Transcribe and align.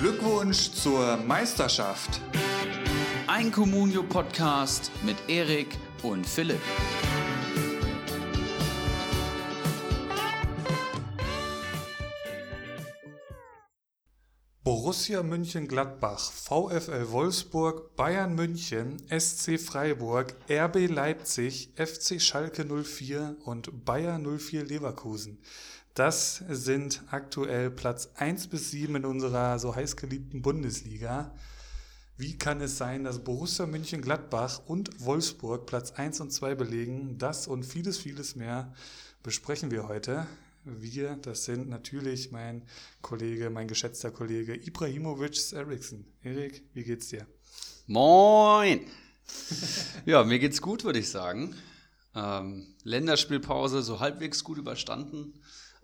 Glückwunsch 0.00 0.70
zur 0.70 1.16
Meisterschaft. 1.16 2.20
Ein 3.26 3.50
Communio-Podcast 3.50 4.92
mit 5.02 5.16
Erik 5.26 5.76
und 6.04 6.24
Philipp. 6.24 6.60
Borussia 14.62 15.24
München-Gladbach, 15.24 16.30
VfL 16.30 17.10
Wolfsburg, 17.10 17.96
Bayern 17.96 18.36
München, 18.36 18.98
SC 19.08 19.58
Freiburg, 19.58 20.36
RB 20.48 20.86
Leipzig, 20.88 21.72
FC 21.74 22.20
Schalke 22.20 22.64
04 22.64 23.36
und 23.44 23.84
Bayer 23.84 24.18
04 24.18 24.64
Leverkusen. 24.64 25.40
Das 25.98 26.44
sind 26.48 27.02
aktuell 27.10 27.72
Platz 27.72 28.10
1 28.14 28.46
bis 28.46 28.70
7 28.70 28.94
in 28.94 29.04
unserer 29.04 29.58
so 29.58 29.74
heiß 29.74 29.96
geliebten 29.96 30.42
Bundesliga. 30.42 31.34
Wie 32.16 32.38
kann 32.38 32.60
es 32.60 32.78
sein, 32.78 33.02
dass 33.02 33.24
Borussia 33.24 33.66
München-Gladbach 33.66 34.60
und 34.66 35.04
Wolfsburg 35.04 35.66
Platz 35.66 35.90
1 35.90 36.20
und 36.20 36.30
2 36.30 36.54
belegen? 36.54 37.18
Das 37.18 37.48
und 37.48 37.64
vieles, 37.64 37.98
vieles 37.98 38.36
mehr 38.36 38.72
besprechen 39.24 39.72
wir 39.72 39.88
heute. 39.88 40.28
Wir, 40.62 41.16
das 41.16 41.46
sind 41.46 41.68
natürlich 41.68 42.30
mein 42.30 42.62
Kollege, 43.02 43.50
mein 43.50 43.66
geschätzter 43.66 44.12
Kollege 44.12 44.54
Ibrahimovic 44.54 45.52
Eriksson. 45.52 46.06
Erik, 46.22 46.62
wie 46.74 46.84
geht's 46.84 47.08
dir? 47.08 47.26
Moin! 47.88 48.82
ja, 50.06 50.22
mir 50.22 50.38
geht's 50.38 50.62
gut, 50.62 50.84
würde 50.84 51.00
ich 51.00 51.10
sagen. 51.10 51.56
Ähm, 52.14 52.76
Länderspielpause 52.84 53.82
so 53.82 53.98
halbwegs 53.98 54.44
gut 54.44 54.58
überstanden, 54.58 55.34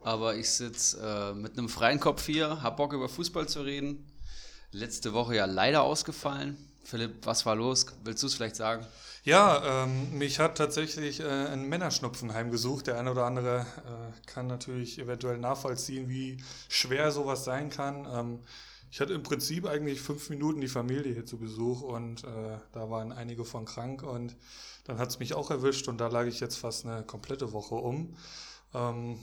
aber 0.05 0.37
ich 0.37 0.51
sitze 0.51 0.99
äh, 1.01 1.35
mit 1.35 1.59
einem 1.59 1.69
freien 1.69 1.99
Kopf 1.99 2.27
hier, 2.27 2.63
hab 2.63 2.77
Bock 2.77 2.93
über 2.93 3.09
Fußball 3.09 3.49
zu 3.49 3.63
reden. 3.63 4.07
Letzte 4.71 5.13
Woche 5.13 5.37
ja 5.37 5.47
leider 5.47 5.83
ausgefallen. 5.83 6.57
Philipp, 6.85 7.25
was 7.25 7.47
war 7.47 7.57
los? 7.57 7.87
Willst 8.05 8.23
du 8.23 8.27
es 8.27 8.35
vielleicht 8.35 8.57
sagen? 8.57 8.87
Ja, 9.25 9.85
ähm, 9.85 10.19
mich 10.19 10.39
hat 10.39 10.59
tatsächlich 10.59 11.21
äh, 11.21 11.25
ein 11.25 11.67
Männerschnupfen 11.69 12.35
heimgesucht. 12.35 12.89
Der 12.89 12.99
eine 12.99 13.13
oder 13.13 13.25
andere 13.25 13.61
äh, 13.61 14.27
kann 14.27 14.47
natürlich 14.47 14.99
eventuell 14.99 15.39
nachvollziehen, 15.39 16.11
wie 16.11 16.37
schwer 16.69 17.11
sowas 17.11 17.45
sein 17.45 17.71
kann. 17.71 18.07
Ähm, 18.13 18.41
ich 18.91 19.01
hatte 19.01 19.15
im 19.15 19.23
Prinzip 19.23 19.67
eigentlich 19.67 20.03
fünf 20.03 20.29
Minuten 20.29 20.61
die 20.61 20.69
Familie 20.69 21.15
hier 21.15 21.25
zu 21.25 21.39
Besuch 21.39 21.81
und 21.81 22.23
äh, 22.25 22.59
da 22.73 22.91
waren 22.91 23.13
einige 23.13 23.47
von 23.47 23.65
krank 23.65 24.03
und 24.03 24.37
dann 24.85 24.99
hat 24.99 25.09
es 25.09 25.19
mich 25.19 25.35
auch 25.35 25.51
erwischt 25.51 25.89
und 25.89 25.99
da 25.99 26.09
lag 26.09 26.27
ich 26.27 26.39
jetzt 26.39 26.59
fast 26.59 26.85
eine 26.85 27.03
komplette 27.03 27.53
Woche 27.53 27.75
um. 27.77 28.15
Ähm, 28.75 29.19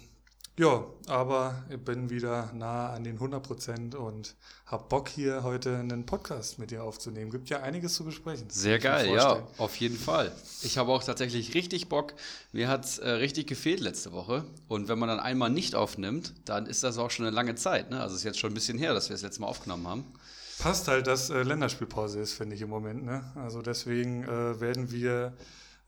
ja, 0.60 0.84
aber 1.08 1.64
ich 1.70 1.80
bin 1.80 2.10
wieder 2.10 2.52
nah 2.54 2.92
an 2.92 3.04
den 3.04 3.16
100 3.16 3.42
Prozent 3.42 3.96
und 3.96 4.36
habe 4.66 4.84
Bock 4.90 5.10
hier 5.10 5.44
heute 5.44 5.78
einen 5.78 6.06
Podcast 6.06 6.60
mit 6.60 6.72
dir 6.72 6.84
aufzunehmen. 6.84 7.32
Gibt 7.32 7.50
ja 7.50 7.62
einiges 7.62 7.94
zu 7.96 8.04
besprechen. 8.04 8.50
Sehr 8.50 8.78
geil, 8.78 9.10
ja, 9.14 9.48
auf 9.58 9.76
jeden 9.78 9.98
Fall. 9.98 10.32
Ich 10.62 10.78
habe 10.78 10.92
auch 10.92 11.04
tatsächlich 11.04 11.54
richtig 11.54 11.90
Bock. 11.90 12.14
Mir 12.52 12.68
hat 12.68 12.86
es 12.86 13.00
äh, 13.00 13.10
richtig 13.10 13.48
gefehlt 13.48 13.80
letzte 13.80 14.12
Woche. 14.12 14.44
Und 14.68 14.88
wenn 14.88 15.00
man 15.00 15.10
dann 15.10 15.20
einmal 15.20 15.50
nicht 15.50 15.74
aufnimmt, 15.74 16.34
dann 16.46 16.66
ist 16.66 16.84
das 16.84 16.98
auch 16.98 17.12
schon 17.12 17.26
eine 17.26 17.36
lange 17.36 17.56
Zeit. 17.56 17.90
Ne? 17.90 18.02
Also 18.02 18.14
es 18.14 18.22
ist 18.22 18.26
jetzt 18.26 18.40
schon 18.40 18.52
ein 18.52 18.56
bisschen 18.56 18.78
her, 18.78 18.94
dass 18.94 19.10
wir 19.10 19.14
das 19.14 19.24
letzte 19.24 19.42
Mal 19.42 19.48
aufgenommen 19.48 19.88
haben. 19.88 20.06
Passt 20.60 20.88
halt, 20.88 21.08
dass 21.08 21.30
äh, 21.30 21.44
Länderspielpause 21.44 22.20
ist, 22.20 22.34
finde 22.34 22.56
ich 22.56 22.62
im 22.62 22.70
Moment. 22.70 23.04
Ne? 23.04 23.24
Also 23.36 23.62
deswegen 23.62 24.24
äh, 24.26 24.60
werden 24.60 24.92
wir 24.92 25.34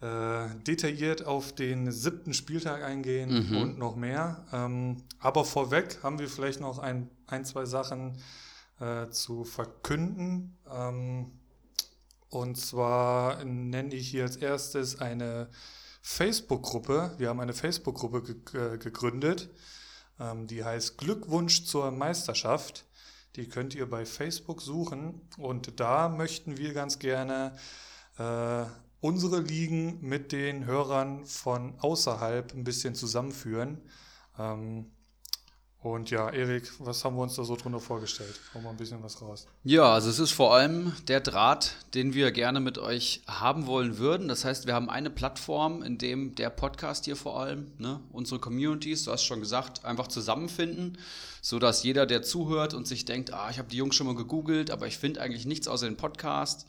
äh, 0.03 0.49
detailliert 0.67 1.25
auf 1.25 1.53
den 1.53 1.89
siebten 1.89 2.33
Spieltag 2.33 2.83
eingehen 2.83 3.47
mhm. 3.47 3.57
und 3.57 3.77
noch 3.77 3.95
mehr. 3.95 4.45
Ähm, 4.51 4.97
aber 5.19 5.45
vorweg 5.45 6.03
haben 6.03 6.19
wir 6.19 6.27
vielleicht 6.27 6.59
noch 6.59 6.79
ein, 6.79 7.09
ein 7.25 7.45
zwei 7.45 7.63
Sachen 7.63 8.17
äh, 8.81 9.07
zu 9.11 9.45
verkünden. 9.45 10.57
Ähm, 10.69 11.31
und 12.27 12.57
zwar 12.57 13.45
nenne 13.45 13.95
ich 13.95 14.09
hier 14.09 14.23
als 14.23 14.35
erstes 14.35 14.99
eine 14.99 15.47
Facebook-Gruppe. 16.01 17.13
Wir 17.17 17.29
haben 17.29 17.39
eine 17.39 17.53
Facebook-Gruppe 17.53 18.23
ge 18.23 18.77
gegründet. 18.79 19.51
Ähm, 20.19 20.47
die 20.47 20.65
heißt 20.65 20.97
Glückwunsch 20.97 21.63
zur 21.63 21.91
Meisterschaft. 21.91 22.85
Die 23.37 23.47
könnt 23.47 23.73
ihr 23.73 23.89
bei 23.89 24.05
Facebook 24.05 24.61
suchen. 24.61 25.21
Und 25.37 25.79
da 25.79 26.09
möchten 26.09 26.57
wir 26.57 26.73
ganz 26.73 26.99
gerne 26.99 27.55
äh, 28.17 28.65
unsere 29.03 29.41
Ligen 29.41 29.97
mit 29.99 30.31
den 30.31 30.65
Hörern 30.65 31.25
von 31.25 31.73
außerhalb 31.79 32.53
ein 32.53 32.63
bisschen 32.63 32.95
zusammenführen. 32.95 33.81
Ähm, 34.39 34.91
und 35.83 36.09
ja, 36.09 36.29
Erik, 36.29 36.71
was 36.79 37.03
haben 37.03 37.17
wir 37.17 37.23
uns 37.23 37.35
da 37.35 37.43
so 37.43 37.55
drunter 37.57 37.79
vorgestellt? 37.79 38.39
Hau 38.53 38.61
mal 38.61 38.69
ein 38.69 38.77
bisschen 38.77 39.03
was 39.03 39.21
raus. 39.21 39.47
Ja, 39.63 39.93
also 39.93 40.09
es 40.09 40.17
ist 40.17 40.31
vor 40.31 40.55
allem 40.55 40.93
der 41.09 41.19
Draht, 41.19 41.75
den 41.93 42.13
wir 42.13 42.31
gerne 42.31 42.61
mit 42.61 42.77
euch 42.77 43.21
haben 43.27 43.67
wollen 43.67 43.97
würden. 43.97 44.29
Das 44.29 44.45
heißt, 44.45 44.65
wir 44.65 44.73
haben 44.73 44.89
eine 44.89 45.09
Plattform, 45.09 45.83
in 45.83 45.97
dem 45.97 46.35
der 46.35 46.49
Podcast 46.49 47.05
hier 47.05 47.17
vor 47.17 47.39
allem, 47.39 47.71
ne, 47.79 47.99
unsere 48.11 48.39
Communities, 48.39 49.03
du 49.03 49.11
hast 49.11 49.25
schon 49.25 49.41
gesagt, 49.41 49.83
einfach 49.83 50.07
zusammenfinden, 50.07 50.97
sodass 51.41 51.83
jeder, 51.83 52.05
der 52.05 52.21
zuhört 52.21 52.73
und 52.73 52.87
sich 52.87 53.03
denkt, 53.03 53.33
ah, 53.33 53.49
ich 53.51 53.59
habe 53.59 53.67
die 53.67 53.77
Jungs 53.77 53.95
schon 53.95 54.07
mal 54.07 54.15
gegoogelt, 54.15 54.71
aber 54.71 54.87
ich 54.87 54.97
finde 54.97 55.19
eigentlich 55.19 55.45
nichts 55.45 55.67
außer 55.67 55.85
den 55.85 55.97
Podcast. 55.97 56.65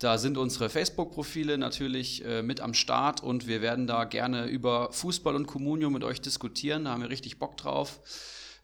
Da 0.00 0.18
sind 0.18 0.36
unsere 0.36 0.68
Facebook-Profile 0.68 1.56
natürlich 1.56 2.24
äh, 2.24 2.42
mit 2.42 2.60
am 2.60 2.74
Start 2.74 3.22
und 3.22 3.46
wir 3.46 3.62
werden 3.62 3.86
da 3.86 4.04
gerne 4.04 4.46
über 4.46 4.92
Fußball 4.92 5.36
und 5.36 5.46
Communio 5.46 5.88
mit 5.88 6.02
euch 6.02 6.20
diskutieren. 6.20 6.84
Da 6.84 6.90
haben 6.90 7.02
wir 7.02 7.10
richtig 7.10 7.38
Bock 7.38 7.56
drauf. 7.56 8.00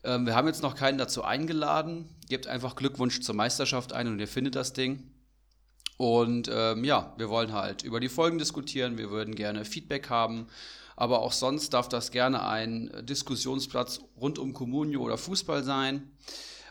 Ähm, 0.05 0.27
wir 0.27 0.35
haben 0.35 0.47
jetzt 0.47 0.63
noch 0.63 0.75
keinen 0.75 0.99
dazu 0.99 1.23
eingeladen. 1.23 2.09
Gebt 2.29 2.47
einfach 2.47 2.77
Glückwunsch 2.77 3.21
zur 3.21 3.35
Meisterschaft 3.35 3.93
ein 3.93 4.09
und 4.09 4.19
ihr 4.19 4.29
findet 4.29 4.55
das 4.55 4.73
Ding. 4.73 5.11
Und 5.97 6.51
ähm, 6.53 6.85
ja, 6.85 7.15
wir 7.17 7.29
wollen 7.29 7.53
halt 7.53 7.83
über 7.83 8.01
die 8.01 8.09
Folgen 8.09 8.39
diskutieren. 8.39 8.99
Wir 8.99 9.11
würden 9.11 9.35
gerne 9.35 9.65
Feedback 9.65 10.11
haben. 10.11 10.49
Aber 10.97 11.21
auch 11.21 11.33
sonst 11.33 11.75
darf 11.75 11.89
das 11.89 12.11
gerne 12.11 12.47
ein 12.47 12.91
Diskussionsplatz 13.03 14.01
rund 14.17 14.39
um 14.39 14.53
Communio 14.53 15.01
oder 15.03 15.17
Fußball 15.17 15.63
sein. 15.63 16.11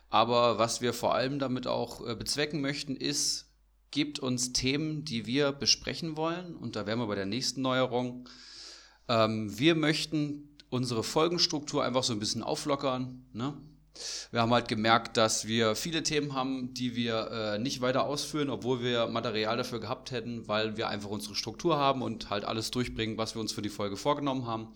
Aber 0.09 0.57
was 0.57 0.81
wir 0.81 0.93
vor 0.93 1.15
allem 1.15 1.39
damit 1.39 1.67
auch 1.67 2.05
äh, 2.05 2.15
bezwecken 2.15 2.61
möchten, 2.61 2.95
ist, 2.95 3.49
gebt 3.91 4.19
uns 4.19 4.51
Themen, 4.53 5.05
die 5.05 5.25
wir 5.25 5.51
besprechen 5.51 6.17
wollen. 6.17 6.55
Und 6.55 6.75
da 6.75 6.85
wären 6.85 6.99
wir 6.99 7.07
bei 7.07 7.15
der 7.15 7.25
nächsten 7.25 7.61
Neuerung. 7.61 8.27
Ähm, 9.07 9.57
wir 9.57 9.75
möchten 9.75 10.50
unsere 10.71 11.03
Folgenstruktur 11.03 11.83
einfach 11.83 12.03
so 12.03 12.13
ein 12.13 12.19
bisschen 12.19 12.41
auflockern. 12.41 13.25
Ne? 13.33 13.53
Wir 14.31 14.41
haben 14.41 14.53
halt 14.53 14.69
gemerkt, 14.69 15.17
dass 15.17 15.45
wir 15.45 15.75
viele 15.75 16.01
Themen 16.01 16.33
haben, 16.33 16.73
die 16.73 16.95
wir 16.95 17.29
äh, 17.29 17.59
nicht 17.59 17.81
weiter 17.81 18.05
ausführen, 18.05 18.49
obwohl 18.49 18.81
wir 18.81 19.07
Material 19.07 19.57
dafür 19.57 19.81
gehabt 19.81 20.11
hätten, 20.11 20.47
weil 20.47 20.77
wir 20.77 20.87
einfach 20.87 21.09
unsere 21.09 21.35
Struktur 21.35 21.77
haben 21.77 22.01
und 22.01 22.29
halt 22.29 22.45
alles 22.45 22.71
durchbringen, 22.71 23.17
was 23.17 23.35
wir 23.35 23.41
uns 23.41 23.51
für 23.51 23.61
die 23.61 23.69
Folge 23.69 23.97
vorgenommen 23.97 24.47
haben. 24.47 24.69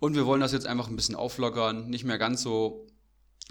Und 0.00 0.14
wir 0.16 0.24
wollen 0.24 0.40
das 0.40 0.52
jetzt 0.52 0.66
einfach 0.66 0.88
ein 0.88 0.96
bisschen 0.96 1.14
auflockern, 1.14 1.90
nicht 1.90 2.04
mehr 2.04 2.18
ganz 2.18 2.42
so 2.42 2.86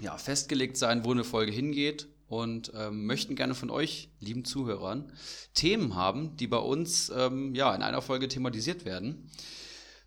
ja, 0.00 0.18
festgelegt 0.18 0.76
sein, 0.76 1.04
wo 1.04 1.12
eine 1.12 1.24
Folge 1.24 1.52
hingeht 1.52 2.08
und 2.26 2.72
ähm, 2.74 3.06
möchten 3.06 3.36
gerne 3.36 3.54
von 3.54 3.70
euch, 3.70 4.10
lieben 4.18 4.44
Zuhörern, 4.44 5.12
Themen 5.54 5.94
haben, 5.94 6.36
die 6.36 6.48
bei 6.48 6.58
uns 6.58 7.12
ähm, 7.14 7.54
ja, 7.54 7.72
in 7.72 7.82
einer 7.82 8.02
Folge 8.02 8.26
thematisiert 8.26 8.84
werden. 8.84 9.30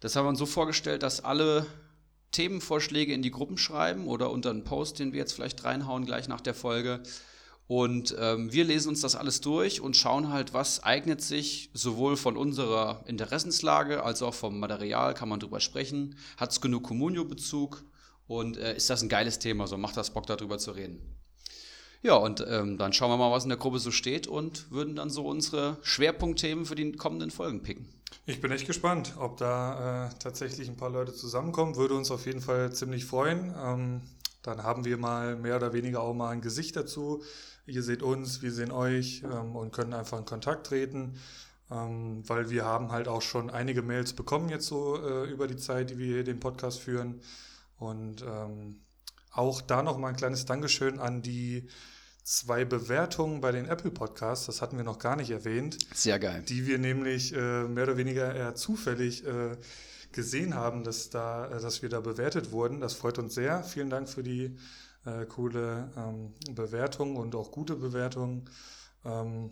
Das 0.01 0.15
haben 0.15 0.25
wir 0.25 0.29
uns 0.29 0.39
so 0.39 0.47
vorgestellt, 0.47 1.03
dass 1.03 1.23
alle 1.23 1.65
Themenvorschläge 2.31 3.13
in 3.13 3.21
die 3.21 3.31
Gruppen 3.31 3.57
schreiben 3.57 4.07
oder 4.07 4.31
unter 4.31 4.49
einen 4.49 4.63
Post, 4.63 4.99
den 4.99 5.13
wir 5.13 5.19
jetzt 5.19 5.33
vielleicht 5.33 5.63
reinhauen 5.63 6.05
gleich 6.05 6.27
nach 6.27 6.41
der 6.41 6.55
Folge. 6.55 7.01
Und 7.67 8.15
ähm, 8.19 8.51
wir 8.51 8.65
lesen 8.65 8.89
uns 8.89 9.01
das 9.01 9.15
alles 9.15 9.41
durch 9.41 9.79
und 9.79 9.95
schauen 9.95 10.29
halt, 10.29 10.53
was 10.53 10.83
eignet 10.83 11.21
sich 11.21 11.69
sowohl 11.73 12.17
von 12.17 12.35
unserer 12.35 13.03
Interessenslage 13.05 14.03
als 14.03 14.23
auch 14.23 14.33
vom 14.33 14.59
Material, 14.59 15.13
kann 15.13 15.29
man 15.29 15.39
drüber 15.39 15.59
sprechen. 15.59 16.17
Hat 16.35 16.51
es 16.51 16.61
genug 16.61 16.83
Communio-Bezug 16.83 17.83
und 18.27 18.57
äh, 18.57 18.75
ist 18.75 18.89
das 18.89 19.03
ein 19.03 19.09
geiles 19.09 19.37
Thema, 19.39 19.67
so 19.67 19.77
macht 19.77 19.95
das 19.95 20.09
Bock 20.09 20.25
darüber 20.25 20.57
zu 20.57 20.71
reden. 20.71 20.99
Ja, 22.01 22.15
und 22.15 22.43
ähm, 22.49 22.79
dann 22.79 22.91
schauen 22.91 23.11
wir 23.11 23.17
mal, 23.17 23.31
was 23.31 23.43
in 23.43 23.49
der 23.49 23.59
Gruppe 23.59 23.77
so 23.77 23.91
steht 23.91 24.25
und 24.25 24.71
würden 24.71 24.95
dann 24.95 25.11
so 25.11 25.27
unsere 25.27 25.77
Schwerpunktthemen 25.83 26.65
für 26.65 26.75
die 26.75 26.91
kommenden 26.93 27.29
Folgen 27.29 27.61
picken. 27.61 28.00
Ich 28.27 28.39
bin 28.39 28.51
echt 28.51 28.67
gespannt, 28.67 29.15
ob 29.17 29.37
da 29.37 30.05
äh, 30.05 30.09
tatsächlich 30.19 30.69
ein 30.69 30.77
paar 30.77 30.91
Leute 30.91 31.11
zusammenkommen. 31.11 31.75
Würde 31.75 31.95
uns 31.95 32.11
auf 32.11 32.27
jeden 32.27 32.41
Fall 32.41 32.71
ziemlich 32.71 33.05
freuen. 33.05 33.53
Ähm, 33.57 34.01
dann 34.43 34.61
haben 34.61 34.85
wir 34.85 34.97
mal 34.97 35.35
mehr 35.35 35.55
oder 35.55 35.73
weniger 35.73 36.01
auch 36.01 36.13
mal 36.13 36.29
ein 36.29 36.41
Gesicht 36.41 36.75
dazu. 36.75 37.23
Ihr 37.65 37.81
seht 37.81 38.03
uns, 38.03 38.43
wir 38.43 38.51
sehen 38.51 38.71
euch 38.71 39.23
ähm, 39.23 39.55
und 39.55 39.71
können 39.71 39.93
einfach 39.93 40.19
in 40.19 40.25
Kontakt 40.25 40.67
treten, 40.67 41.15
ähm, 41.71 42.21
weil 42.27 42.51
wir 42.51 42.63
haben 42.63 42.91
halt 42.91 43.07
auch 43.07 43.23
schon 43.23 43.49
einige 43.49 43.81
Mails 43.81 44.13
bekommen 44.13 44.49
jetzt 44.49 44.67
so 44.67 44.97
äh, 44.97 45.29
über 45.29 45.47
die 45.47 45.57
Zeit, 45.57 45.89
die 45.89 45.97
wir 45.97 46.05
hier 46.05 46.23
den 46.23 46.39
Podcast 46.39 46.79
führen. 46.79 47.21
Und 47.79 48.21
ähm, 48.21 48.81
auch 49.31 49.61
da 49.61 49.81
noch 49.81 49.97
mal 49.97 50.09
ein 50.09 50.15
kleines 50.15 50.45
Dankeschön 50.45 50.99
an 50.99 51.23
die 51.23 51.67
zwei 52.23 52.65
Bewertungen 52.65 53.41
bei 53.41 53.51
den 53.51 53.65
Apple 53.65 53.91
Podcasts, 53.91 54.45
das 54.45 54.61
hatten 54.61 54.77
wir 54.77 54.83
noch 54.83 54.99
gar 54.99 55.15
nicht 55.15 55.31
erwähnt. 55.31 55.77
Sehr 55.93 56.19
geil. 56.19 56.43
Die 56.47 56.67
wir 56.67 56.77
nämlich 56.77 57.33
äh, 57.33 57.63
mehr 57.63 57.83
oder 57.85 57.97
weniger 57.97 58.33
eher 58.33 58.55
zufällig 58.55 59.25
äh, 59.25 59.57
gesehen 60.11 60.55
haben, 60.55 60.83
dass, 60.83 61.09
da, 61.09 61.47
äh, 61.47 61.61
dass 61.61 61.81
wir 61.81 61.89
da 61.89 61.99
bewertet 61.99 62.51
wurden. 62.51 62.79
Das 62.79 62.93
freut 62.93 63.17
uns 63.17 63.33
sehr. 63.33 63.63
Vielen 63.63 63.89
Dank 63.89 64.09
für 64.09 64.23
die 64.23 64.57
äh, 65.05 65.25
coole 65.25 65.91
ähm, 65.97 66.33
Bewertungen 66.53 67.17
und 67.17 67.35
auch 67.35 67.51
gute 67.51 67.75
Bewertungen. 67.75 68.49
Ähm, 69.03 69.51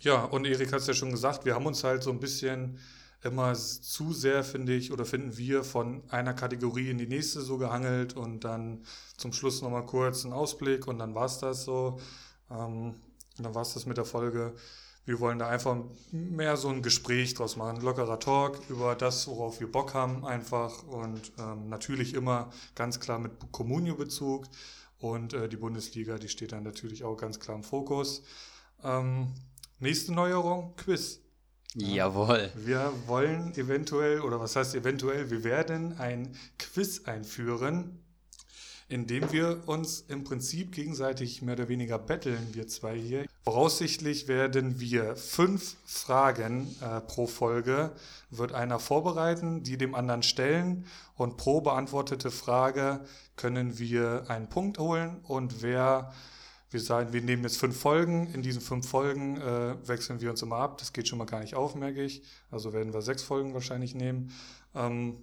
ja, 0.00 0.24
und 0.24 0.46
Erik 0.46 0.72
hat 0.72 0.80
es 0.80 0.86
ja 0.86 0.94
schon 0.94 1.10
gesagt, 1.10 1.44
wir 1.44 1.54
haben 1.54 1.66
uns 1.66 1.84
halt 1.84 2.02
so 2.02 2.10
ein 2.10 2.20
bisschen 2.20 2.78
immer 3.24 3.54
zu 3.54 4.12
sehr, 4.12 4.44
finde 4.44 4.74
ich, 4.74 4.92
oder 4.92 5.04
finden 5.04 5.36
wir 5.36 5.64
von 5.64 6.02
einer 6.10 6.34
Kategorie 6.34 6.90
in 6.90 6.98
die 6.98 7.06
nächste 7.06 7.40
so 7.40 7.58
gehangelt 7.58 8.16
und 8.16 8.44
dann 8.44 8.84
zum 9.16 9.32
Schluss 9.32 9.62
nochmal 9.62 9.86
kurz 9.86 10.24
einen 10.24 10.34
Ausblick 10.34 10.86
und 10.86 10.98
dann 10.98 11.14
war 11.14 11.24
es 11.24 11.38
das 11.38 11.64
so. 11.64 11.98
Ähm, 12.50 12.94
dann 13.38 13.54
war 13.54 13.62
es 13.62 13.74
das 13.74 13.86
mit 13.86 13.96
der 13.96 14.04
Folge. 14.04 14.54
Wir 15.06 15.20
wollen 15.20 15.38
da 15.38 15.48
einfach 15.48 15.76
mehr 16.12 16.56
so 16.56 16.68
ein 16.68 16.82
Gespräch 16.82 17.34
draus 17.34 17.56
machen, 17.56 17.80
lockerer 17.80 18.20
Talk 18.20 18.60
über 18.68 18.94
das, 18.94 19.26
worauf 19.26 19.60
wir 19.60 19.70
Bock 19.70 19.94
haben 19.94 20.24
einfach 20.24 20.82
und 20.84 21.32
ähm, 21.38 21.68
natürlich 21.68 22.14
immer 22.14 22.50
ganz 22.74 23.00
klar 23.00 23.18
mit 23.18 23.32
Communio-Bezug 23.52 24.46
und 24.98 25.34
äh, 25.34 25.48
die 25.48 25.56
Bundesliga, 25.56 26.18
die 26.18 26.28
steht 26.28 26.52
dann 26.52 26.62
natürlich 26.62 27.04
auch 27.04 27.16
ganz 27.16 27.40
klar 27.40 27.56
im 27.56 27.64
Fokus. 27.64 28.22
Ähm, 28.82 29.32
nächste 29.78 30.12
Neuerung, 30.12 30.74
Quiz. 30.76 31.23
Jawohl. 31.74 32.50
Wir 32.54 32.92
wollen 33.06 33.52
eventuell, 33.56 34.20
oder 34.20 34.38
was 34.38 34.54
heißt 34.54 34.76
eventuell, 34.76 35.30
wir 35.30 35.42
werden 35.42 35.98
ein 35.98 36.36
Quiz 36.56 37.02
einführen, 37.04 37.98
indem 38.88 39.32
wir 39.32 39.66
uns 39.66 40.04
im 40.08 40.22
Prinzip 40.22 40.70
gegenseitig 40.72 41.42
mehr 41.42 41.54
oder 41.54 41.68
weniger 41.68 41.98
betteln, 41.98 42.38
wir 42.52 42.68
zwei 42.68 42.96
hier. 42.96 43.26
Voraussichtlich 43.42 44.28
werden 44.28 44.78
wir 44.78 45.16
fünf 45.16 45.76
Fragen 45.84 46.74
äh, 46.80 47.00
pro 47.00 47.26
Folge, 47.26 47.92
wird 48.30 48.52
einer 48.52 48.78
vorbereiten, 48.78 49.64
die 49.64 49.76
dem 49.76 49.96
anderen 49.96 50.22
stellen 50.22 50.86
und 51.16 51.36
pro 51.38 51.60
beantwortete 51.60 52.30
Frage 52.30 53.00
können 53.36 53.78
wir 53.78 54.26
einen 54.28 54.48
Punkt 54.48 54.78
holen 54.78 55.16
und 55.24 55.62
wer 55.62 56.12
wir 56.74 56.80
sagen, 56.80 57.12
wir 57.12 57.22
nehmen 57.22 57.44
jetzt 57.44 57.56
fünf 57.56 57.78
Folgen. 57.78 58.26
In 58.34 58.42
diesen 58.42 58.60
fünf 58.60 58.86
Folgen 58.86 59.40
äh, 59.40 59.76
wechseln 59.88 60.20
wir 60.20 60.30
uns 60.30 60.42
immer 60.42 60.56
ab. 60.56 60.76
Das 60.78 60.92
geht 60.92 61.08
schon 61.08 61.18
mal 61.18 61.24
gar 61.24 61.40
nicht 61.40 61.54
auf, 61.54 61.74
merke 61.74 62.02
ich. 62.02 62.22
Also 62.50 62.72
werden 62.72 62.92
wir 62.92 63.00
sechs 63.00 63.22
Folgen 63.22 63.54
wahrscheinlich 63.54 63.94
nehmen. 63.94 64.32
Ähm, 64.74 65.16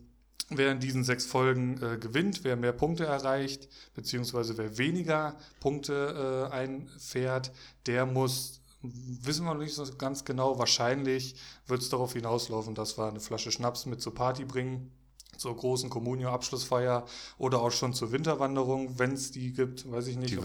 wer 0.49 0.71
in 0.71 0.79
diesen 0.79 1.03
sechs 1.03 1.25
Folgen 1.25 1.81
äh, 1.83 1.97
gewinnt, 1.97 2.43
wer 2.43 2.55
mehr 2.55 2.71
Punkte 2.71 3.05
erreicht, 3.05 3.67
beziehungsweise 3.93 4.57
wer 4.57 4.77
weniger 4.77 5.37
Punkte 5.59 6.49
äh, 6.49 6.53
einfährt, 6.53 7.51
der 7.85 8.05
muss, 8.05 8.61
wissen 8.81 9.45
wir 9.45 9.53
noch 9.53 9.61
nicht 9.61 9.75
so 9.75 9.85
ganz 9.97 10.25
genau, 10.25 10.57
wahrscheinlich 10.57 11.35
wird 11.67 11.81
es 11.81 11.89
darauf 11.89 12.13
hinauslaufen, 12.13 12.75
dass 12.75 12.97
wir 12.97 13.09
eine 13.09 13.19
Flasche 13.19 13.51
Schnaps 13.51 13.85
mit 13.85 14.01
zur 14.01 14.15
Party 14.15 14.45
bringen 14.45 14.91
zur 15.41 15.57
großen 15.57 15.89
Communio-Abschlussfeier 15.89 17.05
oder 17.37 17.61
auch 17.61 17.71
schon 17.71 17.93
zur 17.93 18.11
Winterwanderung, 18.11 18.99
wenn 18.99 19.13
es 19.13 19.31
die 19.31 19.51
gibt, 19.51 19.91
weiß 19.91 20.07
ich 20.07 20.17
nicht. 20.17 20.37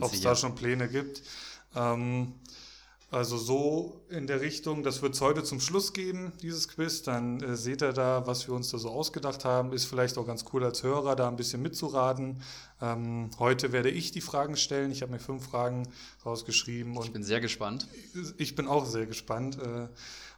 Ob 0.00 0.12
es 0.12 0.20
da 0.20 0.36
schon 0.36 0.54
Pläne 0.54 0.88
gibt. 0.88 1.22
Ähm, 1.74 2.32
also 3.10 3.38
so 3.38 4.02
in 4.10 4.26
der 4.26 4.42
Richtung, 4.42 4.82
das 4.82 5.00
wird 5.00 5.14
es 5.14 5.22
heute 5.22 5.42
zum 5.42 5.60
Schluss 5.60 5.94
geben, 5.94 6.32
dieses 6.42 6.68
Quiz. 6.68 7.02
Dann 7.02 7.42
äh, 7.42 7.56
seht 7.56 7.80
ihr 7.80 7.94
da, 7.94 8.26
was 8.26 8.46
wir 8.46 8.54
uns 8.54 8.70
da 8.70 8.76
so 8.76 8.90
ausgedacht 8.90 9.46
haben. 9.46 9.72
Ist 9.72 9.86
vielleicht 9.86 10.18
auch 10.18 10.26
ganz 10.26 10.44
cool 10.52 10.62
als 10.62 10.82
Hörer, 10.82 11.16
da 11.16 11.26
ein 11.26 11.36
bisschen 11.36 11.62
mitzuraten. 11.62 12.42
Ähm, 12.82 13.30
heute 13.38 13.72
werde 13.72 13.88
ich 13.88 14.12
die 14.12 14.20
Fragen 14.20 14.58
stellen. 14.58 14.90
Ich 14.90 15.00
habe 15.00 15.12
mir 15.12 15.20
fünf 15.20 15.46
Fragen 15.46 15.88
rausgeschrieben. 16.26 16.98
Und 16.98 17.06
ich 17.06 17.12
bin 17.12 17.22
sehr 17.22 17.40
gespannt. 17.40 17.88
Ich 18.36 18.54
bin 18.54 18.68
auch 18.68 18.84
sehr 18.84 19.06
gespannt, 19.06 19.58
äh, 19.58 19.88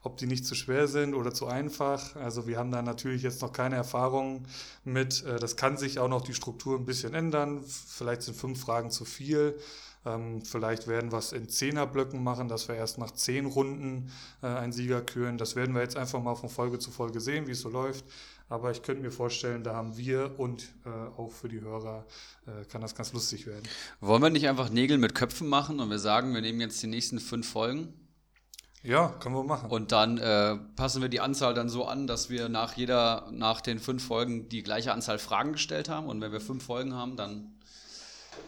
ob 0.04 0.16
die 0.18 0.26
nicht 0.26 0.46
zu 0.46 0.54
schwer 0.54 0.86
sind 0.86 1.14
oder 1.14 1.34
zu 1.34 1.46
einfach. 1.46 2.14
Also 2.14 2.46
wir 2.46 2.56
haben 2.56 2.70
da 2.70 2.82
natürlich 2.82 3.22
jetzt 3.22 3.42
noch 3.42 3.52
keine 3.52 3.74
Erfahrung 3.74 4.46
mit. 4.84 5.24
Äh, 5.24 5.40
das 5.40 5.56
kann 5.56 5.76
sich 5.76 5.98
auch 5.98 6.08
noch 6.08 6.22
die 6.22 6.34
Struktur 6.34 6.78
ein 6.78 6.86
bisschen 6.86 7.14
ändern. 7.14 7.64
Vielleicht 7.64 8.22
sind 8.22 8.36
fünf 8.36 8.60
Fragen 8.60 8.92
zu 8.92 9.04
viel. 9.04 9.58
Ähm, 10.06 10.42
vielleicht 10.42 10.86
werden 10.86 11.12
wir 11.12 11.18
es 11.18 11.32
in 11.32 11.48
Zehnerblöcken 11.48 12.22
machen, 12.22 12.48
dass 12.48 12.68
wir 12.68 12.74
erst 12.74 12.98
nach 12.98 13.10
zehn 13.10 13.46
Runden 13.46 14.10
äh, 14.42 14.46
einen 14.46 14.72
Sieger 14.72 15.02
küren. 15.02 15.36
Das 15.36 15.56
werden 15.56 15.74
wir 15.74 15.82
jetzt 15.82 15.96
einfach 15.96 16.22
mal 16.22 16.34
von 16.34 16.48
Folge 16.48 16.78
zu 16.78 16.90
Folge 16.90 17.20
sehen, 17.20 17.46
wie 17.46 17.52
es 17.52 17.60
so 17.60 17.68
läuft. 17.68 18.04
Aber 18.48 18.70
ich 18.72 18.82
könnte 18.82 19.02
mir 19.02 19.12
vorstellen, 19.12 19.62
da 19.62 19.74
haben 19.74 19.96
wir 19.96 20.38
und 20.38 20.64
äh, 20.84 20.88
auch 20.88 21.30
für 21.30 21.48
die 21.48 21.60
Hörer 21.60 22.04
äh, 22.46 22.64
kann 22.64 22.80
das 22.80 22.94
ganz 22.94 23.12
lustig 23.12 23.46
werden. 23.46 23.62
Wollen 24.00 24.22
wir 24.22 24.30
nicht 24.30 24.48
einfach 24.48 24.70
Nägel 24.70 24.98
mit 24.98 25.14
Köpfen 25.14 25.48
machen 25.48 25.78
und 25.78 25.88
wir 25.90 26.00
sagen, 26.00 26.34
wir 26.34 26.40
nehmen 26.40 26.60
jetzt 26.60 26.82
die 26.82 26.88
nächsten 26.88 27.20
fünf 27.20 27.48
Folgen? 27.48 27.94
Ja, 28.82 29.08
können 29.08 29.34
wir 29.34 29.44
machen. 29.44 29.70
Und 29.70 29.92
dann 29.92 30.16
äh, 30.16 30.56
passen 30.74 31.02
wir 31.02 31.10
die 31.10 31.20
Anzahl 31.20 31.52
dann 31.52 31.68
so 31.68 31.84
an, 31.84 32.06
dass 32.06 32.30
wir 32.30 32.48
nach 32.48 32.72
jeder, 32.72 33.28
nach 33.30 33.60
den 33.60 33.78
fünf 33.78 34.04
Folgen 34.04 34.48
die 34.48 34.62
gleiche 34.62 34.92
Anzahl 34.92 35.18
Fragen 35.18 35.52
gestellt 35.52 35.90
haben. 35.90 36.08
Und 36.08 36.20
wenn 36.22 36.32
wir 36.32 36.40
fünf 36.40 36.64
Folgen 36.64 36.94
haben, 36.94 37.16
dann 37.16 37.52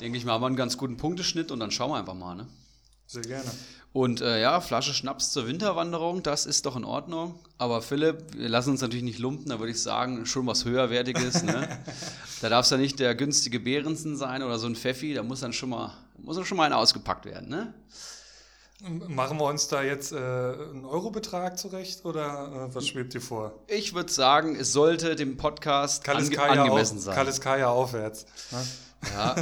denke 0.01 0.19
ich 0.19 0.25
mal, 0.25 0.33
haben 0.33 0.43
wir 0.43 0.47
einen 0.47 0.57
ganz 0.57 0.77
guten 0.77 0.97
Punkteschnitt 0.97 1.51
und 1.51 1.61
dann 1.61 1.71
schauen 1.71 1.91
wir 1.91 1.97
einfach 1.97 2.15
mal. 2.15 2.35
Ne? 2.35 2.47
Sehr 3.07 3.23
gerne. 3.23 3.51
Und 3.93 4.23
äh, 4.23 4.41
ja, 4.41 4.61
Flasche 4.63 4.95
Schnaps 4.95 5.33
zur 5.33 5.47
Winterwanderung, 5.47 6.23
das 6.23 6.47
ist 6.47 6.65
doch 6.65 6.77
in 6.77 6.85
Ordnung. 6.85 7.39
Aber 7.59 7.83
Philipp, 7.83 8.35
wir 8.35 8.49
lassen 8.49 8.71
uns 8.71 8.81
natürlich 8.81 9.05
nicht 9.05 9.19
lumpen, 9.19 9.51
da 9.51 9.59
würde 9.59 9.73
ich 9.73 9.83
sagen, 9.83 10.25
schon 10.25 10.47
was 10.47 10.65
höherwertiges. 10.65 11.43
ne? 11.43 11.69
Da 12.41 12.49
darf 12.49 12.65
es 12.65 12.71
ja 12.71 12.77
nicht 12.77 12.99
der 12.99 13.15
günstige 13.15 13.61
Behrensen 13.61 14.17
sein 14.17 14.43
oder 14.43 14.59
so 14.59 14.67
ein 14.67 14.75
Pfeffi, 14.75 15.15
da 15.15 15.23
muss 15.23 15.41
dann 15.41 15.53
schon 15.53 15.69
mal, 15.69 15.93
muss 16.19 16.35
dann 16.35 16.45
schon 16.45 16.57
mal 16.57 16.65
ein 16.65 16.73
ausgepackt 16.73 17.25
werden. 17.25 17.49
Ne? 17.49 17.73
Machen 19.07 19.39
wir 19.39 19.45
uns 19.45 19.69
da 19.69 19.81
jetzt 19.83 20.11
äh, 20.11 20.17
einen 20.17 20.85
Eurobetrag 20.85 21.57
zurecht 21.57 22.05
oder 22.05 22.69
äh, 22.71 22.75
was 22.75 22.89
schwebt 22.89 23.15
dir 23.15 23.21
vor? 23.21 23.53
Ich 23.69 23.95
würde 23.95 24.11
sagen, 24.11 24.57
es 24.57 24.73
sollte 24.73 25.15
dem 25.15 25.37
Podcast 25.37 26.09
ange 26.09 26.37
angemessen 26.41 26.99
auf, 26.99 27.05
sein. 27.05 27.15
Kaliskaya 27.15 27.69
aufwärts. 27.69 28.27
Ne? 28.51 28.59
Ja, 29.13 29.37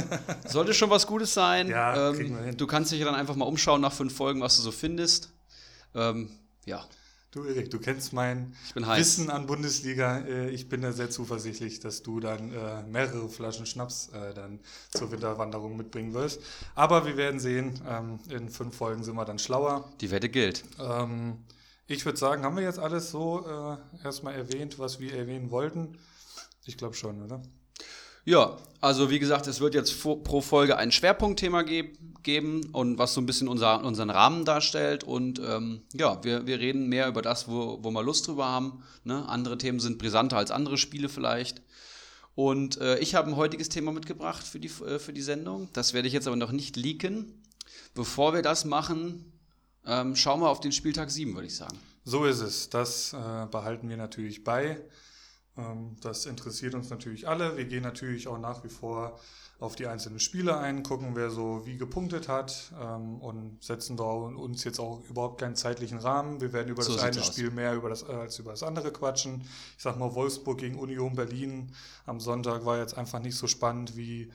sollte 0.47 0.73
schon 0.73 0.89
was 0.89 1.07
Gutes 1.07 1.33
sein. 1.33 1.67
Ja, 1.67 2.09
ähm, 2.09 2.15
kriegen 2.15 2.35
wir 2.35 2.43
hin. 2.43 2.57
Du 2.57 2.67
kannst 2.67 2.91
dich 2.91 3.03
dann 3.03 3.15
einfach 3.15 3.35
mal 3.35 3.45
umschauen 3.45 3.81
nach 3.81 3.93
fünf 3.93 4.15
Folgen, 4.15 4.41
was 4.41 4.57
du 4.57 4.61
so 4.61 4.71
findest. 4.71 5.31
Ähm, 5.95 6.29
ja. 6.65 6.85
Du, 7.31 7.45
Erik, 7.45 7.71
du 7.71 7.79
kennst 7.79 8.11
mein 8.11 8.53
Wissen 8.75 9.29
an 9.29 9.45
Bundesliga. 9.45 10.19
Äh, 10.19 10.49
ich 10.49 10.67
bin 10.67 10.81
da 10.81 10.91
sehr 10.91 11.09
zuversichtlich, 11.09 11.79
dass 11.79 12.03
du 12.03 12.19
dann 12.19 12.51
äh, 12.51 12.83
mehrere 12.83 13.29
Flaschen 13.29 13.65
Schnaps 13.65 14.09
äh, 14.09 14.33
dann 14.33 14.59
zur 14.89 15.11
Winterwanderung 15.11 15.77
mitbringen 15.77 16.13
wirst. 16.13 16.41
Aber 16.75 17.05
wir 17.05 17.15
werden 17.15 17.39
sehen. 17.39 17.79
Ähm, 17.87 18.19
in 18.29 18.49
fünf 18.49 18.75
Folgen 18.75 19.05
sind 19.05 19.15
wir 19.15 19.23
dann 19.23 19.39
schlauer. 19.39 19.89
Die 20.01 20.11
Wette 20.11 20.27
gilt. 20.27 20.65
Ähm, 20.77 21.37
ich 21.87 22.05
würde 22.05 22.17
sagen, 22.17 22.43
haben 22.43 22.57
wir 22.57 22.63
jetzt 22.63 22.79
alles 22.79 23.11
so 23.11 23.45
äh, 23.47 24.03
erstmal 24.03 24.35
erwähnt, 24.35 24.77
was 24.77 24.99
wir 24.99 25.13
erwähnen 25.13 25.51
wollten? 25.51 25.97
Ich 26.65 26.77
glaube 26.77 26.95
schon, 26.95 27.23
oder? 27.23 27.41
Ja, 28.25 28.57
also 28.81 29.09
wie 29.09 29.19
gesagt, 29.19 29.47
es 29.47 29.59
wird 29.59 29.75
jetzt 29.75 30.01
pro 30.01 30.41
Folge 30.41 30.77
ein 30.77 30.91
Schwerpunktthema 30.91 31.63
ge 31.63 31.93
geben 32.23 32.69
und 32.71 32.97
was 32.97 33.13
so 33.15 33.21
ein 33.21 33.25
bisschen 33.25 33.47
unser, 33.47 33.83
unseren 33.83 34.09
Rahmen 34.09 34.45
darstellt. 34.45 35.03
Und 35.03 35.39
ähm, 35.39 35.81
ja, 35.93 36.23
wir, 36.23 36.45
wir 36.45 36.59
reden 36.59 36.87
mehr 36.87 37.07
über 37.07 37.21
das, 37.21 37.47
wo, 37.47 37.79
wo 37.81 37.91
wir 37.91 38.03
Lust 38.03 38.27
drüber 38.27 38.45
haben. 38.45 38.83
Ne? 39.03 39.27
Andere 39.27 39.57
Themen 39.57 39.79
sind 39.79 39.97
brisanter 39.97 40.37
als 40.37 40.51
andere 40.51 40.77
Spiele 40.77 41.09
vielleicht. 41.09 41.61
Und 42.35 42.77
äh, 42.79 42.99
ich 42.99 43.15
habe 43.15 43.29
ein 43.29 43.35
heutiges 43.35 43.69
Thema 43.69 43.91
mitgebracht 43.91 44.45
für 44.45 44.59
die, 44.59 44.69
äh, 44.85 44.99
für 44.99 45.13
die 45.13 45.21
Sendung. 45.21 45.69
Das 45.73 45.93
werde 45.93 46.07
ich 46.07 46.13
jetzt 46.13 46.27
aber 46.27 46.35
noch 46.35 46.51
nicht 46.51 46.75
leaken. 46.75 47.41
Bevor 47.93 48.33
wir 48.33 48.41
das 48.41 48.65
machen, 48.65 49.31
ähm, 49.85 50.15
schauen 50.15 50.41
wir 50.41 50.49
auf 50.49 50.61
den 50.61 50.71
Spieltag 50.71 51.09
7, 51.09 51.33
würde 51.33 51.47
ich 51.47 51.55
sagen. 51.55 51.77
So 52.05 52.25
ist 52.25 52.41
es. 52.41 52.69
Das 52.69 53.13
äh, 53.13 53.45
behalten 53.47 53.89
wir 53.89 53.97
natürlich 53.97 54.43
bei. 54.43 54.79
Ähm, 55.57 55.95
das 56.01 56.25
interessiert 56.25 56.75
uns 56.75 56.89
natürlich 56.89 57.27
alle. 57.27 57.57
Wir 57.57 57.65
gehen 57.65 57.83
natürlich 57.83 58.27
auch 58.27 58.37
nach 58.37 58.63
wie 58.63 58.69
vor 58.69 59.19
auf 59.59 59.75
die 59.75 59.85
einzelnen 59.85 60.19
Spiele 60.19 60.57
ein, 60.57 60.81
gucken, 60.81 61.15
wer 61.15 61.29
so 61.29 61.65
wie 61.65 61.77
gepunktet 61.77 62.27
hat 62.27 62.71
ähm, 62.81 63.21
und 63.21 63.63
setzen 63.63 63.95
da 63.95 64.05
uns 64.05 64.63
jetzt 64.63 64.79
auch 64.79 65.01
überhaupt 65.07 65.39
keinen 65.39 65.55
zeitlichen 65.55 65.99
Rahmen. 65.99 66.41
Wir 66.41 66.51
werden 66.51 66.69
über 66.69 66.81
so 66.81 66.93
das 66.93 67.03
eine 67.03 67.21
Spiel 67.21 67.51
mehr 67.51 67.75
über 67.75 67.89
das, 67.89 68.03
als 68.03 68.39
über 68.39 68.51
das 68.51 68.63
andere 68.63 68.91
quatschen. 68.91 69.41
Ich 69.77 69.83
sag 69.83 69.99
mal, 69.99 70.15
Wolfsburg 70.15 70.57
gegen 70.57 70.79
Union 70.79 71.15
Berlin 71.15 71.71
am 72.07 72.19
Sonntag 72.19 72.65
war 72.65 72.79
jetzt 72.79 72.97
einfach 72.97 73.19
nicht 73.19 73.35
so 73.35 73.45
spannend 73.45 73.95
wie 73.95 74.31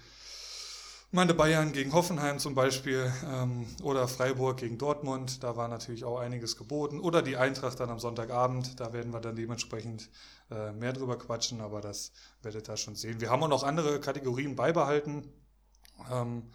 meine 1.13 1.35
Bayern 1.35 1.73
gegen 1.73 1.93
Hoffenheim 1.93 2.39
zum 2.39 2.55
Beispiel 2.55 3.13
ähm, 3.27 3.67
oder 3.83 4.07
Freiburg 4.07 4.59
gegen 4.59 4.77
Dortmund. 4.77 5.43
Da 5.43 5.57
war 5.57 5.67
natürlich 5.67 6.05
auch 6.05 6.19
einiges 6.19 6.57
geboten. 6.57 7.01
Oder 7.01 7.23
die 7.23 7.37
Eintracht 7.37 7.81
dann 7.81 7.91
am 7.91 7.99
Sonntagabend. 7.99 8.79
Da 8.79 8.93
werden 8.93 9.13
wir 9.13 9.21
dann 9.21 9.35
dementsprechend 9.35 10.09
äh, 10.51 10.73
mehr 10.73 10.93
drüber 10.93 11.19
quatschen, 11.19 11.61
aber 11.61 11.81
das 11.81 12.13
werdet 12.43 12.69
ihr 12.69 12.77
schon 12.77 12.95
sehen. 12.95 13.21
Wir 13.21 13.31
haben 13.31 13.43
auch 13.43 13.49
noch 13.49 13.63
andere 13.63 14.01
Kategorien 14.01 14.57
beibehalten, 14.57 15.33
ähm, 16.11 16.51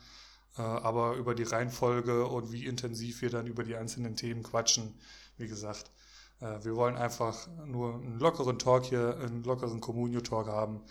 äh, 0.57 0.61
aber 0.61 1.15
über 1.15 1.35
die 1.35 1.43
Reihenfolge 1.43 2.25
und 2.25 2.51
wie 2.51 2.65
intensiv 2.65 3.21
wir 3.21 3.29
dann 3.29 3.47
über 3.47 3.63
die 3.63 3.75
einzelnen 3.75 4.15
Themen 4.15 4.43
quatschen, 4.43 4.99
wie 5.37 5.47
gesagt, 5.47 5.91
äh, 6.39 6.63
wir 6.63 6.75
wollen 6.75 6.95
einfach 6.95 7.47
nur 7.65 7.95
einen 7.95 8.19
lockeren 8.19 8.59
Talk 8.59 8.85
hier, 8.85 9.17
einen 9.17 9.43
lockeren 9.43 9.81
Communio-Talk 9.81 10.47
haben. 10.47 10.81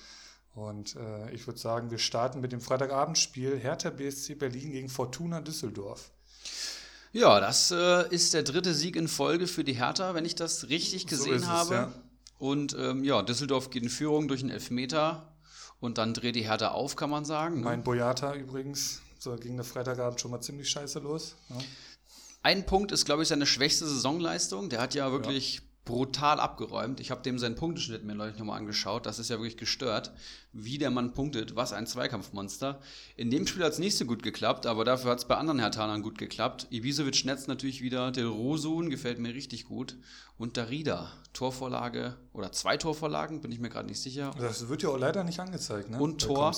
Und 0.54 0.96
äh, 0.96 1.30
ich 1.30 1.46
würde 1.46 1.60
sagen, 1.60 1.90
wir 1.90 1.98
starten 1.98 2.40
mit 2.40 2.52
dem 2.52 2.60
Freitagabendspiel 2.60 3.58
Hertha 3.58 3.90
BSC 3.90 4.34
Berlin 4.34 4.72
gegen 4.72 4.88
Fortuna 4.88 5.40
Düsseldorf. 5.40 6.10
Ja, 7.12 7.40
das 7.40 7.70
äh, 7.70 8.08
ist 8.14 8.34
der 8.34 8.42
dritte 8.42 8.74
Sieg 8.74 8.96
in 8.96 9.08
Folge 9.08 9.46
für 9.46 9.64
die 9.64 9.72
Hertha, 9.72 10.14
wenn 10.14 10.24
ich 10.24 10.34
das 10.34 10.68
richtig 10.68 11.06
gesehen 11.06 11.40
so 11.40 11.46
habe. 11.46 11.74
Ja. 11.74 11.92
Und 12.40 12.74
ähm, 12.78 13.04
ja, 13.04 13.20
Düsseldorf 13.20 13.68
geht 13.68 13.82
in 13.82 13.90
Führung 13.90 14.26
durch 14.26 14.40
einen 14.40 14.48
Elfmeter 14.48 15.36
und 15.78 15.98
dann 15.98 16.14
dreht 16.14 16.36
die 16.36 16.48
Hertha 16.48 16.68
auf, 16.68 16.96
kann 16.96 17.10
man 17.10 17.26
sagen. 17.26 17.56
Ne? 17.56 17.64
Mein 17.64 17.84
Boyata 17.84 18.34
übrigens, 18.34 19.02
so 19.18 19.36
ging 19.36 19.56
der 19.56 19.64
Freitagabend 19.64 20.22
schon 20.22 20.30
mal 20.30 20.40
ziemlich 20.40 20.70
scheiße 20.70 21.00
los. 21.00 21.36
Ja. 21.50 21.56
Ein 22.42 22.64
Punkt 22.64 22.92
ist, 22.92 23.04
glaube 23.04 23.22
ich, 23.22 23.28
seine 23.28 23.44
schwächste 23.44 23.86
Saisonleistung. 23.86 24.70
Der 24.70 24.80
hat 24.80 24.94
ja 24.94 25.12
wirklich 25.12 25.56
ja. 25.56 25.60
Brutal 25.90 26.38
abgeräumt. 26.38 27.00
Ich 27.00 27.10
habe 27.10 27.22
dem 27.22 27.38
seinen 27.38 27.56
Punkteschnitt 27.56 28.04
mir 28.04 28.14
neulich 28.14 28.38
nochmal 28.38 28.58
angeschaut. 28.58 29.06
Das 29.06 29.18
ist 29.18 29.28
ja 29.28 29.38
wirklich 29.38 29.56
gestört, 29.56 30.12
wie 30.52 30.78
der 30.78 30.90
Mann 30.90 31.14
punktet. 31.14 31.56
Was 31.56 31.72
ein 31.72 31.86
Zweikampfmonster. 31.86 32.80
In 33.16 33.28
dem 33.30 33.46
Spiel 33.46 33.64
hat 33.64 33.72
es 33.72 33.80
nicht 33.80 33.96
so 33.96 34.04
gut 34.06 34.22
geklappt, 34.22 34.66
aber 34.66 34.84
dafür 34.84 35.10
hat 35.10 35.18
es 35.18 35.24
bei 35.24 35.36
anderen 35.36 35.58
Hertanern 35.58 36.02
gut 36.02 36.16
geklappt. 36.16 36.68
Ibisevic 36.70 37.24
netzt 37.24 37.48
natürlich 37.48 37.82
wieder. 37.82 38.12
Del 38.12 38.26
Rosun 38.26 38.88
gefällt 38.88 39.18
mir 39.18 39.34
richtig 39.34 39.64
gut. 39.64 39.96
Und 40.38 40.56
Darida, 40.56 41.10
Torvorlage 41.32 42.16
oder 42.32 42.52
zwei 42.52 42.76
Torvorlagen, 42.76 43.40
bin 43.40 43.50
ich 43.50 43.58
mir 43.58 43.68
gerade 43.68 43.88
nicht 43.88 44.00
sicher. 44.00 44.32
Das 44.38 44.68
wird 44.68 44.82
ja 44.82 44.90
auch 44.90 44.98
leider 44.98 45.24
nicht 45.24 45.40
angezeigt, 45.40 45.90
ne? 45.90 45.98
Und 45.98 46.20
Tor. 46.20 46.54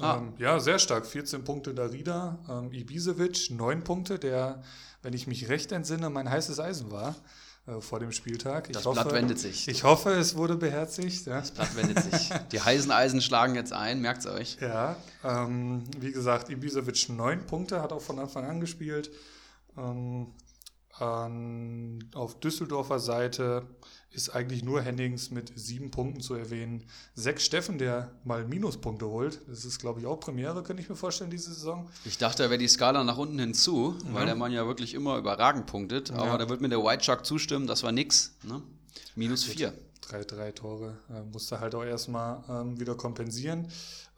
Ah. 0.00 0.16
Ähm, 0.16 0.32
ja, 0.38 0.58
sehr 0.58 0.80
stark. 0.80 1.06
14 1.06 1.44
Punkte 1.44 1.74
Darida. 1.74 2.38
Ähm, 2.48 2.72
Ibisevic, 2.72 3.50
9 3.50 3.84
Punkte, 3.84 4.18
der, 4.18 4.62
wenn 5.02 5.12
ich 5.12 5.28
mich 5.28 5.48
recht 5.48 5.70
entsinne, 5.70 6.10
mein 6.10 6.28
heißes 6.28 6.58
Eisen 6.58 6.90
war 6.90 7.14
äh, 7.66 7.80
vor 7.80 8.00
dem 8.00 8.12
Spieltag. 8.12 8.68
Ich 8.68 8.74
das 8.74 8.86
hoffe, 8.86 9.02
Blatt 9.02 9.14
wendet 9.14 9.38
sich. 9.38 9.68
Ich 9.68 9.84
hoffe, 9.84 10.10
es 10.10 10.36
wurde 10.36 10.56
beherzigt. 10.56 11.26
Ja. 11.26 11.40
Das 11.40 11.52
Blatt 11.52 11.76
wendet 11.76 12.02
sich. 12.02 12.30
Die 12.52 12.60
heißen 12.60 12.90
Eisen 12.90 13.20
schlagen 13.20 13.54
jetzt 13.54 13.72
ein, 13.72 14.00
merkt 14.00 14.20
es 14.20 14.26
euch. 14.26 14.58
Ja, 14.60 14.96
ähm, 15.22 15.84
wie 15.98 16.12
gesagt, 16.12 16.50
Ibisevic 16.50 17.08
9 17.08 17.46
Punkte, 17.46 17.80
hat 17.80 17.92
auch 17.92 18.02
von 18.02 18.18
Anfang 18.18 18.44
an 18.46 18.60
gespielt. 18.60 19.10
Ähm, 19.76 20.32
auf 21.00 22.38
Düsseldorfer 22.40 23.00
Seite 23.00 23.66
ist 24.12 24.30
eigentlich 24.30 24.62
nur 24.62 24.82
Hennings 24.82 25.30
mit 25.30 25.52
sieben 25.56 25.90
Punkten 25.90 26.20
zu 26.20 26.34
erwähnen. 26.34 26.84
Sechs 27.14 27.44
Steffen, 27.44 27.78
der 27.78 28.12
mal 28.24 28.44
Minuspunkte 28.44 29.06
holt. 29.06 29.40
Das 29.48 29.64
ist, 29.64 29.78
glaube 29.78 30.00
ich, 30.00 30.06
auch 30.06 30.20
Premiere, 30.20 30.62
könnte 30.62 30.82
ich 30.82 30.88
mir 30.88 30.96
vorstellen, 30.96 31.30
diese 31.30 31.52
Saison. 31.52 31.88
Ich 32.04 32.18
dachte, 32.18 32.42
da 32.42 32.50
wäre 32.50 32.58
die 32.58 32.68
Skala 32.68 33.04
nach 33.04 33.18
unten 33.18 33.38
hinzu, 33.38 33.96
ja. 34.06 34.14
weil 34.14 34.26
der 34.26 34.34
Mann 34.34 34.52
ja 34.52 34.66
wirklich 34.66 34.94
immer 34.94 35.16
überragend 35.18 35.66
punktet. 35.66 36.10
Aber 36.12 36.26
ja. 36.26 36.38
da 36.38 36.48
wird 36.48 36.60
mir 36.60 36.68
der 36.68 36.82
White 36.82 37.04
Shark 37.04 37.26
zustimmen, 37.26 37.66
das 37.66 37.82
war 37.82 37.92
nix. 37.92 38.34
Ne? 38.42 38.62
Minus 39.14 39.44
vier. 39.44 39.72
Drei, 40.00 40.24
drei 40.24 40.52
Tore. 40.52 40.98
Äh, 41.10 41.22
musste 41.32 41.60
halt 41.60 41.74
auch 41.74 41.84
erstmal 41.84 42.42
ähm, 42.48 42.78
wieder 42.78 42.94
kompensieren. 42.94 43.68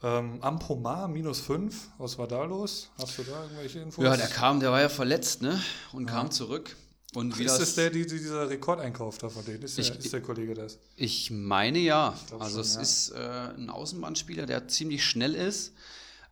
Ähm, 0.02 0.38
Ampomar 0.42 1.08
minus 1.08 1.40
fünf. 1.40 1.88
Was 1.98 2.18
war 2.18 2.26
da 2.26 2.44
los? 2.44 2.90
Hast 2.98 3.18
du 3.18 3.22
da 3.22 3.42
irgendwelche 3.42 3.80
Infos? 3.80 4.04
Ja, 4.04 4.16
der 4.16 4.26
kam, 4.26 4.60
der 4.60 4.70
war 4.70 4.80
ja 4.80 4.88
verletzt, 4.88 5.42
ne? 5.42 5.60
Und 5.92 6.08
ja. 6.08 6.14
kam 6.14 6.30
zurück. 6.30 6.76
Und 7.14 7.38
ist 7.38 7.58
das 7.58 7.74
der, 7.76 7.90
die, 7.90 8.06
dieser 8.06 8.50
Rekordeinkauf 8.50 9.18
da 9.18 9.28
von 9.28 9.44
denen? 9.44 9.62
Ist, 9.62 9.78
ich, 9.78 9.88
der, 9.90 9.98
ist 9.98 10.12
der 10.12 10.20
Kollege 10.20 10.54
das? 10.54 10.78
Ich 10.96 11.30
meine 11.30 11.78
ja. 11.78 12.18
Ich 12.26 12.32
also 12.40 12.54
schon, 12.54 12.60
es 12.62 12.74
ja. 12.74 12.80
ist 12.80 13.10
äh, 13.10 13.60
ein 13.60 13.70
Außenbahnspieler, 13.70 14.46
der 14.46 14.68
ziemlich 14.68 15.04
schnell 15.04 15.34
ist. 15.34 15.74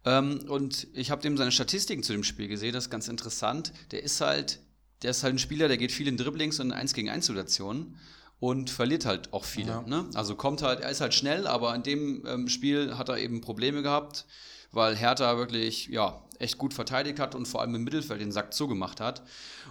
Ähm, 0.05 0.41
und 0.49 0.89
ich 0.95 1.11
habe 1.11 1.23
dem 1.23 1.37
seine 1.37 1.53
Statistiken 1.53 2.03
zu 2.03 2.13
dem 2.13 2.25
Spiel 2.25 2.49
gesehen, 2.49 2.73
das 2.73 2.85
ist 2.85 2.91
ganz 2.91 3.09
interessant. 3.09 3.73
Der 3.93 4.03
ist 4.03 4.21
halt, 4.21 4.61
der 5.03 5.13
ist 5.13 5.23
halt 5.23 5.35
ein 5.35 5.39
Spieler, 5.39 5.69
der 5.69 5.77
geht 5.77 5.93
viel 5.93 6.09
in 6.09 6.17
Dribblings 6.17 6.59
und 6.59 6.67
in 6.67 6.73
1 6.73 6.95
gegen 6.95 7.09
1 7.09 7.27
Situationen 7.27 7.97
und 8.41 8.71
verliert 8.71 9.07
halt 9.07 9.33
auch 9.33 9.45
viele. 9.45 9.69
Ja. 9.69 9.83
Ne? 9.83 10.07
Also 10.15 10.35
kommt 10.35 10.63
halt, 10.63 10.81
er 10.81 10.91
ist 10.91 11.01
halt 11.01 11.15
schnell, 11.15 11.47
aber 11.47 11.75
in 11.77 11.85
dem 11.85 12.27
ähm, 12.27 12.49
Spiel 12.49 12.99
hat 12.99 13.09
er 13.09 13.19
eben 13.19 13.41
Probleme 13.41 13.83
gehabt, 13.83 14.27
weil 14.73 14.97
Hertha 14.97 15.37
wirklich, 15.37 15.87
ja, 15.87 16.21
echt 16.41 16.59
gut 16.59 16.75
verteidigt 16.75 17.21
hat 17.21 17.37
und 17.37 17.47
vor 17.47 17.61
allem 17.61 17.75
im 17.77 17.85
Mittelfeld 17.85 18.21
den 18.21 18.33
Sack 18.33 18.53
zugemacht 18.53 19.01
hat. 19.01 19.23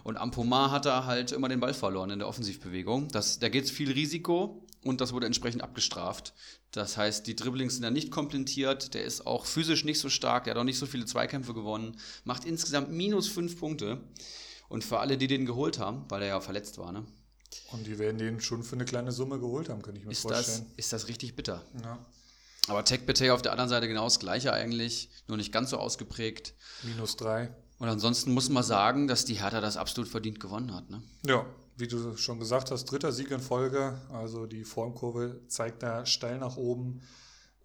Und 0.04 0.18
Ampomar 0.18 0.72
hat 0.72 0.86
da 0.86 1.06
halt 1.06 1.32
immer 1.32 1.50
den 1.50 1.60
Ball 1.60 1.74
verloren 1.74 2.10
in 2.10 2.20
der 2.20 2.28
Offensivbewegung. 2.28 3.10
Das, 3.10 3.40
da 3.40 3.50
geht 3.50 3.66
es 3.66 3.72
viel 3.72 3.92
Risiko 3.92 4.66
und 4.84 5.02
das 5.02 5.14
wurde 5.14 5.26
entsprechend 5.26 5.62
abgestraft. 5.62 6.34
Das 6.72 6.98
heißt, 6.98 7.28
die 7.28 7.36
Dribblings 7.36 7.74
sind 7.74 7.84
da 7.84 7.92
nicht 7.92 8.12
komplettiert, 8.12 8.94
der 8.94 9.04
ist 9.04 9.28
auch 9.28 9.46
physisch 9.46 9.84
nicht 9.84 10.00
so 10.00 10.10
stark, 10.10 10.46
der 10.46 10.54
hat 10.54 10.60
auch 10.60 10.64
nicht 10.66 10.80
so 10.80 10.86
viele 10.86 11.06
Zweikämpfe 11.06 11.54
gewonnen, 11.54 11.98
macht 12.24 12.46
insgesamt 12.46 12.92
minus 12.92 13.28
fünf 13.28 13.60
Punkte. 13.60 14.02
Und 14.70 14.86
für 14.86 15.00
alle, 15.00 15.18
die 15.18 15.28
den 15.28 15.46
geholt 15.46 15.80
haben, 15.80 16.06
weil 16.08 16.22
er 16.22 16.30
ja 16.30 16.40
verletzt 16.40 16.78
war, 16.78 16.94
ne? 16.94 17.06
Und 17.74 17.86
die 17.86 18.00
werden 18.00 18.18
den 18.18 18.40
schon 18.40 18.64
für 18.64 18.76
eine 18.76 18.86
kleine 18.86 19.12
Summe 19.12 19.38
geholt 19.38 19.68
haben, 19.68 19.82
könnte 19.82 20.00
ich 20.00 20.06
mir 20.06 20.14
ist 20.14 20.22
vorstellen. 20.22 20.66
Das, 20.70 20.78
ist 20.78 20.94
das 20.94 21.08
richtig 21.10 21.36
bitter? 21.36 21.66
Ja. 21.84 22.06
Aber 22.68 22.86
TechBT 22.86 23.32
auf 23.32 23.42
der 23.42 23.52
anderen 23.52 23.70
Seite 23.70 23.90
genau 23.90 24.06
das 24.06 24.20
gleiche 24.20 24.54
eigentlich, 24.54 25.10
nur 25.28 25.36
nicht 25.36 25.52
ganz 25.52 25.72
so 25.72 25.78
ausgeprägt. 25.78 26.54
Minus 26.84 27.18
drei. 27.18 27.54
Und 27.82 27.90
ansonsten 27.90 28.32
muss 28.32 28.48
man 28.48 28.62
sagen, 28.62 29.08
dass 29.08 29.26
die 29.26 29.42
Hertha 29.42 29.60
das 29.60 29.76
absolut 29.76 30.08
verdient 30.08 30.40
gewonnen 30.40 30.72
hat. 30.72 30.92
Ne? 30.92 31.02
Ja, 31.26 31.48
wie 31.78 31.88
du 31.88 32.16
schon 32.16 32.38
gesagt 32.38 32.70
hast, 32.70 32.86
dritter 32.86 33.12
Sieg 33.12 33.32
in 33.32 33.40
Folge. 33.40 34.00
Also 34.14 34.46
die 34.46 34.66
Formkurve 34.66 35.42
zeigt 35.48 35.82
da 35.82 36.06
steil 36.06 36.38
nach 36.38 36.58
oben. 36.58 37.02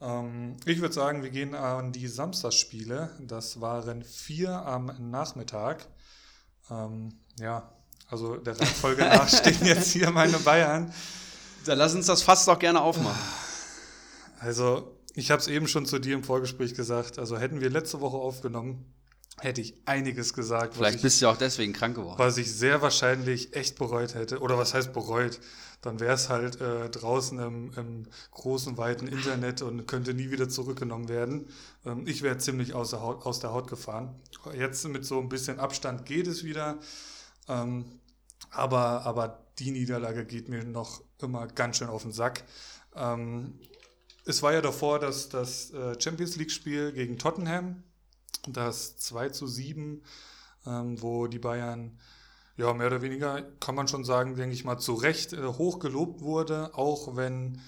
Ähm, 0.00 0.56
ich 0.64 0.80
würde 0.80 0.94
sagen, 0.94 1.22
wir 1.22 1.28
gehen 1.28 1.54
an 1.54 1.92
die 1.92 2.08
Samstagsspiele. 2.08 3.10
Das 3.20 3.60
waren 3.60 4.02
vier 4.02 4.52
am 4.52 4.90
Nachmittag. 5.10 5.86
Ähm, 6.70 7.18
ja, 7.38 7.70
also 8.08 8.38
der 8.38 8.58
Reihenfolge 8.58 9.02
nach 9.04 9.28
stehen 9.28 9.66
jetzt 9.66 9.92
hier 9.92 10.10
meine 10.12 10.38
Bayern. 10.38 10.94
Dann 11.66 11.76
lass 11.76 11.94
uns 11.94 12.06
das 12.06 12.22
fast 12.22 12.48
doch 12.48 12.58
gerne 12.58 12.80
aufmachen. 12.80 13.20
Also, 14.40 14.96
ich 15.12 15.30
habe 15.30 15.42
es 15.42 15.48
eben 15.48 15.68
schon 15.68 15.84
zu 15.84 15.98
dir 15.98 16.14
im 16.14 16.24
Vorgespräch 16.24 16.72
gesagt. 16.72 17.18
Also, 17.18 17.36
hätten 17.36 17.60
wir 17.60 17.68
letzte 17.68 18.00
Woche 18.00 18.16
aufgenommen, 18.16 18.95
hätte 19.40 19.60
ich 19.60 19.74
einiges 19.84 20.32
gesagt. 20.32 20.74
Vielleicht 20.74 21.02
bist 21.02 21.20
du 21.20 21.28
auch 21.28 21.36
deswegen 21.36 21.72
krank 21.72 21.96
geworden. 21.96 22.18
Was 22.18 22.38
ich 22.38 22.52
sehr 22.52 22.80
wahrscheinlich 22.82 23.54
echt 23.54 23.78
bereut 23.78 24.14
hätte. 24.14 24.40
Oder 24.40 24.56
was 24.56 24.74
heißt 24.74 24.92
bereut? 24.92 25.40
Dann 25.82 26.00
wäre 26.00 26.14
es 26.14 26.30
halt 26.30 26.60
äh, 26.60 26.88
draußen 26.88 27.38
im, 27.38 27.72
im, 27.76 28.06
großen, 28.30 28.78
weiten 28.78 29.06
Internet 29.06 29.62
und 29.62 29.86
könnte 29.86 30.14
nie 30.14 30.30
wieder 30.30 30.48
zurückgenommen 30.48 31.08
werden. 31.08 31.48
Ähm, 31.84 32.06
ich 32.06 32.22
wäre 32.22 32.38
ziemlich 32.38 32.74
aus 32.74 32.90
der, 32.90 33.02
Haut, 33.02 33.26
aus 33.26 33.40
der 33.40 33.52
Haut 33.52 33.68
gefahren. 33.68 34.18
Jetzt 34.54 34.88
mit 34.88 35.04
so 35.04 35.20
ein 35.20 35.28
bisschen 35.28 35.60
Abstand 35.60 36.06
geht 36.06 36.26
es 36.26 36.44
wieder. 36.44 36.78
Ähm, 37.46 37.84
aber, 38.50 39.04
aber 39.04 39.44
die 39.58 39.70
Niederlage 39.70 40.24
geht 40.24 40.48
mir 40.48 40.64
noch 40.64 41.02
immer 41.20 41.46
ganz 41.46 41.76
schön 41.76 41.88
auf 41.88 42.02
den 42.02 42.12
Sack. 42.12 42.44
Ähm, 42.94 43.58
es 44.24 44.42
war 44.42 44.52
ja 44.52 44.60
davor 44.60 44.98
das, 44.98 45.28
das 45.28 45.70
äh, 45.70 46.00
Champions 46.00 46.36
League-Spiel 46.36 46.92
gegen 46.92 47.18
Tottenham, 47.18 47.84
das 48.52 48.96
2 48.96 49.30
zu 49.30 49.46
7, 49.46 50.02
ähm, 50.66 51.02
wo 51.02 51.26
die 51.26 51.38
Bayern 51.38 51.98
ja 52.56 52.72
mehr 52.72 52.86
oder 52.86 53.02
weniger, 53.02 53.42
kann 53.60 53.74
man 53.74 53.88
schon 53.88 54.04
sagen, 54.04 54.36
denke 54.36 54.54
ich 54.54 54.64
mal, 54.64 54.78
zu 54.78 54.94
Recht 54.94 55.32
äh, 55.32 55.44
hoch 55.44 55.78
gelobt 55.78 56.22
wurde, 56.22 56.70
auch 56.74 57.16
wenn 57.16 57.60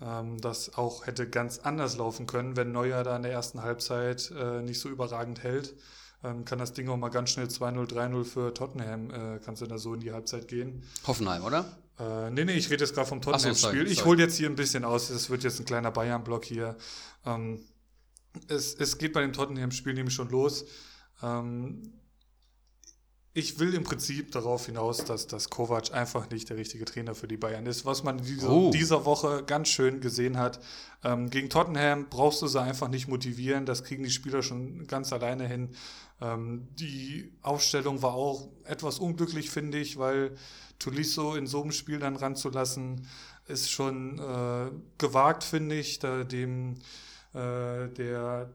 ähm, 0.00 0.40
das 0.40 0.76
auch 0.76 1.06
hätte 1.06 1.28
ganz 1.28 1.58
anders 1.58 1.96
laufen 1.96 2.26
können, 2.26 2.56
wenn 2.56 2.72
Neuer 2.72 3.02
da 3.02 3.16
in 3.16 3.22
der 3.22 3.32
ersten 3.32 3.62
Halbzeit 3.62 4.32
äh, 4.38 4.62
nicht 4.62 4.80
so 4.80 4.88
überragend 4.88 5.42
hält. 5.42 5.74
Ähm, 6.24 6.44
kann 6.44 6.58
das 6.58 6.72
Ding 6.72 6.88
auch 6.88 6.96
mal 6.96 7.08
ganz 7.08 7.30
schnell 7.30 7.46
2-0, 7.46 7.92
3-0 7.92 8.24
für 8.24 8.54
Tottenham, 8.54 9.10
äh, 9.10 9.38
kannst 9.44 9.62
du 9.62 9.66
da 9.66 9.78
so 9.78 9.94
in 9.94 10.00
die 10.00 10.12
Halbzeit 10.12 10.48
gehen. 10.48 10.82
Hoffenheim, 11.06 11.44
oder? 11.44 11.64
Äh, 11.98 12.30
nee, 12.30 12.44
nee, 12.44 12.52
ich 12.52 12.70
rede 12.70 12.84
jetzt 12.84 12.94
gerade 12.94 13.08
vom 13.08 13.22
Tottenham-Spiel. 13.22 13.86
So, 13.86 13.92
ich 13.92 14.04
hole 14.04 14.22
jetzt 14.22 14.36
hier 14.36 14.48
ein 14.48 14.56
bisschen 14.56 14.84
aus. 14.84 15.08
Es 15.08 15.30
wird 15.30 15.44
jetzt 15.44 15.60
ein 15.60 15.64
kleiner 15.64 15.90
Bayern-Block 15.90 16.44
hier. 16.44 16.76
Ähm, 17.24 17.60
es, 18.48 18.74
es 18.74 18.98
geht 18.98 19.12
bei 19.12 19.22
dem 19.22 19.32
Tottenham-Spiel 19.32 19.94
nämlich 19.94 20.14
schon 20.14 20.30
los. 20.30 20.66
Ähm, 21.22 21.92
ich 23.36 23.58
will 23.58 23.74
im 23.74 23.84
Prinzip 23.84 24.32
darauf 24.32 24.64
hinaus, 24.64 25.04
dass, 25.04 25.26
dass 25.26 25.50
Kovac 25.50 25.92
einfach 25.92 26.30
nicht 26.30 26.48
der 26.48 26.56
richtige 26.56 26.86
Trainer 26.86 27.14
für 27.14 27.28
die 27.28 27.36
Bayern 27.36 27.66
ist. 27.66 27.84
Was 27.84 28.02
man 28.02 28.16
diese, 28.16 28.50
oh. 28.50 28.70
dieser 28.70 29.04
Woche 29.04 29.42
ganz 29.44 29.68
schön 29.68 30.00
gesehen 30.00 30.38
hat. 30.38 30.58
Ähm, 31.04 31.28
gegen 31.28 31.50
Tottenham 31.50 32.06
brauchst 32.08 32.40
du 32.40 32.46
sie 32.46 32.62
einfach 32.62 32.88
nicht 32.88 33.08
motivieren. 33.08 33.66
Das 33.66 33.84
kriegen 33.84 34.04
die 34.04 34.10
Spieler 34.10 34.42
schon 34.42 34.86
ganz 34.86 35.12
alleine 35.12 35.46
hin. 35.46 35.68
Ähm, 36.22 36.68
die 36.76 37.30
Aufstellung 37.42 38.00
war 38.00 38.14
auch 38.14 38.48
etwas 38.64 38.98
unglücklich, 38.98 39.50
finde 39.50 39.76
ich, 39.76 39.98
weil 39.98 40.34
Tulisso 40.78 41.34
in 41.34 41.46
so 41.46 41.60
einem 41.60 41.72
Spiel 41.72 41.98
dann 41.98 42.16
ranzulassen, 42.16 43.06
ist 43.48 43.70
schon 43.70 44.18
äh, 44.18 44.70
gewagt, 44.96 45.44
finde 45.44 45.74
ich. 45.74 45.98
Da 45.98 46.24
dem 46.24 46.76
äh, 47.36 47.88
der 47.90 48.50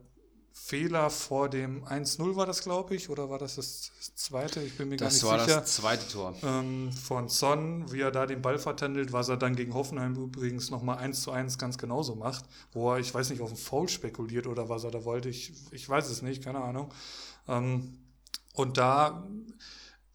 Fehler 0.52 1.08
vor 1.08 1.48
dem 1.48 1.84
1-0 1.84 2.36
war 2.36 2.44
das, 2.44 2.62
glaube 2.62 2.94
ich, 2.94 3.08
oder 3.08 3.30
war 3.30 3.38
das 3.38 3.56
das 3.56 3.90
zweite? 4.14 4.60
Ich 4.60 4.76
bin 4.76 4.90
mir 4.90 4.96
das 4.96 5.22
gar 5.22 5.36
nicht 5.36 5.44
sicher. 5.44 5.60
Das 5.60 5.82
war 5.82 5.96
das 5.96 6.02
zweite 6.02 6.08
Tor. 6.12 6.34
Ähm, 6.42 6.92
von 6.92 7.28
Son, 7.28 7.90
wie 7.90 8.00
er 8.00 8.10
da 8.10 8.26
den 8.26 8.42
Ball 8.42 8.58
vertändelt, 8.58 9.12
was 9.12 9.28
er 9.28 9.38
dann 9.38 9.56
gegen 9.56 9.72
Hoffenheim 9.72 10.14
übrigens 10.14 10.70
nochmal 10.70 10.98
1 10.98 11.22
zu 11.22 11.30
1 11.30 11.56
ganz 11.56 11.78
genauso 11.78 12.16
macht, 12.16 12.44
wo 12.72 12.92
er, 12.92 12.98
ich 12.98 13.14
weiß 13.14 13.30
nicht, 13.30 13.40
auf 13.40 13.48
einen 13.48 13.56
Foul 13.56 13.88
spekuliert 13.88 14.46
oder 14.46 14.68
was 14.68 14.84
er 14.84 14.90
da 14.90 15.04
wollte. 15.04 15.30
Ich, 15.30 15.52
ich 15.70 15.88
weiß 15.88 16.10
es 16.10 16.20
nicht, 16.20 16.44
keine 16.44 16.60
Ahnung. 16.60 16.92
Ähm, 17.48 17.98
und 18.54 18.76
da 18.76 19.26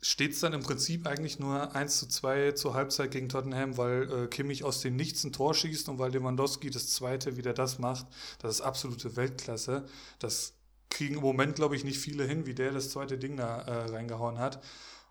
steht 0.07 0.31
es 0.31 0.39
dann 0.39 0.53
im 0.53 0.63
Prinzip 0.63 1.05
eigentlich 1.05 1.37
nur 1.37 1.75
1 1.75 1.99
zu 1.99 2.07
2 2.07 2.53
zur 2.53 2.73
Halbzeit 2.73 3.11
gegen 3.11 3.27
Tottenham, 3.27 3.75
weil 3.75 4.09
äh, 4.09 4.27
Kimmich 4.27 4.63
aus 4.63 4.79
dem 4.79 4.95
Nichts 4.95 5.25
ein 5.25 5.33
Tor 5.33 5.53
schießt 5.53 5.89
und 5.89 5.99
weil 5.99 6.11
Lewandowski 6.11 6.69
das 6.69 6.87
zweite 6.91 7.35
wieder 7.35 7.53
das 7.53 7.77
macht. 7.77 8.07
Das 8.39 8.55
ist 8.55 8.61
absolute 8.61 9.17
Weltklasse. 9.17 9.85
Das 10.19 10.53
kriegen 10.89 11.15
im 11.15 11.21
Moment, 11.21 11.55
glaube 11.55 11.75
ich, 11.75 11.83
nicht 11.83 11.99
viele 11.99 12.23
hin, 12.23 12.45
wie 12.45 12.53
der 12.53 12.71
das 12.71 12.89
zweite 12.89 13.17
Ding 13.17 13.35
da 13.35 13.59
äh, 13.63 13.89
reingehauen 13.89 14.39
hat. 14.39 14.63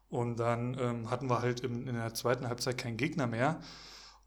Und 0.09 0.39
dann 0.39 0.79
ähm, 0.81 1.11
hatten 1.11 1.29
wir 1.29 1.43
halt 1.43 1.61
im, 1.61 1.87
in 1.87 1.95
der 1.95 2.15
zweiten 2.15 2.49
Halbzeit 2.49 2.79
keinen 2.79 2.97
Gegner 2.97 3.27
mehr. 3.27 3.61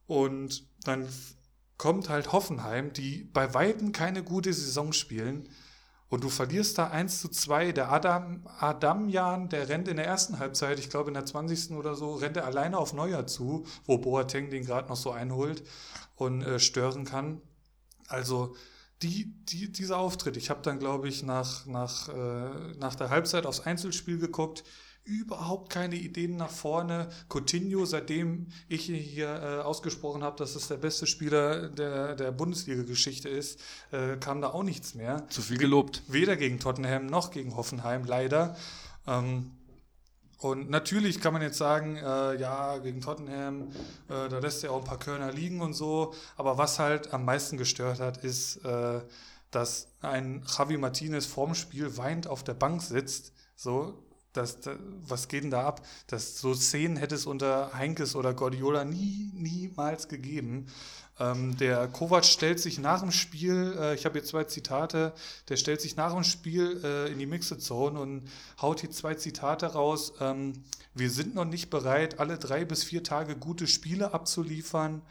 Und 0.06 0.68
dann 0.84 1.10
kommt 1.78 2.10
halt 2.10 2.32
Hoffenheim, 2.32 2.94
die 2.94 3.24
bei 3.24 3.56
Weitem 3.56 3.92
keine 3.92 4.22
gute 4.24 4.54
Saison 4.54 4.94
spielen. 4.94 5.50
Und 6.10 6.24
du 6.24 6.30
verlierst 6.30 6.78
da 6.80 6.88
1 6.88 7.22
zu 7.22 7.30
2. 7.30 7.72
Der 7.72 7.92
Adam, 7.92 8.48
Adamjan, 8.60 9.48
der 9.50 9.70
rennt 9.70 9.88
in 9.88 9.98
der 9.98 10.08
ersten 10.08 10.40
Halbzeit, 10.40 10.80
ich 10.80 10.90
glaube 10.90 11.10
in 11.10 11.14
der 11.14 11.26
20. 11.26 11.72
oder 11.72 11.94
so, 11.96 12.16
rennt 12.16 12.36
er 12.36 12.46
alleine 12.46 12.78
auf 12.80 12.94
Neuer 12.94 13.28
zu, 13.28 13.66
wo 13.86 14.00
Boateng 14.00 14.50
den 14.50 14.66
gerade 14.66 14.90
noch 14.90 14.96
so 14.96 15.12
einholt 15.12 15.64
und 16.16 16.42
äh, 16.42 16.60
stören 16.60 17.06
kann. 17.06 17.42
Also 18.08 18.56
die, 19.04 19.34
die, 19.46 19.72
dieser 19.72 20.00
Auftritt, 20.00 20.36
ich 20.36 20.50
habe 20.50 20.62
dann, 20.64 20.80
glaube 20.80 21.08
ich, 21.08 21.24
nach, 21.24 21.68
nach, 21.68 22.10
äh, 22.10 22.74
nach 22.78 22.96
der 22.96 23.12
Halbzeit 23.12 23.46
aufs 23.46 23.62
Einzelspiel 23.62 24.18
geguckt 24.18 24.64
überhaupt 25.04 25.72
keine 25.72 25.96
Ideen 25.96 26.38
nach 26.38 26.52
vorne. 26.52 27.10
Coutinho, 27.28 27.86
seitdem 27.86 28.48
ich 28.68 28.86
hier 28.86 29.28
äh, 29.28 29.62
ausgesprochen 29.62 30.24
habe, 30.24 30.38
dass 30.38 30.56
es 30.56 30.68
der 30.68 30.78
beste 30.78 31.08
Spieler 31.08 31.70
der, 31.70 32.16
der 32.16 32.32
Bundesliga-Geschichte 32.32 33.30
ist, 33.30 33.60
äh, 33.92 34.18
kam 34.18 34.42
da 34.42 34.50
auch 34.50 34.64
nichts 34.64 34.96
mehr. 34.96 35.28
Zu 35.30 35.42
viel 35.42 35.58
gelobt. 35.58 36.04
Weder 36.08 36.36
gegen 36.38 36.60
Tottenham 36.60 37.08
noch 37.08 37.32
gegen 37.32 37.56
Hoffenheim, 37.56 38.06
leider. 38.06 38.56
Ähm, 39.08 39.52
und 40.40 40.70
natürlich 40.70 41.20
kann 41.20 41.34
man 41.34 41.42
jetzt 41.42 41.58
sagen, 41.58 41.98
äh, 41.98 42.36
ja, 42.40 42.78
gegen 42.78 43.02
Tottenham, 43.02 43.72
äh, 44.08 44.30
da 44.30 44.40
lässt 44.40 44.64
er 44.64 44.72
auch 44.72 44.80
ein 44.80 44.86
paar 44.86 45.00
Körner 45.00 45.34
liegen 45.34 45.60
und 45.60 45.74
so. 45.74 46.14
Aber 46.38 46.58
was 46.58 46.80
halt 46.80 47.14
am 47.14 47.26
meisten 47.26 47.58
gestört 47.58 48.00
hat, 48.00 48.24
ist, 48.24 48.64
äh, 48.64 49.02
dass 49.52 49.90
ein 50.02 50.44
Javi 50.48 50.78
Martinez 50.78 51.26
vorm 51.26 51.56
Spiel 51.56 51.98
weint 51.98 52.28
auf 52.28 52.44
der 52.44 52.54
Bank 52.54 52.82
sitzt. 52.82 53.34
So, 53.56 54.02
das, 54.34 54.62
das, 54.62 54.78
was 55.08 55.28
geht 55.28 55.44
denn 55.44 55.52
da 55.52 55.66
ab? 55.66 55.86
Das, 56.08 56.40
so 56.40 56.54
Szenen 56.54 56.98
hätte 56.98 57.16
es 57.16 57.26
unter 57.26 57.74
Heinkes 57.74 58.16
oder 58.16 58.34
Guardiola 58.34 58.86
nie, 58.86 59.32
niemals 59.34 60.08
gegeben. 60.08 60.68
Ähm, 61.20 61.58
der 61.58 61.88
Kovac 61.88 62.26
stellt 62.26 62.60
sich 62.60 62.80
nach 62.80 63.02
dem 63.02 63.12
Spiel, 63.12 63.76
äh, 63.78 63.96
ich 63.96 64.06
habe 64.06 64.20
hier 64.20 64.24
zwei 64.24 64.46
Zitate, 64.46 65.14
der 65.50 65.58
stellt 65.58 65.82
sich 65.82 65.98
nach 65.98 66.14
dem 66.14 66.24
Spiel 66.24 66.80
äh, 66.84 67.12
in 67.12 67.20
die 67.20 67.26
Mixed 67.26 67.62
Zone 67.62 68.00
und 68.00 68.30
haut 68.62 68.80
hier 68.80 68.92
zwei 68.92 69.16
Zitate 69.16 69.68
raus. 69.68 70.14
Ähm, 70.22 70.54
wir 70.94 71.10
sind 71.10 71.36
noch 71.36 71.46
nicht 71.46 71.70
bereit, 71.70 72.20
alle 72.20 72.38
drei 72.38 72.64
bis 72.64 72.84
vier 72.84 73.04
Tage 73.04 73.36
gute 73.36 73.68
Spiele 73.68 74.14
abzuliefern. 74.14 75.02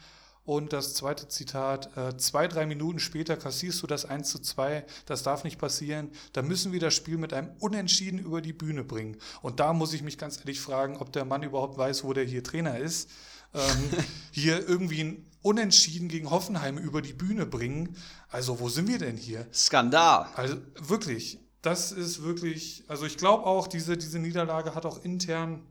Und 0.49 0.73
das 0.73 0.95
zweite 0.95 1.27
Zitat, 1.27 1.95
äh, 1.95 2.17
zwei, 2.17 2.47
drei 2.47 2.65
Minuten 2.65 2.97
später 2.97 3.37
kassierst 3.37 3.83
du 3.83 3.85
das 3.85 4.05
1 4.05 4.27
zu 4.31 4.39
2, 4.39 4.83
das 5.05 5.21
darf 5.21 5.43
nicht 5.43 5.59
passieren. 5.59 6.09
Da 6.33 6.41
müssen 6.41 6.71
wir 6.71 6.79
das 6.79 6.95
Spiel 6.95 7.19
mit 7.19 7.33
einem 7.33 7.51
Unentschieden 7.59 8.17
über 8.17 8.41
die 8.41 8.51
Bühne 8.51 8.83
bringen. 8.83 9.17
Und 9.43 9.59
da 9.59 9.73
muss 9.73 9.93
ich 9.93 10.01
mich 10.01 10.17
ganz 10.17 10.39
ehrlich 10.39 10.59
fragen, 10.59 10.97
ob 10.97 11.13
der 11.13 11.23
Mann 11.23 11.43
überhaupt 11.43 11.77
weiß, 11.77 12.03
wo 12.03 12.13
der 12.13 12.23
hier 12.23 12.43
Trainer 12.43 12.79
ist. 12.79 13.11
Ähm, 13.53 13.91
hier 14.31 14.67
irgendwie 14.67 15.03
ein 15.03 15.27
Unentschieden 15.43 16.07
gegen 16.07 16.31
Hoffenheim 16.31 16.79
über 16.79 17.03
die 17.03 17.13
Bühne 17.13 17.45
bringen. 17.45 17.95
Also 18.29 18.59
wo 18.59 18.69
sind 18.69 18.87
wir 18.87 18.97
denn 18.97 19.17
hier? 19.17 19.45
Skandal. 19.53 20.29
Also 20.33 20.55
wirklich, 20.79 21.37
das 21.61 21.91
ist 21.91 22.23
wirklich, 22.23 22.85
also 22.87 23.05
ich 23.05 23.17
glaube 23.17 23.45
auch, 23.45 23.67
diese, 23.67 23.97
diese 23.97 24.17
Niederlage 24.17 24.73
hat 24.73 24.87
auch 24.87 25.05
intern 25.05 25.61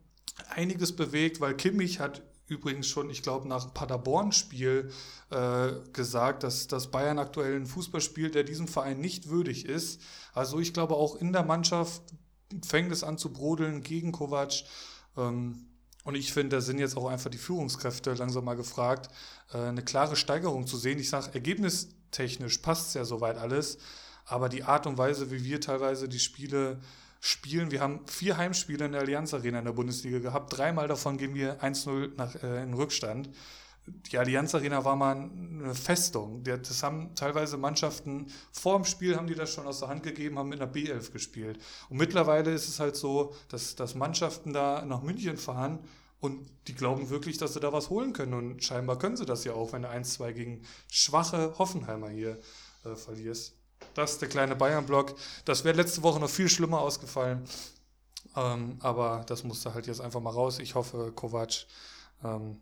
einiges 0.51 0.95
bewegt, 0.95 1.41
weil 1.41 1.57
Kimmich 1.57 1.99
hat 1.99 2.23
übrigens 2.49 2.89
schon, 2.89 3.11
ich 3.11 3.23
glaube, 3.23 3.49
nach 3.49 3.73
Paderborn-Spiel 3.73 4.91
äh, 5.31 5.69
gesagt, 5.93 6.43
dass, 6.43 6.67
dass 6.67 6.91
Bayern 6.91 7.19
aktuell 7.19 7.57
einen 7.57 7.67
Fußball 7.67 8.01
spielt, 8.01 8.35
der 8.35 8.45
diesem 8.45 8.69
Verein 8.69 9.01
nicht 9.01 9.29
würdig 9.29 9.67
ist. 9.67 10.01
Also 10.33 10.59
ich 10.59 10.73
glaube, 10.73 10.95
auch 10.95 11.17
in 11.17 11.33
der 11.33 11.45
Mannschaft 11.45 12.03
fängt 12.67 12.93
es 12.93 13.05
an 13.05 13.19
zu 13.19 13.33
brodeln 13.33 13.83
gegen 13.83 14.13
Kovac. 14.13 14.65
Ähm, 15.17 15.67
und 16.05 16.15
ich 16.15 16.33
finde, 16.33 16.57
da 16.57 16.61
sind 16.63 16.79
jetzt 16.79 16.97
auch 16.97 17.09
einfach 17.09 17.31
die 17.31 17.39
Führungskräfte 17.39 18.15
langsam 18.15 18.45
mal 18.45 18.57
gefragt, 18.57 19.11
äh, 19.53 19.59
eine 19.59 19.83
klare 19.83 20.17
Steigerung 20.17 20.67
zu 20.67 20.77
sehen. 20.79 20.99
Ich 20.99 21.11
sage, 21.11 21.35
ergebnistechnisch 21.35 22.59
passt 22.59 22.89
es 22.89 22.95
ja 22.95 23.05
soweit 23.05 23.37
alles, 23.37 23.79
aber 24.25 24.49
die 24.49 24.65
Art 24.65 24.87
und 24.87 24.97
Weise, 24.97 25.31
wie 25.31 25.45
wir 25.45 25.61
teilweise 25.61 26.09
die 26.09 26.19
Spiele 26.19 26.81
spielen. 27.21 27.71
Wir 27.71 27.81
haben 27.81 28.01
vier 28.07 28.37
Heimspiele 28.37 28.85
in 28.85 28.93
der 28.93 29.03
Allianz 29.03 29.35
Arena 29.35 29.59
in 29.59 29.65
der 29.65 29.73
Bundesliga 29.73 30.19
gehabt. 30.19 30.57
Dreimal 30.57 30.89
davon 30.89 31.19
gehen 31.19 31.35
wir 31.35 31.61
1-0 31.63 32.43
äh, 32.43 32.63
in 32.63 32.75
Rückstand. 32.75 33.31
Die 33.87 34.19
Allianz 34.19 34.55
Arena 34.55 34.85
war 34.85 34.97
mal 34.97 35.17
eine 35.17 35.75
Festung. 35.75 36.45
Das 36.45 36.83
haben 36.83 37.15
teilweise 37.15 37.57
Mannschaften 37.57 38.27
vor 38.53 38.77
dem 38.77 38.85
Spiel 38.85 39.17
haben 39.17 39.27
die 39.27 39.35
das 39.35 39.53
schon 39.53 39.67
aus 39.67 39.81
der 39.81 39.89
Hand 39.89 40.03
gegeben, 40.03 40.39
haben 40.39 40.51
mit 40.51 40.61
einer 40.61 40.71
B11 40.71 41.11
gespielt. 41.11 41.59
Und 41.89 41.97
mittlerweile 41.97 42.53
ist 42.53 42.69
es 42.69 42.81
halt 42.81 42.97
so, 42.97 43.35
dass, 43.49 43.77
dass 43.77 43.95
Mannschaften 43.95 44.53
da 44.53 44.85
nach 44.85 45.03
München 45.03 45.39
fahren 45.39 45.79
und 46.21 46.51
die 46.67 46.75
glauben 46.75 47.11
wirklich, 47.11 47.39
dass 47.39 47.55
sie 47.55 47.61
da 47.61 47.73
was 47.73 47.91
holen 47.91 48.13
können. 48.13 48.35
Und 48.35 48.65
scheinbar 48.65 48.99
können 48.99 49.17
sie 49.17 49.27
das 49.27 49.45
ja 49.45 49.55
auch, 49.55 49.73
wenn 49.73 49.83
du 49.83 49.89
1-2 49.89 50.33
gegen 50.33 50.63
schwache 50.91 51.55
Hoffenheimer 51.59 52.11
hier 52.11 52.39
äh, 52.85 52.95
verlierst. 52.95 53.58
Das 53.95 54.13
ist 54.13 54.23
der 54.23 54.29
kleine 54.29 54.55
Bayern-Block. 54.55 55.17
Das 55.45 55.65
wäre 55.65 55.77
letzte 55.77 56.03
Woche 56.03 56.21
noch 56.21 56.31
viel 56.31 56.49
schlimmer 56.49 56.81
ausgefallen. 56.81 57.45
Ähm, 58.37 58.77
aber 58.81 59.25
das 59.27 59.45
musste 59.45 59.75
halt 59.75 59.87
jetzt 59.87 60.01
einfach 60.01 60.21
mal 60.21 60.31
raus. 60.31 60.59
Ich 60.59 60.75
hoffe, 60.75 61.13
Kovac 61.15 61.67
ähm, 62.23 62.61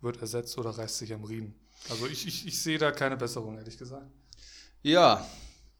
wird 0.00 0.20
ersetzt 0.20 0.58
oder 0.58 0.70
reißt 0.70 0.98
sich 0.98 1.12
am 1.14 1.24
Riemen. 1.24 1.54
Also 1.90 2.06
ich, 2.06 2.26
ich, 2.26 2.46
ich 2.46 2.62
sehe 2.62 2.78
da 2.78 2.92
keine 2.92 3.16
Besserung, 3.16 3.56
ehrlich 3.56 3.78
gesagt. 3.78 4.06
Ja. 4.82 5.26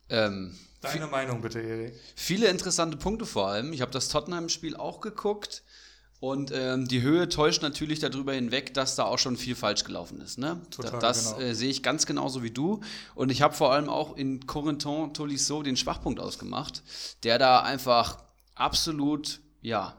Ähm, 0.08 0.56
Deine 0.80 1.06
Meinung 1.06 1.40
bitte, 1.40 1.60
Erik. 1.60 1.98
Viele 2.14 2.48
interessante 2.48 2.96
Punkte 2.96 3.26
vor 3.26 3.48
allem. 3.48 3.72
Ich 3.72 3.80
habe 3.80 3.92
das 3.92 4.08
Tottenham-Spiel 4.08 4.76
auch 4.76 5.00
geguckt. 5.00 5.63
Und 6.24 6.52
ähm, 6.54 6.88
die 6.88 7.02
Höhe 7.02 7.28
täuscht 7.28 7.60
natürlich 7.60 7.98
darüber 7.98 8.32
hinweg, 8.32 8.72
dass 8.72 8.96
da 8.96 9.04
auch 9.04 9.18
schon 9.18 9.36
viel 9.36 9.54
falsch 9.54 9.84
gelaufen 9.84 10.22
ist. 10.22 10.38
Ne? 10.38 10.58
Total, 10.70 10.98
das 10.98 11.34
genau. 11.34 11.46
äh, 11.48 11.54
sehe 11.54 11.68
ich 11.68 11.82
ganz 11.82 12.06
genauso 12.06 12.42
wie 12.42 12.50
du. 12.50 12.80
Und 13.14 13.30
ich 13.30 13.42
habe 13.42 13.52
vor 13.52 13.74
allem 13.74 13.90
auch 13.90 14.16
in 14.16 14.46
Corentin 14.46 15.12
Tolisso 15.12 15.62
den 15.62 15.76
Schwachpunkt 15.76 16.20
ausgemacht, 16.20 16.82
der 17.24 17.38
da 17.38 17.60
einfach 17.60 18.24
absolut, 18.54 19.40
ja, 19.60 19.98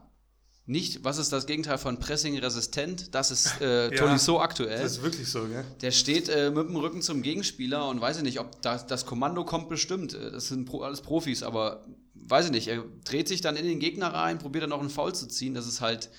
nicht, 0.68 1.04
was 1.04 1.18
ist 1.18 1.32
das 1.32 1.46
Gegenteil 1.46 1.78
von 1.78 2.00
Pressing-resistent? 2.00 3.14
Das 3.14 3.30
ist 3.30 3.60
äh, 3.60 3.84
ja, 3.90 3.96
Tolisso 3.96 4.40
aktuell. 4.40 4.82
Das 4.82 4.92
ist 4.92 5.02
wirklich 5.02 5.28
so, 5.28 5.46
gell? 5.46 5.64
Der 5.80 5.92
steht 5.92 6.28
äh, 6.28 6.50
mit 6.50 6.68
dem 6.68 6.74
Rücken 6.74 7.02
zum 7.02 7.22
Gegenspieler 7.22 7.88
und 7.88 8.00
weiß 8.00 8.16
ich 8.16 8.22
nicht, 8.24 8.40
ob 8.40 8.60
das, 8.62 8.84
das 8.84 9.06
Kommando 9.06 9.44
kommt 9.44 9.68
bestimmt. 9.68 10.14
Äh, 10.14 10.32
das 10.32 10.48
sind 10.48 10.64
Pro, 10.64 10.82
alles 10.82 11.02
Profis, 11.02 11.44
aber 11.44 11.86
weiß 12.14 12.46
ich 12.46 12.50
nicht, 12.50 12.66
er 12.66 12.82
dreht 13.04 13.28
sich 13.28 13.40
dann 13.40 13.54
in 13.54 13.64
den 13.64 13.78
Gegner 13.78 14.12
rein, 14.12 14.40
probiert 14.40 14.64
dann 14.64 14.70
noch 14.70 14.80
einen 14.80 14.90
Foul 14.90 15.14
zu 15.14 15.28
ziehen. 15.28 15.54
Das 15.54 15.68
ist 15.68 15.80
halt, 15.80 16.10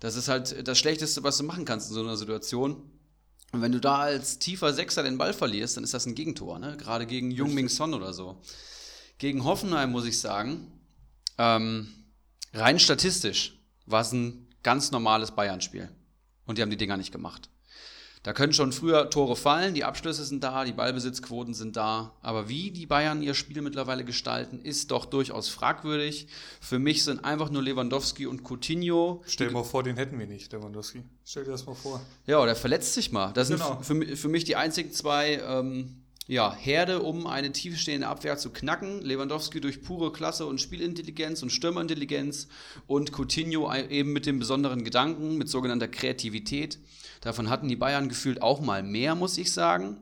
das 0.00 0.16
ist 0.16 0.26
halt 0.26 0.66
das 0.66 0.76
Schlechteste, 0.76 1.22
was 1.22 1.38
du 1.38 1.44
machen 1.44 1.64
kannst 1.64 1.88
in 1.88 1.94
so 1.94 2.02
einer 2.02 2.16
Situation. 2.16 2.82
Und 3.52 3.62
wenn 3.62 3.70
du 3.70 3.78
da 3.78 3.98
als 3.98 4.40
tiefer 4.40 4.72
Sechser 4.72 5.04
den 5.04 5.18
Ball 5.18 5.32
verlierst, 5.32 5.76
dann 5.76 5.84
ist 5.84 5.94
das 5.94 6.06
ein 6.06 6.16
Gegentor, 6.16 6.58
ne? 6.58 6.76
Gerade 6.76 7.06
gegen 7.06 7.30
Jung 7.30 7.54
Ming 7.54 7.68
Son 7.68 7.94
oder 7.94 8.12
so. 8.12 8.42
Gegen 9.18 9.44
Hoffenheim 9.44 9.92
muss 9.92 10.04
ich 10.04 10.18
sagen, 10.18 10.72
ähm, 11.38 11.86
rein 12.52 12.80
statistisch 12.80 13.60
war 13.86 14.00
es 14.00 14.12
ein 14.12 14.46
ganz 14.62 14.90
normales 14.90 15.30
Bayern-Spiel. 15.32 15.88
Und 16.46 16.58
die 16.58 16.62
haben 16.62 16.70
die 16.70 16.76
Dinger 16.76 16.96
nicht 16.96 17.12
gemacht. 17.12 17.48
Da 18.24 18.32
können 18.32 18.54
schon 18.54 18.72
früher 18.72 19.10
Tore 19.10 19.36
fallen, 19.36 19.74
die 19.74 19.84
Abschlüsse 19.84 20.24
sind 20.24 20.42
da, 20.42 20.64
die 20.64 20.72
Ballbesitzquoten 20.72 21.52
sind 21.52 21.76
da. 21.76 22.14
Aber 22.22 22.48
wie 22.48 22.70
die 22.70 22.86
Bayern 22.86 23.22
ihr 23.22 23.34
Spiel 23.34 23.60
mittlerweile 23.60 24.02
gestalten, 24.02 24.60
ist 24.62 24.90
doch 24.90 25.04
durchaus 25.04 25.50
fragwürdig. 25.50 26.28
Für 26.58 26.78
mich 26.78 27.04
sind 27.04 27.22
einfach 27.22 27.50
nur 27.50 27.62
Lewandowski 27.62 28.26
und 28.26 28.42
Coutinho. 28.42 29.22
Stell 29.26 29.48
dir 29.48 29.52
mal 29.52 29.62
vor, 29.62 29.82
den 29.82 29.98
hätten 29.98 30.18
wir 30.18 30.26
nicht, 30.26 30.50
Lewandowski. 30.52 31.02
Stell 31.22 31.44
dir 31.44 31.50
das 31.50 31.66
mal 31.66 31.74
vor. 31.74 32.00
Ja, 32.26 32.42
der 32.46 32.56
verletzt 32.56 32.94
sich 32.94 33.12
mal. 33.12 33.30
Das 33.34 33.50
genau. 33.50 33.82
sind 33.82 34.06
für, 34.08 34.16
für 34.16 34.28
mich 34.28 34.44
die 34.44 34.56
einzigen 34.56 34.90
zwei 34.90 35.42
ähm, 35.46 36.03
ja, 36.26 36.54
Herde, 36.54 37.02
um 37.02 37.26
eine 37.26 37.52
tiefstehende 37.52 38.08
Abwehr 38.08 38.38
zu 38.38 38.50
knacken. 38.50 39.02
Lewandowski 39.02 39.60
durch 39.60 39.82
pure 39.82 40.12
Klasse 40.12 40.46
und 40.46 40.60
Spielintelligenz 40.60 41.42
und 41.42 41.50
Stürmerintelligenz 41.50 42.48
und 42.86 43.12
Coutinho 43.12 43.72
eben 43.74 44.12
mit 44.12 44.26
dem 44.26 44.38
besonderen 44.38 44.84
Gedanken, 44.84 45.36
mit 45.36 45.48
sogenannter 45.48 45.88
Kreativität. 45.88 46.78
Davon 47.20 47.50
hatten 47.50 47.68
die 47.68 47.76
Bayern 47.76 48.08
gefühlt 48.08 48.42
auch 48.42 48.60
mal 48.60 48.82
mehr, 48.82 49.14
muss 49.14 49.38
ich 49.38 49.52
sagen. 49.52 49.98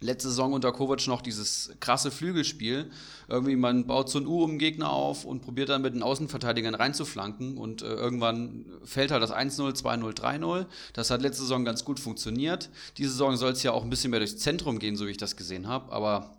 Letzte 0.00 0.28
Saison 0.28 0.52
unter 0.52 0.72
Kovac 0.72 1.06
noch 1.06 1.22
dieses 1.22 1.72
krasse 1.80 2.10
Flügelspiel. 2.10 2.90
Irgendwie 3.28 3.56
man 3.56 3.86
baut 3.86 4.10
so 4.10 4.18
ein 4.18 4.26
U 4.26 4.42
um 4.42 4.52
den 4.52 4.58
Gegner 4.58 4.90
auf 4.90 5.24
und 5.24 5.40
probiert 5.40 5.70
dann 5.70 5.80
mit 5.80 5.94
den 5.94 6.02
Außenverteidigern 6.02 6.74
reinzuflanken 6.74 7.56
und 7.56 7.80
äh, 7.80 7.86
irgendwann 7.86 8.66
fällt 8.84 9.10
halt 9.10 9.22
das 9.22 9.32
1-0, 9.32 9.74
2-0, 9.74 10.14
3-0. 10.14 10.66
Das 10.92 11.10
hat 11.10 11.22
letzte 11.22 11.42
Saison 11.42 11.64
ganz 11.64 11.84
gut 11.84 11.98
funktioniert. 11.98 12.68
Diese 12.98 13.10
Saison 13.10 13.36
soll 13.36 13.52
es 13.52 13.62
ja 13.62 13.72
auch 13.72 13.84
ein 13.84 13.90
bisschen 13.90 14.10
mehr 14.10 14.20
durchs 14.20 14.36
Zentrum 14.36 14.78
gehen, 14.78 14.96
so 14.96 15.06
wie 15.06 15.12
ich 15.12 15.16
das 15.16 15.36
gesehen 15.36 15.66
habe. 15.66 15.90
Aber 15.92 16.36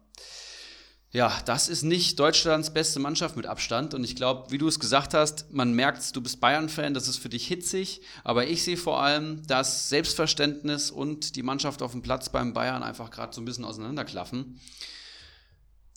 ja, 1.11 1.33
das 1.45 1.69
ist 1.69 1.83
nicht 1.83 2.19
Deutschlands 2.19 2.73
beste 2.73 2.99
Mannschaft 2.99 3.37
mit 3.37 3.45
Abstand. 3.45 3.93
Und 3.93 4.03
ich 4.03 4.15
glaube, 4.15 4.51
wie 4.51 4.57
du 4.57 4.67
es 4.67 4.79
gesagt 4.79 5.13
hast, 5.13 5.51
man 5.53 5.71
merkt, 5.71 6.13
du 6.15 6.21
bist 6.21 6.41
Bayern-Fan, 6.41 6.93
das 6.93 7.07
ist 7.07 7.17
für 7.17 7.29
dich 7.29 7.47
hitzig. 7.47 8.01
Aber 8.25 8.47
ich 8.47 8.63
sehe 8.63 8.75
vor 8.75 9.01
allem, 9.01 9.45
dass 9.47 9.87
Selbstverständnis 9.87 10.91
und 10.91 11.37
die 11.37 11.43
Mannschaft 11.43 11.81
auf 11.81 11.93
dem 11.93 12.01
Platz 12.01 12.29
beim 12.29 12.53
Bayern 12.53 12.83
einfach 12.83 13.09
gerade 13.09 13.33
so 13.33 13.41
ein 13.41 13.45
bisschen 13.45 13.63
auseinanderklaffen. 13.63 14.59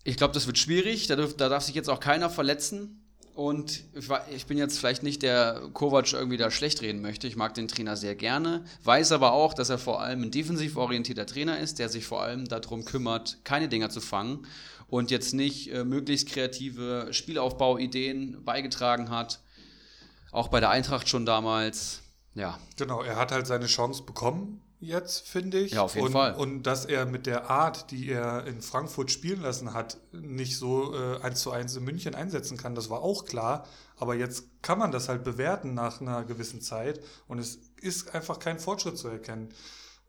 Ich 0.05 0.17
glaube, 0.17 0.33
das 0.33 0.47
wird 0.47 0.59
schwierig. 0.59 1.09
Da, 1.09 1.17
darf, 1.17 1.35
da 1.35 1.49
darf 1.49 1.65
sich 1.65 1.75
jetzt 1.75 1.91
auch 1.91 2.01
keiner 2.01 2.31
verletzen. 2.31 3.05
Und 3.35 3.85
ich 4.35 4.47
bin 4.47 4.59
jetzt 4.59 4.79
vielleicht 4.79 5.03
nicht 5.03 5.23
der 5.23 5.71
Kovac 5.73 6.13
irgendwie 6.13 6.37
da 6.37 6.51
schlecht 6.51 6.83
reden 6.83 7.01
möchte. 7.01 7.27
Ich 7.27 7.37
mag 7.37 7.55
den 7.55 7.69
Trainer 7.69 7.97
sehr 7.97 8.15
gerne, 8.15 8.65
weiß 8.85 9.13
aber 9.13 9.33
auch, 9.33 9.55
dass 9.55 9.71
er 9.71 9.79
vor 9.79 10.03
allem 10.03 10.23
ein 10.23 10.31
defensiv 10.31 10.77
orientierter 10.77 11.27
Trainer 11.27 11.59
ist, 11.59 11.79
der 11.79 11.89
sich 11.89 12.05
vor 12.07 12.23
allem 12.23 12.47
darum 12.49 12.85
kümmert, 12.85 13.39
keine 13.45 13.69
Dinger 13.69 13.89
zu 13.89 14.01
fangen 14.01 14.47
und 14.91 15.11
jetzt 15.11 15.33
nicht 15.33 15.73
äh, 15.73 15.85
möglichst 15.85 16.29
kreative 16.29 17.09
Spielaufbauideen 17.13 18.45
beigetragen 18.45 19.11
hat. 19.11 19.41
Auch 20.33 20.49
bei 20.49 20.61
der 20.61 20.71
Eintracht 20.71 21.09
schon 21.09 21.27
damals. 21.27 22.03
Ja. 22.35 22.59
Genau, 22.77 23.03
er 23.03 23.17
hat 23.17 23.33
halt 23.33 23.47
seine 23.47 23.67
Chance 23.67 24.03
bekommen 24.03 24.61
jetzt, 24.81 25.29
finde 25.29 25.61
ich. 25.61 25.73
Ja, 25.73 25.83
auf 25.83 25.95
jeden 25.95 26.07
und, 26.07 26.13
Fall. 26.13 26.35
Und 26.35 26.63
dass 26.65 26.85
er 26.85 27.07
mit 27.07 27.27
der 27.27 27.51
Art, 27.51 27.91
die 27.91 28.09
er 28.09 28.47
in 28.47 28.63
Frankfurt 28.63 29.11
spielen 29.11 29.43
lassen 29.43 29.75
hat, 29.75 29.99
nicht 30.13 30.57
so 30.57 30.95
äh, 30.95 31.21
eins 31.21 31.41
zu 31.41 31.51
eins 31.51 31.77
in 31.77 31.85
München 31.85 32.15
einsetzen 32.15 32.57
kann, 32.57 32.75
das 32.75 32.91
war 32.91 33.03
auch 33.03 33.25
klar. 33.25 33.67
Aber 33.97 34.15
jetzt 34.15 34.45
kann 34.63 34.79
man 34.79 34.91
das 34.91 35.09
halt 35.09 35.23
bewerten 35.25 35.75
nach 35.75 36.01
einer 36.01 36.25
gewissen 36.25 36.63
Zeit 36.63 37.01
und 37.29 37.39
es 37.39 37.59
ist 37.81 38.15
einfach 38.15 38.39
kein 38.39 38.59
Fortschritt 38.59 38.97
zu 38.97 39.09
erkennen. 39.09 39.51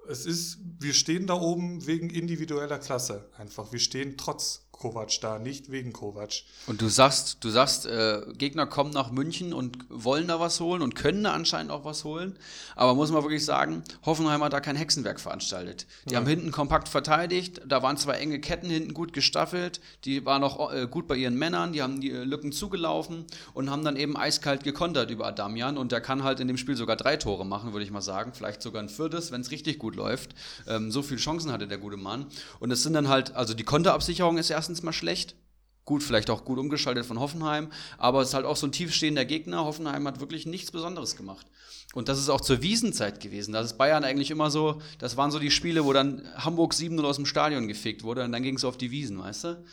Es 0.07 0.25
ist, 0.25 0.59
wir 0.79 0.93
stehen 0.93 1.27
da 1.27 1.35
oben 1.35 1.85
wegen 1.85 2.09
individueller 2.09 2.79
Klasse 2.79 3.29
einfach. 3.37 3.71
Wir 3.71 3.79
stehen 3.79 4.17
trotz 4.17 4.67
Kovac 4.81 5.21
da, 5.21 5.37
nicht 5.37 5.69
wegen 5.69 5.93
Kovac. 5.93 6.41
Und 6.65 6.81
du 6.81 6.89
sagst, 6.89 7.37
du 7.41 7.49
sagst, 7.49 7.85
äh, 7.85 8.21
Gegner 8.35 8.65
kommen 8.65 8.89
nach 8.89 9.11
München 9.11 9.53
und 9.53 9.77
wollen 9.89 10.27
da 10.27 10.39
was 10.39 10.59
holen 10.59 10.81
und 10.81 10.95
können 10.95 11.23
da 11.23 11.33
anscheinend 11.33 11.71
auch 11.71 11.85
was 11.85 12.03
holen. 12.03 12.35
Aber 12.75 12.95
muss 12.95 13.11
man 13.11 13.21
wirklich 13.21 13.45
sagen, 13.45 13.83
Hoffenheim 14.03 14.43
hat 14.43 14.53
da 14.53 14.59
kein 14.59 14.75
Hexenwerk 14.75 15.19
veranstaltet. 15.19 15.85
Die 16.05 16.13
ja. 16.13 16.19
haben 16.19 16.25
hinten 16.25 16.51
kompakt 16.51 16.89
verteidigt, 16.89 17.61
da 17.67 17.83
waren 17.83 17.95
zwei 17.95 18.13
enge 18.13 18.39
Ketten 18.39 18.71
hinten 18.71 18.95
gut 18.95 19.13
gestaffelt, 19.13 19.81
die 20.03 20.25
waren 20.25 20.43
auch 20.43 20.73
äh, 20.73 20.87
gut 20.89 21.07
bei 21.07 21.15
ihren 21.15 21.35
Männern, 21.35 21.73
die 21.73 21.83
haben 21.83 22.01
die 22.01 22.09
äh, 22.09 22.23
Lücken 22.23 22.51
zugelaufen 22.51 23.25
und 23.53 23.69
haben 23.69 23.85
dann 23.85 23.97
eben 23.97 24.17
eiskalt 24.17 24.63
gekontert 24.63 25.11
über 25.11 25.27
Adamian 25.27 25.77
und 25.77 25.91
der 25.91 26.01
kann 26.01 26.23
halt 26.23 26.39
in 26.39 26.47
dem 26.47 26.57
Spiel 26.57 26.75
sogar 26.75 26.95
drei 26.95 27.17
Tore 27.17 27.45
machen, 27.45 27.73
würde 27.73 27.85
ich 27.85 27.91
mal 27.91 28.01
sagen. 28.01 28.31
Vielleicht 28.33 28.63
sogar 28.63 28.81
ein 28.81 28.89
viertes, 28.89 29.31
wenn 29.31 29.41
es 29.41 29.51
richtig 29.51 29.77
gut 29.77 29.95
läuft. 29.95 30.31
Ähm, 30.67 30.91
so 30.91 31.03
viele 31.03 31.19
Chancen 31.19 31.51
hatte 31.51 31.67
der 31.67 31.77
gute 31.77 31.97
Mann. 31.97 32.25
Und 32.59 32.71
es 32.71 32.81
sind 32.81 32.93
dann 32.93 33.09
halt, 33.09 33.35
also 33.35 33.53
die 33.53 33.63
Konterabsicherung 33.63 34.39
ist 34.39 34.49
erst 34.49 34.70
erstens 34.71 34.83
mal 34.83 34.93
schlecht. 34.93 35.35
Gut, 35.83 36.03
vielleicht 36.03 36.29
auch 36.29 36.45
gut 36.45 36.59
umgeschaltet 36.59 37.05
von 37.05 37.19
Hoffenheim, 37.19 37.69
aber 37.97 38.21
es 38.21 38.29
ist 38.29 38.33
halt 38.35 38.45
auch 38.45 38.55
so 38.55 38.67
ein 38.67 38.71
tiefstehender 38.71 39.25
Gegner. 39.25 39.65
Hoffenheim 39.65 40.07
hat 40.07 40.19
wirklich 40.19 40.45
nichts 40.45 40.71
Besonderes 40.71 41.15
gemacht. 41.15 41.47
Und 41.93 42.07
das 42.07 42.19
ist 42.19 42.29
auch 42.29 42.39
zur 42.39 42.61
Wiesenzeit 42.61 43.19
gewesen. 43.19 43.51
Das 43.51 43.65
ist 43.65 43.77
Bayern 43.77 44.03
eigentlich 44.03 44.31
immer 44.31 44.49
so, 44.49 44.81
das 44.99 45.17
waren 45.17 45.31
so 45.31 45.39
die 45.39 45.51
Spiele, 45.51 45.83
wo 45.83 45.91
dann 45.91 46.23
Hamburg 46.35 46.73
7-0 46.73 47.03
aus 47.03 47.17
dem 47.17 47.25
Stadion 47.25 47.67
gefegt 47.67 48.03
wurde 48.03 48.23
und 48.23 48.31
dann 48.31 48.43
ging 48.43 48.55
es 48.55 48.63
auf 48.63 48.77
die 48.77 48.91
Wiesen, 48.91 49.19
weißt 49.19 49.43
du? 49.43 49.63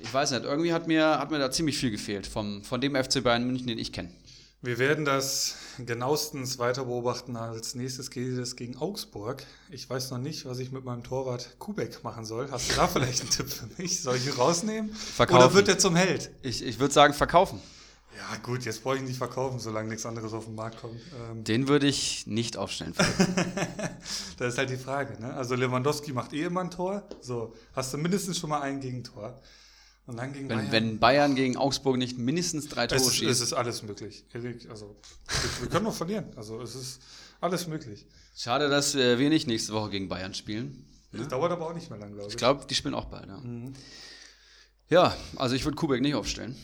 Ich 0.00 0.12
weiß 0.12 0.32
nicht, 0.32 0.44
irgendwie 0.44 0.72
hat 0.72 0.88
mir, 0.88 1.18
hat 1.18 1.30
mir 1.30 1.38
da 1.38 1.50
ziemlich 1.50 1.76
viel 1.76 1.90
gefehlt 1.90 2.26
vom, 2.26 2.64
von 2.64 2.80
dem 2.80 2.96
FC 2.96 3.22
Bayern 3.22 3.46
München, 3.46 3.66
den 3.68 3.78
ich 3.78 3.92
kenne. 3.92 4.10
Wir 4.64 4.78
werden 4.78 5.04
das 5.04 5.56
genauestens 5.84 6.60
weiter 6.60 6.84
beobachten. 6.84 7.34
Als 7.34 7.74
nächstes 7.74 8.10
geht 8.12 8.38
es 8.38 8.54
gegen 8.54 8.76
Augsburg. 8.76 9.42
Ich 9.70 9.90
weiß 9.90 10.12
noch 10.12 10.18
nicht, 10.18 10.46
was 10.46 10.60
ich 10.60 10.70
mit 10.70 10.84
meinem 10.84 11.02
Torwart 11.02 11.56
Kubek 11.58 12.04
machen 12.04 12.24
soll. 12.24 12.48
Hast 12.48 12.70
du 12.70 12.76
da 12.76 12.86
vielleicht 12.86 13.22
einen 13.22 13.30
Tipp 13.30 13.50
für 13.50 13.66
mich? 13.76 14.00
Soll 14.00 14.14
ich 14.14 14.26
ihn 14.28 14.34
rausnehmen? 14.34 14.94
Verkaufen. 14.94 15.42
Oder 15.42 15.54
wird 15.54 15.66
er 15.66 15.78
zum 15.78 15.96
Held? 15.96 16.30
Ich, 16.42 16.64
ich 16.64 16.78
würde 16.78 16.94
sagen, 16.94 17.12
verkaufen. 17.12 17.60
Ja, 18.16 18.36
gut, 18.36 18.64
jetzt 18.64 18.84
brauche 18.84 18.94
ich 18.94 19.00
ihn 19.00 19.08
nicht 19.08 19.18
verkaufen, 19.18 19.58
solange 19.58 19.88
nichts 19.88 20.06
anderes 20.06 20.32
auf 20.32 20.44
den 20.44 20.54
Markt 20.54 20.80
kommt. 20.80 21.00
Ähm 21.30 21.42
Den 21.42 21.66
würde 21.66 21.88
ich 21.88 22.28
nicht 22.28 22.56
aufstellen. 22.56 22.94
das 24.38 24.52
ist 24.52 24.58
halt 24.58 24.70
die 24.70 24.76
Frage. 24.76 25.20
Ne? 25.20 25.34
Also 25.34 25.56
Lewandowski 25.56 26.12
macht 26.12 26.32
eh 26.34 26.44
immer 26.44 26.60
ein 26.60 26.70
Tor. 26.70 27.02
So, 27.20 27.52
hast 27.72 27.92
du 27.94 27.98
mindestens 27.98 28.38
schon 28.38 28.50
mal 28.50 28.60
ein 28.60 28.78
Gegentor. 28.78 29.40
Und 30.06 30.16
dann 30.16 30.32
gegen 30.32 30.48
wenn, 30.48 30.58
Bayern. 30.58 30.72
Wenn 30.72 30.98
Bayern 30.98 31.34
gegen 31.34 31.56
Augsburg 31.56 31.96
nicht 31.96 32.18
mindestens 32.18 32.68
drei 32.68 32.86
Tore 32.86 33.00
es, 33.00 33.14
schießt. 33.14 33.30
Es 33.30 33.40
ist 33.40 33.52
alles 33.52 33.82
möglich. 33.82 34.24
Also, 34.68 34.96
wir, 35.28 35.62
wir 35.62 35.68
können 35.68 35.84
noch 35.84 35.94
verlieren. 35.94 36.26
Also, 36.36 36.60
es 36.60 36.74
ist 36.74 37.02
alles 37.40 37.68
möglich. 37.68 38.06
Schade, 38.36 38.68
dass 38.68 38.94
wir 38.94 39.28
nicht 39.28 39.46
nächste 39.46 39.72
Woche 39.72 39.90
gegen 39.90 40.08
Bayern 40.08 40.34
spielen. 40.34 40.86
Das 41.12 41.28
dauert 41.28 41.52
aber 41.52 41.68
auch 41.68 41.74
nicht 41.74 41.90
mehr 41.90 41.98
lang, 41.98 42.12
glaube 42.12 42.28
ich. 42.28 42.34
Ich 42.34 42.38
glaube, 42.38 42.64
die 42.68 42.74
spielen 42.74 42.94
auch 42.94 43.04
bald. 43.04 43.28
Ja, 43.28 43.36
mhm. 43.36 43.74
ja 44.88 45.16
also 45.36 45.54
ich 45.54 45.64
würde 45.64 45.76
Kubek 45.76 46.00
nicht 46.00 46.14
aufstellen. 46.14 46.56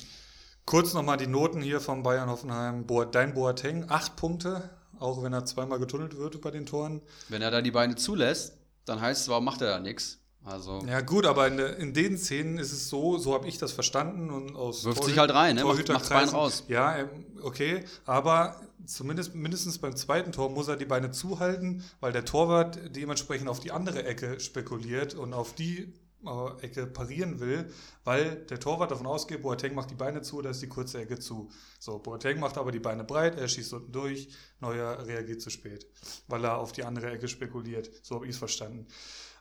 Kurz 0.64 0.94
nochmal 0.94 1.16
die 1.16 1.26
Noten 1.26 1.62
hier 1.62 1.80
von 1.80 2.02
Bayern 2.02 2.28
Hoffenheim. 2.28 2.86
Dein 3.12 3.34
Boateng, 3.34 3.86
acht 3.88 4.16
Punkte, 4.16 4.70
auch 4.98 5.22
wenn 5.22 5.32
er 5.32 5.44
zweimal 5.44 5.78
getunnelt 5.78 6.16
wird 6.16 6.40
bei 6.40 6.50
den 6.50 6.66
Toren. 6.66 7.02
Wenn 7.28 7.42
er 7.42 7.50
da 7.50 7.62
die 7.62 7.70
Beine 7.70 7.96
zulässt, 7.96 8.54
dann 8.84 9.00
heißt 9.00 9.22
es, 9.22 9.28
warum 9.28 9.44
macht 9.44 9.60
er 9.60 9.68
da 9.68 9.80
nichts? 9.80 10.18
Also 10.44 10.82
ja 10.86 11.00
gut, 11.00 11.26
aber 11.26 11.46
in, 11.48 11.58
in 11.58 11.92
den 11.92 12.16
Szenen 12.16 12.58
ist 12.58 12.72
es 12.72 12.88
so, 12.88 13.18
so 13.18 13.34
habe 13.34 13.46
ich 13.48 13.58
das 13.58 13.72
verstanden 13.72 14.30
und 14.30 14.56
aus 14.56 14.84
wirft 14.84 15.04
sich 15.04 15.18
halt 15.18 15.32
rein, 15.32 15.56
ne? 15.56 15.64
macht, 15.64 15.88
macht 15.88 16.08
Bein 16.08 16.28
raus. 16.28 16.64
Ja, 16.68 16.96
ähm, 16.96 17.08
okay, 17.42 17.84
aber 18.06 18.60
zumindest 18.86 19.34
mindestens 19.34 19.78
beim 19.78 19.94
zweiten 19.94 20.32
Tor 20.32 20.48
muss 20.48 20.68
er 20.68 20.76
die 20.76 20.86
Beine 20.86 21.10
zuhalten, 21.10 21.84
weil 22.00 22.12
der 22.12 22.24
Torwart 22.24 22.78
dementsprechend 22.96 23.48
auf 23.48 23.60
die 23.60 23.72
andere 23.72 24.04
Ecke 24.04 24.40
spekuliert 24.40 25.14
und 25.14 25.34
auf 25.34 25.54
die 25.54 25.92
äh, 26.24 26.64
Ecke 26.64 26.86
parieren 26.86 27.40
will, 27.40 27.70
weil 28.04 28.36
der 28.46 28.58
Torwart 28.58 28.90
davon 28.90 29.06
ausgeht, 29.06 29.42
Boateng 29.42 29.74
macht 29.74 29.90
die 29.90 29.94
Beine 29.94 30.22
zu, 30.22 30.42
da 30.42 30.50
ist 30.50 30.62
die 30.62 30.68
kurze 30.68 31.00
Ecke 31.00 31.18
zu. 31.18 31.50
So, 31.78 31.98
Boateng 31.98 32.40
macht 32.40 32.58
aber 32.58 32.72
die 32.72 32.80
Beine 32.80 33.04
breit, 33.04 33.38
er 33.38 33.48
schießt 33.48 33.72
unten 33.74 33.92
durch, 33.92 34.28
Neuer 34.60 35.06
reagiert 35.06 35.40
zu 35.40 35.50
spät, 35.50 35.86
weil 36.26 36.44
er 36.44 36.58
auf 36.58 36.72
die 36.72 36.84
andere 36.84 37.10
Ecke 37.10 37.28
spekuliert. 37.28 37.90
So 38.02 38.16
habe 38.16 38.24
ich 38.24 38.32
es 38.32 38.38
verstanden. 38.38 38.86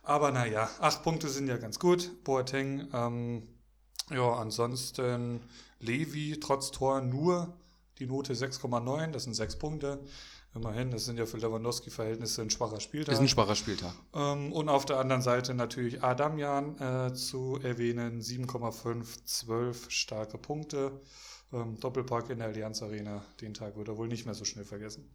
Aber 0.08 0.32
naja, 0.32 0.70
acht 0.80 1.02
Punkte 1.02 1.28
sind 1.28 1.48
ja 1.48 1.58
ganz 1.58 1.78
gut. 1.78 2.24
Boateng, 2.24 2.88
ähm, 2.94 3.46
ja, 4.10 4.32
ansonsten 4.32 5.42
Levi 5.80 6.40
trotz 6.40 6.70
Tor 6.70 7.02
nur 7.02 7.54
die 7.98 8.06
Note 8.06 8.32
6,9, 8.32 9.10
das 9.10 9.24
sind 9.24 9.34
sechs 9.34 9.56
Punkte. 9.56 10.00
Immerhin, 10.54 10.90
das 10.90 11.04
sind 11.04 11.18
ja 11.18 11.26
für 11.26 11.36
Lewandowski-Verhältnisse 11.36 12.40
ein 12.40 12.48
schwacher 12.48 12.80
Spieltag. 12.80 13.12
Ist 13.12 13.20
ein 13.20 13.28
schwacher 13.28 13.54
Spieltag. 13.54 13.92
Ähm, 14.14 14.50
und 14.50 14.70
auf 14.70 14.86
der 14.86 14.98
anderen 14.98 15.20
Seite 15.20 15.52
natürlich 15.52 16.02
Adamian 16.02 16.78
äh, 16.78 17.12
zu 17.12 17.58
erwähnen, 17.62 18.22
7,5, 18.22 19.26
12 19.26 19.90
starke 19.90 20.38
Punkte 20.38 21.02
ähm, 21.52 21.78
Doppelpack 21.80 22.30
in 22.30 22.38
der 22.38 22.48
Allianz 22.48 22.82
Arena. 22.82 23.24
Den 23.40 23.54
Tag 23.54 23.76
wird 23.76 23.88
er 23.88 23.96
wohl 23.96 24.08
nicht 24.08 24.26
mehr 24.26 24.34
so 24.34 24.44
schnell 24.44 24.64
vergessen. 24.64 25.08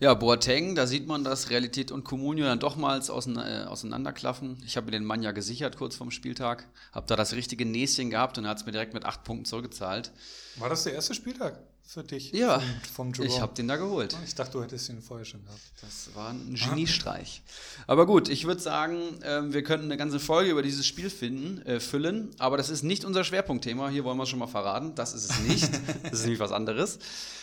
Ja, 0.00 0.14
Boateng, 0.14 0.74
da 0.74 0.86
sieht 0.86 1.06
man, 1.06 1.24
dass 1.24 1.50
Realität 1.50 1.90
und 1.90 2.04
Comunio 2.04 2.44
dann 2.44 2.58
doch 2.58 2.76
mal 2.76 3.00
äh, 3.00 3.64
auseinanderklaffen. 3.64 4.62
Ich 4.66 4.76
habe 4.76 4.86
mir 4.86 4.92
den 4.92 5.04
Mann 5.04 5.22
ja 5.22 5.32
gesichert 5.32 5.76
kurz 5.76 5.96
vorm 5.96 6.10
Spieltag, 6.10 6.68
habe 6.92 7.06
da 7.06 7.16
das 7.16 7.32
richtige 7.34 7.64
Näschen 7.64 8.10
gehabt 8.10 8.38
und 8.38 8.44
er 8.44 8.50
hat 8.50 8.58
es 8.58 8.66
mir 8.66 8.72
direkt 8.72 8.94
mit 8.94 9.04
acht 9.04 9.24
Punkten 9.24 9.44
zurückgezahlt. 9.46 10.12
War 10.56 10.68
das 10.68 10.84
der 10.84 10.94
erste 10.94 11.14
Spieltag? 11.14 11.58
Für 11.84 12.02
dich 12.02 12.32
ja, 12.32 12.62
vom, 12.94 13.12
vom 13.12 13.24
Ich 13.26 13.40
habe 13.40 13.54
den 13.54 13.68
da 13.68 13.76
geholt. 13.76 14.16
Ich 14.24 14.34
dachte, 14.34 14.52
du 14.52 14.62
hättest 14.62 14.88
ihn 14.88 15.02
vorher 15.02 15.26
schon 15.26 15.44
gehabt. 15.44 15.60
Das 15.80 16.14
war 16.14 16.30
ein 16.30 16.54
Geniestreich. 16.54 17.42
Aber 17.86 18.06
gut, 18.06 18.28
ich 18.28 18.46
würde 18.46 18.60
sagen, 18.60 19.20
äh, 19.22 19.52
wir 19.52 19.62
könnten 19.62 19.86
eine 19.86 19.96
ganze 19.96 20.18
Folge 20.18 20.50
über 20.50 20.62
dieses 20.62 20.86
Spiel 20.86 21.10
finden, 21.10 21.60
äh, 21.66 21.80
füllen, 21.80 22.30
aber 22.38 22.56
das 22.56 22.70
ist 22.70 22.82
nicht 22.82 23.04
unser 23.04 23.24
Schwerpunktthema. 23.24 23.90
Hier 23.90 24.04
wollen 24.04 24.16
wir 24.16 24.22
es 24.22 24.30
schon 24.30 24.38
mal 24.38 24.46
verraten. 24.46 24.94
Das 24.94 25.12
ist 25.12 25.30
es 25.30 25.40
nicht. 25.40 25.68
das 26.04 26.12
ist 26.12 26.22
nämlich 26.22 26.40
was 26.40 26.52
anderes. 26.52 26.98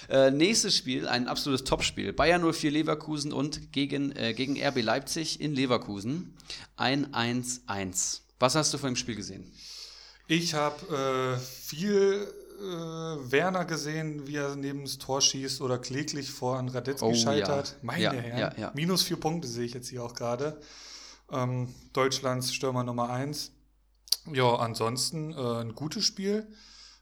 Äh, 0.09 0.31
nächstes 0.31 0.75
Spiel, 0.75 1.07
ein 1.07 1.27
absolutes 1.27 1.63
Topspiel. 1.63 2.11
Bayern 2.11 2.41
04 2.51 2.71
Leverkusen 2.71 3.31
und 3.31 3.71
gegen, 3.71 4.15
äh, 4.15 4.33
gegen 4.33 4.59
RB 4.59 4.81
Leipzig 4.81 5.41
in 5.41 5.53
Leverkusen. 5.53 6.33
Ein 6.75 7.13
1-1. 7.13 8.21
Was 8.39 8.55
hast 8.55 8.73
du 8.73 8.79
von 8.79 8.91
dem 8.91 8.95
Spiel 8.95 9.15
gesehen? 9.15 9.51
Ich 10.27 10.53
habe 10.53 11.37
äh, 11.37 11.39
viel 11.39 12.31
Werner 12.61 13.65
gesehen, 13.65 14.27
wie 14.27 14.35
er 14.35 14.55
neben 14.55 14.83
das 14.83 14.97
Tor 14.97 15.21
schießt 15.21 15.61
oder 15.61 15.77
kläglich 15.77 16.31
vor 16.31 16.57
an 16.57 16.69
Radetzky 16.69 17.05
oh, 17.05 17.15
scheitert. 17.15 17.69
Ja. 17.69 17.75
Meine 17.81 18.03
ja, 18.03 18.11
Herren, 18.11 18.53
ja, 18.59 18.71
minus 18.75 19.03
vier 19.03 19.17
Punkte 19.17 19.47
sehe 19.47 19.65
ich 19.65 19.73
jetzt 19.73 19.89
hier 19.89 20.03
auch 20.03 20.13
gerade. 20.13 20.59
Ähm, 21.31 21.73
Deutschlands 21.93 22.53
Stürmer 22.53 22.83
Nummer 22.83 23.09
eins. 23.09 23.51
Ja, 24.31 24.55
ansonsten 24.55 25.31
äh, 25.31 25.61
ein 25.61 25.75
gutes 25.75 26.03
Spiel 26.03 26.47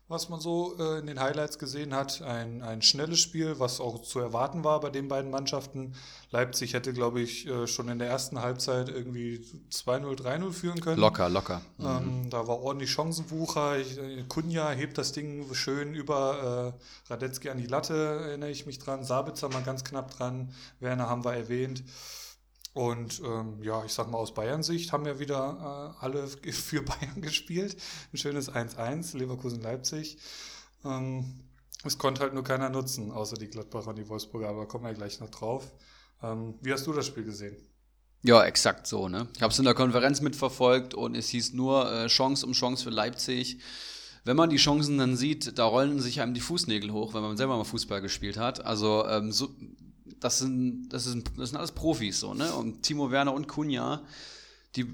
was 0.10 0.30
man 0.30 0.40
so 0.40 0.76
äh, 0.80 1.00
in 1.00 1.08
den 1.08 1.20
Highlights 1.20 1.60
gesehen 1.60 1.94
hat. 1.94 2.22
Ein, 2.22 2.62
ein 2.62 2.82
schnelles 2.82 3.20
Spiel, 3.20 3.60
was 3.60 3.82
auch 3.82 4.02
zu 4.02 4.20
erwarten 4.20 4.64
war 4.64 4.80
bei 4.80 4.90
den 4.90 5.08
beiden 5.10 5.30
Mannschaften. 5.30 5.94
Leipzig 6.32 6.74
hätte, 6.74 6.94
glaube 6.94 7.20
ich, 7.22 7.46
äh, 7.48 7.68
schon 7.68 7.90
in 7.90 8.00
der 8.00 8.08
ersten 8.08 8.42
Halbzeit 8.42 8.88
irgendwie 8.88 9.46
2-0, 9.72 10.16
3-0 10.16 10.52
führen 10.52 10.80
können. 10.80 11.00
Locker, 11.00 11.30
locker. 11.30 11.62
Mhm. 11.78 11.86
Ähm, 11.86 12.30
da 12.30 12.48
war 12.48 12.60
ordentlich 12.60 12.92
Chancenwucher. 12.92 13.80
Ich, 13.80 13.98
äh, 13.98 14.24
Kunja 14.30 14.70
hebt 14.70 14.98
das 14.98 15.12
Ding 15.12 15.54
schön 15.54 15.94
über 15.94 16.74
äh, 17.08 17.12
Radetzky 17.12 17.50
an 17.50 17.58
die 17.58 17.68
Latte, 17.68 17.94
erinnere 18.28 18.50
ich 18.50 18.66
mich 18.66 18.80
dran. 18.80 19.04
Sabitzer 19.04 19.50
mal 19.50 19.64
ganz 19.64 19.84
knapp 19.84 20.16
dran. 20.16 20.54
Werner 20.80 21.10
haben 21.10 21.26
wir 21.26 21.34
erwähnt. 21.34 21.84
Und 22.78 23.24
ähm, 23.26 23.64
ja, 23.64 23.84
ich 23.86 23.92
sag 23.92 24.12
mal 24.12 24.20
aus 24.20 24.36
Bayern-Sicht 24.36 24.92
haben 24.92 25.04
wir 25.04 25.18
wieder 25.18 25.96
äh, 26.00 26.06
alle 26.06 26.28
für 26.52 26.84
Bayern 26.84 27.24
gespielt. 27.24 27.76
Ein 28.14 28.18
schönes 28.18 28.52
1-1, 28.54 29.18
Leverkusen-Leipzig. 29.18 30.20
Ähm, 30.86 31.40
es 31.84 31.98
konnte 31.98 32.22
halt 32.22 32.36
nur 32.36 32.44
keiner 32.44 32.70
nutzen, 32.70 33.12
außer 33.12 33.36
die 33.36 33.48
Gladbacher 33.48 33.88
und 33.88 33.98
die 33.98 34.08
Wolfsburger, 34.08 34.50
aber 34.50 34.68
kommen 34.68 34.86
wir 34.86 34.94
gleich 34.94 35.20
noch 35.20 35.32
drauf. 35.32 35.72
Ähm, 36.22 36.54
wie 36.62 36.72
hast 36.72 36.86
du 36.86 36.94
das 36.94 37.08
Spiel 37.08 37.24
gesehen? 37.24 37.58
Ja, 38.22 38.44
exakt 38.44 38.86
so. 38.86 39.10
Ne? 39.10 39.28
Ich 39.36 39.42
habe 39.42 39.52
es 39.52 39.58
in 39.58 39.66
der 39.66 39.74
Konferenz 39.74 40.22
mitverfolgt 40.22 40.94
und 40.94 41.16
es 41.16 41.30
hieß 41.30 41.54
nur 41.54 41.92
äh, 41.92 42.06
Chance 42.06 42.46
um 42.46 42.52
Chance 42.52 42.84
für 42.84 42.92
Leipzig 42.92 43.60
wenn 44.28 44.36
man 44.36 44.50
die 44.50 44.58
Chancen 44.58 44.98
dann 44.98 45.16
sieht, 45.16 45.58
da 45.58 45.64
rollen 45.64 46.02
sich 46.02 46.20
einem 46.20 46.34
die 46.34 46.42
Fußnägel 46.42 46.92
hoch, 46.92 47.14
wenn 47.14 47.22
man 47.22 47.38
selber 47.38 47.56
mal 47.56 47.64
Fußball 47.64 48.02
gespielt 48.02 48.36
hat. 48.36 48.66
Also 48.66 49.08
ähm, 49.08 49.32
so, 49.32 49.48
das, 50.20 50.40
sind, 50.40 50.90
das, 50.90 51.06
sind, 51.06 51.32
das 51.38 51.50
sind 51.50 51.58
alles 51.58 51.72
Profis 51.72 52.20
so, 52.20 52.34
ne? 52.34 52.54
Und 52.54 52.84
Timo 52.84 53.12
Werner 53.12 53.34
und 53.34 53.48
Kunja, 53.48 54.02
die 54.76 54.86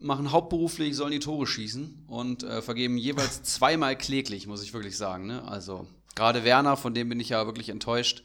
machen 0.00 0.32
hauptberuflich, 0.32 0.94
sollen 0.94 1.12
die 1.12 1.18
Tore 1.18 1.46
schießen 1.46 2.04
und 2.06 2.42
äh, 2.42 2.62
vergeben 2.62 2.98
jeweils 2.98 3.42
zweimal 3.42 3.96
kläglich, 3.96 4.46
muss 4.46 4.62
ich 4.62 4.74
wirklich 4.74 4.96
sagen. 4.96 5.26
Ne? 5.26 5.42
Also 5.44 5.86
gerade 6.14 6.44
Werner, 6.44 6.76
von 6.76 6.94
dem 6.94 7.08
bin 7.08 7.20
ich 7.20 7.30
ja 7.30 7.46
wirklich 7.46 7.68
enttäuscht. 7.68 8.22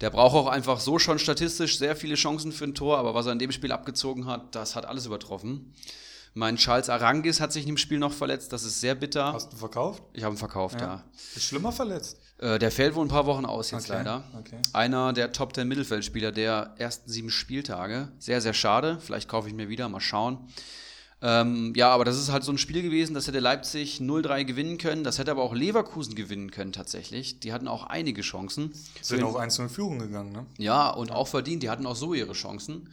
Der 0.00 0.10
braucht 0.10 0.34
auch 0.34 0.46
einfach 0.46 0.80
so 0.80 0.98
schon 0.98 1.18
statistisch 1.18 1.78
sehr 1.78 1.96
viele 1.96 2.16
Chancen 2.16 2.52
für 2.52 2.64
ein 2.64 2.74
Tor, 2.74 2.98
aber 2.98 3.14
was 3.14 3.26
er 3.26 3.32
in 3.32 3.38
dem 3.38 3.52
Spiel 3.52 3.72
abgezogen 3.72 4.26
hat, 4.26 4.54
das 4.54 4.76
hat 4.76 4.84
alles 4.84 5.06
übertroffen. 5.06 5.72
Mein 6.34 6.56
Charles 6.56 6.90
Arangis 6.90 7.40
hat 7.40 7.50
sich 7.50 7.62
in 7.62 7.68
dem 7.68 7.78
Spiel 7.78 7.98
noch 7.98 8.12
verletzt. 8.12 8.52
Das 8.52 8.62
ist 8.62 8.78
sehr 8.78 8.94
bitter. 8.94 9.32
Hast 9.32 9.54
du 9.54 9.56
verkauft? 9.56 10.02
Ich 10.12 10.22
habe 10.22 10.34
ihn 10.34 10.38
verkauft, 10.38 10.78
ja. 10.78 10.86
ja. 10.86 11.04
Ist 11.34 11.44
schlimmer 11.44 11.72
verletzt? 11.72 12.18
Äh, 12.38 12.58
der 12.58 12.70
fällt 12.70 12.94
wohl 12.94 13.04
ein 13.04 13.08
paar 13.08 13.26
Wochen 13.26 13.44
aus 13.46 13.70
jetzt 13.70 13.88
okay. 13.88 13.98
leider. 13.98 14.24
Okay. 14.38 14.58
Einer 14.72 15.12
der 15.12 15.32
Top 15.32 15.54
10 15.54 15.66
Mittelfeldspieler 15.66 16.32
der 16.32 16.74
ersten 16.78 17.10
sieben 17.10 17.30
Spieltage. 17.30 18.08
Sehr, 18.18 18.40
sehr 18.40 18.54
schade. 18.54 18.98
Vielleicht 19.00 19.28
kaufe 19.28 19.48
ich 19.48 19.54
mir 19.54 19.68
wieder, 19.68 19.88
mal 19.88 20.00
schauen. 20.00 20.38
Ähm, 21.22 21.72
ja, 21.74 21.88
aber 21.90 22.04
das 22.04 22.18
ist 22.18 22.30
halt 22.30 22.44
so 22.44 22.52
ein 22.52 22.58
Spiel 22.58 22.82
gewesen, 22.82 23.14
das 23.14 23.26
hätte 23.26 23.40
Leipzig 23.40 24.00
0-3 24.00 24.44
gewinnen 24.44 24.76
können, 24.76 25.02
das 25.02 25.18
hätte 25.18 25.30
aber 25.30 25.42
auch 25.42 25.54
Leverkusen 25.54 26.14
gewinnen 26.14 26.50
können 26.50 26.72
tatsächlich. 26.72 27.40
Die 27.40 27.54
hatten 27.54 27.68
auch 27.68 27.84
einige 27.84 28.20
Chancen. 28.20 28.72
Sind 29.00 29.22
auch 29.22 29.36
einzelne 29.36 29.70
Führung 29.70 29.98
gegangen, 29.98 30.32
ne? 30.32 30.44
Ja, 30.58 30.90
und 30.90 31.10
auch 31.10 31.26
verdient, 31.26 31.62
die 31.62 31.70
hatten 31.70 31.86
auch 31.86 31.96
so 31.96 32.12
ihre 32.12 32.34
Chancen. 32.34 32.90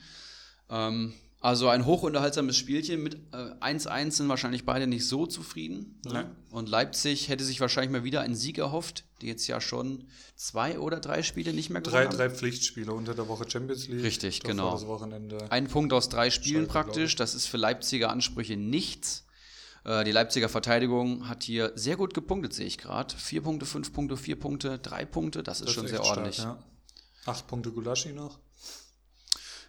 Ähm, 0.70 1.14
also 1.44 1.68
ein 1.68 1.86
hochunterhaltsames 1.86 2.56
Spielchen 2.56 3.04
mit 3.04 3.18
1-1 3.34 4.08
äh, 4.08 4.10
sind 4.12 4.30
wahrscheinlich 4.30 4.66
beide 4.66 4.88
nicht 4.88 5.06
so 5.06 5.26
zufrieden. 5.26 6.00
Ne? 6.06 6.34
Und 6.52 6.70
Leipzig 6.70 7.28
hätte 7.28 7.44
sich 7.44 7.60
wahrscheinlich 7.60 7.92
mal 7.92 8.06
wieder 8.06 8.22
einen 8.22 8.34
Sieg 8.34 8.58
erhofft, 8.58 9.04
die 9.20 9.28
jetzt 9.28 9.46
ja 9.48 9.60
schon 9.60 10.06
zwei 10.38 10.80
oder 10.80 11.02
drei 11.02 11.22
Spiele 11.22 11.52
nicht 11.52 11.70
mehr 11.70 11.82
gewonnen 11.82 12.04
drei, 12.04 12.06
haben. 12.06 12.16
Drei 12.16 12.30
Pflichtspiele 12.30 12.94
unter 12.94 13.14
der 13.14 13.28
Woche 13.28 13.44
Champions 13.50 13.90
League. 13.90 14.04
Richtig, 14.04 14.42
genau. 14.44 14.80
Ein 15.50 15.68
Punkt 15.68 15.92
aus 15.92 16.08
drei 16.08 16.30
Spielen 16.30 16.66
Schalke, 16.66 16.72
praktisch. 16.72 17.18
Das 17.18 17.36
ist 17.36 17.48
für 17.48 17.58
Leipziger 17.58 18.10
Ansprüche 18.10 18.56
nichts. 18.56 19.26
Äh, 19.84 20.06
die 20.06 20.14
Leipziger 20.14 20.48
Verteidigung 20.48 21.28
hat 21.28 21.44
hier 21.44 21.74
sehr 21.76 21.98
gut 21.98 22.14
gepunktet, 22.14 22.54
sehe 22.54 22.68
ich 22.68 22.78
gerade. 22.78 23.14
Vier 23.18 23.42
Punkte, 23.42 23.66
fünf 23.66 23.92
Punkte, 23.92 24.16
vier 24.16 24.40
Punkte, 24.40 24.80
drei 24.80 25.04
Punkte. 25.04 25.44
Das 25.44 25.60
ist 25.60 25.68
das 25.68 25.76
schon 25.76 25.86
ist 25.86 25.92
sehr 25.92 26.06
ordentlich. 26.06 26.36
Stark, 26.36 26.60
ja. 27.26 27.32
Acht 27.34 27.48
Punkte 27.48 27.72
Gulaschi 27.72 28.14
noch. 28.14 28.40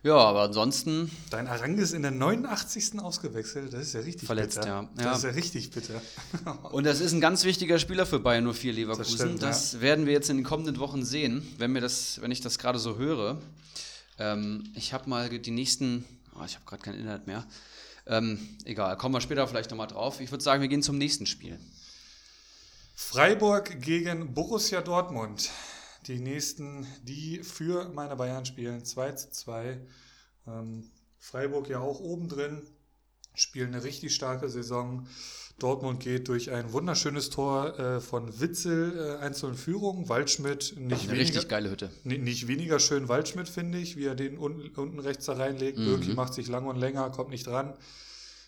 Ja, 0.04 0.16
aber 0.18 0.42
ansonsten. 0.42 1.10
Dein 1.30 1.48
Arang 1.48 1.78
ist 1.78 1.92
in 1.92 2.02
der 2.02 2.10
89. 2.10 3.00
ausgewechselt. 3.00 3.72
Das 3.72 3.80
ist 3.80 3.94
ja 3.94 4.00
richtig 4.00 4.26
verletzt, 4.26 4.60
bitter. 4.60 4.86
Ja. 4.98 5.02
Das 5.02 5.18
ist 5.18 5.24
ja 5.24 5.30
richtig 5.30 5.70
bitter. 5.70 6.02
Und 6.72 6.84
das 6.84 7.00
ist 7.00 7.14
ein 7.14 7.22
ganz 7.22 7.44
wichtiger 7.44 7.78
Spieler 7.78 8.04
für 8.04 8.20
Bayern 8.20 8.52
04 8.52 8.74
Leverkusen. 8.74 9.02
Das, 9.02 9.14
stimmt, 9.14 9.42
das 9.42 9.72
ja. 9.72 9.80
werden 9.80 10.04
wir 10.04 10.12
jetzt 10.12 10.28
in 10.28 10.36
den 10.36 10.44
kommenden 10.44 10.78
Wochen 10.78 11.02
sehen, 11.06 11.42
wenn, 11.56 11.72
mir 11.72 11.80
das, 11.80 12.20
wenn 12.20 12.30
ich 12.30 12.42
das 12.42 12.58
gerade 12.58 12.78
so 12.78 12.98
höre. 12.98 13.40
Ähm, 14.18 14.64
ich 14.74 14.92
habe 14.92 15.08
mal 15.08 15.30
die 15.30 15.50
nächsten. 15.50 16.04
Oh, 16.38 16.44
ich 16.44 16.54
habe 16.56 16.66
gerade 16.66 16.82
keinen 16.82 17.00
Inhalt 17.00 17.26
mehr. 17.26 17.46
Ähm, 18.06 18.38
egal, 18.66 18.98
kommen 18.98 19.14
wir 19.14 19.22
später 19.22 19.48
vielleicht 19.48 19.70
nochmal 19.70 19.86
drauf. 19.86 20.20
Ich 20.20 20.30
würde 20.30 20.44
sagen, 20.44 20.60
wir 20.60 20.68
gehen 20.68 20.82
zum 20.82 20.98
nächsten 20.98 21.24
Spiel. 21.24 21.58
Freiburg 22.94 23.80
gegen 23.80 24.34
Borussia 24.34 24.82
Dortmund 24.82 25.48
die 26.08 26.20
nächsten, 26.20 26.86
die 27.02 27.42
für 27.42 27.88
meine 27.88 28.16
Bayern 28.16 28.44
spielen, 28.44 28.84
2 28.84 29.12
zu 29.12 29.30
2. 29.30 29.80
Ähm, 30.46 30.90
Freiburg 31.18 31.68
ja 31.68 31.80
auch 31.80 32.00
oben 32.00 32.28
drin, 32.28 32.62
spielen 33.34 33.74
eine 33.74 33.84
richtig 33.84 34.14
starke 34.14 34.48
Saison. 34.48 35.06
Dortmund 35.58 36.00
geht 36.00 36.28
durch 36.28 36.50
ein 36.50 36.72
wunderschönes 36.72 37.30
Tor 37.30 37.78
äh, 37.78 38.00
von 38.00 38.40
Witzel 38.40 39.18
äh, 39.20 39.24
einzeln 39.24 39.54
Führung. 39.54 40.08
Waldschmidt 40.08 40.74
nicht 40.76 41.02
eine 41.02 41.12
weniger, 41.12 41.20
richtig 41.20 41.48
geile 41.48 41.70
Hütte. 41.70 41.90
Nicht 42.02 42.48
weniger 42.48 42.80
schön 42.80 43.08
Waldschmidt, 43.08 43.48
finde 43.48 43.78
ich, 43.78 43.96
wie 43.96 44.04
er 44.04 44.16
den 44.16 44.36
un, 44.36 44.70
unten 44.76 44.98
rechts 44.98 45.26
da 45.26 45.34
reinlegt. 45.34 45.78
Mhm. 45.78 45.84
Birki 45.84 46.14
macht 46.14 46.34
sich 46.34 46.48
lang 46.48 46.66
und 46.66 46.76
länger, 46.76 47.08
kommt 47.10 47.30
nicht 47.30 47.46
dran. 47.46 47.74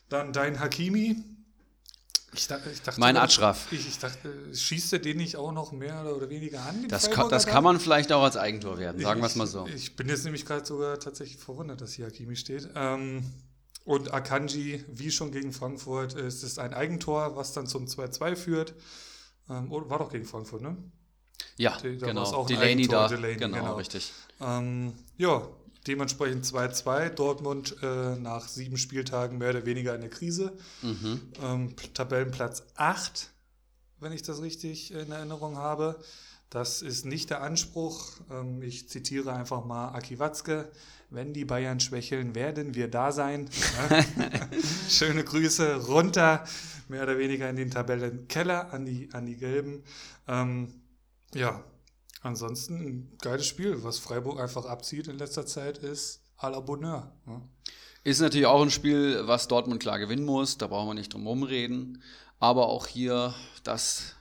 Dann 0.09 0.33
dein 0.33 0.59
Hakimi, 0.59 1.17
ich, 2.37 2.47
dachte, 2.47 2.71
ich 2.71 2.83
dachte, 2.83 3.01
mein 3.01 3.17
Atschraf. 3.17 3.71
Ich, 3.71 3.89
ich, 3.89 3.99
dachte, 3.99 4.33
schießt 4.55 4.93
er 4.95 4.99
den 4.99 5.17
nicht 5.17 5.37
auch 5.37 5.53
noch 5.53 5.73
mehr 5.73 6.05
oder 6.15 6.29
weniger 6.29 6.63
an? 6.63 6.87
Das, 6.89 7.11
kann, 7.11 7.29
das 7.29 7.47
kann 7.47 7.65
man 7.65 7.81
vielleicht 7.81 8.13
auch 8.13 8.23
als 8.23 8.37
Eigentor 8.37 8.79
werden, 8.79 9.01
sagen 9.01 9.21
wir 9.21 9.27
es 9.27 9.37
mal 9.37 9.47
so. 9.47 9.67
Ich 9.67 9.97
bin 9.97 10.09
jetzt 10.09 10.25
nämlich 10.25 10.45
gerade 10.45 10.65
sogar 10.65 10.99
tatsächlich 11.01 11.39
verwundert, 11.39 11.81
dass 11.81 11.95
hier 11.95 12.07
Hakimi 12.07 12.37
steht. 12.37 12.69
Ähm, 12.75 13.25
und 13.85 14.13
Akanji, 14.13 14.85
wie 14.89 15.11
schon 15.11 15.31
gegen 15.31 15.53
Frankfurt, 15.53 16.15
ist 16.15 16.43
es 16.43 16.59
ein 16.59 16.75
Eigentor, 16.75 17.37
was 17.37 17.53
dann 17.53 17.67
zum 17.67 17.87
2-2 17.87 18.35
führt. 18.37 18.75
Ähm, 19.49 19.71
war 19.71 19.99
doch 19.99 20.11
gegen 20.11 20.25
Frankfurt, 20.25 20.63
ne? 20.63 20.77
Ja, 21.57 21.79
da 21.81 21.89
genau. 21.89 22.45
Delaney 22.47 22.89
da. 22.89 23.09
Delaney, 23.09 23.37
genau, 23.37 23.57
genau, 23.57 23.77
richtig. 23.77 24.13
Ähm, 24.41 24.95
ja, 25.17 25.49
Dementsprechend 25.87 26.45
2-2. 26.45 27.11
Dortmund 27.11 27.77
äh, 27.83 28.17
nach 28.17 28.49
sieben 28.49 28.77
Spieltagen 28.77 29.39
mehr 29.39 29.51
oder 29.51 29.67
weniger 29.67 29.95
in 29.95 30.01
der 30.01 30.11
Krise. 30.11 30.53
Mhm. 30.83 31.21
Ähm, 31.43 31.77
Tabellenplatz 31.95 32.65
8, 32.77 33.31
wenn 34.01 34.13
ich 34.13 34.23
das 34.23 34.43
richtig 34.43 34.93
in 34.93 35.13
Erinnerung 35.13 35.57
habe. 35.57 36.01
Das 36.51 36.83
ist 36.83 37.07
nicht 37.07 37.31
der 37.31 37.43
Anspruch. 37.43 38.21
Ähm, 38.31 38.63
ich 38.63 38.89
zitiere 38.89 39.33
einfach 39.33 39.65
mal 39.65 39.89
Aki 39.91 40.19
Watzke. 40.19 40.71
Wenn 41.11 41.33
die 41.33 41.45
Bayern 41.45 41.79
schwächeln, 41.79 42.35
werden 42.35 42.75
wir 42.75 42.89
da 42.89 43.13
sein. 43.13 43.49
Schöne 44.89 45.23
Grüße 45.23 45.87
runter, 45.87 46.45
mehr 46.89 47.05
oder 47.05 47.19
weniger 47.19 47.49
in 47.49 47.57
den 47.57 47.71
Tabellenkeller 47.71 48.73
an 48.73 48.87
die, 48.87 49.09
an 49.13 49.27
die 49.27 49.37
Gelben. 49.37 49.85
Ähm, 50.27 50.75
ja, 51.35 51.63
Ansonsten 52.27 52.75
ein 52.75 53.19
geiles 53.23 53.47
Spiel. 53.47 53.85
Was 53.85 53.99
Freiburg 53.99 54.41
einfach 54.41 54.67
abzieht 54.67 55.07
in 55.09 55.17
letzter 55.17 55.47
Zeit 55.47 55.79
ist 55.79 56.23
à 56.39 56.51
la 56.51 56.61
Bonheur. 56.61 57.13
Ne? 57.25 57.41
Ist 58.03 58.21
natürlich 58.21 58.47
auch 58.47 58.63
ein 58.63 58.71
Spiel, 58.71 59.27
was 59.27 59.49
Dortmund 59.49 59.81
klar 59.81 59.99
gewinnen 59.99 60.25
muss. 60.25 60.59
Da 60.59 60.67
brauchen 60.67 60.89
wir 60.89 60.95
nicht 60.95 61.13
drum 61.13 61.23
herum 61.23 61.45
reden. 61.45 62.03
Aber 62.39 62.69
auch 62.69 62.87
hier 62.87 63.35
das 63.65 64.15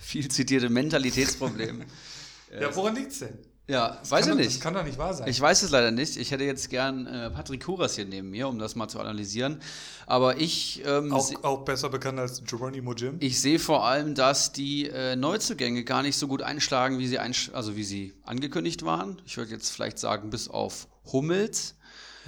viel 0.00 0.28
zitierte 0.28 0.68
Mentalitätsproblem. 0.68 1.84
ja, 2.60 2.74
woran 2.74 2.96
liegt 2.96 3.12
es 3.12 3.20
denn? 3.20 3.38
Ja, 3.68 3.96
das 4.00 4.10
weiß 4.12 4.28
ich 4.28 4.34
nicht. 4.34 4.46
Das 4.46 4.60
kann 4.60 4.74
doch 4.74 4.84
nicht 4.84 4.96
wahr 4.96 5.12
sein. 5.12 5.28
Ich 5.28 5.40
weiß 5.40 5.62
es 5.62 5.70
leider 5.70 5.90
nicht. 5.90 6.16
Ich 6.16 6.30
hätte 6.30 6.44
jetzt 6.44 6.70
gern 6.70 7.06
äh, 7.06 7.30
Patrick 7.30 7.64
Kuras 7.64 7.96
hier 7.96 8.04
neben 8.04 8.30
mir, 8.30 8.46
um 8.48 8.60
das 8.60 8.76
mal 8.76 8.86
zu 8.86 9.00
analysieren. 9.00 9.60
Aber 10.06 10.38
ich. 10.38 10.84
Ähm, 10.86 11.12
auch, 11.12 11.44
auch, 11.44 11.64
besser 11.64 11.88
bekannt 11.88 12.20
als 12.20 12.44
Geronimo 12.44 12.94
Jim. 12.94 13.16
Ich 13.18 13.40
sehe 13.40 13.58
vor 13.58 13.84
allem, 13.84 14.14
dass 14.14 14.52
die 14.52 14.88
äh, 14.88 15.16
Neuzugänge 15.16 15.82
gar 15.82 16.02
nicht 16.02 16.16
so 16.16 16.28
gut 16.28 16.42
einschlagen, 16.42 17.00
wie 17.00 17.08
sie, 17.08 17.18
einsch 17.18 17.50
also 17.54 17.74
wie 17.74 17.82
sie 17.82 18.14
angekündigt 18.22 18.84
waren. 18.84 19.20
Ich 19.26 19.36
würde 19.36 19.50
jetzt 19.50 19.70
vielleicht 19.70 19.98
sagen, 19.98 20.30
bis 20.30 20.46
auf 20.46 20.86
Hummels. 21.12 21.74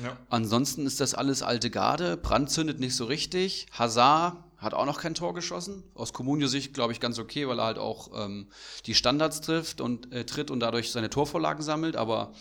Ja. 0.02 0.16
Ansonsten 0.30 0.86
ist 0.86 1.00
das 1.00 1.14
alles 1.14 1.42
alte 1.42 1.70
Garde. 1.70 2.16
Brand 2.16 2.50
zündet 2.50 2.80
nicht 2.80 2.96
so 2.96 3.04
richtig. 3.04 3.66
Hazard 3.72 4.36
hat 4.58 4.74
auch 4.74 4.84
noch 4.86 5.00
kein 5.00 5.14
Tor 5.14 5.34
geschossen. 5.34 5.84
Aus 5.94 6.12
Comunio-Sicht, 6.12 6.74
glaube 6.74 6.92
ich, 6.92 7.00
ganz 7.00 7.18
okay, 7.18 7.46
weil 7.46 7.60
er 7.60 7.64
halt 7.64 7.78
auch 7.78 8.10
ähm, 8.14 8.48
die 8.86 8.94
Standards 8.94 9.40
trifft 9.40 9.80
und 9.80 10.12
äh, 10.12 10.26
tritt 10.26 10.50
und 10.50 10.60
dadurch 10.60 10.90
seine 10.90 11.10
Torvorlagen 11.10 11.62
sammelt. 11.62 11.96
Aber 11.96 12.32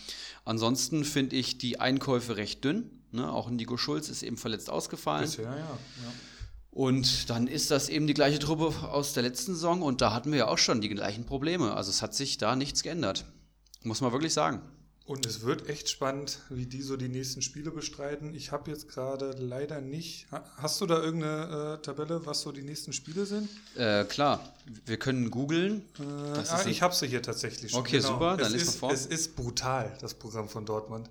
ansonsten 0.44 1.04
finde 1.04 1.36
ich 1.36 1.58
die 1.58 1.78
Einkäufe 1.80 2.36
recht 2.36 2.64
dünn. 2.64 2.90
Ne? 3.12 3.30
Auch 3.30 3.48
Nico 3.50 3.76
Schulz 3.76 4.08
ist 4.08 4.22
eben 4.22 4.36
verletzt 4.36 4.68
ausgefallen. 4.68 5.24
Bisher, 5.24 5.44
ja, 5.44 5.56
ja. 5.56 5.78
Und 6.70 7.30
dann 7.30 7.46
ist 7.46 7.70
das 7.70 7.88
eben 7.88 8.06
die 8.06 8.14
gleiche 8.14 8.38
Truppe 8.38 8.74
aus 8.88 9.12
der 9.12 9.22
letzten 9.22 9.54
Saison 9.54 9.82
und 9.82 10.00
da 10.00 10.12
hatten 10.12 10.30
wir 10.30 10.38
ja 10.38 10.48
auch 10.48 10.58
schon 10.58 10.80
die 10.80 10.88
gleichen 10.88 11.24
Probleme. 11.24 11.74
Also 11.74 11.90
es 11.90 12.02
hat 12.02 12.14
sich 12.14 12.36
da 12.38 12.56
nichts 12.56 12.82
geändert. 12.82 13.24
Muss 13.82 14.00
man 14.00 14.12
wirklich 14.12 14.32
sagen. 14.32 14.60
Und 15.08 15.24
es 15.24 15.40
wird 15.40 15.70
echt 15.70 15.88
spannend, 15.88 16.40
wie 16.50 16.66
die 16.66 16.82
so 16.82 16.98
die 16.98 17.08
nächsten 17.08 17.40
Spiele 17.40 17.70
bestreiten. 17.70 18.34
Ich 18.34 18.52
habe 18.52 18.70
jetzt 18.70 18.90
gerade 18.90 19.30
leider 19.38 19.80
nicht. 19.80 20.26
Hast 20.58 20.82
du 20.82 20.86
da 20.86 21.02
irgendeine 21.02 21.78
äh, 21.78 21.82
Tabelle, 21.82 22.26
was 22.26 22.42
so 22.42 22.52
die 22.52 22.60
nächsten 22.60 22.92
Spiele 22.92 23.24
sind? 23.24 23.48
Äh, 23.74 24.04
klar, 24.04 24.52
wir 24.84 24.98
können 24.98 25.30
googeln. 25.30 25.82
Äh, 25.98 26.02
ah, 26.50 26.66
ich 26.66 26.82
habe 26.82 26.94
sie 26.94 27.06
hier 27.06 27.22
tatsächlich 27.22 27.70
schon. 27.70 27.80
Okay, 27.80 27.96
genau. 27.96 28.08
super, 28.08 28.36
dann 28.36 28.54
es 28.54 28.62
ist, 28.62 28.76
vor. 28.76 28.92
Es 28.92 29.06
ist 29.06 29.34
brutal, 29.34 29.96
das 30.02 30.12
Programm 30.12 30.50
von 30.50 30.66
Dortmund. 30.66 31.08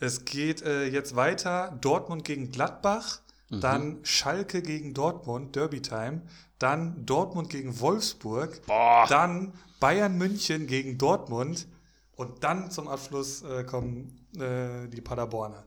Es 0.00 0.24
geht 0.24 0.62
äh, 0.62 0.86
jetzt 0.86 1.14
weiter: 1.14 1.78
Dortmund 1.80 2.24
gegen 2.24 2.50
Gladbach, 2.50 3.20
mhm. 3.48 3.60
dann 3.60 3.98
Schalke 4.02 4.60
gegen 4.60 4.92
Dortmund, 4.92 5.54
Derby 5.54 5.82
Time, 5.82 6.22
dann 6.58 7.06
Dortmund 7.06 7.48
gegen 7.48 7.78
Wolfsburg, 7.78 8.66
Boah. 8.66 9.06
dann 9.08 9.52
Bayern 9.78 10.18
München 10.18 10.66
gegen 10.66 10.98
Dortmund. 10.98 11.68
Und 12.20 12.44
dann 12.44 12.70
zum 12.70 12.86
Abschluss 12.86 13.40
äh, 13.40 13.64
kommen 13.64 14.26
äh, 14.36 14.88
die 14.88 15.00
Paderborner. 15.00 15.64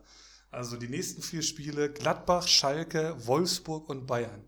Also 0.51 0.77
die 0.77 0.87
nächsten 0.87 1.23
vier 1.23 1.41
Spiele: 1.41 1.91
Gladbach, 1.91 2.47
Schalke, 2.47 3.15
Wolfsburg 3.25 3.89
und 3.89 4.05
Bayern. 4.05 4.43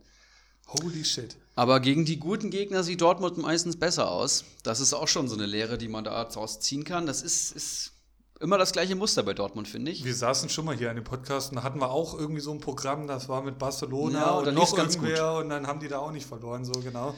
Holy 0.68 1.04
shit. 1.04 1.36
Aber 1.56 1.80
gegen 1.80 2.06
die 2.06 2.20
guten 2.20 2.52
Gegner 2.52 2.84
sieht 2.84 3.02
Dortmund 3.02 3.40
meistens 3.40 3.80
besser 3.80 4.12
aus. 4.12 4.46
Das 4.62 4.82
ist 4.82 4.94
auch 4.94 5.08
schon 5.08 5.28
so 5.28 5.34
eine 5.34 5.48
Lehre, 5.48 5.80
die 5.80 5.88
man 5.88 6.04
daraus 6.04 6.60
ziehen 6.60 6.84
kann. 6.84 7.08
Das 7.08 7.24
ist, 7.24 7.52
ist 7.54 7.94
immer 8.40 8.60
das 8.60 8.72
gleiche 8.72 8.96
Muster 8.96 9.24
bei 9.24 9.34
Dortmund, 9.34 9.68
finde 9.68 9.90
ich. 9.90 10.06
Wir 10.06 10.14
saßen 10.14 10.50
schon 10.50 10.66
mal 10.66 10.78
hier 10.78 10.92
in 10.92 10.98
dem 10.98 11.06
Podcast 11.06 11.50
und 11.50 11.56
da 11.56 11.64
hatten 11.64 11.80
wir 11.80 11.90
auch 11.90 12.14
irgendwie 12.14 12.42
so 12.42 12.52
ein 12.52 12.60
Programm, 12.60 13.08
das 13.08 13.30
war 13.30 13.42
mit 13.42 13.58
Barcelona 13.58 14.20
Ja, 14.20 14.32
und 14.32 14.46
da 14.46 14.52
noch 14.52 14.78
irgendwer 14.78 15.38
und 15.38 15.50
dann 15.50 15.66
haben 15.66 15.80
die 15.80 15.88
da 15.88 15.98
auch 15.98 16.12
nicht 16.12 16.28
verloren, 16.28 16.66
so 16.66 16.74
genau. 16.82 17.16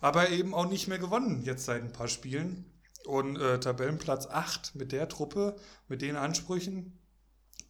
Aber 0.00 0.30
eben 0.30 0.52
auch 0.52 0.68
nicht 0.68 0.88
mehr 0.88 0.98
gewonnen 0.98 1.42
jetzt 1.44 1.66
seit 1.66 1.84
ein 1.84 1.92
paar 1.92 2.08
Spielen. 2.08 2.64
Und 3.06 3.36
äh, 3.36 3.60
Tabellenplatz 3.60 4.26
8 4.26 4.74
mit 4.74 4.92
der 4.92 5.08
Truppe, 5.08 5.56
mit 5.88 6.02
den 6.02 6.16
Ansprüchen, 6.16 6.98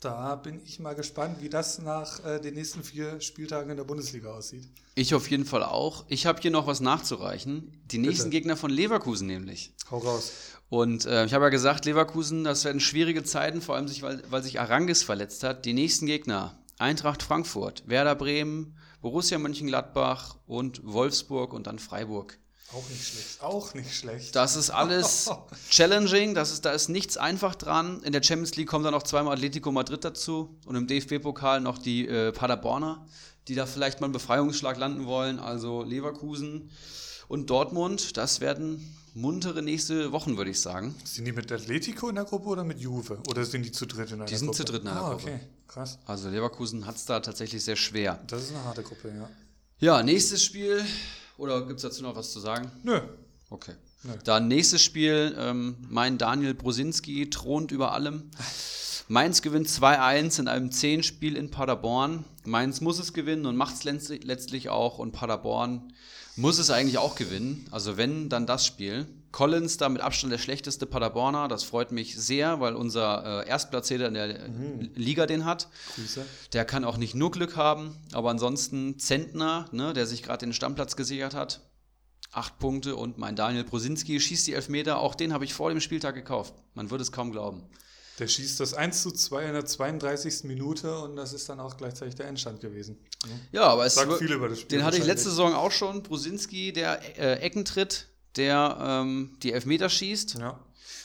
da 0.00 0.36
bin 0.36 0.60
ich 0.64 0.78
mal 0.78 0.94
gespannt, 0.94 1.40
wie 1.40 1.48
das 1.48 1.78
nach 1.78 2.24
äh, 2.24 2.40
den 2.40 2.54
nächsten 2.54 2.82
vier 2.82 3.20
Spieltagen 3.20 3.70
in 3.70 3.76
der 3.76 3.84
Bundesliga 3.84 4.32
aussieht. 4.32 4.68
Ich 4.94 5.14
auf 5.14 5.30
jeden 5.30 5.44
Fall 5.44 5.62
auch. 5.62 6.04
Ich 6.08 6.26
habe 6.26 6.40
hier 6.40 6.50
noch 6.50 6.66
was 6.66 6.80
nachzureichen. 6.80 7.72
Die 7.86 7.98
nächsten 7.98 8.30
Gegner 8.30 8.56
von 8.56 8.70
Leverkusen 8.70 9.26
nämlich. 9.26 9.74
Hau 9.90 9.98
raus. 9.98 10.32
Und 10.68 11.06
äh, 11.06 11.24
ich 11.24 11.32
habe 11.32 11.44
ja 11.44 11.48
gesagt, 11.50 11.86
Leverkusen, 11.86 12.44
das 12.44 12.64
werden 12.64 12.80
schwierige 12.80 13.24
Zeiten, 13.24 13.62
vor 13.62 13.76
allem 13.76 13.88
sich, 13.88 14.02
weil, 14.02 14.22
weil 14.30 14.42
sich 14.42 14.60
Arangis 14.60 15.02
verletzt 15.02 15.42
hat. 15.44 15.64
Die 15.64 15.72
nächsten 15.72 16.06
Gegner: 16.06 16.58
Eintracht 16.78 17.22
Frankfurt, 17.22 17.84
Werder 17.86 18.16
Bremen, 18.16 18.76
Borussia 19.00 19.38
Mönchengladbach 19.38 20.36
und 20.46 20.82
Wolfsburg 20.84 21.52
und 21.52 21.66
dann 21.66 21.78
Freiburg. 21.78 22.38
Auch 22.72 22.88
nicht 22.88 23.06
schlecht. 23.06 23.42
Auch 23.42 23.74
nicht 23.74 23.94
schlecht. 23.94 24.34
Das 24.34 24.56
ist 24.56 24.70
alles 24.70 25.30
challenging, 25.70 26.34
das 26.34 26.52
ist, 26.52 26.64
da 26.64 26.72
ist 26.72 26.88
nichts 26.88 27.16
einfach 27.16 27.54
dran. 27.54 28.02
In 28.02 28.12
der 28.12 28.22
Champions 28.22 28.56
League 28.56 28.68
kommen 28.68 28.84
dann 28.84 28.92
noch 28.92 29.04
zweimal 29.04 29.34
Atletico 29.34 29.70
Madrid 29.70 30.04
dazu 30.04 30.58
und 30.66 30.74
im 30.74 30.86
DFB-Pokal 30.86 31.60
noch 31.60 31.78
die 31.78 32.08
äh, 32.08 32.32
Paderborner, 32.32 33.06
die 33.48 33.54
da 33.54 33.66
vielleicht 33.66 34.00
mal 34.00 34.06
einen 34.06 34.12
Befreiungsschlag 34.12 34.78
landen 34.78 35.06
wollen. 35.06 35.38
Also 35.38 35.82
Leverkusen 35.82 36.70
und 37.28 37.50
Dortmund, 37.50 38.16
das 38.16 38.40
werden 38.40 38.96
muntere 39.14 39.62
nächste 39.62 40.12
Wochen, 40.12 40.36
würde 40.36 40.50
ich 40.50 40.60
sagen. 40.60 40.94
Sind 41.04 41.24
die 41.24 41.32
mit 41.32 41.50
Atletico 41.50 42.08
in 42.08 42.16
der 42.16 42.24
Gruppe 42.24 42.48
oder 42.48 42.64
mit 42.64 42.80
Juve? 42.80 43.18
Oder 43.28 43.44
sind 43.44 43.64
die 43.64 43.72
zu 43.72 43.86
dritt 43.86 44.08
in 44.10 44.16
einer 44.16 44.24
Die 44.26 44.36
sind 44.36 44.48
Gruppe? 44.48 44.56
zu 44.58 44.64
dritt 44.64 44.82
in 44.82 44.88
einer 44.88 45.02
ah, 45.02 45.10
Gruppe. 45.10 45.22
okay. 45.22 45.40
Krass. 45.68 45.98
Also 46.04 46.28
Leverkusen 46.28 46.86
hat 46.86 46.96
es 46.96 47.06
da 47.06 47.20
tatsächlich 47.20 47.64
sehr 47.64 47.76
schwer. 47.76 48.20
Das 48.26 48.42
ist 48.42 48.50
eine 48.50 48.64
harte 48.64 48.82
Gruppe, 48.82 49.12
ja. 49.16 49.28
Ja, 49.78 50.02
nächstes 50.02 50.42
Spiel. 50.44 50.84
Oder 51.36 51.66
gibt 51.66 51.76
es 51.76 51.82
dazu 51.82 52.02
noch 52.02 52.16
was 52.16 52.32
zu 52.32 52.40
sagen? 52.40 52.70
Nö. 52.82 53.00
Okay. 53.50 53.74
Nö. 54.02 54.12
Dann 54.24 54.48
nächstes 54.48 54.82
Spiel, 54.82 55.34
ähm, 55.38 55.76
mein 55.88 56.18
Daniel 56.18 56.54
Brosinski 56.54 57.28
thront 57.30 57.72
über 57.72 57.92
allem. 57.92 58.30
Mainz 59.08 59.42
gewinnt 59.42 59.68
2-1 59.68 60.40
in 60.40 60.48
einem 60.48 60.70
10-Spiel 60.70 61.36
in 61.36 61.50
Paderborn. 61.50 62.24
Mainz 62.46 62.80
muss 62.80 62.98
es 62.98 63.12
gewinnen 63.12 63.46
und 63.46 63.56
macht 63.56 63.74
es 63.74 63.84
letztlich 63.84 64.68
auch. 64.68 64.98
Und 64.98 65.12
Paderborn 65.12 65.92
muss 66.36 66.58
es 66.58 66.70
eigentlich 66.70 66.98
auch 66.98 67.16
gewinnen. 67.16 67.66
Also 67.70 67.96
wenn, 67.96 68.28
dann 68.28 68.46
das 68.46 68.66
Spiel. 68.66 69.06
Collins 69.32 69.76
da 69.76 69.88
mit 69.90 70.00
Abstand 70.00 70.32
der 70.32 70.38
schlechteste 70.38 70.86
Paderborner. 70.86 71.48
Das 71.48 71.62
freut 71.62 71.92
mich 71.92 72.16
sehr, 72.16 72.60
weil 72.60 72.74
unser 72.74 73.44
äh, 73.44 73.48
Erstplatzierter 73.48 74.08
in 74.08 74.14
der 74.14 74.48
Mhm. 74.48 74.90
Liga 74.94 75.26
den 75.26 75.44
hat. 75.44 75.68
Grüße. 75.94 76.24
Der 76.52 76.64
kann 76.64 76.84
auch 76.84 76.96
nicht 76.96 77.14
nur 77.14 77.30
Glück 77.30 77.56
haben, 77.56 77.96
aber 78.12 78.30
ansonsten 78.30 78.98
Zentner, 78.98 79.66
ne, 79.72 79.92
der 79.92 80.06
sich 80.06 80.22
gerade 80.22 80.46
den 80.46 80.54
Stammplatz 80.54 80.96
gesichert 80.96 81.34
hat, 81.34 81.60
acht 82.32 82.58
Punkte 82.58 82.96
und 82.96 83.18
mein 83.18 83.36
Daniel 83.36 83.64
Prosinski 83.64 84.20
schießt 84.20 84.46
die 84.46 84.54
Elfmeter, 84.54 85.00
auch 85.00 85.14
den 85.14 85.32
habe 85.32 85.44
ich 85.44 85.54
vor 85.54 85.70
dem 85.70 85.80
Spieltag 85.80 86.14
gekauft. 86.14 86.54
Man 86.74 86.90
würde 86.90 87.02
es 87.02 87.12
kaum 87.12 87.30
glauben. 87.30 87.62
Der 88.18 88.28
schießt 88.28 88.60
das 88.60 88.72
1 88.72 89.02
zu 89.02 89.10
2 89.10 89.46
in 89.46 89.52
der 89.52 89.66
32. 89.66 90.44
Minute 90.44 90.98
und 91.00 91.16
das 91.16 91.32
ist 91.32 91.48
dann 91.48 91.60
auch 91.60 91.76
gleichzeitig 91.76 92.14
der 92.14 92.26
Endstand 92.28 92.60
gewesen. 92.60 92.98
Ja, 93.52 93.64
aber 93.64 93.84
es 93.84 93.94
Sagt 93.94 94.12
viel 94.14 94.32
über 94.32 94.48
das 94.48 94.60
Spiel. 94.60 94.78
den 94.78 94.84
hatte 94.86 94.96
ich 94.96 95.04
letzte 95.04 95.28
Saison 95.28 95.54
auch 95.54 95.70
schon. 95.70 96.02
Prosinski, 96.02 96.72
der 96.72 97.18
äh, 97.18 97.40
Eckentritt, 97.40 98.08
der 98.36 98.78
ähm, 98.80 99.36
die 99.42 99.52
Elfmeter 99.52 99.88
schießt. 99.88 100.38
Ja. 100.38 100.58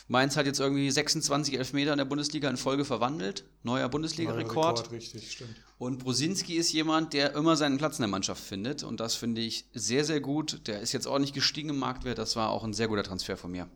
Mainz 0.08 0.36
hat 0.36 0.46
jetzt 0.46 0.60
irgendwie 0.60 0.92
26 0.92 1.58
Elfmeter 1.58 1.94
in 1.94 1.98
der 1.98 2.06
Bundesliga 2.06 2.50
in 2.50 2.58
Folge 2.58 2.84
verwandelt. 2.84 3.46
Neuer 3.64 3.80
Neuer 3.80 3.90
Bundesliga-Rekord. 3.90 4.80
Rekord, 4.80 4.92
richtig, 4.92 5.32
stimmt. 5.32 5.56
Und 5.78 6.00
Brosinski 6.00 6.56
ist 6.56 6.74
jemand, 6.74 7.14
der 7.14 7.34
immer 7.34 7.56
seinen 7.56 7.78
Platz 7.78 7.98
in 7.98 8.04
der 8.04 8.10
Mannschaft 8.10 8.44
findet. 8.44 8.84
Und 8.84 9.00
das 9.00 9.16
finde 9.16 9.40
ich 9.40 9.66
sehr, 9.74 10.04
sehr 10.04 10.20
gut. 10.20 10.68
Der 10.68 10.82
ist 10.82 10.92
jetzt 10.92 11.08
auch 11.08 11.18
nicht 11.18 11.34
gestiegen 11.34 11.70
im 11.70 11.80
Marktwert. 11.80 12.18
Das 12.18 12.36
war 12.36 12.50
auch 12.50 12.66
ein 12.66 12.74
sehr 12.74 12.90
guter 12.90 13.04
Transfer 13.04 13.38
von 13.38 13.52
mir. 13.52 13.70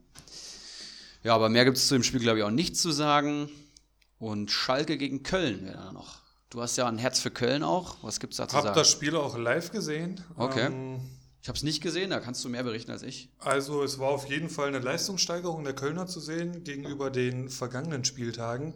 Ja, 1.25 1.33
aber 1.33 1.49
mehr 1.49 1.65
gibt 1.65 1.77
es 1.77 1.87
zu 1.87 1.95
dem 1.95 2.03
Spiel, 2.03 2.19
glaube 2.19 2.37
ich, 2.37 2.43
auch 2.43 2.51
nicht 2.51 2.77
zu 2.77 2.91
sagen. 2.91 3.49
Und 4.19 4.51
Schalke 4.51 4.95
gegen 4.95 5.23
Köln 5.23 5.65
wäre 5.65 5.77
da 5.77 5.91
noch. 5.91 6.19
Du 6.51 6.61
hast 6.61 6.77
ja 6.77 6.87
ein 6.87 6.99
Herz 6.99 7.19
für 7.19 7.31
Köln 7.31 7.63
auch. 7.63 7.97
Was 8.03 8.19
gibt 8.19 8.33
es 8.33 8.37
da 8.37 8.47
zu 8.47 8.55
Hab 8.55 8.63
sagen? 8.63 8.75
das 8.75 8.91
Spiel 8.91 9.15
auch 9.15 9.35
live 9.35 9.71
gesehen. 9.71 10.23
Okay. 10.35 10.67
Ähm, 10.67 10.99
ich 11.41 11.47
habe 11.47 11.57
es 11.57 11.63
nicht 11.63 11.81
gesehen, 11.81 12.11
da 12.11 12.19
kannst 12.19 12.45
du 12.45 12.49
mehr 12.49 12.63
berichten 12.63 12.91
als 12.91 13.01
ich. 13.01 13.31
Also 13.39 13.81
es 13.81 13.97
war 13.97 14.09
auf 14.09 14.27
jeden 14.27 14.49
Fall 14.49 14.67
eine 14.67 14.77
Leistungssteigerung 14.77 15.63
der 15.63 15.73
Kölner 15.73 16.05
zu 16.05 16.19
sehen 16.19 16.63
gegenüber 16.63 17.09
den 17.09 17.49
vergangenen 17.49 18.05
Spieltagen. 18.05 18.75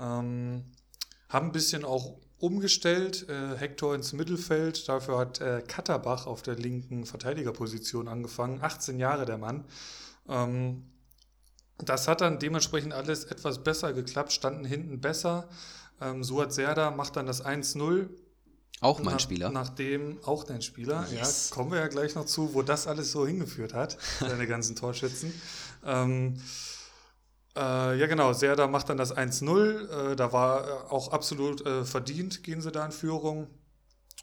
Ähm, 0.00 0.64
haben 1.28 1.48
ein 1.48 1.52
bisschen 1.52 1.84
auch 1.84 2.16
umgestellt, 2.38 3.28
äh, 3.28 3.58
Hector 3.58 3.94
ins 3.94 4.14
Mittelfeld. 4.14 4.88
Dafür 4.88 5.18
hat 5.18 5.42
äh, 5.42 5.62
Katterbach 5.68 6.26
auf 6.26 6.40
der 6.40 6.56
linken 6.56 7.04
Verteidigerposition 7.04 8.08
angefangen. 8.08 8.62
18 8.62 8.98
Jahre 8.98 9.26
der 9.26 9.36
Mann. 9.36 9.64
Ähm, 10.30 10.84
das 11.78 12.08
hat 12.08 12.20
dann 12.20 12.38
dementsprechend 12.38 12.92
alles 12.92 13.24
etwas 13.24 13.62
besser 13.64 13.92
geklappt, 13.92 14.32
standen 14.32 14.64
hinten 14.64 15.00
besser. 15.00 15.48
Ähm, 16.00 16.22
Suat 16.24 16.52
Serda 16.52 16.90
macht 16.90 17.16
dann 17.16 17.26
das 17.26 17.44
1-0. 17.44 18.08
Auch 18.80 18.98
mein 19.00 19.14
Nach- 19.14 19.20
Spieler. 19.20 19.50
Nachdem 19.50 20.18
auch 20.24 20.44
dein 20.44 20.60
Spieler, 20.62 21.06
Yes. 21.10 21.50
ja, 21.50 21.54
kommen 21.54 21.70
wir 21.72 21.78
ja 21.78 21.86
gleich 21.88 22.14
noch 22.16 22.26
zu, 22.26 22.54
wo 22.54 22.62
das 22.62 22.86
alles 22.86 23.12
so 23.12 23.26
hingeführt 23.26 23.72
hat, 23.74 23.96
deine 24.20 24.46
ganzen 24.46 24.76
Torschützen. 24.76 25.32
Ähm, 25.84 26.40
äh, 27.56 27.98
ja, 27.98 28.06
genau, 28.06 28.32
Serda 28.32 28.66
macht 28.66 28.88
dann 28.88 28.96
das 28.96 29.16
1-0. 29.16 30.12
Äh, 30.12 30.16
da 30.16 30.32
war 30.32 30.66
äh, 30.66 30.70
auch 30.90 31.12
absolut 31.12 31.64
äh, 31.66 31.84
verdient, 31.84 32.42
gehen 32.42 32.60
sie 32.60 32.72
da 32.72 32.84
in 32.84 32.92
Führung. 32.92 33.46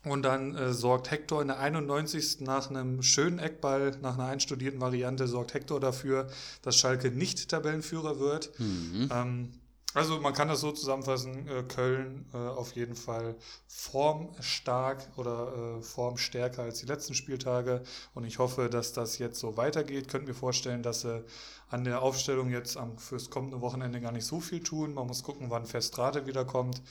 Und 0.04 0.24
dann 0.24 0.56
äh, 0.56 0.74
sorgt 0.74 1.12
Hector 1.12 1.42
in 1.42 1.50
der 1.50 1.60
91. 1.60 2.42
nach 2.42 2.70
einem 2.70 3.04
schönen 3.04 3.38
Eckball, 3.38 3.98
nach 4.02 4.16
einer 4.16 4.28
einstudierten 4.28 4.82
Variante, 4.82 5.28
sorgt 5.28 5.54
Hector 5.54 5.80
dafür, 5.80 6.28
dass 6.64 6.76
Schalke 6.76 7.12
nicht 7.12 7.50
Tabellenführer 7.50 8.20
wird. 8.20 8.52
Mhm. 8.60 9.10
Ähm, 9.12 9.52
also 9.94 10.20
man 10.22 10.34
kann 10.34 10.48
das 10.48 10.62
so 10.62 10.72
zusammenfassen, 10.72 11.48
äh, 11.50 11.64
Köln 11.64 12.26
äh, 12.34 12.38
auf 12.38 12.74
jeden 12.74 12.96
Fall 12.96 13.36
formstark 13.68 15.06
oder 15.18 15.80
äh, 15.80 15.82
formstärker 15.82 16.64
als 16.64 16.80
die 16.80 16.86
letzten 16.86 17.14
Spieltage 17.14 17.84
und 18.14 18.24
ich 18.24 18.40
hoffe, 18.40 18.70
dass 18.70 18.94
das 18.94 19.18
jetzt 19.18 19.40
so 19.40 19.58
weitergeht. 19.58 20.08
Könnt 20.08 20.28
mir 20.28 20.34
vorstellen, 20.34 20.82
dass 20.82 21.02
sie 21.02 21.26
an 21.70 21.84
der 21.84 22.02
Aufstellung 22.02 22.50
jetzt 22.50 22.78
am, 22.78 22.98
fürs 22.98 23.30
kommende 23.30 23.60
Wochenende 23.60 24.00
gar 24.00 24.14
nicht 24.14 24.26
so 24.26 24.40
viel 24.40 24.64
tun. 24.64 24.94
Man 24.94 25.08
muss 25.08 25.24
gucken, 25.24 25.50
wann 25.50 25.66
Festrate 25.66 26.26
wiederkommt. 26.26 26.82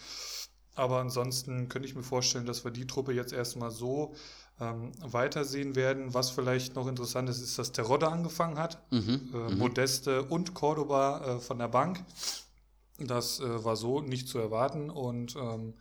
Aber 0.80 0.98
ansonsten 0.98 1.68
könnte 1.68 1.86
ich 1.86 1.94
mir 1.94 2.02
vorstellen, 2.02 2.46
dass 2.46 2.64
wir 2.64 2.70
die 2.70 2.86
Truppe 2.86 3.12
jetzt 3.12 3.34
erstmal 3.34 3.70
so 3.70 4.14
ähm, 4.58 4.92
weitersehen 5.02 5.76
werden. 5.76 6.14
Was 6.14 6.30
vielleicht 6.30 6.74
noch 6.74 6.88
interessant 6.88 7.28
ist, 7.28 7.42
ist, 7.42 7.58
dass 7.58 7.72
Terodde 7.72 8.08
angefangen 8.08 8.58
hat. 8.58 8.82
Mhm. 8.90 9.30
Äh, 9.34 9.54
Modeste 9.56 10.22
und 10.22 10.54
Cordoba 10.54 11.36
äh, 11.36 11.38
von 11.38 11.58
der 11.58 11.68
Bank. 11.68 12.02
Das 12.98 13.40
äh, 13.40 13.62
war 13.62 13.76
so 13.76 14.00
nicht 14.00 14.26
zu 14.26 14.38
erwarten 14.38 14.88
und 14.88 15.36
ähm, 15.36 15.74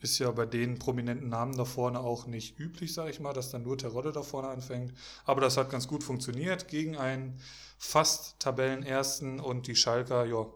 ist 0.00 0.18
ja 0.18 0.30
bei 0.30 0.46
den 0.46 0.78
prominenten 0.78 1.28
Namen 1.28 1.54
da 1.58 1.66
vorne 1.66 2.00
auch 2.00 2.26
nicht 2.26 2.58
üblich, 2.58 2.94
sage 2.94 3.10
ich 3.10 3.20
mal, 3.20 3.34
dass 3.34 3.50
dann 3.50 3.62
nur 3.62 3.76
Terodde 3.76 4.10
da 4.10 4.22
vorne 4.22 4.48
anfängt. 4.48 4.94
Aber 5.26 5.42
das 5.42 5.58
hat 5.58 5.68
ganz 5.68 5.86
gut 5.86 6.02
funktioniert 6.02 6.66
gegen 6.68 6.96
einen 6.96 7.38
fast 7.76 8.40
Tabellenersten 8.40 9.38
und 9.38 9.66
die 9.66 9.76
Schalker, 9.76 10.24
ja, 10.24 10.46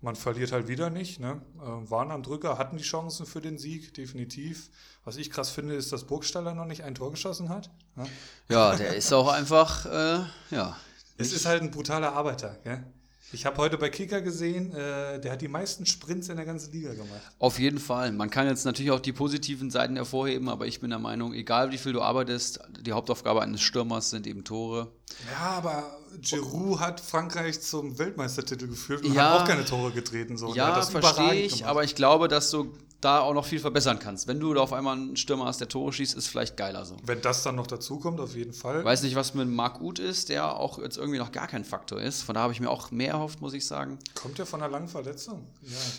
man 0.00 0.16
verliert 0.16 0.52
halt 0.52 0.68
wieder 0.68 0.90
nicht. 0.90 1.20
Ne? 1.20 1.42
Äh, 1.58 1.90
waren 1.90 2.10
am 2.10 2.22
Drücker, 2.22 2.58
hatten 2.58 2.76
die 2.76 2.84
Chancen 2.84 3.26
für 3.26 3.40
den 3.40 3.58
Sieg, 3.58 3.94
definitiv. 3.94 4.70
Was 5.04 5.16
ich 5.16 5.30
krass 5.30 5.50
finde, 5.50 5.74
ist, 5.74 5.92
dass 5.92 6.04
Burgstaller 6.04 6.54
noch 6.54 6.66
nicht 6.66 6.84
ein 6.84 6.94
Tor 6.94 7.10
geschossen 7.10 7.48
hat. 7.48 7.70
Ne? 7.96 8.06
Ja, 8.48 8.76
der 8.76 8.94
ist 8.94 9.12
auch 9.12 9.28
einfach, 9.28 9.86
äh, 9.86 10.24
ja. 10.50 10.76
Es 11.16 11.32
ist 11.32 11.46
halt 11.46 11.62
ein 11.62 11.70
brutaler 11.70 12.14
Arbeiter. 12.14 12.56
Gell? 12.64 12.84
Ich 13.32 13.46
habe 13.46 13.56
heute 13.58 13.78
bei 13.78 13.88
Kicker 13.90 14.20
gesehen, 14.20 14.72
äh, 14.74 15.20
der 15.20 15.32
hat 15.32 15.40
die 15.40 15.48
meisten 15.48 15.86
Sprints 15.86 16.28
in 16.28 16.36
der 16.36 16.44
ganzen 16.46 16.72
Liga 16.72 16.90
gemacht. 16.92 17.20
Auf 17.38 17.58
jeden 17.60 17.78
Fall. 17.78 18.10
Man 18.10 18.28
kann 18.28 18.48
jetzt 18.48 18.64
natürlich 18.64 18.90
auch 18.90 18.98
die 19.00 19.12
positiven 19.12 19.70
Seiten 19.70 19.94
hervorheben, 19.96 20.48
aber 20.48 20.66
ich 20.66 20.80
bin 20.80 20.90
der 20.90 20.98
Meinung, 20.98 21.32
egal 21.32 21.70
wie 21.70 21.78
viel 21.78 21.92
du 21.92 22.02
arbeitest, 22.02 22.58
die 22.80 22.92
Hauptaufgabe 22.92 23.40
eines 23.40 23.60
Stürmers 23.60 24.10
sind 24.10 24.26
eben 24.26 24.42
Tore. 24.42 24.90
Ja, 25.30 25.50
aber 25.50 25.96
Giroud 26.20 26.80
hat 26.80 27.00
Frankreich 27.00 27.60
zum 27.60 27.98
Weltmeistertitel 27.98 28.66
geführt 28.66 29.04
und 29.04 29.14
Ja. 29.14 29.32
hat 29.34 29.42
auch 29.42 29.46
keine 29.46 29.64
Tore 29.64 29.92
getreten. 29.92 30.36
So. 30.36 30.48
Hat 30.50 30.56
Ja, 30.56 30.74
das 30.74 30.90
verstehe 30.90 31.34
ich, 31.34 31.66
aber 31.66 31.84
ich 31.84 31.94
glaube, 31.94 32.26
dass 32.26 32.50
du 32.50 32.72
da 33.00 33.20
auch 33.20 33.32
noch 33.34 33.46
viel 33.46 33.60
verbessern 33.60 33.98
kannst. 33.98 34.26
Wenn 34.28 34.40
du 34.40 34.52
da 34.52 34.60
auf 34.60 34.72
einmal 34.72 34.96
einen 34.96 35.16
Stürmer 35.16 35.46
hast, 35.46 35.60
der 35.60 35.68
Tore 35.68 35.92
schießt, 35.92 36.14
ist 36.16 36.26
vielleicht 36.28 36.56
geiler 36.56 36.84
so. 36.84 36.96
Wenn 37.04 37.20
das 37.22 37.42
dann 37.42 37.56
noch 37.56 37.66
dazu 37.66 37.98
kommt, 37.98 38.20
auf 38.20 38.36
jeden 38.36 38.52
Fall. 38.52 38.84
Weiß 38.84 39.02
nicht, 39.02 39.14
was 39.14 39.32
mit 39.34 39.48
Marc 39.48 39.80
Uth 39.80 39.98
ist, 39.98 40.28
der 40.28 40.56
auch 40.56 40.78
jetzt 40.78 40.98
irgendwie 40.98 41.18
noch 41.18 41.32
gar 41.32 41.46
kein 41.46 41.64
Faktor 41.64 42.00
ist. 42.00 42.22
Von 42.22 42.34
da 42.34 42.42
habe 42.42 42.52
ich 42.52 42.60
mir 42.60 42.68
auch 42.68 42.90
mehr 42.90 43.12
erhofft, 43.12 43.40
muss 43.40 43.54
ich 43.54 43.66
sagen. 43.66 43.98
Kommt 44.14 44.38
ja 44.38 44.44
von 44.44 44.60
einer 44.62 44.70
langen 44.70 44.88
Verletzung. 44.88 45.46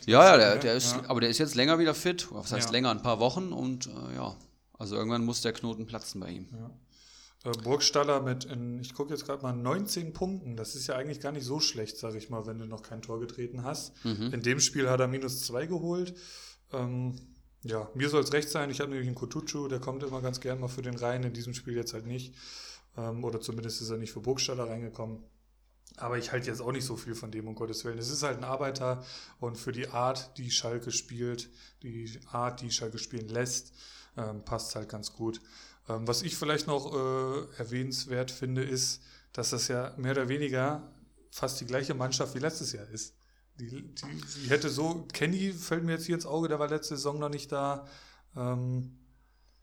Ja, 0.05 0.23
Ja, 0.23 0.31
ja, 0.31 0.37
der, 0.37 0.55
der 0.57 0.73
ist, 0.75 0.93
Ja. 0.95 1.01
aber 1.09 1.21
der 1.21 1.29
ist 1.29 1.39
jetzt 1.39 1.55
länger 1.55 1.79
wieder 1.79 1.95
fit. 1.95 2.27
Was 2.31 2.51
heißt 2.51 2.67
Ja. 2.67 2.71
länger? 2.71 2.91
Ein 2.91 3.01
paar 3.01 3.19
Wochen 3.19 3.51
und 3.51 3.87
äh, 3.87 4.15
ja. 4.15 4.35
Also 4.77 4.95
irgendwann 4.95 5.25
muss 5.25 5.41
der 5.41 5.53
Knoten 5.53 5.85
platzen 5.87 6.21
bei 6.21 6.29
ihm. 6.29 6.47
Äh, 7.43 7.49
Burgstaller 7.63 8.21
mit, 8.21 8.45
in, 8.45 8.79
ich 8.81 8.93
gucke 8.93 9.11
jetzt 9.11 9.25
gerade 9.25 9.41
mal, 9.41 9.53
19 9.53 10.13
Punkten. 10.13 10.55
Das 10.55 10.75
ist 10.75 10.85
ja 10.87 10.95
eigentlich 10.95 11.19
gar 11.19 11.31
nicht 11.31 11.45
so 11.45 11.59
schlecht, 11.59 11.97
sage 11.97 12.17
ich 12.19 12.29
mal, 12.29 12.45
wenn 12.45 12.59
du 12.59 12.65
noch 12.65 12.83
kein 12.83 13.01
Tor 13.01 13.19
getreten 13.19 13.63
hast. 13.63 13.93
Mhm. 14.05 14.31
In 14.33 14.41
dem 14.43 14.59
Spiel 14.59 14.89
hat 14.89 14.99
er 14.99 15.07
minus 15.07 15.41
zwei 15.41 15.65
geholt. 15.65 16.13
Ähm, 16.73 17.15
ja, 17.63 17.89
mir 17.93 18.09
soll 18.09 18.21
es 18.21 18.33
recht 18.33 18.49
sein. 18.49 18.69
Ich 18.69 18.79
habe 18.79 18.89
nämlich 18.89 19.07
einen 19.07 19.15
Kutucu, 19.15 19.67
der 19.67 19.79
kommt 19.79 20.03
immer 20.03 20.21
ganz 20.21 20.39
gern 20.39 20.59
mal 20.59 20.67
für 20.67 20.81
den 20.81 20.95
rein. 20.95 21.23
In 21.23 21.33
diesem 21.33 21.53
Spiel 21.53 21.75
jetzt 21.75 21.93
halt 21.93 22.05
nicht. 22.05 22.33
Ähm, 22.97 23.23
oder 23.23 23.39
zumindest 23.41 23.81
ist 23.81 23.89
er 23.89 23.97
nicht 23.97 24.11
für 24.11 24.21
Burgstaller 24.21 24.67
reingekommen. 24.67 25.23
Aber 25.97 26.17
ich 26.17 26.31
halte 26.31 26.47
jetzt 26.47 26.61
auch 26.61 26.71
nicht 26.71 26.85
so 26.85 26.95
viel 26.95 27.15
von 27.15 27.31
dem, 27.31 27.47
um 27.47 27.55
Gottes 27.55 27.83
Willen. 27.83 27.97
Es 27.97 28.09
ist 28.09 28.23
halt 28.23 28.37
ein 28.37 28.43
Arbeiter 28.43 29.03
und 29.39 29.57
für 29.57 29.71
die 29.71 29.89
Art, 29.89 30.37
die 30.37 30.49
Schalke 30.49 30.91
spielt, 30.91 31.49
die 31.83 32.19
Art, 32.31 32.61
die 32.61 32.71
Schalke 32.71 32.97
spielen 32.97 33.27
lässt, 33.27 33.73
ähm, 34.17 34.43
passt 34.45 34.75
halt 34.75 34.89
ganz 34.89 35.13
gut. 35.13 35.41
Ähm, 35.89 36.07
was 36.07 36.21
ich 36.21 36.37
vielleicht 36.37 36.67
noch 36.67 36.93
äh, 36.93 37.57
erwähnenswert 37.57 38.31
finde, 38.31 38.63
ist, 38.63 39.01
dass 39.33 39.49
das 39.49 39.67
ja 39.67 39.93
mehr 39.97 40.11
oder 40.11 40.29
weniger 40.29 40.91
fast 41.29 41.59
die 41.61 41.65
gleiche 41.65 41.93
Mannschaft 41.93 42.35
wie 42.35 42.39
letztes 42.39 42.71
Jahr 42.73 42.87
ist. 42.89 43.15
Die, 43.61 43.69
die, 43.69 44.21
die 44.43 44.49
hätte 44.49 44.69
so, 44.69 45.05
Kenny 45.13 45.53
fällt 45.53 45.83
mir 45.83 45.91
jetzt 45.93 46.05
hier 46.07 46.15
ins 46.15 46.25
Auge, 46.25 46.47
der 46.47 46.57
war 46.57 46.67
letzte 46.67 46.95
Saison 46.95 47.19
noch 47.19 47.29
nicht 47.29 47.51
da. 47.51 47.85
Ähm, 48.35 48.97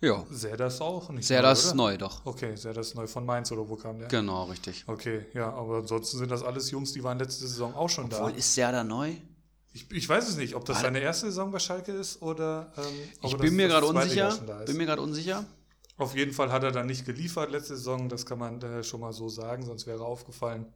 ja. 0.00 0.24
Sehr 0.30 0.56
das 0.56 0.80
auch 0.80 1.10
nicht. 1.10 1.26
Sehr 1.26 1.42
das 1.42 1.74
neu, 1.74 1.98
doch. 1.98 2.24
Okay, 2.24 2.54
sehr 2.54 2.72
das 2.72 2.94
neu 2.94 3.08
von 3.08 3.26
Mainz 3.26 3.50
oder 3.50 3.68
wo 3.68 3.74
kam 3.74 3.98
der? 3.98 4.06
Genau, 4.06 4.44
richtig. 4.44 4.84
Okay, 4.86 5.26
ja, 5.34 5.52
aber 5.52 5.78
ansonsten 5.78 6.18
sind 6.18 6.30
das 6.30 6.44
alles 6.44 6.70
Jungs, 6.70 6.92
die 6.92 7.02
waren 7.02 7.18
letzte 7.18 7.48
Saison 7.48 7.74
auch 7.74 7.88
schon 7.88 8.04
Obwohl, 8.04 8.30
da. 8.30 8.38
ist 8.38 8.56
der 8.56 8.70
da 8.70 8.84
neu? 8.84 9.14
Ich, 9.72 9.90
ich 9.90 10.08
weiß 10.08 10.28
es 10.28 10.36
nicht, 10.36 10.54
ob 10.54 10.64
das 10.64 10.80
seine 10.80 11.00
erste 11.00 11.26
Saison 11.26 11.50
bei 11.50 11.58
Schalke 11.58 11.92
ist 11.92 12.22
oder. 12.22 12.72
Ähm, 12.76 12.84
ich 13.22 13.36
bin 13.36 13.56
mir 13.56 13.66
gerade 13.66 13.86
unsicher. 13.86 14.36
Bin 14.64 14.76
mir 14.76 14.86
gerade 14.86 15.02
unsicher. 15.02 15.44
Auf 15.96 16.14
jeden 16.14 16.32
Fall 16.32 16.52
hat 16.52 16.62
er 16.62 16.70
dann 16.70 16.86
nicht 16.86 17.04
geliefert 17.04 17.50
letzte 17.50 17.76
Saison, 17.76 18.08
das 18.08 18.24
kann 18.24 18.38
man 18.38 18.62
äh, 18.62 18.84
schon 18.84 19.00
mal 19.00 19.12
so 19.12 19.28
sagen, 19.28 19.64
sonst 19.64 19.88
wäre 19.88 20.04
aufgefallen. 20.04 20.66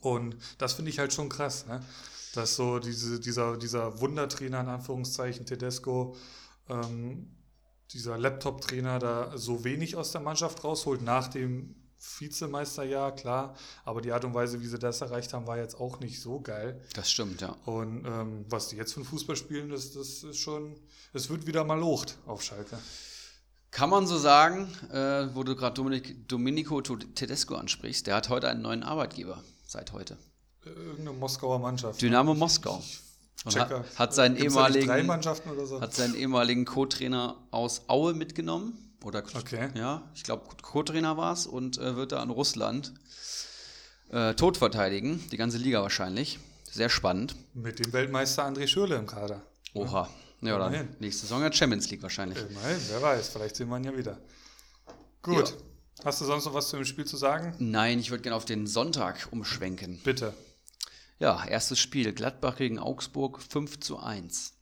Und 0.00 0.36
das 0.58 0.72
finde 0.72 0.90
ich 0.90 0.98
halt 0.98 1.12
schon 1.12 1.28
krass, 1.28 1.66
ne? 1.66 1.82
Dass 2.36 2.56
so 2.56 2.78
diese, 2.78 3.20
dieser, 3.20 3.56
dieser 3.56 4.00
Wundertrainer 4.00 4.60
in 4.60 4.68
Anführungszeichen 4.68 5.46
Tedesco 5.46 6.16
ähm, 6.68 7.30
dieser 7.92 8.18
Laptop-Trainer 8.18 8.98
da 8.98 9.36
so 9.36 9.64
wenig 9.64 9.96
aus 9.96 10.12
der 10.12 10.20
Mannschaft 10.20 10.64
rausholt 10.64 11.02
nach 11.02 11.28
dem 11.28 11.76
Vizemeisterjahr, 12.18 13.14
klar, 13.14 13.54
aber 13.84 14.00
die 14.00 14.12
Art 14.12 14.24
und 14.24 14.34
Weise, 14.34 14.60
wie 14.60 14.66
sie 14.66 14.78
das 14.78 15.00
erreicht 15.00 15.32
haben, 15.32 15.46
war 15.46 15.56
jetzt 15.56 15.80
auch 15.80 16.00
nicht 16.00 16.20
so 16.20 16.40
geil. 16.40 16.80
Das 16.94 17.10
stimmt, 17.10 17.40
ja. 17.40 17.56
Und 17.64 18.04
ähm, 18.04 18.44
was 18.48 18.68
die 18.68 18.76
jetzt 18.76 18.92
für 18.92 19.00
einen 19.00 19.08
Fußball 19.08 19.36
spielen, 19.36 19.70
das, 19.70 19.92
das 19.92 20.22
ist 20.22 20.38
schon, 20.38 20.76
es 21.12 21.30
wird 21.30 21.46
wieder 21.46 21.64
mal 21.64 21.78
locht 21.78 22.18
auf 22.26 22.42
Schalke. 22.42 22.78
Kann 23.70 23.90
man 23.90 24.06
so 24.06 24.18
sagen, 24.18 24.68
äh, 24.92 25.34
wo 25.34 25.42
du 25.42 25.56
gerade 25.56 25.74
Domenico 26.28 26.80
Tedesco 26.80 27.54
ansprichst, 27.56 28.06
der 28.06 28.16
hat 28.16 28.28
heute 28.28 28.48
einen 28.48 28.62
neuen 28.62 28.82
Arbeitgeber, 28.82 29.42
seit 29.66 29.92
heute. 29.92 30.16
Irgendeine 30.66 31.12
Moskauer 31.12 31.58
Mannschaft. 31.58 32.00
Dynamo 32.00 32.34
Moskau. 32.34 32.82
Und 33.44 33.58
hat, 33.58 33.98
hat, 33.98 34.14
seinen 34.14 34.36
ehemaligen, 34.36 34.86
so? 35.66 35.80
hat 35.80 35.92
seinen 35.92 36.14
ehemaligen 36.14 36.64
Co-Trainer 36.64 37.36
aus 37.50 37.82
Aue 37.88 38.14
mitgenommen. 38.14 38.78
Oder 39.04 39.22
okay. 39.34 39.68
ja, 39.74 40.10
ich 40.14 40.22
glaube 40.24 40.44
Co-Trainer 40.62 41.18
war 41.18 41.34
es 41.34 41.46
und 41.46 41.76
äh, 41.76 41.94
wird 41.94 42.12
da 42.12 42.22
in 42.22 42.30
Russland 42.30 42.94
äh, 44.10 44.32
tot 44.32 44.56
verteidigen, 44.56 45.22
die 45.30 45.36
ganze 45.36 45.58
Liga 45.58 45.82
wahrscheinlich. 45.82 46.38
Sehr 46.70 46.88
spannend. 46.88 47.36
Mit 47.52 47.84
dem 47.84 47.92
Weltmeister 47.92 48.46
André 48.46 48.66
Schürle 48.66 48.96
im 48.96 49.06
Kader. 49.06 49.42
Oha. 49.74 50.08
Ja, 50.40 50.56
oder 50.56 50.68
Immerhin. 50.68 50.88
nächste 51.00 51.22
Saison 51.22 51.42
hat 51.42 51.54
Champions 51.54 51.90
League 51.90 52.02
wahrscheinlich. 52.02 52.38
Immerhin, 52.38 52.78
wer 52.88 53.02
weiß, 53.02 53.28
vielleicht 53.28 53.56
sehen 53.56 53.68
wir 53.68 53.76
ihn 53.76 53.84
ja 53.84 53.96
wieder. 53.96 54.18
Gut. 55.22 55.50
Ja. 55.50 56.04
Hast 56.04 56.20
du 56.20 56.24
sonst 56.24 56.44
noch 56.44 56.54
was 56.54 56.68
zu 56.68 56.76
dem 56.76 56.84
Spiel 56.84 57.04
zu 57.04 57.16
sagen? 57.16 57.54
Nein, 57.58 57.98
ich 57.98 58.10
würde 58.10 58.22
gerne 58.22 58.36
auf 58.36 58.44
den 58.44 58.66
Sonntag 58.66 59.28
umschwenken. 59.30 60.00
Bitte. 60.02 60.34
Ja, 61.20 61.44
erstes 61.44 61.78
Spiel, 61.78 62.12
Gladbach 62.12 62.56
gegen 62.56 62.80
Augsburg 62.80 63.40
5 63.40 63.78
zu 63.78 64.00
1. 64.00 64.54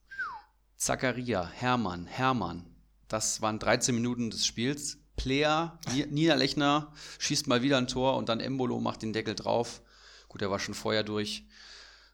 Zakaria, 0.77 1.49
Hermann, 1.49 2.07
Hermann. 2.07 2.67
Das 3.09 3.41
waren 3.41 3.59
13 3.59 3.95
Minuten 3.95 4.31
des 4.31 4.45
Spiels. 4.45 4.99
Player, 5.17 5.79
Niederlechner 6.11 6.93
schießt 7.19 7.47
mal 7.47 7.63
wieder 7.63 7.79
ein 7.79 7.87
Tor 7.87 8.17
und 8.17 8.29
dann 8.29 8.41
Embolo 8.41 8.81
macht 8.81 9.01
den 9.01 9.15
Deckel 9.15 9.35
drauf. 9.35 9.81
Gut, 10.29 10.43
er 10.43 10.51
war 10.51 10.59
schon 10.59 10.75
vorher 10.75 11.03
durch. 11.03 11.47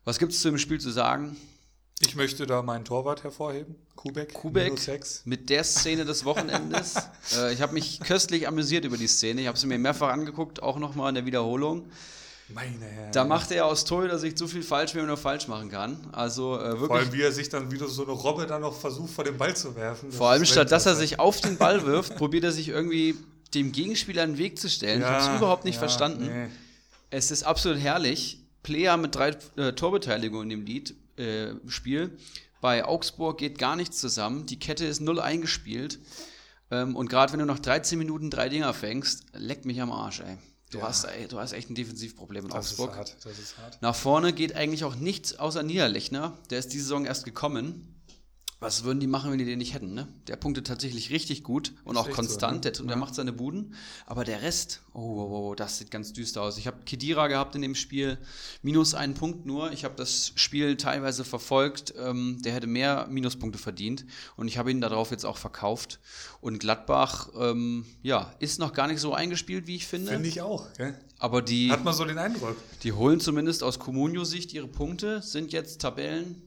Was 0.04 0.20
gibt 0.20 0.32
es 0.32 0.40
zu 0.40 0.50
dem 0.50 0.58
Spiel 0.58 0.80
zu 0.80 0.90
sagen? 0.90 1.36
Ich 2.00 2.14
möchte 2.14 2.46
da 2.46 2.62
meinen 2.62 2.84
Torwart 2.84 3.24
hervorheben. 3.24 3.74
Kubek. 3.96 4.34
Kubek 4.34 4.80
mit 5.24 5.50
der 5.50 5.64
Szene 5.64 6.04
des 6.04 6.24
Wochenendes. 6.24 6.94
äh, 7.36 7.52
ich 7.52 7.60
habe 7.60 7.74
mich 7.74 7.98
köstlich 8.00 8.46
amüsiert 8.46 8.84
über 8.84 8.96
die 8.96 9.08
Szene. 9.08 9.40
Ich 9.40 9.48
habe 9.48 9.58
sie 9.58 9.66
mir 9.66 9.78
mehrfach 9.78 10.10
angeguckt, 10.10 10.62
auch 10.62 10.78
nochmal 10.78 11.08
in 11.08 11.16
der 11.16 11.26
Wiederholung. 11.26 11.90
Meine 12.48 12.86
Herren. 12.86 13.12
Da 13.12 13.24
macht 13.24 13.50
er 13.50 13.66
aus 13.66 13.84
Torhüter-Sicht 13.84 14.38
so 14.38 14.46
viel 14.46 14.62
falsch, 14.62 14.94
wie 14.94 14.98
man 14.98 15.08
nur 15.08 15.16
falsch 15.16 15.48
machen 15.48 15.70
kann. 15.70 16.08
Also 16.12 16.58
äh, 16.58 16.70
wirklich. 16.70 16.86
Vor 16.86 16.96
allem, 16.96 17.12
wie 17.12 17.22
er 17.22 17.32
sich 17.32 17.48
dann 17.48 17.70
wieder 17.70 17.88
so 17.88 18.04
eine 18.04 18.12
Robbe 18.12 18.46
dann 18.46 18.62
noch 18.62 18.74
versucht, 18.74 19.12
vor 19.12 19.24
den 19.24 19.36
Ball 19.36 19.54
zu 19.54 19.76
werfen. 19.76 20.10
Vor 20.10 20.30
allem, 20.30 20.44
statt 20.44 20.72
dass 20.72 20.86
er 20.86 20.94
sich 20.94 21.18
auf 21.18 21.40
den 21.40 21.58
Ball 21.58 21.84
wirft, 21.84 22.16
probiert 22.16 22.44
er 22.44 22.52
sich 22.52 22.68
irgendwie 22.68 23.16
dem 23.54 23.72
Gegenspieler 23.72 24.22
einen 24.22 24.38
Weg 24.38 24.58
zu 24.58 24.68
stellen. 24.68 25.00
Ja, 25.00 25.08
ich 25.08 25.24
habe 25.24 25.32
es 25.32 25.38
überhaupt 25.38 25.64
nicht 25.64 25.76
ja, 25.76 25.80
verstanden. 25.80 26.26
Nee. 26.26 26.48
Es 27.10 27.30
ist 27.30 27.42
absolut 27.42 27.78
herrlich. 27.78 28.40
Player 28.62 28.96
mit 28.96 29.14
drei 29.14 29.36
äh, 29.56 29.72
Torbeteiligungen 29.72 30.50
in 30.50 30.60
dem 30.60 30.66
Lied, 30.66 30.94
äh, 31.16 31.54
Spiel. 31.68 32.16
Bei 32.60 32.84
Augsburg 32.84 33.38
geht 33.38 33.58
gar 33.58 33.76
nichts 33.76 33.98
zusammen. 33.98 34.46
Die 34.46 34.58
Kette 34.58 34.84
ist 34.84 35.00
null 35.00 35.20
eingespielt. 35.20 35.98
Ähm, 36.70 36.96
und 36.96 37.08
gerade 37.08 37.32
wenn 37.32 37.40
du 37.40 37.46
nach 37.46 37.58
13 37.58 37.98
Minuten 37.98 38.30
drei 38.30 38.48
Dinger 38.48 38.74
fängst, 38.74 39.24
leckt 39.32 39.64
mich 39.64 39.80
am 39.80 39.92
Arsch, 39.92 40.20
ey. 40.20 40.36
Du, 40.70 40.78
ja. 40.78 40.88
hast, 40.88 41.06
du 41.28 41.38
hast 41.38 41.52
echt 41.52 41.70
ein 41.70 41.74
Defensivproblem 41.74 42.44
in 42.44 42.50
das 42.50 42.70
Augsburg. 42.70 42.90
Ist 42.90 42.96
hart. 42.96 43.16
Das 43.24 43.38
ist 43.38 43.58
hart. 43.58 43.80
Nach 43.80 43.94
vorne 43.94 44.32
geht 44.32 44.54
eigentlich 44.54 44.84
auch 44.84 44.96
nichts 44.96 45.38
außer 45.38 45.62
Niederlechner. 45.62 46.36
Der 46.50 46.58
ist 46.58 46.72
diese 46.72 46.84
Saison 46.84 47.06
erst 47.06 47.24
gekommen. 47.24 47.97
Was 48.60 48.82
würden 48.82 48.98
die 48.98 49.06
machen, 49.06 49.30
wenn 49.30 49.38
die 49.38 49.44
den 49.44 49.58
nicht 49.58 49.72
hätten? 49.72 49.94
Ne? 49.94 50.08
Der 50.26 50.34
punktet 50.34 50.66
tatsächlich 50.66 51.10
richtig 51.10 51.44
gut 51.44 51.74
und 51.84 51.96
auch 51.96 52.10
konstant. 52.10 52.64
So, 52.64 52.70
ne? 52.70 52.72
der, 52.72 52.86
der, 52.86 52.96
macht 52.96 53.14
seine 53.14 53.32
Buden. 53.32 53.74
Aber 54.04 54.24
der 54.24 54.42
Rest, 54.42 54.82
oh, 54.94 54.98
oh, 54.98 55.50
oh, 55.50 55.54
das 55.54 55.78
sieht 55.78 55.92
ganz 55.92 56.12
düster 56.12 56.42
aus. 56.42 56.58
Ich 56.58 56.66
habe 56.66 56.78
Kedira 56.84 57.28
gehabt 57.28 57.54
in 57.54 57.62
dem 57.62 57.76
Spiel, 57.76 58.18
minus 58.62 58.94
einen 58.94 59.14
Punkt 59.14 59.46
nur. 59.46 59.70
Ich 59.70 59.84
habe 59.84 59.94
das 59.94 60.32
Spiel 60.34 60.76
teilweise 60.76 61.24
verfolgt. 61.24 61.94
Ähm, 61.96 62.42
der 62.42 62.52
hätte 62.52 62.66
mehr 62.66 63.06
Minuspunkte 63.08 63.60
verdient. 63.60 64.04
Und 64.36 64.48
ich 64.48 64.58
habe 64.58 64.72
ihn 64.72 64.80
darauf 64.80 65.12
jetzt 65.12 65.24
auch 65.24 65.36
verkauft. 65.36 66.00
Und 66.40 66.58
Gladbach, 66.58 67.28
ähm, 67.38 67.86
ja, 68.02 68.34
ist 68.40 68.58
noch 68.58 68.72
gar 68.72 68.88
nicht 68.88 68.98
so 68.98 69.14
eingespielt, 69.14 69.68
wie 69.68 69.76
ich 69.76 69.86
finde. 69.86 70.10
Finde 70.10 70.28
ich 70.28 70.42
auch. 70.42 70.66
Gell? 70.76 70.98
Aber 71.20 71.42
die. 71.42 71.70
Hat 71.70 71.84
man 71.84 71.94
so 71.94 72.04
den 72.04 72.18
Eindruck. 72.18 72.56
Die 72.82 72.92
holen 72.92 73.20
zumindest 73.20 73.62
aus 73.62 73.78
Comunio-Sicht 73.78 74.52
ihre 74.52 74.66
Punkte, 74.66 75.22
sind 75.22 75.52
jetzt 75.52 75.80
Tabellen 75.80 76.42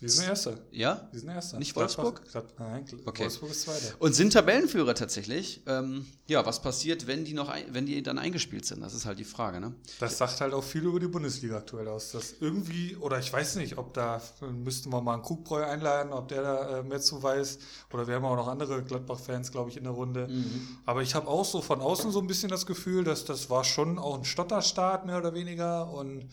wir 0.00 0.10
sind 0.10 0.28
Erster. 0.28 0.58
Ja? 0.70 1.08
Wir 1.10 1.20
sind 1.20 1.28
Erster. 1.28 1.58
Nicht 1.58 1.74
Wolfsburg? 1.74 2.22
Gladbach, 2.30 2.54
nein, 2.58 2.84
okay. 3.04 3.24
Wolfsburg 3.24 3.50
ist 3.50 3.62
Zweiter. 3.62 3.94
Und 3.98 4.14
sind 4.14 4.32
Tabellenführer 4.32 4.94
tatsächlich. 4.94 5.62
Ähm, 5.66 6.06
ja, 6.26 6.44
was 6.46 6.62
passiert, 6.62 7.06
wenn 7.06 7.24
die 7.24 7.34
noch, 7.34 7.48
ein, 7.48 7.64
wenn 7.72 7.86
die 7.86 8.02
dann 8.02 8.18
eingespielt 8.18 8.64
sind? 8.64 8.80
Das 8.80 8.94
ist 8.94 9.06
halt 9.06 9.18
die 9.18 9.24
Frage, 9.24 9.60
ne? 9.60 9.74
Das 9.98 10.18
sagt 10.18 10.40
halt 10.40 10.54
auch 10.54 10.62
viel 10.62 10.84
über 10.84 11.00
die 11.00 11.08
Bundesliga 11.08 11.56
aktuell 11.56 11.88
aus. 11.88 12.12
Dass 12.12 12.34
irgendwie, 12.40 12.96
oder 12.96 13.18
ich 13.18 13.32
weiß 13.32 13.56
nicht, 13.56 13.78
ob 13.78 13.94
da 13.94 14.22
müssten 14.52 14.90
wir 14.90 15.00
mal 15.00 15.14
einen 15.14 15.22
Kugbräu 15.22 15.64
einladen, 15.64 16.12
ob 16.12 16.28
der 16.28 16.42
da 16.42 16.78
äh, 16.78 16.82
mehr 16.82 17.00
zu 17.00 17.22
weiß. 17.22 17.58
Oder 17.92 18.06
wir 18.06 18.14
haben 18.14 18.24
auch 18.24 18.36
noch 18.36 18.48
andere 18.48 18.82
Gladbach-Fans, 18.84 19.50
glaube 19.50 19.70
ich, 19.70 19.76
in 19.76 19.84
der 19.84 19.92
Runde. 19.92 20.28
Mhm. 20.28 20.78
Aber 20.86 21.02
ich 21.02 21.14
habe 21.14 21.26
auch 21.26 21.44
so 21.44 21.60
von 21.60 21.80
außen 21.80 22.10
so 22.12 22.20
ein 22.20 22.26
bisschen 22.26 22.50
das 22.50 22.66
Gefühl, 22.66 23.04
dass 23.04 23.24
das 23.24 23.50
war 23.50 23.64
schon 23.64 23.98
auch 23.98 24.16
ein 24.18 24.24
Stotterstart, 24.24 25.06
mehr 25.06 25.18
oder 25.18 25.34
weniger. 25.34 25.90
Und 25.90 26.28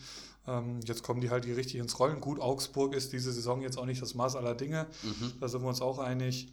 jetzt 0.84 1.02
kommen 1.02 1.20
die 1.20 1.30
halt 1.30 1.44
hier 1.44 1.56
richtig 1.56 1.76
ins 1.76 1.98
Rollen. 1.98 2.20
Gut, 2.20 2.40
Augsburg 2.40 2.94
ist 2.94 3.12
diese 3.12 3.32
Saison 3.32 3.62
jetzt 3.62 3.78
auch 3.78 3.86
nicht 3.86 4.00
das 4.00 4.14
Maß 4.14 4.36
aller 4.36 4.54
Dinge. 4.54 4.86
Mhm. 5.02 5.32
Da 5.40 5.48
sind 5.48 5.62
wir 5.62 5.68
uns 5.68 5.80
auch 5.80 5.98
einig. 5.98 6.52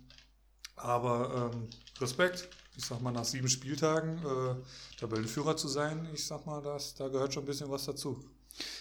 Aber 0.76 1.52
ähm, 1.54 1.68
Respekt. 2.00 2.50
Ich 2.76 2.86
sag 2.86 3.02
mal, 3.02 3.12
nach 3.12 3.26
sieben 3.26 3.50
Spieltagen 3.50 4.18
äh, 4.18 5.00
Tabellenführer 5.00 5.56
zu 5.56 5.68
sein, 5.68 6.08
ich 6.12 6.26
sag 6.26 6.48
mal, 6.48 6.60
das, 6.60 6.96
da 6.96 7.08
gehört 7.08 7.32
schon 7.32 7.44
ein 7.44 7.46
bisschen 7.46 7.70
was 7.70 7.86
dazu. 7.86 8.20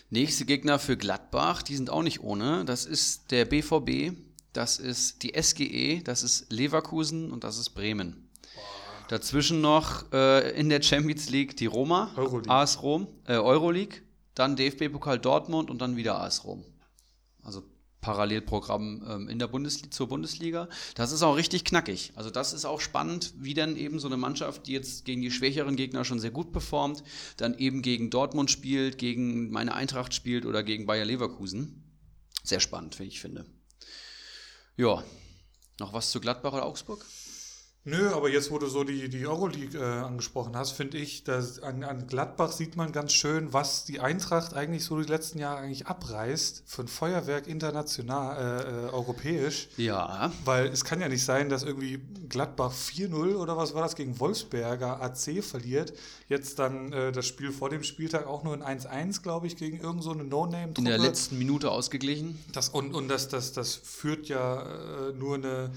Nächste 0.08 0.46
Gegner 0.46 0.78
für 0.78 0.96
Gladbach, 0.96 1.62
die 1.62 1.76
sind 1.76 1.90
auch 1.90 2.02
nicht 2.02 2.20
ohne. 2.20 2.64
Das 2.64 2.86
ist 2.86 3.30
der 3.30 3.44
BVB, 3.44 4.16
das 4.54 4.78
ist 4.78 5.22
die 5.22 5.34
SGE, 5.40 6.02
das 6.02 6.22
ist 6.22 6.50
Leverkusen 6.50 7.32
und 7.32 7.44
das 7.44 7.58
ist 7.58 7.70
Bremen. 7.70 8.28
Dazwischen 9.08 9.60
noch 9.60 10.10
äh, 10.12 10.58
in 10.58 10.70
der 10.70 10.80
Champions 10.80 11.28
League 11.28 11.56
die 11.56 11.66
Roma, 11.66 12.10
Euroleague. 12.16 12.50
AS 12.50 12.82
Rom, 12.82 13.08
äh, 13.26 13.34
Euroleague 13.34 14.01
dann 14.34 14.56
DFB-Pokal 14.56 15.18
Dortmund 15.18 15.70
und 15.70 15.80
dann 15.80 15.96
wieder 15.96 16.20
AS 16.20 16.44
Rom. 16.44 16.64
Also 17.42 17.62
Parallelprogramm 18.02 19.04
ähm, 19.08 19.28
in 19.28 19.38
der 19.38 19.46
Bundesliga 19.46 19.90
zur 19.90 20.08
Bundesliga. 20.08 20.68
Das 20.96 21.12
ist 21.12 21.22
auch 21.22 21.36
richtig 21.36 21.64
knackig. 21.64 22.12
Also 22.16 22.30
das 22.30 22.52
ist 22.52 22.64
auch 22.64 22.80
spannend, 22.80 23.32
wie 23.38 23.54
dann 23.54 23.76
eben 23.76 24.00
so 24.00 24.08
eine 24.08 24.16
Mannschaft, 24.16 24.66
die 24.66 24.72
jetzt 24.72 25.04
gegen 25.04 25.22
die 25.22 25.30
schwächeren 25.30 25.76
Gegner 25.76 26.04
schon 26.04 26.18
sehr 26.18 26.32
gut 26.32 26.52
performt, 26.52 27.04
dann 27.36 27.56
eben 27.56 27.80
gegen 27.80 28.10
Dortmund 28.10 28.50
spielt, 28.50 28.98
gegen 28.98 29.50
meine 29.50 29.74
Eintracht 29.74 30.12
spielt 30.14 30.44
oder 30.44 30.62
gegen 30.64 30.84
Bayer 30.84 31.04
Leverkusen. 31.04 31.84
Sehr 32.42 32.60
spannend, 32.60 32.98
wie 32.98 33.04
ich 33.04 33.20
finde. 33.20 33.46
Ja, 34.76 35.04
noch 35.78 35.92
was 35.92 36.10
zu 36.10 36.20
Gladbach 36.20 36.54
oder 36.54 36.66
Augsburg? 36.66 37.06
Nö, 37.84 38.10
aber 38.14 38.28
jetzt, 38.28 38.52
wo 38.52 38.58
du 38.58 38.68
so 38.68 38.84
die, 38.84 39.08
die 39.08 39.26
Euroleague 39.26 39.76
äh, 39.76 39.82
angesprochen 39.82 40.56
hast, 40.56 40.70
finde 40.70 40.98
ich, 40.98 41.24
dass 41.24 41.60
an, 41.60 41.82
an 41.82 42.06
Gladbach 42.06 42.52
sieht 42.52 42.76
man 42.76 42.92
ganz 42.92 43.12
schön, 43.12 43.52
was 43.52 43.84
die 43.84 43.98
Eintracht 43.98 44.54
eigentlich 44.54 44.84
so 44.84 45.00
die 45.00 45.08
letzten 45.08 45.40
Jahre 45.40 45.58
eigentlich 45.58 45.88
abreißt 45.88 46.62
für 46.64 46.82
ein 46.82 46.88
Feuerwerk 46.88 47.48
international, 47.48 48.36
äh, 48.36 48.86
äh, 48.86 48.90
europäisch. 48.92 49.68
Ja. 49.78 50.32
Weil 50.44 50.66
es 50.66 50.84
kann 50.84 51.00
ja 51.00 51.08
nicht 51.08 51.24
sein, 51.24 51.48
dass 51.48 51.64
irgendwie 51.64 51.98
Gladbach 52.28 52.72
4-0 52.72 53.34
oder 53.34 53.56
was 53.56 53.74
war 53.74 53.82
das 53.82 53.96
gegen 53.96 54.20
Wolfsberger 54.20 55.02
AC 55.02 55.42
verliert. 55.42 55.92
Jetzt 56.28 56.60
dann 56.60 56.92
äh, 56.92 57.10
das 57.10 57.26
Spiel 57.26 57.50
vor 57.50 57.68
dem 57.68 57.82
Spieltag 57.82 58.28
auch 58.28 58.44
nur 58.44 58.54
ein 58.54 58.80
1-1, 58.80 59.22
glaube 59.22 59.48
ich, 59.48 59.56
gegen 59.56 59.78
irgendeine 59.78 60.02
so 60.02 60.14
No-Name-Truppe. 60.14 60.78
In 60.78 60.84
der 60.84 60.98
letzten 60.98 61.36
Minute 61.36 61.72
ausgeglichen. 61.72 62.38
Das, 62.52 62.68
und 62.68 62.94
und 62.94 63.08
das, 63.08 63.26
das, 63.26 63.52
das 63.52 63.74
führt 63.74 64.28
ja 64.28 64.62
äh, 64.62 65.12
nur 65.14 65.34
eine 65.34 65.72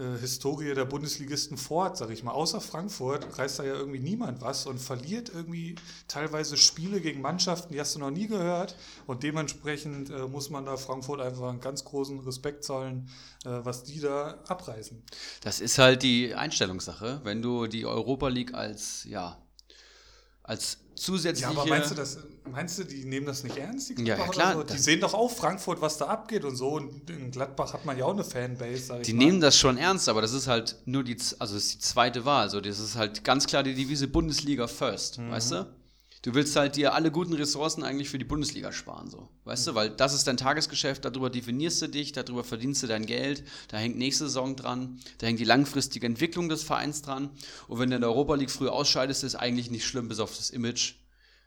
äh, 0.00 0.18
Historie 0.18 0.74
der 0.74 0.86
Bundesligisten 0.86 1.58
fort, 1.58 1.98
sag 1.98 2.10
ich 2.10 2.24
mal. 2.24 2.32
Außer 2.32 2.60
Frankfurt 2.60 3.38
reißt 3.38 3.58
da 3.58 3.64
ja 3.64 3.74
irgendwie 3.74 3.98
niemand 3.98 4.40
was 4.40 4.66
und 4.66 4.78
verliert 4.78 5.30
irgendwie 5.34 5.74
teilweise 6.08 6.56
Spiele 6.56 7.00
gegen 7.00 7.20
Mannschaften, 7.20 7.72
die 7.72 7.80
hast 7.80 7.94
du 7.94 7.98
noch 7.98 8.10
nie 8.10 8.26
gehört. 8.26 8.76
Und 9.06 9.22
dementsprechend 9.22 10.10
äh, 10.10 10.26
muss 10.26 10.48
man 10.48 10.64
da 10.64 10.76
Frankfurt 10.76 11.20
einfach 11.20 11.48
einen 11.48 11.60
ganz 11.60 11.84
großen 11.84 12.20
Respekt 12.20 12.64
zollen, 12.64 13.10
äh, 13.44 13.50
was 13.62 13.84
die 13.84 14.00
da 14.00 14.42
abreißen. 14.48 15.02
Das 15.42 15.60
ist 15.60 15.78
halt 15.78 16.02
die 16.02 16.34
Einstellungssache. 16.34 17.20
Wenn 17.22 17.42
du 17.42 17.66
die 17.66 17.84
Europa 17.84 18.28
League 18.28 18.54
als, 18.54 19.04
ja, 19.04 19.36
als 20.42 20.78
zusätzliche. 21.00 21.52
Ja, 21.52 21.58
aber 21.58 21.68
meinst 21.68 21.90
du, 21.90 21.94
das, 21.94 22.18
meinst 22.50 22.78
du, 22.78 22.84
die 22.84 23.04
nehmen 23.04 23.26
das 23.26 23.42
nicht 23.42 23.56
ernst? 23.56 23.96
Die 23.96 24.04
ja, 24.04 24.16
ja, 24.16 24.28
klar. 24.28 24.54
So? 24.54 24.62
Die 24.62 24.78
sehen 24.78 25.00
doch 25.00 25.14
auch 25.14 25.30
Frankfurt, 25.30 25.80
was 25.80 25.98
da 25.98 26.06
abgeht 26.06 26.44
und 26.44 26.56
so. 26.56 26.70
Und 26.70 27.08
in 27.08 27.30
Gladbach 27.30 27.72
hat 27.72 27.84
man 27.84 27.98
ja 27.98 28.04
auch 28.04 28.12
eine 28.12 28.24
Fanbase. 28.24 28.84
Sag 28.84 29.00
ich 29.00 29.06
die 29.06 29.14
mal. 29.14 29.24
nehmen 29.24 29.40
das 29.40 29.56
schon 29.56 29.78
ernst, 29.78 30.08
aber 30.08 30.20
das 30.20 30.32
ist 30.32 30.46
halt 30.46 30.76
nur 30.84 31.02
die, 31.02 31.16
also 31.38 31.54
das 31.54 31.64
ist 31.64 31.74
die 31.74 31.78
zweite 31.78 32.24
Wahl. 32.24 32.42
Also 32.42 32.60
das 32.60 32.78
ist 32.78 32.96
halt 32.96 33.24
ganz 33.24 33.46
klar 33.46 33.62
die 33.62 33.74
Devise 33.74 34.08
Bundesliga 34.08 34.66
first, 34.66 35.18
mhm. 35.18 35.30
weißt 35.30 35.52
du? 35.52 35.66
Du 36.22 36.34
willst 36.34 36.54
halt 36.54 36.76
dir 36.76 36.92
alle 36.92 37.10
guten 37.10 37.32
Ressourcen 37.32 37.82
eigentlich 37.82 38.10
für 38.10 38.18
die 38.18 38.26
Bundesliga 38.26 38.72
sparen, 38.72 39.08
so. 39.08 39.28
Weißt 39.44 39.66
mhm. 39.66 39.70
du, 39.70 39.74
weil 39.76 39.90
das 39.90 40.12
ist 40.12 40.26
dein 40.26 40.36
Tagesgeschäft, 40.36 41.04
darüber 41.04 41.30
definierst 41.30 41.80
du 41.80 41.88
dich, 41.88 42.12
darüber 42.12 42.44
verdienst 42.44 42.82
du 42.82 42.86
dein 42.86 43.06
Geld, 43.06 43.42
da 43.68 43.78
hängt 43.78 43.96
nächste 43.96 44.24
Saison 44.24 44.54
dran, 44.54 45.00
da 45.18 45.26
hängt 45.26 45.40
die 45.40 45.44
langfristige 45.44 46.06
Entwicklung 46.06 46.50
des 46.50 46.62
Vereins 46.62 47.00
dran. 47.00 47.30
Und 47.68 47.78
wenn 47.78 47.88
du 47.88 47.96
in 47.96 48.02
der 48.02 48.10
Europa 48.10 48.34
League 48.34 48.50
früh 48.50 48.68
ausscheidest, 48.68 49.24
ist 49.24 49.34
eigentlich 49.34 49.70
nicht 49.70 49.86
schlimm, 49.86 50.08
bis 50.08 50.20
auf 50.20 50.36
das 50.36 50.50
Image. 50.50 50.94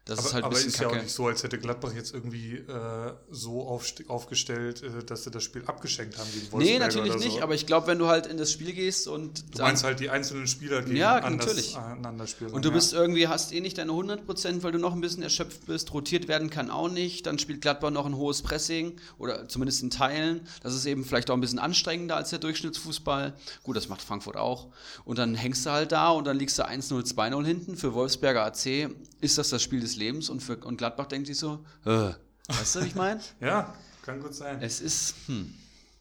Das 0.05 0.19
aber, 0.19 0.27
ist 0.27 0.33
halt 0.33 0.43
ein 0.43 0.49
bisschen 0.49 0.65
aber 0.65 0.67
ist 0.67 0.77
Kacke. 0.79 0.91
ja 0.91 0.99
auch 0.99 1.03
nicht 1.03 1.13
so, 1.13 1.27
als 1.27 1.43
hätte 1.43 1.57
Gladbach 1.57 1.93
jetzt 1.93 2.13
irgendwie 2.13 2.55
äh, 2.55 3.13
so 3.31 3.61
auf, 3.65 3.85
aufgestellt, 4.09 4.83
äh, 4.83 5.01
dass 5.05 5.23
sie 5.23 5.31
das 5.31 5.43
Spiel 5.43 5.63
abgeschenkt 5.65 6.17
haben 6.17 6.29
gegen 6.29 6.51
Wolfsburg. 6.51 6.61
Nee, 6.61 6.77
natürlich 6.77 7.15
nicht, 7.15 7.37
so. 7.37 7.41
aber 7.41 7.55
ich 7.55 7.65
glaube, 7.65 7.87
wenn 7.87 7.99
du 7.99 8.07
halt 8.07 8.27
in 8.27 8.35
das 8.35 8.51
Spiel 8.51 8.73
gehst 8.73 9.07
und. 9.07 9.45
Du 9.55 9.61
meinst 9.61 9.85
halt 9.85 10.01
die 10.01 10.09
einzelnen 10.09 10.47
Spieler 10.47 10.81
gegen 10.81 10.97
ja, 10.97 11.15
anders, 11.19 11.75
einander 11.75 12.27
spielen. 12.27 12.51
Und 12.51 12.65
du 12.65 12.69
ja. 12.69 12.75
bist 12.75 12.91
irgendwie, 12.91 13.29
hast 13.29 13.53
eh 13.53 13.61
nicht 13.61 13.77
deine 13.77 13.93
100%, 13.93 14.61
weil 14.63 14.73
du 14.73 14.77
noch 14.77 14.93
ein 14.93 14.99
bisschen 14.99 15.23
erschöpft 15.23 15.67
bist. 15.67 15.93
Rotiert 15.93 16.27
werden 16.27 16.49
kann 16.49 16.69
auch 16.69 16.89
nicht. 16.89 17.25
Dann 17.25 17.39
spielt 17.39 17.61
Gladbach 17.61 17.91
noch 17.91 18.05
ein 18.05 18.17
hohes 18.17 18.41
Pressing 18.41 18.99
oder 19.17 19.47
zumindest 19.47 19.83
in 19.83 19.89
Teilen. 19.89 20.41
Das 20.63 20.75
ist 20.75 20.85
eben 20.85 21.05
vielleicht 21.05 21.29
auch 21.29 21.35
ein 21.35 21.41
bisschen 21.41 21.59
anstrengender 21.59 22.17
als 22.17 22.29
der 22.29 22.39
Durchschnittsfußball. 22.39 23.35
Gut, 23.63 23.77
das 23.77 23.87
macht 23.87 24.01
Frankfurt 24.01 24.35
auch. 24.35 24.67
Und 25.05 25.17
dann 25.17 25.33
hängst 25.33 25.65
du 25.65 25.69
halt 25.69 25.93
da 25.93 26.09
und 26.09 26.25
dann 26.25 26.37
liegst 26.37 26.59
du 26.59 26.67
1-0, 26.67 27.13
2-0 27.15 27.45
hinten. 27.45 27.77
Für 27.77 27.93
Wolfsberger 27.93 28.43
AC 28.43 28.89
ist 29.23 29.37
das 29.37 29.49
das 29.49 29.63
Spiel 29.63 29.79
des 29.79 29.95
Lebens 29.95 30.29
und, 30.29 30.41
für, 30.41 30.57
und 30.57 30.77
Gladbach 30.77 31.07
denkt 31.07 31.27
sich 31.27 31.37
so, 31.37 31.65
äh, 31.85 32.11
weißt 32.47 32.75
du, 32.75 32.81
wie 32.81 32.87
ich 32.87 32.95
meine? 32.95 33.21
ja, 33.39 33.73
kann 34.03 34.19
gut 34.21 34.35
sein. 34.35 34.61
Es 34.61 34.81
ist, 34.81 35.15
hm. 35.27 35.53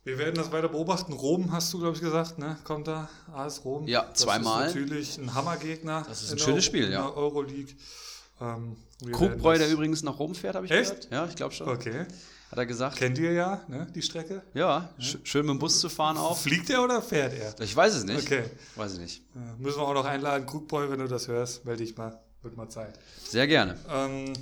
Wir 0.04 0.18
werden 0.18 0.34
das 0.34 0.50
weiter 0.50 0.68
beobachten. 0.68 1.12
Rom 1.12 1.52
hast 1.52 1.72
du, 1.72 1.78
glaube 1.78 1.96
ich, 1.96 2.02
gesagt, 2.02 2.36
ne? 2.36 2.58
Kommt 2.64 2.88
da 2.88 3.08
AS 3.32 3.64
Rom. 3.64 3.86
Ja, 3.86 4.02
das 4.02 4.18
zweimal. 4.18 4.64
Das 4.64 4.74
ist 4.74 4.80
natürlich 4.80 5.18
ein 5.18 5.32
Hammergegner. 5.32 6.04
Das 6.08 6.22
ist 6.24 6.32
ein 6.32 6.40
schönes 6.40 6.64
Spiel, 6.64 6.90
ja. 6.90 7.08
Euroleague. 7.08 7.76
Ähm, 8.40 8.76
Krugbräu, 9.12 9.58
der 9.58 9.70
übrigens 9.70 10.02
nach 10.02 10.18
Rom 10.18 10.34
fährt, 10.34 10.56
habe 10.56 10.66
ich 10.66 10.72
Echt? 10.72 10.88
gehört. 10.90 11.08
Ja, 11.12 11.26
ich 11.26 11.36
glaube 11.36 11.54
schon. 11.54 11.68
Okay. 11.68 12.06
Hat 12.50 12.58
er 12.58 12.66
gesagt. 12.66 12.96
Kennt 12.96 13.16
ihr 13.18 13.32
ja, 13.32 13.62
ne, 13.68 13.86
die 13.94 14.02
Strecke? 14.02 14.42
Ja, 14.54 14.90
ja. 14.98 15.18
schön 15.22 15.46
mit 15.46 15.54
dem 15.54 15.58
Bus 15.60 15.78
zu 15.78 15.88
fahren 15.88 16.16
auch. 16.16 16.36
Fliegt 16.36 16.68
er 16.68 16.82
oder 16.82 17.00
fährt 17.00 17.32
er? 17.34 17.58
Ich 17.60 17.74
weiß 17.74 17.94
es 17.94 18.04
nicht. 18.04 18.26
Okay. 18.26 18.44
Weiß 18.74 18.94
ich 18.94 18.98
nicht. 18.98 19.22
Ja, 19.34 19.40
müssen 19.58 19.78
wir 19.78 19.86
auch 19.86 19.94
noch 19.94 20.04
einladen. 20.04 20.46
Krugbräu, 20.46 20.90
wenn 20.90 20.98
du 20.98 21.06
das 21.06 21.28
hörst, 21.28 21.64
melde 21.64 21.84
dich 21.84 21.96
mal. 21.96 22.20
Wird 22.42 22.56
mal 22.56 22.68
Zeit. 22.68 22.98
Sehr 23.22 23.46
gerne. 23.46 23.78
Ähm, 23.88 24.32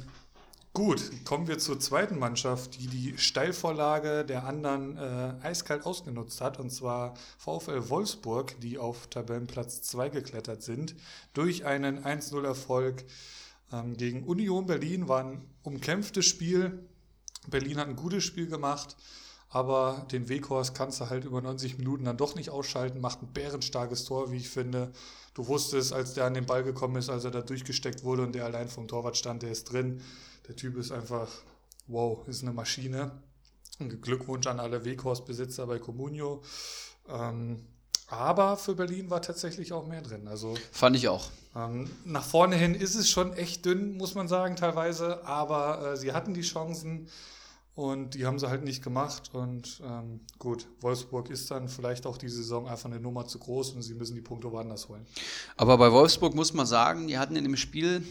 gut, 0.72 1.10
kommen 1.24 1.48
wir 1.48 1.58
zur 1.58 1.78
zweiten 1.78 2.18
Mannschaft, 2.18 2.80
die 2.80 2.86
die 2.86 3.18
Steilvorlage 3.18 4.24
der 4.24 4.44
anderen 4.44 4.96
äh, 4.96 5.34
eiskalt 5.42 5.84
ausgenutzt 5.84 6.40
hat, 6.40 6.58
und 6.58 6.70
zwar 6.70 7.14
VfL 7.36 7.90
Wolfsburg, 7.90 8.58
die 8.60 8.78
auf 8.78 9.08
Tabellenplatz 9.08 9.82
2 9.82 10.08
geklettert 10.08 10.62
sind, 10.62 10.94
durch 11.34 11.66
einen 11.66 12.02
1-0-Erfolg 12.02 13.04
ähm, 13.72 13.96
gegen 13.98 14.24
Union 14.24 14.66
Berlin. 14.66 15.08
War 15.08 15.24
ein 15.24 15.42
umkämpftes 15.62 16.24
Spiel. 16.24 16.86
Berlin 17.48 17.78
hat 17.78 17.88
ein 17.88 17.96
gutes 17.96 18.24
Spiel 18.24 18.46
gemacht. 18.46 18.96
Aber 19.50 20.06
den 20.12 20.28
Weghorst 20.28 20.74
kannst 20.74 21.00
du 21.00 21.10
halt 21.10 21.24
über 21.24 21.42
90 21.42 21.76
Minuten 21.78 22.04
dann 22.04 22.16
doch 22.16 22.36
nicht 22.36 22.50
ausschalten, 22.50 23.00
macht 23.00 23.20
ein 23.20 23.32
bärenstarkes 23.32 24.04
Tor, 24.04 24.30
wie 24.30 24.36
ich 24.36 24.48
finde. 24.48 24.92
Du 25.34 25.48
wusstest, 25.48 25.92
als 25.92 26.14
der 26.14 26.24
an 26.24 26.34
den 26.34 26.46
Ball 26.46 26.62
gekommen 26.62 26.96
ist, 26.96 27.10
als 27.10 27.24
er 27.24 27.32
da 27.32 27.40
durchgesteckt 27.40 28.04
wurde 28.04 28.22
und 28.22 28.32
der 28.32 28.44
allein 28.44 28.68
vom 28.68 28.86
Torwart 28.86 29.16
stand, 29.16 29.42
der 29.42 29.50
ist 29.50 29.72
drin. 29.72 30.02
Der 30.46 30.54
Typ 30.54 30.76
ist 30.76 30.92
einfach, 30.92 31.28
wow, 31.88 32.26
ist 32.28 32.42
eine 32.42 32.52
Maschine. 32.52 33.10
Ein 33.80 34.00
Glückwunsch 34.00 34.46
an 34.46 34.60
alle 34.60 34.84
Weghorst-Besitzer 34.84 35.66
bei 35.66 35.80
Comunio. 35.80 36.42
Ähm, 37.08 37.66
aber 38.06 38.56
für 38.56 38.74
Berlin 38.74 39.10
war 39.10 39.22
tatsächlich 39.22 39.72
auch 39.72 39.86
mehr 39.86 40.02
drin. 40.02 40.28
Also, 40.28 40.54
Fand 40.72 40.96
ich 40.96 41.08
auch. 41.08 41.28
Ähm, 41.56 41.90
nach 42.04 42.24
vorne 42.24 42.56
hin 42.56 42.74
ist 42.74 42.94
es 42.94 43.08
schon 43.08 43.32
echt 43.32 43.64
dünn, 43.64 43.96
muss 43.96 44.14
man 44.14 44.28
sagen, 44.28 44.54
teilweise. 44.56 45.24
Aber 45.24 45.92
äh, 45.92 45.96
sie 45.96 46.12
hatten 46.12 46.34
die 46.34 46.42
Chancen. 46.42 47.08
Und 47.80 48.12
die 48.12 48.26
haben 48.26 48.38
sie 48.38 48.46
halt 48.46 48.62
nicht 48.62 48.84
gemacht. 48.84 49.30
Und 49.32 49.80
ähm, 49.82 50.20
gut, 50.38 50.66
Wolfsburg 50.82 51.30
ist 51.30 51.50
dann 51.50 51.66
vielleicht 51.66 52.04
auch 52.04 52.18
die 52.18 52.28
Saison 52.28 52.68
einfach 52.68 52.90
eine 52.90 53.00
Nummer 53.00 53.26
zu 53.26 53.38
groß 53.38 53.70
und 53.70 53.80
sie 53.80 53.94
müssen 53.94 54.14
die 54.14 54.20
Punkte 54.20 54.52
woanders 54.52 54.90
holen. 54.90 55.06
Aber 55.56 55.78
bei 55.78 55.90
Wolfsburg 55.90 56.34
muss 56.34 56.52
man 56.52 56.66
sagen, 56.66 57.08
die 57.08 57.16
hatten 57.16 57.36
in 57.36 57.44
dem 57.44 57.56
Spiel, 57.56 58.06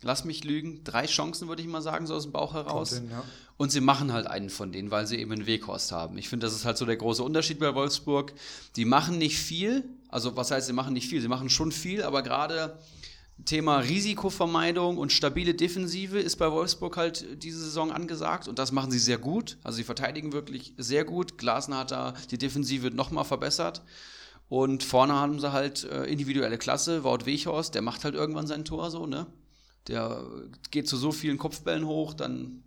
lass 0.00 0.24
mich 0.24 0.44
lügen, 0.44 0.84
drei 0.84 1.04
Chancen, 1.04 1.48
würde 1.48 1.60
ich 1.60 1.68
mal 1.68 1.82
sagen, 1.82 2.06
so 2.06 2.14
aus 2.14 2.22
dem 2.22 2.32
Bauch 2.32 2.54
heraus. 2.54 2.94
Hin, 2.94 3.10
ja. 3.10 3.22
Und 3.58 3.70
sie 3.70 3.82
machen 3.82 4.10
halt 4.14 4.26
einen 4.26 4.48
von 4.48 4.72
denen, 4.72 4.90
weil 4.90 5.06
sie 5.06 5.18
eben 5.18 5.32
einen 5.32 5.44
Weghorst 5.44 5.92
haben. 5.92 6.16
Ich 6.16 6.30
finde, 6.30 6.46
das 6.46 6.56
ist 6.56 6.64
halt 6.64 6.78
so 6.78 6.86
der 6.86 6.96
große 6.96 7.22
Unterschied 7.22 7.58
bei 7.58 7.74
Wolfsburg. 7.74 8.32
Die 8.76 8.86
machen 8.86 9.18
nicht 9.18 9.38
viel. 9.38 9.84
Also, 10.08 10.34
was 10.34 10.50
heißt, 10.50 10.66
sie 10.66 10.72
machen 10.72 10.94
nicht 10.94 11.10
viel? 11.10 11.20
Sie 11.20 11.28
machen 11.28 11.50
schon 11.50 11.72
viel, 11.72 12.04
aber 12.04 12.22
gerade 12.22 12.78
Thema 13.44 13.78
Risikovermeidung 13.78 14.98
und 14.98 15.12
stabile 15.12 15.54
Defensive 15.54 16.18
ist 16.18 16.36
bei 16.36 16.50
Wolfsburg 16.50 16.96
halt 16.96 17.42
diese 17.42 17.58
Saison 17.58 17.92
angesagt 17.92 18.48
und 18.48 18.58
das 18.58 18.72
machen 18.72 18.90
sie 18.90 18.98
sehr 18.98 19.18
gut. 19.18 19.58
Also 19.62 19.76
sie 19.76 19.84
verteidigen 19.84 20.32
wirklich 20.32 20.74
sehr 20.76 21.04
gut. 21.04 21.38
Glasner 21.38 21.78
hat 21.78 21.90
da 21.90 22.14
die 22.30 22.38
Defensive 22.38 22.90
nochmal 22.90 23.24
verbessert. 23.24 23.82
Und 24.48 24.82
vorne 24.82 25.14
haben 25.14 25.38
sie 25.38 25.52
halt 25.52 25.84
äh, 25.84 26.04
individuelle 26.06 26.58
Klasse. 26.58 27.04
Wout 27.04 27.24
Weghorst, 27.24 27.74
der 27.76 27.82
macht 27.82 28.04
halt 28.04 28.16
irgendwann 28.16 28.48
sein 28.48 28.64
Tor 28.64 28.90
so, 28.90 29.06
ne? 29.06 29.26
Der 29.86 30.26
geht 30.72 30.88
zu 30.88 30.96
so 30.96 31.12
vielen 31.12 31.38
Kopfbällen 31.38 31.86
hoch, 31.86 32.14
dann 32.14 32.64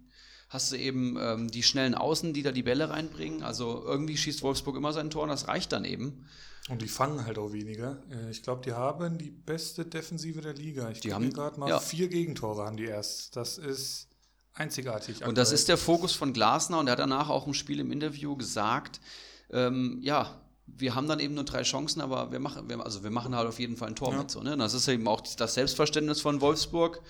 hast 0.49 0.71
du 0.71 0.77
eben 0.77 1.17
ähm, 1.19 1.51
die 1.51 1.63
schnellen 1.63 1.93
Außen, 1.95 2.31
die 2.31 2.41
da 2.41 2.51
die 2.51 2.63
Bälle 2.63 2.89
reinbringen. 2.89 3.43
Also 3.43 3.83
irgendwie 3.85 4.15
schießt 4.15 4.43
Wolfsburg 4.43 4.77
immer 4.77 4.93
sein 4.93 5.09
Tor 5.09 5.23
und 5.23 5.29
das 5.29 5.47
reicht 5.47 5.71
dann 5.73 5.83
eben. 5.83 6.25
Und 6.69 6.81
die 6.81 6.87
fangen 6.87 7.25
halt 7.25 7.37
auch 7.37 7.51
weniger. 7.51 8.01
Äh, 8.09 8.31
ich 8.31 8.41
glaube, 8.41 8.61
die 8.63 8.71
haben 8.71 9.17
die 9.17 9.31
beste 9.31 9.85
Defensive 9.85 10.41
der 10.41 10.53
Liga. 10.53 10.89
Ich 10.89 11.01
die 11.01 11.13
haben 11.13 11.31
gerade 11.31 11.59
mal 11.59 11.69
ja. 11.69 11.79
vier 11.79 12.07
Gegentore 12.07 12.65
haben 12.65 12.77
die 12.77 12.85
erst. 12.85 13.35
Das 13.35 13.57
ist 13.57 14.07
einzigartig. 14.53 15.15
Aktuell. 15.15 15.29
Und 15.29 15.37
das 15.37 15.51
ist 15.51 15.67
der 15.67 15.77
Fokus 15.77 16.13
von 16.13 16.31
Glasner 16.31 16.79
und 16.79 16.87
er 16.87 16.93
hat 16.93 16.99
danach 16.99 17.29
auch 17.29 17.47
im 17.47 17.53
Spiel 17.53 17.79
im 17.79 17.91
Interview 17.91 18.37
gesagt, 18.37 19.01
ähm, 19.51 19.99
ja, 20.01 20.39
wir 20.65 20.95
haben 20.95 21.07
dann 21.07 21.19
eben 21.19 21.33
nur 21.33 21.43
drei 21.43 21.63
Chancen, 21.63 21.99
aber 21.99 22.31
wir 22.31 22.39
machen, 22.39 22.69
wir, 22.69 22.83
also 22.83 23.03
wir 23.03 23.11
machen 23.11 23.35
halt 23.35 23.47
auf 23.47 23.59
jeden 23.59 23.75
Fall 23.75 23.89
ein 23.89 23.95
Tor 23.95 24.13
ja. 24.13 24.19
mit. 24.19 24.31
So, 24.31 24.41
ne? 24.41 24.55
Das 24.55 24.73
ist 24.73 24.87
eben 24.87 25.07
auch 25.07 25.21
das 25.21 25.55
Selbstverständnis 25.55 26.21
von 26.21 26.39
Wolfsburg 26.39 27.01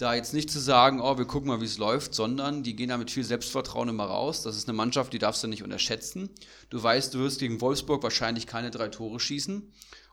da 0.00 0.14
jetzt 0.14 0.32
nicht 0.32 0.50
zu 0.50 0.58
sagen, 0.58 1.00
oh, 1.00 1.18
wir 1.18 1.26
gucken 1.26 1.48
mal, 1.48 1.60
wie 1.60 1.66
es 1.66 1.78
läuft, 1.78 2.14
sondern 2.14 2.62
die 2.62 2.74
gehen 2.74 2.88
da 2.88 2.96
mit 2.96 3.10
viel 3.10 3.24
Selbstvertrauen 3.24 3.88
immer 3.88 4.04
raus. 4.04 4.42
Das 4.42 4.56
ist 4.56 4.68
eine 4.68 4.76
Mannschaft, 4.76 5.12
die 5.12 5.18
darfst 5.18 5.42
du 5.42 5.48
nicht 5.48 5.62
unterschätzen. 5.62 6.30
Du 6.70 6.82
weißt, 6.82 7.12
du 7.14 7.18
wirst 7.18 7.40
gegen 7.40 7.60
Wolfsburg 7.60 8.02
wahrscheinlich 8.02 8.46
keine 8.46 8.70
drei 8.70 8.88
Tore 8.88 9.20
schießen 9.20 9.70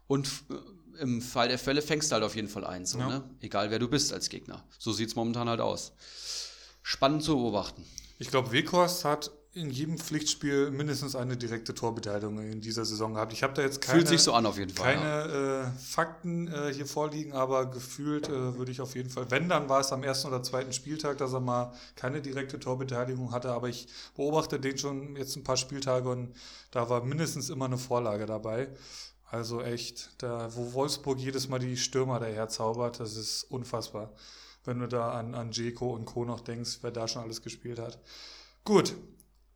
und 0.08 0.28
äh, 0.50 1.02
im 1.02 1.22
Fall 1.22 1.48
der 1.48 1.60
Fälle 1.60 1.82
fängst 1.82 2.12
du 2.12 2.16
halt 2.16 2.24
auf 2.24 2.36
jeden 2.36 2.48
Fall 2.48 2.66
eins, 2.66 2.94
ja. 2.94 3.08
ne? 3.08 3.24
egal 3.40 3.70
wer 3.70 3.80
du 3.80 3.88
bist 3.88 4.12
als 4.12 4.30
Gegner. 4.30 4.64
So 4.80 4.92
sieht 4.92 5.10
es 5.10 5.16
momentan 5.16 5.48
halt 5.48 5.62
aus. 5.62 5.94
Spannend 6.82 7.24
zu 7.24 7.36
beobachten. 7.36 7.86
Ich 8.18 8.30
glaube, 8.30 8.52
Weghorst 8.52 9.06
hat 9.06 9.32
in 9.58 9.70
jedem 9.72 9.98
Pflichtspiel 9.98 10.72
mindestens 10.72 11.16
eine 11.16 11.36
direkte 11.36 11.74
Torbeteiligung 11.74 12.40
in 12.40 12.62
dieser 12.62 12.86
Saison 12.86 13.16
gehabt. 13.16 13.34
Ich 13.34 13.44
habe 13.44 13.54
da 13.54 13.62
jetzt 13.62 13.82
keine, 13.82 14.00
Fühlt 14.00 14.08
sich 14.08 14.22
so 14.22 14.34
an 14.34 14.46
auf 14.46 14.58
jeden 14.58 14.72
Fall, 14.72 14.96
keine 14.96 15.10
ja. 15.10 15.62
äh, 15.64 15.72
Fakten 15.72 16.48
äh, 16.48 16.74
hier 16.74 16.86
vorliegen, 16.86 17.34
aber 17.34 17.66
gefühlt 17.66 18.30
äh, 18.30 18.58
würde 18.58 18.72
ich 18.72 18.82
auf 18.82 18.96
jeden 18.96 19.10
Fall, 19.10 19.30
wenn, 19.32 19.50
dann 19.50 19.68
war 19.68 19.80
es 19.80 19.92
am 19.92 20.04
ersten 20.04 20.28
oder 20.28 20.44
zweiten 20.44 20.74
Spieltag, 20.74 21.18
dass 21.18 21.34
er 21.34 21.40
mal 21.40 21.74
keine 21.96 22.22
direkte 22.22 22.60
Torbeteiligung 22.60 23.32
hatte, 23.32 23.52
aber 23.52 23.68
ich 23.70 23.88
beobachte 24.16 24.60
den 24.60 24.78
schon 24.78 25.16
jetzt 25.16 25.36
ein 25.36 25.44
paar 25.44 25.58
Spieltage 25.58 26.10
und 26.10 26.34
da 26.72 26.90
war 26.90 27.04
mindestens 27.04 27.50
immer 27.50 27.66
eine 27.66 27.78
Vorlage 27.78 28.26
dabei. 28.26 28.70
Also 29.30 29.62
echt, 29.62 30.12
da, 30.20 30.56
wo 30.56 30.74
Wolfsburg 30.74 31.20
jedes 31.20 31.50
Mal 31.50 31.60
die 31.60 31.76
Stürmer 31.76 32.20
daher 32.20 32.48
zaubert, 32.48 33.00
das 33.00 33.18
ist 33.18 33.44
unfassbar. 33.44 34.14
Wenn 34.64 34.80
du 34.80 34.88
da 34.88 35.12
an, 35.12 35.36
an 35.36 35.52
Jeko 35.52 35.94
und 35.94 36.06
Co. 36.06 36.24
noch 36.24 36.40
denkst, 36.40 36.80
wer 36.82 36.92
da 36.92 37.08
schon 37.08 37.24
alles 37.24 37.42
gespielt 37.42 37.80
hat. 37.80 38.00
Gut, 38.64 38.96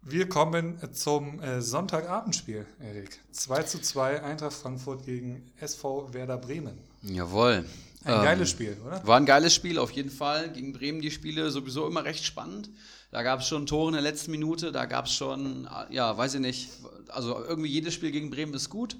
wir 0.04 0.28
kommen 0.30 0.80
zum 0.93 1.39
äh, 1.41 1.62
Sonntagabendspiel, 1.62 2.66
Erik. 2.80 3.20
2 3.32 3.64
zu 3.64 3.82
2 3.82 4.24
Eintracht 4.24 4.54
Frankfurt 4.54 5.06
gegen 5.06 5.52
SV 5.60 6.14
Werder 6.14 6.38
Bremen. 6.38 6.78
Jawohl. 7.04 7.66
Ein 8.04 8.14
ähm, 8.14 8.22
geiles 8.24 8.49
Spiel, 8.49 8.78
oder? 8.86 9.06
War 9.06 9.18
ein 9.18 9.26
geiles 9.26 9.54
Spiel, 9.54 9.78
auf 9.78 9.91
jeden 9.91 10.10
Fall. 10.10 10.52
Gegen 10.52 10.74
Bremen 10.74 11.02
die 11.02 11.12
Spiele 11.12 11.52
sowieso 11.52 11.88
immer 11.88 12.04
recht 12.04 12.24
spannend. 12.26 12.70
Da 13.12 13.22
gab 13.24 13.41
es 13.41 13.47
schon 13.47 13.66
Tore 13.68 13.89
in 13.89 13.93
der 13.93 14.02
letzten 14.02 14.32
Minute, 14.32 14.72
da 14.72 14.86
gab 14.86 15.06
es 15.06 15.14
schon, 15.14 15.70
ja, 15.89 16.18
weiß 16.18 16.36
ich 16.36 16.39
nicht, 16.39 16.70
also 17.10 17.43
irgendwie 17.43 17.70
jedes 17.70 17.93
Spiel 17.93 18.12
gegen 18.12 18.30
Bremen 18.30 18.54
ist 18.54 18.70
gut. 18.70 18.97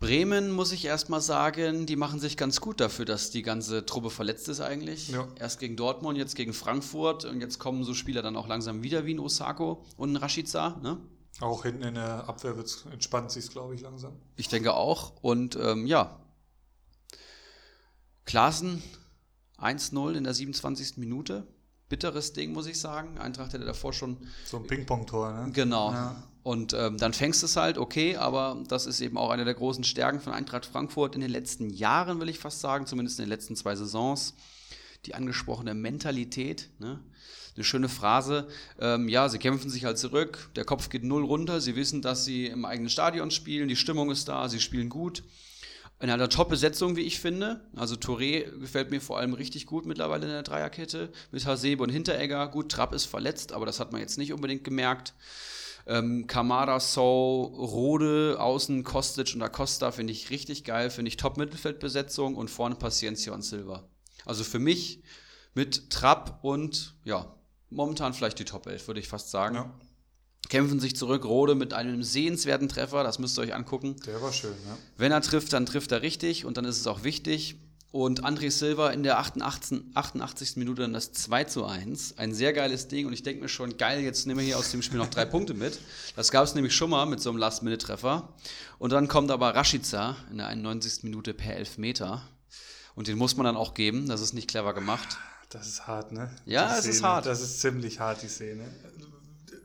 Bremen, 0.00 0.52
muss 0.52 0.70
ich 0.70 0.84
erstmal 0.84 1.20
sagen, 1.20 1.86
die 1.86 1.96
machen 1.96 2.20
sich 2.20 2.36
ganz 2.36 2.60
gut 2.60 2.80
dafür, 2.80 3.04
dass 3.04 3.30
die 3.30 3.42
ganze 3.42 3.84
Truppe 3.84 4.10
verletzt 4.10 4.48
ist 4.48 4.60
eigentlich. 4.60 5.08
Ja. 5.08 5.26
Erst 5.38 5.58
gegen 5.58 5.76
Dortmund, 5.76 6.16
jetzt 6.16 6.36
gegen 6.36 6.52
Frankfurt 6.52 7.24
und 7.24 7.40
jetzt 7.40 7.58
kommen 7.58 7.82
so 7.82 7.94
Spieler 7.94 8.22
dann 8.22 8.36
auch 8.36 8.46
langsam 8.46 8.84
wieder 8.84 9.06
wie 9.06 9.14
ein 9.14 9.18
Osako 9.18 9.84
und 9.96 10.12
ein 10.12 10.16
Rashica. 10.16 10.78
Ne? 10.82 10.98
Auch 11.40 11.64
hinten 11.64 11.82
in 11.82 11.94
der 11.94 12.28
Abwehr 12.28 12.54
entspannt 12.92 13.32
sich 13.32 13.48
glaube 13.50 13.74
ich, 13.74 13.80
langsam. 13.80 14.12
Ich 14.36 14.48
denke 14.48 14.74
auch. 14.74 15.14
Und 15.20 15.56
ähm, 15.56 15.86
ja, 15.86 16.20
Klaassen 18.24 18.82
1-0 19.58 20.12
in 20.12 20.24
der 20.24 20.34
27. 20.34 20.98
Minute. 20.98 21.46
Bitteres 21.88 22.34
Ding, 22.34 22.52
muss 22.52 22.66
ich 22.66 22.78
sagen. 22.78 23.18
Eintracht 23.18 23.54
hätte 23.54 23.64
davor 23.64 23.92
schon. 23.94 24.18
So 24.44 24.58
ein 24.58 24.66
Ping-Pong-Tor, 24.66 25.32
ne? 25.32 25.52
Genau. 25.52 25.90
Ja. 25.92 26.22
Und 26.42 26.72
ähm, 26.72 26.98
dann 26.98 27.12
fängst 27.12 27.42
du 27.42 27.46
es 27.46 27.56
halt, 27.56 27.78
okay, 27.78 28.16
aber 28.16 28.62
das 28.68 28.86
ist 28.86 29.00
eben 29.00 29.18
auch 29.18 29.30
eine 29.30 29.44
der 29.44 29.54
großen 29.54 29.84
Stärken 29.84 30.20
von 30.20 30.32
Eintracht 30.32 30.66
Frankfurt 30.66 31.14
in 31.14 31.20
den 31.20 31.30
letzten 31.30 31.70
Jahren, 31.70 32.20
will 32.20 32.28
ich 32.28 32.38
fast 32.38 32.60
sagen, 32.60 32.86
zumindest 32.86 33.18
in 33.18 33.24
den 33.24 33.30
letzten 33.30 33.56
zwei 33.56 33.76
Saisons. 33.76 34.34
Die 35.06 35.14
angesprochene 35.14 35.74
Mentalität, 35.74 36.70
ne? 36.78 37.00
eine 37.54 37.64
schöne 37.64 37.88
Phrase. 37.88 38.48
Ähm, 38.80 39.08
ja, 39.08 39.28
sie 39.28 39.38
kämpfen 39.38 39.70
sich 39.70 39.84
halt 39.84 39.98
zurück, 39.98 40.50
der 40.56 40.64
Kopf 40.64 40.88
geht 40.88 41.04
null 41.04 41.24
runter, 41.24 41.60
sie 41.60 41.76
wissen, 41.76 42.02
dass 42.02 42.24
sie 42.24 42.46
im 42.46 42.64
eigenen 42.64 42.90
Stadion 42.90 43.30
spielen, 43.30 43.68
die 43.68 43.76
Stimmung 43.76 44.10
ist 44.10 44.28
da, 44.28 44.48
sie 44.48 44.60
spielen 44.60 44.88
gut 44.88 45.22
in 46.00 46.10
einer 46.10 46.28
Top-Besetzung, 46.28 46.96
wie 46.96 47.02
ich 47.02 47.18
finde. 47.18 47.60
Also 47.74 47.96
Touré 47.96 48.48
gefällt 48.60 48.90
mir 48.90 49.00
vor 49.00 49.18
allem 49.18 49.34
richtig 49.34 49.66
gut 49.66 49.84
mittlerweile 49.84 50.26
in 50.26 50.32
der 50.32 50.42
Dreierkette. 50.44 51.10
Mit 51.32 51.44
Hasebe 51.44 51.82
und 51.82 51.90
Hinteregger. 51.90 52.46
Gut, 52.48 52.70
Trapp 52.70 52.94
ist 52.94 53.06
verletzt, 53.06 53.52
aber 53.52 53.66
das 53.66 53.80
hat 53.80 53.90
man 53.90 54.00
jetzt 54.00 54.16
nicht 54.16 54.32
unbedingt 54.32 54.62
gemerkt. 54.62 55.14
Ähm, 55.88 56.26
Kamada, 56.26 56.78
So, 56.78 57.42
Rode, 57.42 58.36
Außen, 58.38 58.84
Kostic 58.84 59.34
und 59.34 59.42
Acosta 59.42 59.90
finde 59.90 60.12
ich 60.12 60.30
richtig 60.30 60.64
geil. 60.64 60.90
Finde 60.90 61.08
ich 61.08 61.16
Top-Mittelfeldbesetzung 61.16 62.36
und 62.36 62.48
vorne 62.48 62.76
Paciencia 62.76 63.32
und 63.32 63.42
Silva. 63.42 63.88
Also 64.24 64.44
für 64.44 64.58
mich 64.58 65.02
mit 65.54 65.90
Trapp 65.90 66.38
und 66.42 66.94
ja, 67.04 67.34
momentan 67.70 68.14
vielleicht 68.14 68.38
die 68.38 68.44
Top 68.44 68.66
11, 68.66 68.86
würde 68.86 69.00
ich 69.00 69.08
fast 69.08 69.30
sagen. 69.30 69.56
Ja 69.56 69.74
kämpfen 70.48 70.80
sich 70.80 70.96
zurück. 70.96 71.24
Rode 71.24 71.54
mit 71.54 71.74
einem 71.74 72.02
sehenswerten 72.02 72.68
Treffer, 72.68 73.02
das 73.04 73.18
müsst 73.18 73.38
ihr 73.38 73.42
euch 73.42 73.54
angucken. 73.54 73.96
Der 74.06 74.20
war 74.22 74.32
schön, 74.32 74.54
ja. 74.66 74.76
Wenn 74.96 75.12
er 75.12 75.20
trifft, 75.20 75.52
dann 75.52 75.66
trifft 75.66 75.92
er 75.92 76.02
richtig 76.02 76.44
und 76.44 76.56
dann 76.56 76.64
ist 76.64 76.78
es 76.78 76.86
auch 76.86 77.04
wichtig. 77.04 77.56
Und 77.90 78.24
André 78.24 78.50
Silva 78.50 78.90
in 78.90 79.02
der 79.02 79.18
88, 79.18 79.80
88. 79.94 80.56
Minute 80.56 80.82
dann 80.82 80.92
das 80.92 81.12
2 81.12 81.44
zu 81.44 81.64
1. 81.64 82.18
Ein 82.18 82.34
sehr 82.34 82.52
geiles 82.52 82.88
Ding 82.88 83.06
und 83.06 83.14
ich 83.14 83.22
denke 83.22 83.42
mir 83.42 83.48
schon, 83.48 83.78
geil, 83.78 84.00
jetzt 84.00 84.26
nehmen 84.26 84.40
wir 84.40 84.46
hier 84.46 84.58
aus 84.58 84.70
dem 84.70 84.82
Spiel 84.82 84.98
noch 84.98 85.08
drei 85.08 85.24
Punkte 85.26 85.54
mit. 85.54 85.78
Das 86.14 86.30
gab 86.30 86.44
es 86.44 86.54
nämlich 86.54 86.74
schon 86.74 86.90
mal 86.90 87.06
mit 87.06 87.20
so 87.20 87.30
einem 87.30 87.38
Last-Minute-Treffer. 87.38 88.28
Und 88.78 88.92
dann 88.92 89.08
kommt 89.08 89.30
aber 89.30 89.54
Rashica 89.54 90.16
in 90.30 90.36
der 90.36 90.48
91. 90.48 91.04
Minute 91.04 91.32
per 91.32 91.56
Elfmeter. 91.56 92.22
Und 92.94 93.08
den 93.08 93.16
muss 93.16 93.36
man 93.36 93.44
dann 93.44 93.56
auch 93.56 93.72
geben, 93.72 94.06
das 94.06 94.20
ist 94.20 94.34
nicht 94.34 94.48
clever 94.48 94.74
gemacht. 94.74 95.16
Das 95.48 95.66
ist 95.66 95.86
hart, 95.86 96.12
ne? 96.12 96.30
Ja, 96.44 96.76
es 96.76 96.84
ist 96.84 97.02
hart. 97.02 97.24
Das 97.24 97.40
ist 97.40 97.60
ziemlich 97.60 98.00
hart, 98.00 98.22
die 98.22 98.28
Szene 98.28 98.64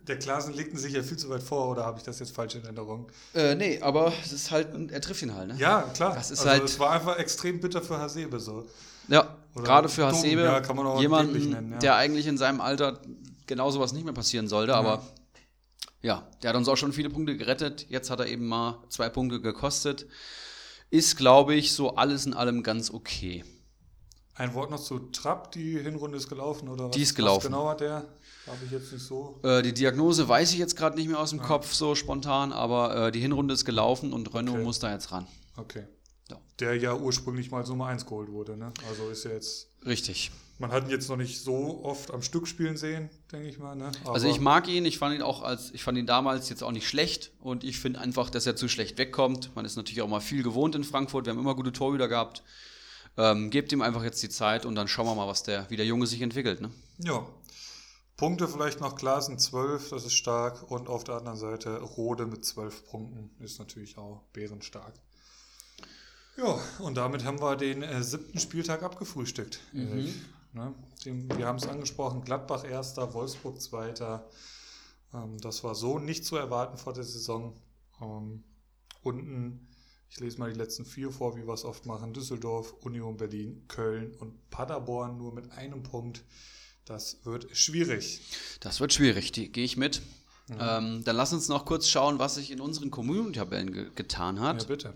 der 0.08 0.20
Klasen 0.20 0.54
legten 0.54 0.78
sich 0.78 0.94
ja 0.94 1.04
viel 1.04 1.18
zu 1.18 1.30
weit 1.30 1.44
vor, 1.44 1.70
oder 1.70 1.86
habe 1.86 1.98
ich 1.98 2.04
das 2.04 2.20
jetzt 2.20 2.36
falsch 2.36 2.56
in 2.56 2.64
Erinnerung? 2.64 3.08
Äh, 3.34 3.56
nee, 3.56 3.80
aber 3.82 4.12
es 4.24 4.34
ist 4.34 4.52
halt, 4.52 4.70
er 4.92 5.02
trifft 5.02 5.22
ihn 5.22 5.34
halt, 5.34 5.50
ne? 5.50 5.56
Ja, 5.58 5.84
klar. 5.94 6.14
Das 6.16 6.32
ist 6.32 6.40
also 6.40 6.52
halt. 6.52 6.64
Es 6.64 6.80
war 6.80 6.92
einfach 6.92 7.18
extrem 7.18 7.60
bitter 7.60 7.82
für 7.82 7.98
Hasebe 7.98 8.40
so. 8.40 8.66
Ja, 9.08 9.36
gerade 9.56 9.90
für 9.90 10.06
Hasebe, 10.06 10.44
ja, 10.44 10.60
kann 10.62 10.76
man 10.76 10.88
auch 10.88 11.00
jemanden, 11.00 11.50
nennen, 11.50 11.72
ja. 11.74 11.78
der 11.80 11.96
eigentlich 11.96 12.28
in 12.28 12.38
seinem 12.38 12.62
Alter 12.62 13.00
genau 13.48 13.72
sowas 13.72 13.94
nicht 13.94 14.06
mehr 14.06 14.14
passieren 14.14 14.48
sollte, 14.48 14.72
ja. 14.72 14.78
aber 14.78 15.04
ja, 16.02 16.28
der 16.42 16.50
hat 16.50 16.58
uns 16.58 16.68
auch 16.68 16.76
schon 16.76 16.92
viele 16.92 17.10
Punkte 17.10 17.38
gerettet. 17.38 17.86
Jetzt 17.90 18.10
hat 18.10 18.20
er 18.20 18.28
eben 18.28 18.46
mal 18.46 18.84
zwei 18.90 19.10
Punkte 19.10 19.40
gekostet. 19.40 20.06
Ist, 20.90 21.18
glaube 21.18 21.56
ich, 21.56 21.74
so 21.74 21.96
alles 21.96 22.26
in 22.26 22.34
allem 22.34 22.62
ganz 22.62 22.92
okay. 22.92 23.44
Ein 24.36 24.54
Wort 24.56 24.72
noch 24.72 24.82
zu 24.82 24.98
Trapp, 25.00 25.52
die 25.52 25.80
Hinrunde 25.80 26.18
ist 26.18 26.28
gelaufen, 26.28 26.68
oder 26.68 26.86
was? 26.86 26.92
Die 26.96 27.04
ist 27.04 27.14
gelaufen. 27.14 27.44
Was 27.44 27.52
genau 27.52 27.70
hat 27.70 27.82
der? 27.82 28.06
Habe 28.48 28.66
ich 28.66 28.72
jetzt 28.72 28.92
nicht 28.92 29.06
so. 29.06 29.40
Äh, 29.44 29.62
die 29.62 29.74
Diagnose 29.74 30.28
weiß 30.28 30.52
ich 30.54 30.60
jetzt 30.60 30.76
gerade 30.76 30.98
nicht 30.98 31.08
mehr 31.08 31.20
aus 31.20 31.30
dem 31.30 31.40
ah. 31.40 31.46
Kopf 31.46 31.72
so 31.74 31.94
spontan, 31.94 32.52
aber 32.52 33.08
äh, 33.08 33.12
die 33.12 33.20
Hinrunde 33.20 33.54
ist 33.54 33.64
gelaufen 33.64 34.12
und 34.12 34.34
Renault 34.34 34.58
okay. 34.58 34.66
muss 34.66 34.80
da 34.80 34.92
jetzt 34.92 35.12
ran. 35.12 35.28
Okay. 35.56 35.86
Ja. 36.30 36.38
Der 36.60 36.76
ja 36.76 36.96
ursprünglich 36.96 37.52
mal 37.52 37.64
Nummer 37.64 37.88
1 37.88 38.06
geholt 38.06 38.32
wurde, 38.32 38.58
ne? 38.58 38.74
Also 38.90 39.10
ist 39.10 39.24
ja 39.24 39.32
jetzt. 39.32 39.70
Richtig. 39.86 40.32
Man 40.60 40.72
hat 40.72 40.86
ihn 40.86 40.90
jetzt 40.90 41.10
noch 41.10 41.18
nicht 41.18 41.42
so 41.42 41.84
oft 41.84 42.12
am 42.12 42.22
Stück 42.22 42.48
spielen 42.48 42.78
sehen, 42.78 43.10
denke 43.32 43.50
ich 43.50 43.60
mal. 43.60 43.76
Ne? 43.76 43.92
also 44.06 44.28
ich 44.28 44.40
mag 44.40 44.68
ihn, 44.68 44.86
ich 44.86 44.98
fand 44.98 45.16
ihn 45.16 45.22
auch 45.22 45.42
als, 45.42 45.72
ich 45.72 45.84
fand 45.84 45.98
ihn 45.98 46.06
damals 46.06 46.48
jetzt 46.50 46.64
auch 46.64 46.72
nicht 46.72 46.88
schlecht 46.88 47.32
und 47.40 47.64
ich 47.64 47.80
finde 47.80 48.00
einfach, 48.00 48.30
dass 48.30 48.46
er 48.46 48.56
zu 48.56 48.68
schlecht 48.68 48.98
wegkommt. 48.98 49.56
Man 49.56 49.66
ist 49.66 49.76
natürlich 49.76 50.02
auch 50.02 50.08
mal 50.08 50.22
viel 50.22 50.44
gewohnt 50.44 50.76
in 50.76 50.84
Frankfurt, 50.84 51.26
wir 51.26 51.34
haben 51.34 51.40
immer 51.40 51.56
gute 51.56 51.72
Torhüter 51.72 52.08
gehabt. 52.08 52.44
Ähm, 53.18 53.50
gebt 53.50 53.72
ihm 53.72 53.82
einfach 53.82 54.04
jetzt 54.04 54.24
die 54.24 54.30
Zeit 54.30 54.66
und 54.66 54.76
dann 54.76 54.88
schauen 54.88 55.06
wir 55.06 55.16
mal, 55.16 55.28
was 55.28 55.44
der, 55.44 55.70
wie 55.70 55.78
der 55.78 55.86
Junge 55.86 56.08
sich 56.08 56.22
entwickelt. 56.22 56.62
Ne? 56.62 56.72
Ja, 57.00 57.26
Punkte 58.16 58.48
vielleicht 58.48 58.80
noch 58.80 58.96
Klasen 58.96 59.40
12, 59.40 59.90
das 59.90 60.06
ist 60.06 60.14
stark. 60.14 60.72
Und 60.72 60.88
auf 60.88 61.04
der 61.04 61.16
anderen 61.16 61.38
Seite 61.38 61.80
Rode 61.82 62.26
mit 62.26 62.46
12 62.46 62.86
Punkten 62.86 63.32
ist 63.44 63.60
natürlich 63.60 63.98
auch 63.98 64.24
bärenstark. 64.34 64.94
Ja, 66.38 66.60
und 66.80 66.96
damit 66.96 67.26
haben 67.26 67.42
wir 67.42 67.56
den 67.56 67.84
äh, 67.84 68.04
siebten 68.04 68.40
Spieltag 68.40 68.82
abgefrühstückt. 68.82 69.60
Mhm. 69.72 70.14
Ne? 70.54 70.74
Den, 71.06 71.38
wir 71.38 71.48
haben 71.48 71.58
es 71.58 71.68
angesprochen, 71.68 72.24
Gladbach 72.24 72.64
erster, 72.64 73.14
Wolfsburg 73.14 73.62
zweiter. 73.62 74.30
Ähm, 75.14 75.40
das 75.40 75.64
war 75.64 75.76
so 75.76 76.00
nicht 76.00 76.26
zu 76.26 76.36
erwarten 76.36 76.78
vor 76.78 76.94
der 76.94 77.04
Saison. 77.04 77.56
Ähm, 78.02 78.44
unten, 79.02 79.68
ich 80.14 80.20
lese 80.20 80.38
mal 80.38 80.54
die 80.54 80.60
letzten 80.60 80.86
vier 80.86 81.10
vor, 81.10 81.36
wie 81.36 81.48
wir 81.48 81.54
es 81.54 81.66
oft 81.66 81.88
machen. 81.88 82.14
Düsseldorf, 82.14 82.74
Union 82.82 83.18
Berlin, 83.18 83.64
Köln 83.68 84.14
und 84.20 84.48
Paderborn 84.52 85.18
nur 85.18 85.34
mit 85.34 85.52
einem 85.52 85.82
Punkt. 85.82 86.24
Das 86.86 87.26
wird 87.26 87.48
schwierig. 87.58 88.22
Das 88.60 88.80
wird 88.80 88.94
schwierig, 88.94 89.32
die 89.32 89.52
gehe 89.52 89.66
ich 89.66 89.76
mit. 89.76 90.04
Mhm. 90.50 90.58
Ähm, 90.60 91.04
dann 91.04 91.16
lass 91.16 91.34
uns 91.34 91.48
noch 91.48 91.66
kurz 91.66 91.88
schauen, 91.88 92.20
was 92.20 92.36
sich 92.36 92.52
in 92.52 92.62
unseren 92.62 92.92
Community-Tabellen 92.92 93.74
ge 93.74 93.90
getan 93.96 94.40
hat. 94.40 94.62
Ja, 94.62 94.68
bitte. 94.68 94.94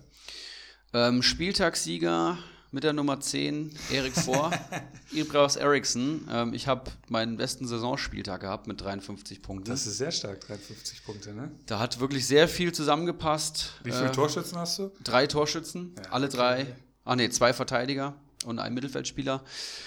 Ähm, 0.94 1.24
Spieltagssieger 1.24 2.38
mit 2.72 2.84
der 2.84 2.94
Nummer 2.94 3.20
10, 3.20 3.72
Erik 3.92 4.14
Vor, 4.14 4.52
Ibraus 5.12 5.56
Eriksson. 5.56 6.28
Ähm, 6.32 6.54
ich 6.54 6.68
habe 6.68 6.92
meinen 7.08 7.38
besten 7.38 7.68
Saisonspieltag 7.68 8.42
gehabt 8.42 8.68
mit 8.68 8.82
53 8.82 9.42
Punkten. 9.42 9.70
Das 9.70 9.88
ist 9.88 9.98
sehr 9.98 10.12
stark, 10.12 10.42
53 10.42 11.04
Punkte, 11.06 11.34
ne? 11.34 11.52
Da 11.66 11.80
hat 11.80 12.00
wirklich 12.00 12.28
sehr 12.28 12.48
viel 12.48 12.72
zusammengepasst. 12.74 13.74
Wie 13.84 13.92
viele 13.92 14.08
äh, 14.08 14.12
Torschützen 14.12 14.58
hast 14.58 14.80
du? 14.80 14.92
Drei 15.04 15.28
Torschützen, 15.28 15.96
ja, 15.96 16.12
alle 16.12 16.30
drei. 16.30 16.68
Ah 17.06 17.16
ne, 17.16 17.30
zwei 17.30 17.54
Verteidiger 17.54 18.16
und 18.46 18.60
ein 18.60 18.74
Mittelfeldspieler. 18.74 19.44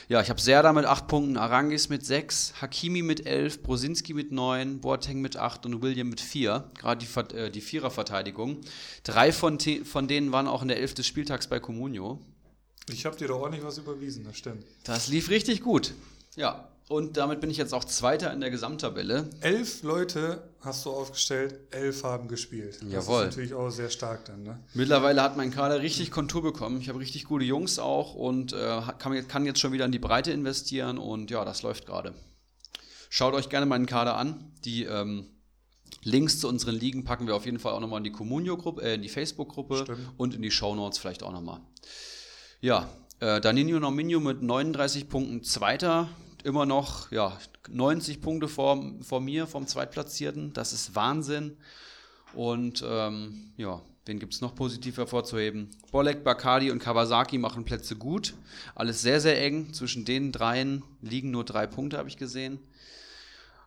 Ja, 0.08 0.20
ich 0.20 0.30
habe 0.30 0.40
Serda 0.40 0.72
mit 0.72 0.84
8 0.84 1.06
Punkten, 1.06 1.36
Arangis 1.36 1.88
mit 1.88 2.04
6, 2.04 2.54
Hakimi 2.60 3.02
mit 3.02 3.26
11, 3.26 3.62
Brosinski 3.62 4.14
mit 4.14 4.32
9, 4.32 4.80
Boateng 4.80 5.20
mit 5.20 5.36
8 5.36 5.66
und 5.66 5.82
William 5.82 6.08
mit 6.08 6.20
4. 6.20 6.70
Gerade 6.78 7.04
die, 7.04 7.36
äh, 7.36 7.50
die 7.50 7.60
Viererverteidigung. 7.60 8.60
Drei 9.04 9.32
von, 9.32 9.58
von 9.84 10.08
denen 10.08 10.32
waren 10.32 10.48
auch 10.48 10.62
in 10.62 10.68
der 10.68 10.78
11. 10.78 10.94
des 10.94 11.06
Spieltags 11.06 11.46
bei 11.46 11.60
Comunio. 11.60 12.20
Ich 12.88 13.04
habe 13.06 13.16
dir 13.16 13.28
doch 13.28 13.40
ordentlich 13.40 13.64
was 13.64 13.78
überwiesen, 13.78 14.24
das 14.24 14.36
stimmt. 14.36 14.64
Das 14.84 15.08
lief 15.08 15.28
richtig 15.30 15.62
gut. 15.62 15.92
Ja, 16.36 16.68
und 16.90 17.16
damit 17.16 17.40
bin 17.40 17.50
ich 17.50 17.56
jetzt 17.56 17.72
auch 17.72 17.84
Zweiter 17.84 18.32
in 18.32 18.40
der 18.40 18.50
Gesamttabelle. 18.50 19.30
Elf 19.42 19.84
Leute 19.84 20.42
hast 20.60 20.84
du 20.84 20.90
aufgestellt, 20.90 21.54
elf 21.70 22.02
haben 22.02 22.26
gespielt. 22.26 22.80
Das 22.82 23.06
Jawohl. 23.06 23.20
ist 23.20 23.26
natürlich 23.26 23.54
auch 23.54 23.70
sehr 23.70 23.90
stark 23.90 24.24
dann. 24.24 24.42
Ne? 24.42 24.58
Mittlerweile 24.74 25.22
hat 25.22 25.36
mein 25.36 25.52
Kader 25.52 25.82
richtig 25.82 26.10
Kontur 26.10 26.42
bekommen. 26.42 26.80
Ich 26.80 26.88
habe 26.88 26.98
richtig 26.98 27.26
gute 27.26 27.44
Jungs 27.44 27.78
auch 27.78 28.16
und 28.16 28.52
äh, 28.52 28.80
kann, 28.98 29.28
kann 29.28 29.46
jetzt 29.46 29.60
schon 29.60 29.70
wieder 29.72 29.84
in 29.84 29.92
die 29.92 30.00
Breite 30.00 30.32
investieren 30.32 30.98
und 30.98 31.30
ja, 31.30 31.44
das 31.44 31.62
läuft 31.62 31.86
gerade. 31.86 32.12
Schaut 33.08 33.34
euch 33.34 33.48
gerne 33.48 33.66
meinen 33.66 33.86
Kader 33.86 34.16
an. 34.16 34.52
Die 34.64 34.82
ähm, 34.82 35.26
Links 36.02 36.40
zu 36.40 36.48
unseren 36.48 36.74
Ligen 36.74 37.04
packen 37.04 37.28
wir 37.28 37.36
auf 37.36 37.44
jeden 37.44 37.60
Fall 37.60 37.72
auch 37.72 37.80
nochmal 37.80 37.98
in 37.98 38.04
die 38.04 38.12
Communio-Gruppe, 38.12 38.82
äh, 38.82 38.94
in 38.94 39.02
die 39.02 39.08
Facebook-Gruppe 39.08 39.96
und 40.16 40.34
in 40.34 40.42
die 40.42 40.50
Shownotes 40.50 40.98
vielleicht 40.98 41.22
auch 41.22 41.32
nochmal. 41.32 41.60
Ja, 42.62 42.90
äh, 43.20 43.40
Danino 43.40 43.80
Nominio 43.80 44.20
mit 44.20 44.42
39 44.42 45.08
Punkten 45.08 45.42
Zweiter 45.42 46.08
immer 46.44 46.66
noch 46.66 47.10
ja, 47.10 47.38
90 47.70 48.20
Punkte 48.20 48.48
vor, 48.48 48.82
vor 49.00 49.20
mir, 49.20 49.46
vom 49.46 49.66
Zweitplatzierten. 49.66 50.52
Das 50.52 50.72
ist 50.72 50.94
Wahnsinn. 50.94 51.56
Und 52.34 52.84
ähm, 52.86 53.52
ja, 53.56 53.80
Wen 54.06 54.18
gibt 54.18 54.34
es 54.34 54.40
noch 54.40 54.54
positiv 54.54 54.96
hervorzuheben? 54.96 55.70
Bolek, 55.92 56.24
Bacardi 56.24 56.70
und 56.70 56.80
Kawasaki 56.80 57.38
machen 57.38 57.64
Plätze 57.64 57.96
gut. 57.96 58.34
Alles 58.74 59.02
sehr, 59.02 59.20
sehr 59.20 59.40
eng. 59.40 59.72
Zwischen 59.72 60.04
den 60.04 60.32
dreien 60.32 60.82
liegen 61.00 61.30
nur 61.30 61.44
drei 61.44 61.66
Punkte, 61.66 61.96
habe 61.96 62.08
ich 62.08 62.16
gesehen. 62.16 62.58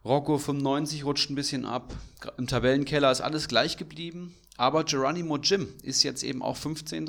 Rocco 0.03 0.37
95 0.37 1.05
rutscht 1.05 1.29
ein 1.29 1.35
bisschen 1.35 1.65
ab. 1.65 1.93
Im 2.37 2.47
Tabellenkeller 2.47 3.11
ist 3.11 3.21
alles 3.21 3.47
gleich 3.47 3.77
geblieben. 3.77 4.35
Aber 4.57 4.83
Geronimo 4.83 5.37
Jim 5.37 5.67
ist 5.81 6.03
jetzt 6.03 6.23
eben 6.23 6.41
auch 6.41 6.57
15. 6.57 7.07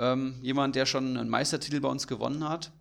Ähm, 0.00 0.34
jemand, 0.42 0.74
der 0.74 0.86
schon 0.86 1.16
einen 1.16 1.28
Meistertitel 1.28 1.78
bei 1.80 1.88
uns 1.88 2.06
gewonnen 2.06 2.48
hat. 2.48 2.72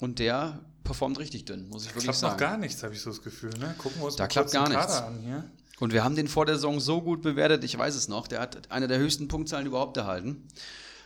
Und 0.00 0.20
der 0.20 0.60
performt 0.84 1.18
richtig 1.18 1.44
dünn, 1.44 1.68
muss 1.68 1.82
ich 1.82 1.88
wirklich 1.88 2.04
klappt 2.04 2.18
sagen. 2.18 2.32
noch 2.34 2.38
gar 2.38 2.56
nichts, 2.56 2.82
habe 2.84 2.94
ich 2.94 3.00
so 3.00 3.10
das 3.10 3.20
Gefühl. 3.20 3.50
Ne? 3.58 3.74
Gucken 3.78 4.00
wir 4.00 4.06
uns 4.06 4.14
Da 4.16 4.24
mal 4.24 4.28
klappt 4.28 4.52
gar 4.52 4.68
nichts. 4.68 5.02
an 5.02 5.18
hier. 5.24 5.44
Und 5.80 5.92
wir 5.92 6.04
haben 6.04 6.14
den 6.16 6.28
vor 6.28 6.46
der 6.46 6.54
Saison 6.54 6.78
so 6.80 7.02
gut 7.02 7.20
bewertet, 7.20 7.64
ich 7.64 7.76
weiß 7.76 7.94
es 7.96 8.06
noch. 8.08 8.28
Der 8.28 8.40
hat 8.40 8.70
eine 8.70 8.86
der 8.86 8.98
höchsten 8.98 9.26
Punktzahlen 9.28 9.66
überhaupt 9.66 9.96
erhalten. 9.96 10.46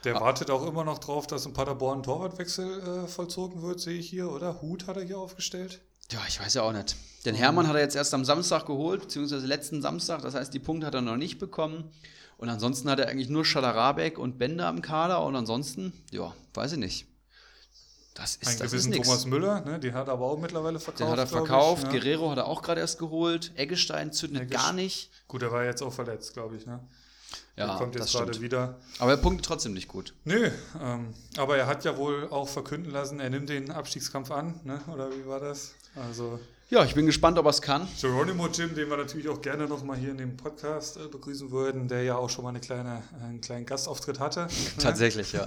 Der 0.05 0.15
wartet 0.21 0.51
auch 0.51 0.67
immer 0.67 0.85
noch 0.85 0.99
drauf, 0.99 1.27
dass 1.27 1.47
in 1.47 1.53
Paderborn 1.53 2.01
ein 2.01 2.03
Torwartwechsel 2.03 3.05
äh, 3.05 3.09
vollzogen 3.09 3.63
wird, 3.63 3.81
sehe 3.81 3.99
ich 3.99 4.09
hier, 4.11 4.31
oder? 4.31 4.61
Hut 4.61 4.87
hat 4.87 4.97
er 4.97 5.05
hier 5.05 5.19
aufgestellt. 5.19 5.81
Ja, 6.11 6.21
ich 6.29 6.41
weiß 6.41 6.55
ja 6.55 6.63
auch 6.63 6.73
nicht. 6.73 6.97
Den 7.25 7.35
Hermann 7.35 7.69
hat 7.69 7.77
er 7.77 7.81
jetzt 7.83 7.97
erst 7.97 8.13
am 8.13 8.25
Samstag 8.25 8.67
geholt, 8.67 9.01
beziehungsweise 9.03 9.47
letzten 9.47 9.81
Samstag. 9.81 10.21
Das 10.23 10.35
heißt, 10.35 10.53
die 10.53 10.59
Punkte 10.59 10.87
hat 10.87 10.95
er 10.95 11.01
noch 11.01 11.17
nicht 11.17 11.39
bekommen. 11.39 11.91
Und 12.43 12.49
ansonsten 12.49 12.91
hat 12.91 12.99
er 12.99 13.07
eigentlich 13.07 13.29
nur 13.29 13.45
Schadarabek 13.45 14.19
und 14.19 14.37
Bender 14.37 14.67
am 14.67 14.83
Kader. 14.83 15.25
Und 15.25 15.37
ansonsten, 15.37 15.93
ja, 16.11 16.35
weiß 16.55 16.73
ich 16.73 16.79
nicht. 16.79 17.07
Das 18.15 18.35
ist, 18.35 18.49
Einen 18.49 18.59
das 18.59 18.67
ist 18.67 18.73
gewissen 18.73 18.91
nix. 18.91 19.07
Thomas 19.07 19.27
Müller, 19.27 19.61
ne? 19.61 19.79
den 19.79 19.95
hat 19.95 20.09
er 20.09 20.15
aber 20.15 20.27
auch 20.27 20.41
mittlerweile 20.41 20.81
verkauft. 20.81 21.01
Den 21.03 21.09
hat 21.09 21.19
er 21.21 21.29
verkauft. 21.29 21.85
Ich? 21.85 21.91
Guerrero 21.91 22.33
hat 22.33 22.39
er 22.39 22.47
auch 22.47 22.63
gerade 22.63 22.81
erst 22.81 22.99
geholt. 22.99 23.53
Eggestein 23.55 24.11
zündet 24.13 24.43
Eggestein. 24.43 24.61
gar 24.61 24.73
nicht. 24.73 25.13
Gut, 25.29 25.43
er 25.43 25.53
war 25.53 25.65
jetzt 25.65 25.83
auch 25.83 25.93
verletzt, 25.93 26.33
glaube 26.33 26.57
ich. 26.57 26.67
Ne? 26.67 26.81
Ja, 27.55 27.69
der 27.69 27.77
kommt 27.77 27.95
das 27.95 28.07
jetzt 28.07 28.19
gerade 28.19 28.33
stimmt. 28.33 28.45
wieder. 28.45 28.81
Aber 28.99 29.13
er 29.13 29.19
punktet 29.19 29.47
trotzdem 29.47 29.73
nicht 29.73 29.87
gut. 29.87 30.13
Nö, 30.25 30.51
ähm, 30.83 31.15
aber 31.37 31.59
er 31.59 31.69
hat 31.69 31.85
ja 31.85 31.97
wohl 31.97 32.27
auch 32.29 32.49
verkünden 32.49 32.91
lassen, 32.91 33.21
er 33.21 33.31
nimmt 33.31 33.51
den 33.51 33.71
Abstiegskampf 33.71 34.33
an, 34.33 34.59
ne? 34.65 34.81
oder 34.93 35.13
wie 35.13 35.25
war 35.29 35.39
das? 35.39 35.77
Also 35.95 36.41
Ja, 36.73 36.83
ich 36.87 36.95
bin 36.95 37.05
gespannt, 37.05 37.39
ob 37.39 37.45
er 37.45 37.51
es 37.51 37.61
kann. 37.61 37.87
Geronimo 38.01 38.49
Jim, 38.49 38.75
den 38.75 38.89
wir 38.89 38.97
natürlich 38.97 39.29
auch 39.29 39.43
gerne 39.43 39.67
nochmal 39.69 39.99
hier 39.99 40.11
in 40.13 40.17
dem 40.17 40.39
Podcast 40.39 40.97
äh, 40.97 41.07
begrüßen 41.07 41.51
würden, 41.51 41.87
der 41.87 42.03
ja 42.03 42.17
auch 42.17 42.31
schon 42.31 42.45
mal 42.45 42.49
eine 42.49 42.61
kleine, 42.61 43.03
einen 43.23 43.43
kleinen 43.43 43.67
Gastauftritt 43.67 44.19
hatte. 44.19 44.49
Tatsächlich, 44.79 45.33
ja. 45.35 45.45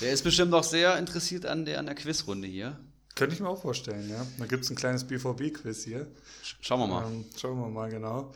Der 0.00 0.10
ist 0.12 0.24
bestimmt 0.24 0.52
auch 0.52 0.64
sehr 0.64 0.98
interessiert 0.98 1.46
an 1.46 1.64
der, 1.66 1.78
an 1.78 1.86
der 1.86 1.94
Quizrunde 1.94 2.48
hier. 2.48 2.76
Könnte 3.14 3.36
ich 3.36 3.40
mir 3.40 3.48
auch 3.48 3.62
vorstellen, 3.62 4.10
ja. 4.10 4.26
Da 4.40 4.46
gibt 4.46 4.64
es 4.64 4.70
ein 4.70 4.74
kleines 4.74 5.04
BVB-Quiz 5.04 5.84
hier. 5.84 6.08
Sch- 6.44 6.56
Schauen 6.60 6.80
wir 6.80 6.86
mal. 6.88 7.06
Ähm, 7.06 7.24
schauen 7.38 7.60
wir 7.60 7.68
mal 7.68 7.88
genau. 7.88 8.34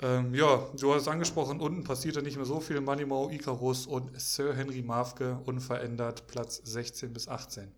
Ähm, 0.00 0.34
ja, 0.34 0.66
du 0.80 0.94
hast 0.94 1.02
es 1.02 1.08
angesprochen, 1.08 1.60
unten 1.60 1.84
passiert 1.84 2.16
ja 2.16 2.22
nicht 2.22 2.36
mehr 2.38 2.46
so 2.46 2.58
viel. 2.60 2.80
Manimo, 2.80 3.28
Icarus 3.30 3.86
und 3.86 4.18
Sir 4.18 4.54
Henry 4.54 4.80
Mavke 4.80 5.38
unverändert, 5.44 6.26
Platz 6.26 6.58
16 6.64 7.12
bis 7.12 7.28
18. 7.28 7.70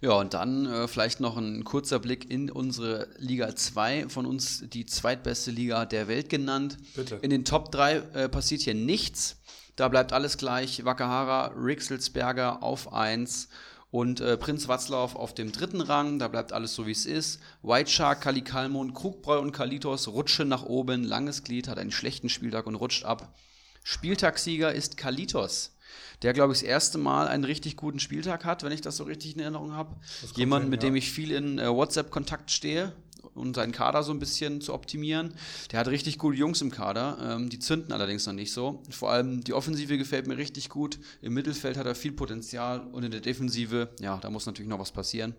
Ja, 0.00 0.12
und 0.12 0.34
dann 0.34 0.66
äh, 0.66 0.86
vielleicht 0.86 1.18
noch 1.18 1.36
ein 1.36 1.64
kurzer 1.64 1.98
Blick 1.98 2.30
in 2.30 2.50
unsere 2.50 3.08
Liga 3.18 3.54
2, 3.54 4.08
von 4.08 4.26
uns 4.26 4.62
die 4.68 4.86
zweitbeste 4.86 5.50
Liga 5.50 5.86
der 5.86 6.06
Welt 6.06 6.28
genannt. 6.28 6.76
Bitte. 6.94 7.16
In 7.16 7.30
den 7.30 7.44
Top 7.44 7.72
3 7.72 7.96
äh, 8.14 8.28
passiert 8.28 8.60
hier 8.62 8.74
nichts. 8.74 9.36
Da 9.74 9.88
bleibt 9.88 10.12
alles 10.12 10.38
gleich. 10.38 10.84
Wakahara, 10.84 11.52
Rixelsberger 11.56 12.62
auf 12.62 12.92
1 12.92 13.48
und 13.90 14.20
äh, 14.20 14.36
Prinz 14.36 14.68
Watzlaw 14.68 15.16
auf 15.16 15.34
dem 15.34 15.50
dritten 15.50 15.80
Rang. 15.80 16.18
Da 16.18 16.28
bleibt 16.28 16.52
alles 16.52 16.74
so, 16.74 16.86
wie 16.86 16.92
es 16.92 17.06
ist. 17.06 17.40
White 17.62 17.90
Shark, 17.90 18.20
Kali 18.20 18.42
Kalmund, 18.42 18.94
Krugbräu 18.94 19.38
und 19.38 19.52
Kalitos 19.52 20.08
rutschen 20.08 20.48
nach 20.48 20.64
oben. 20.64 21.02
Langes 21.02 21.42
Glied 21.42 21.66
hat 21.66 21.78
einen 21.78 21.90
schlechten 21.90 22.28
Spieltag 22.28 22.66
und 22.66 22.76
rutscht 22.76 23.04
ab. 23.04 23.34
Spieltagssieger 23.82 24.72
ist 24.72 24.96
Kalitos. 24.96 25.76
Der, 26.22 26.32
glaube 26.32 26.52
ich, 26.52 26.60
das 26.60 26.68
erste 26.68 26.98
Mal 26.98 27.28
einen 27.28 27.44
richtig 27.44 27.76
guten 27.76 28.00
Spieltag 28.00 28.44
hat, 28.44 28.62
wenn 28.64 28.72
ich 28.72 28.80
das 28.80 28.96
so 28.96 29.04
richtig 29.04 29.34
in 29.34 29.40
Erinnerung 29.40 29.72
habe. 29.72 29.96
Jemand, 30.34 30.64
hin, 30.64 30.70
mit 30.70 30.82
ja. 30.82 30.88
dem 30.88 30.96
ich 30.96 31.12
viel 31.12 31.30
in 31.30 31.58
äh, 31.58 31.68
WhatsApp-Kontakt 31.68 32.50
stehe, 32.50 32.92
um 33.34 33.54
seinen 33.54 33.72
Kader 33.72 34.02
so 34.02 34.12
ein 34.12 34.18
bisschen 34.18 34.60
zu 34.60 34.74
optimieren. 34.74 35.34
Der 35.70 35.78
hat 35.78 35.88
richtig 35.88 36.18
gute 36.18 36.36
Jungs 36.36 36.60
im 36.60 36.72
Kader, 36.72 37.36
ähm, 37.36 37.48
die 37.48 37.60
zünden 37.60 37.92
allerdings 37.92 38.26
noch 38.26 38.32
nicht 38.32 38.52
so. 38.52 38.82
Vor 38.90 39.10
allem 39.10 39.44
die 39.44 39.52
Offensive 39.52 39.96
gefällt 39.96 40.26
mir 40.26 40.36
richtig 40.36 40.68
gut. 40.68 40.98
Im 41.22 41.34
Mittelfeld 41.34 41.76
hat 41.76 41.86
er 41.86 41.94
viel 41.94 42.12
Potenzial 42.12 42.80
und 42.92 43.04
in 43.04 43.12
der 43.12 43.20
Defensive, 43.20 43.90
ja, 44.00 44.16
da 44.18 44.30
muss 44.30 44.46
natürlich 44.46 44.68
noch 44.68 44.80
was 44.80 44.92
passieren. 44.92 45.34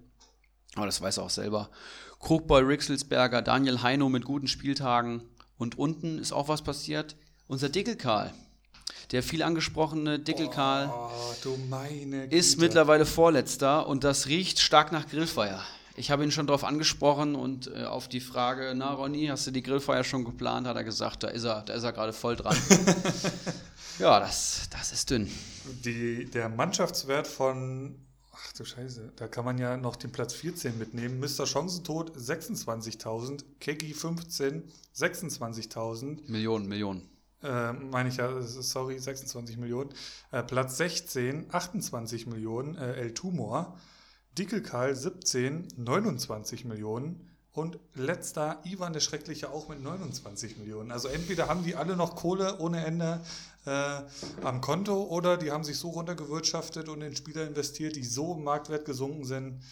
Aber 0.76 0.86
das 0.86 1.02
weiß 1.02 1.18
er 1.18 1.24
auch 1.24 1.30
selber. 1.30 1.70
Krugboy, 2.20 2.62
Rixelsberger, 2.62 3.42
Daniel 3.42 3.82
Heino 3.82 4.08
mit 4.08 4.24
guten 4.24 4.48
Spieltagen. 4.48 5.24
Und 5.58 5.78
unten 5.78 6.20
ist 6.20 6.32
auch 6.32 6.48
was 6.48 6.64
passiert. 6.64 7.18
Unser 7.48 7.70
Dickelkarl, 7.70 8.34
der 9.12 9.24
viel 9.24 9.44
angesprochene 9.44 10.20
Dickelkarl, 10.20 10.90
Oh, 10.92 11.56
ist 12.30 12.60
mittlerweile 12.60 13.06
Vorletzter 13.06 13.88
und 13.88 14.04
das 14.04 14.28
riecht 14.28 14.60
stark 14.60 14.92
nach 14.92 15.08
Grillfeier. 15.08 15.64
Ich 15.96 16.12
habe 16.12 16.24
ihn 16.24 16.32
schon 16.32 16.48
darauf 16.48 16.64
angesprochen 16.64 17.36
und 17.36 17.68
äh, 17.76 17.84
auf 17.84 18.08
die 18.08 18.22
Frage, 18.22 18.74
na 18.74 18.94
Ronny, 18.94 19.28
hast 19.28 19.48
du 19.48 19.52
die 19.52 19.62
Grillfeier 19.62 20.06
schon 20.06 20.24
geplant, 20.24 20.66
hat 20.66 20.78
er 20.78 20.86
gesagt, 20.86 21.24
da 21.24 21.28
ist 21.28 21.44
er, 21.44 21.64
da 21.64 21.74
ist 21.74 21.84
er 21.84 21.92
gerade 21.92 22.14
voll 22.14 22.38
dran. 22.38 22.56
ja, 24.00 24.20
das, 24.22 24.70
das 24.70 24.94
ist 24.94 25.10
dünn. 25.10 25.30
Die, 25.84 26.24
der 26.24 26.48
Mannschaftswert 26.48 27.28
von, 27.28 27.96
ach 28.32 28.54
du 28.54 28.64
Scheiße, 28.64 29.12
da 29.18 29.28
kann 29.28 29.44
man 29.44 29.58
ja 29.58 29.76
noch 29.76 29.98
den 29.98 30.14
Platz 30.14 30.34
14 30.34 30.78
mitnehmen. 30.78 31.20
Mr. 31.20 31.46
Chancentod 31.46 32.16
26.000, 32.16 33.44
Keggy 33.60 33.94
15, 33.94 34.72
26.000. 34.96 36.32
Millionen, 36.32 36.70
Millionen. 36.70 37.10
Äh, 37.44 37.74
meine 37.74 38.10
ich 38.10 38.18
ja, 38.18 38.42
sorry, 38.42 39.00
26 39.00 39.58
Millionen. 39.58 39.90
Äh, 40.32 40.44
Platz 40.44 40.78
16, 40.78 41.54
28 41.54 42.28
Millionen, 42.28 42.76
äh, 42.76 42.94
El 42.94 43.14
Tumor. 43.14 43.78
Dickelkarl 44.38 44.96
17, 44.96 45.68
29 45.78 46.66
Millionen. 46.66 47.26
Und 47.52 47.80
letzter 47.96 48.62
Ivan 48.64 48.94
der 48.94 49.00
Schreckliche 49.00 49.50
auch 49.50 49.70
mit 49.70 49.82
29 49.82 50.58
Millionen. 50.58 50.92
Also 50.92 51.08
entweder 51.08 51.48
haben 51.48 51.64
die 51.64 51.76
alle 51.76 51.96
noch 51.96 52.16
Kohle 52.16 52.60
ohne 52.60 52.86
Ende 52.86 53.22
äh, 53.66 54.02
am 54.44 54.62
Konto 54.62 55.04
oder 55.04 55.36
die 55.36 55.52
haben 55.52 55.64
sich 55.64 55.78
so 55.78 55.90
runtergewirtschaftet 55.90 56.90
und 56.90 57.02
in 57.02 57.16
Spieler 57.16 57.48
investiert, 57.48 57.96
die 57.96 58.04
so 58.04 58.36
im 58.36 58.44
Marktwert 58.44 58.86
gesunken 58.86 59.26
sind, 59.26 59.64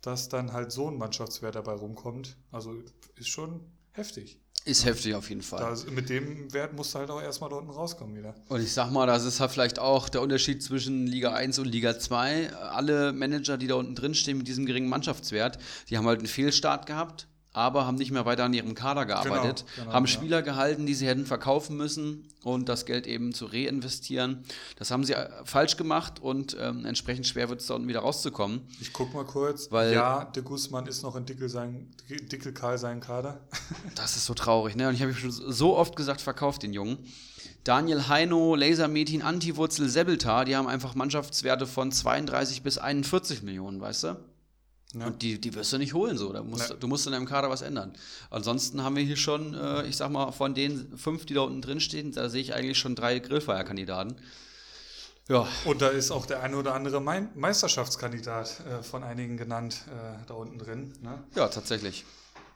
dass 0.00 0.28
dann 0.28 0.52
halt 0.52 0.70
so 0.70 0.88
ein 0.88 0.96
Mannschaftswert 0.96 1.56
dabei 1.56 1.72
rumkommt. 1.72 2.36
Also 2.52 2.82
ist 3.16 3.28
schon 3.28 3.60
heftig. 3.92 4.40
Ist 4.66 4.86
heftig 4.86 5.14
auf 5.14 5.28
jeden 5.28 5.42
Fall. 5.42 5.60
Da, 5.60 5.90
mit 5.92 6.08
dem 6.08 6.50
Wert 6.54 6.72
musst 6.72 6.94
du 6.94 6.98
halt 6.98 7.10
auch 7.10 7.20
erstmal 7.20 7.50
da 7.50 7.56
unten 7.56 7.70
rauskommen 7.70 8.16
wieder. 8.16 8.34
Und 8.48 8.62
ich 8.62 8.72
sag 8.72 8.90
mal, 8.90 9.06
das 9.06 9.24
ist 9.24 9.38
halt 9.38 9.50
vielleicht 9.50 9.78
auch 9.78 10.08
der 10.08 10.22
Unterschied 10.22 10.62
zwischen 10.62 11.06
Liga 11.06 11.34
1 11.34 11.58
und 11.58 11.66
Liga 11.66 11.98
2. 11.98 12.54
Alle 12.54 13.12
Manager, 13.12 13.58
die 13.58 13.66
da 13.66 13.74
unten 13.74 13.94
drin 13.94 14.14
stehen 14.14 14.38
mit 14.38 14.48
diesem 14.48 14.64
geringen 14.64 14.88
Mannschaftswert, 14.88 15.58
die 15.90 15.98
haben 15.98 16.06
halt 16.06 16.20
einen 16.20 16.28
Fehlstart 16.28 16.86
gehabt, 16.86 17.26
aber 17.54 17.86
haben 17.86 17.94
nicht 17.94 18.10
mehr 18.10 18.26
weiter 18.26 18.44
an 18.44 18.52
ihrem 18.52 18.74
Kader 18.74 19.06
gearbeitet, 19.06 19.64
genau, 19.76 19.92
haben 19.92 20.04
ja. 20.04 20.08
Spieler 20.12 20.42
gehalten, 20.42 20.86
die 20.86 20.94
sie 20.94 21.06
hätten 21.06 21.24
verkaufen 21.24 21.76
müssen 21.76 22.26
und 22.42 22.68
das 22.68 22.84
Geld 22.84 23.06
eben 23.06 23.32
zu 23.32 23.46
reinvestieren. 23.46 24.44
Das 24.76 24.90
haben 24.90 25.04
sie 25.04 25.14
äh, 25.14 25.28
falsch 25.44 25.76
gemacht 25.76 26.20
und 26.20 26.56
ähm, 26.60 26.84
entsprechend 26.84 27.26
schwer 27.28 27.48
wird 27.48 27.60
es 27.60 27.68
da 27.68 27.74
unten 27.74 27.86
wieder 27.88 28.00
rauszukommen. 28.00 28.60
Ich 28.80 28.92
guck 28.92 29.14
mal 29.14 29.24
kurz. 29.24 29.70
Weil- 29.70 29.94
ja, 29.94 30.24
de 30.24 30.42
Guzman 30.42 30.86
ist 30.86 31.02
noch 31.02 31.14
in 31.14 31.24
Dickel, 31.26 31.48
sein, 31.48 31.88
Dickel 32.08 32.52
Karl 32.52 32.76
seinen 32.76 33.00
Kader. 33.00 33.40
Das 33.94 34.16
ist 34.16 34.26
so 34.26 34.34
traurig, 34.34 34.74
ne? 34.74 34.88
Und 34.88 34.94
ich 34.94 35.02
habe 35.02 35.14
schon 35.14 35.30
so 35.30 35.76
oft 35.76 35.94
gesagt, 35.94 36.20
verkauft 36.20 36.64
den 36.64 36.72
Jungen. 36.72 36.98
Daniel 37.62 38.08
Heino, 38.08 38.56
Lasermetin, 38.56 39.22
Antiwurzel, 39.22 39.88
Sebeltar, 39.88 40.44
die 40.44 40.56
haben 40.56 40.66
einfach 40.66 40.94
Mannschaftswerte 40.94 41.66
von 41.66 41.92
32 41.92 42.62
bis 42.62 42.78
41 42.78 43.42
Millionen, 43.42 43.80
weißt 43.80 44.04
du? 44.04 44.16
Ja. 44.98 45.06
Und 45.06 45.22
die, 45.22 45.40
die 45.40 45.54
wirst 45.54 45.72
du 45.72 45.78
nicht 45.78 45.92
holen, 45.94 46.16
so. 46.16 46.32
Da 46.32 46.42
musst, 46.42 46.70
Nee. 46.70 46.76
Du 46.80 46.86
musst 46.88 47.06
in 47.06 47.12
deinem 47.12 47.26
Kader 47.26 47.50
was 47.50 47.62
ändern. 47.62 47.92
Ansonsten 48.30 48.82
haben 48.82 48.96
wir 48.96 49.02
hier 49.02 49.16
schon, 49.16 49.54
äh, 49.54 49.86
ich 49.86 49.96
sag 49.96 50.10
mal, 50.10 50.30
von 50.32 50.54
den 50.54 50.96
fünf, 50.96 51.26
die 51.26 51.34
da 51.34 51.40
unten 51.42 51.60
drin 51.62 51.80
stehen, 51.80 52.12
da 52.12 52.28
sehe 52.28 52.40
ich 52.40 52.54
eigentlich 52.54 52.78
schon 52.78 52.94
drei 52.94 53.18
Grillfeierkandidaten. 53.18 54.14
Ja, 55.28 55.48
Und 55.64 55.80
da 55.80 55.88
ist 55.88 56.10
auch 56.10 56.26
der 56.26 56.42
eine 56.42 56.56
oder 56.56 56.74
andere 56.74 57.00
Mein- 57.00 57.30
Meisterschaftskandidat 57.34 58.60
äh, 58.68 58.82
von 58.82 59.02
einigen 59.02 59.36
genannt 59.38 59.82
äh, 59.88 60.24
da 60.26 60.34
unten 60.34 60.58
drin. 60.58 60.92
Ne? 61.02 61.22
ja, 61.34 61.48
tatsächlich. 61.48 62.04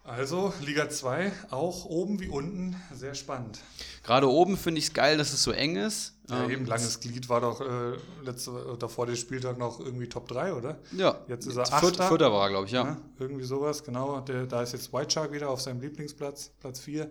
Also 0.05 0.53
Liga 0.62 0.89
2, 0.89 1.32
auch 1.51 1.84
oben 1.84 2.18
wie 2.20 2.28
unten, 2.28 2.76
sehr 2.95 3.14
spannend. 3.14 3.59
Gerade 4.05 4.28
oben 4.30 4.57
finde 4.57 4.78
ich 4.78 4.86
es 4.86 4.93
geil, 4.95 5.18
dass 5.18 5.32
es 5.34 5.43
so 5.43 5.51
eng 5.51 5.76
ist. 5.76 6.14
Ja, 6.30 6.44
Ähm, 6.44 6.50
eben, 6.50 6.66
langes 6.66 7.00
Glied 7.00 7.28
war 7.28 7.40
doch 7.40 7.60
äh, 7.60 7.96
letzte, 8.24 8.50
oder 8.50 8.88
vor 8.88 9.06
dem 9.06 9.16
Spieltag 9.16 9.58
noch 9.58 9.80
irgendwie 9.80 10.08
Top 10.08 10.28
3, 10.28 10.52
oder? 10.54 10.78
Ja, 10.92 11.18
Jetzt 11.28 11.46
ist 11.46 11.56
er 11.56 11.64
Viert- 11.66 11.98
Achter. 12.00 12.08
Vierter 12.08 12.32
war 12.32 12.44
er, 12.46 12.50
glaube 12.50 12.66
ich, 12.66 12.72
ja. 12.72 12.84
Ja, 12.84 12.96
irgendwie 13.18 13.44
sowas, 13.44 13.82
genau. 13.82 14.20
Der, 14.20 14.46
da 14.46 14.62
ist 14.62 14.72
jetzt 14.72 14.92
White 14.92 15.10
Shark 15.10 15.32
wieder 15.32 15.48
auf 15.48 15.60
seinem 15.60 15.80
Lieblingsplatz, 15.80 16.50
Platz 16.60 16.80
4. 16.80 17.10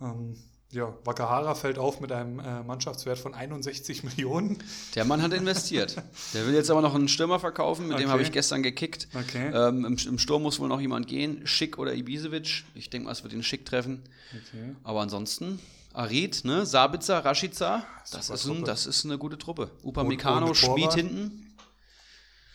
Ähm, 0.00 0.36
ja, 0.72 0.92
Wakahara 1.04 1.54
fällt 1.54 1.78
auf 1.78 2.00
mit 2.00 2.10
einem 2.12 2.38
äh, 2.40 2.62
Mannschaftswert 2.62 3.18
von 3.18 3.34
61 3.34 4.02
Millionen. 4.04 4.56
Der 4.94 5.04
Mann 5.04 5.20
hat 5.22 5.32
investiert. 5.34 6.02
Der 6.32 6.46
will 6.46 6.54
jetzt 6.54 6.70
aber 6.70 6.80
noch 6.80 6.94
einen 6.94 7.08
Stürmer 7.08 7.38
verkaufen, 7.38 7.88
mit 7.88 7.98
dem 7.98 8.04
Okay. 8.04 8.10
habe 8.12 8.22
ich 8.22 8.32
gestern 8.32 8.62
gekickt. 8.62 9.06
Okay. 9.14 9.52
Ähm, 9.54 9.84
im, 9.84 9.96
Im 9.98 10.18
Sturm 10.18 10.42
muss 10.42 10.58
wohl 10.60 10.68
noch 10.68 10.80
jemand 10.80 11.08
gehen. 11.08 11.46
Schick 11.46 11.78
oder 11.78 11.94
Ibisevic. 11.94 12.64
Ich 12.74 12.88
denke 12.88 13.04
mal, 13.04 13.12
es 13.12 13.22
wird 13.22 13.34
den 13.34 13.42
Schick 13.42 13.66
treffen. 13.66 14.02
okay. 14.32 14.74
Aber 14.82 15.02
ansonsten 15.02 15.60
Arid, 15.92 16.44
ne? 16.44 16.66
Sabitzer, 16.66 17.24
Rashica. 17.24 17.84
Das 18.10 18.30
ist, 18.30 18.46
ein, 18.46 18.64
das 18.64 18.86
ist 18.86 19.04
eine 19.04 19.18
gute 19.18 19.38
Truppe. 19.38 19.70
Upamecano, 19.82 20.54
Schmid 20.54 20.94
hinten. 20.94 21.56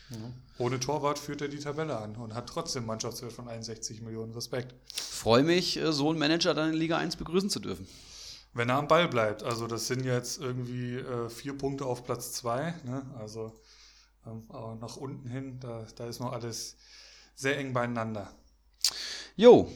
Ja. 0.10 0.18
Ohne 0.60 0.80
Torwart 0.80 1.20
führt 1.20 1.42
er 1.42 1.48
die 1.48 1.60
Tabelle 1.60 1.98
an 1.98 2.16
und 2.16 2.34
hat 2.34 2.48
trotzdem 2.48 2.86
Mannschaftswert 2.86 3.34
von 3.34 3.48
61 3.48 4.02
Millionen. 4.02 4.34
Respekt. 4.34 4.74
Freue 4.94 5.44
mich, 5.44 5.78
äh, 5.78 5.92
so 5.92 6.10
einen 6.10 6.20
Manager 6.20 6.54
dann 6.54 6.74
in 6.74 6.76
Liga 6.76 6.98
1 6.98 7.18
begrüßen 7.18 7.50
zu 7.50 7.60
dürfen. 7.60 7.88
Wenn 8.54 8.70
er 8.70 8.78
am 8.78 8.88
Ball 8.88 9.08
bleibt. 9.08 9.44
Also 9.44 9.68
das 9.68 9.88
sind 9.88 10.04
jetzt 10.04 10.40
irgendwie 10.40 10.96
äh, 10.96 11.30
vier 11.30 11.58
Punkte 11.58 11.86
auf 11.86 12.04
Platz 12.04 12.32
zwei. 12.32 12.74
Ne? 12.86 13.06
Also 13.20 13.54
ähm, 14.28 14.44
aber 14.50 14.76
nach 14.76 14.98
unten 14.98 15.30
hin, 15.30 15.60
da, 15.60 15.86
da 15.96 16.08
ist 16.08 16.20
noch 16.20 16.32
alles 16.32 16.76
sehr 17.36 17.58
eng 17.58 17.74
beieinander. 17.74 18.32
Jo, 19.36 19.72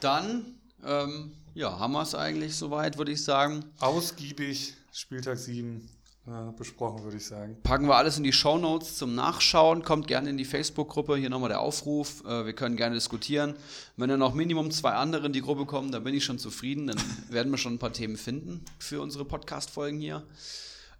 dann 0.00 0.60
ähm, 0.86 1.32
ja, 1.54 1.78
haben 1.78 1.92
wir 1.92 2.02
es 2.02 2.14
eigentlich 2.14 2.56
soweit, 2.56 2.98
würde 2.98 3.12
ich 3.12 3.22
sagen. 3.22 3.64
Ausgiebig 3.78 4.74
Spieltag 4.92 5.38
7 5.38 5.88
äh, 6.26 6.52
besprochen, 6.56 7.04
würde 7.04 7.18
ich 7.18 7.26
sagen. 7.26 7.58
Packen 7.62 7.86
wir 7.86 7.96
alles 7.96 8.16
in 8.16 8.24
die 8.24 8.32
Show 8.32 8.56
Notes 8.56 8.96
zum 8.96 9.14
Nachschauen. 9.14 9.82
Kommt 9.82 10.06
gerne 10.06 10.30
in 10.30 10.38
die 10.38 10.44
Facebook-Gruppe. 10.44 11.16
Hier 11.16 11.28
nochmal 11.28 11.50
der 11.50 11.60
Aufruf. 11.60 12.24
Äh, 12.24 12.46
wir 12.46 12.54
können 12.54 12.76
gerne 12.76 12.94
diskutieren. 12.94 13.54
Wenn 13.96 14.08
dann 14.08 14.20
noch 14.20 14.32
Minimum 14.32 14.70
zwei 14.70 14.92
andere 14.92 15.26
in 15.26 15.32
die 15.32 15.42
Gruppe 15.42 15.66
kommen, 15.66 15.92
dann 15.92 16.02
bin 16.02 16.14
ich 16.14 16.24
schon 16.24 16.38
zufrieden. 16.38 16.86
Dann 16.86 16.96
werden 17.28 17.52
wir 17.52 17.58
schon 17.58 17.74
ein 17.74 17.78
paar 17.78 17.92
Themen 17.92 18.16
finden 18.16 18.64
für 18.78 19.02
unsere 19.02 19.24
Podcast-Folgen 19.24 20.00
hier. 20.00 20.22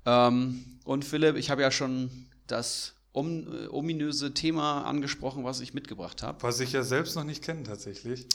Ähm, 0.04 0.78
und 0.84 1.04
Philipp, 1.04 1.36
ich 1.36 1.50
habe 1.50 1.62
ja 1.62 1.70
schon 1.70 2.10
das 2.46 2.92
um, 3.14 3.46
äh, 3.46 3.68
ominöse 3.68 4.34
Thema 4.34 4.82
angesprochen, 4.82 5.44
was 5.44 5.60
ich 5.60 5.72
mitgebracht 5.72 6.22
habe. 6.22 6.42
Was 6.42 6.58
ich 6.58 6.72
ja 6.72 6.82
selbst 6.82 7.14
noch 7.14 7.24
nicht 7.24 7.42
kenne 7.42 7.62
tatsächlich. 7.62 8.26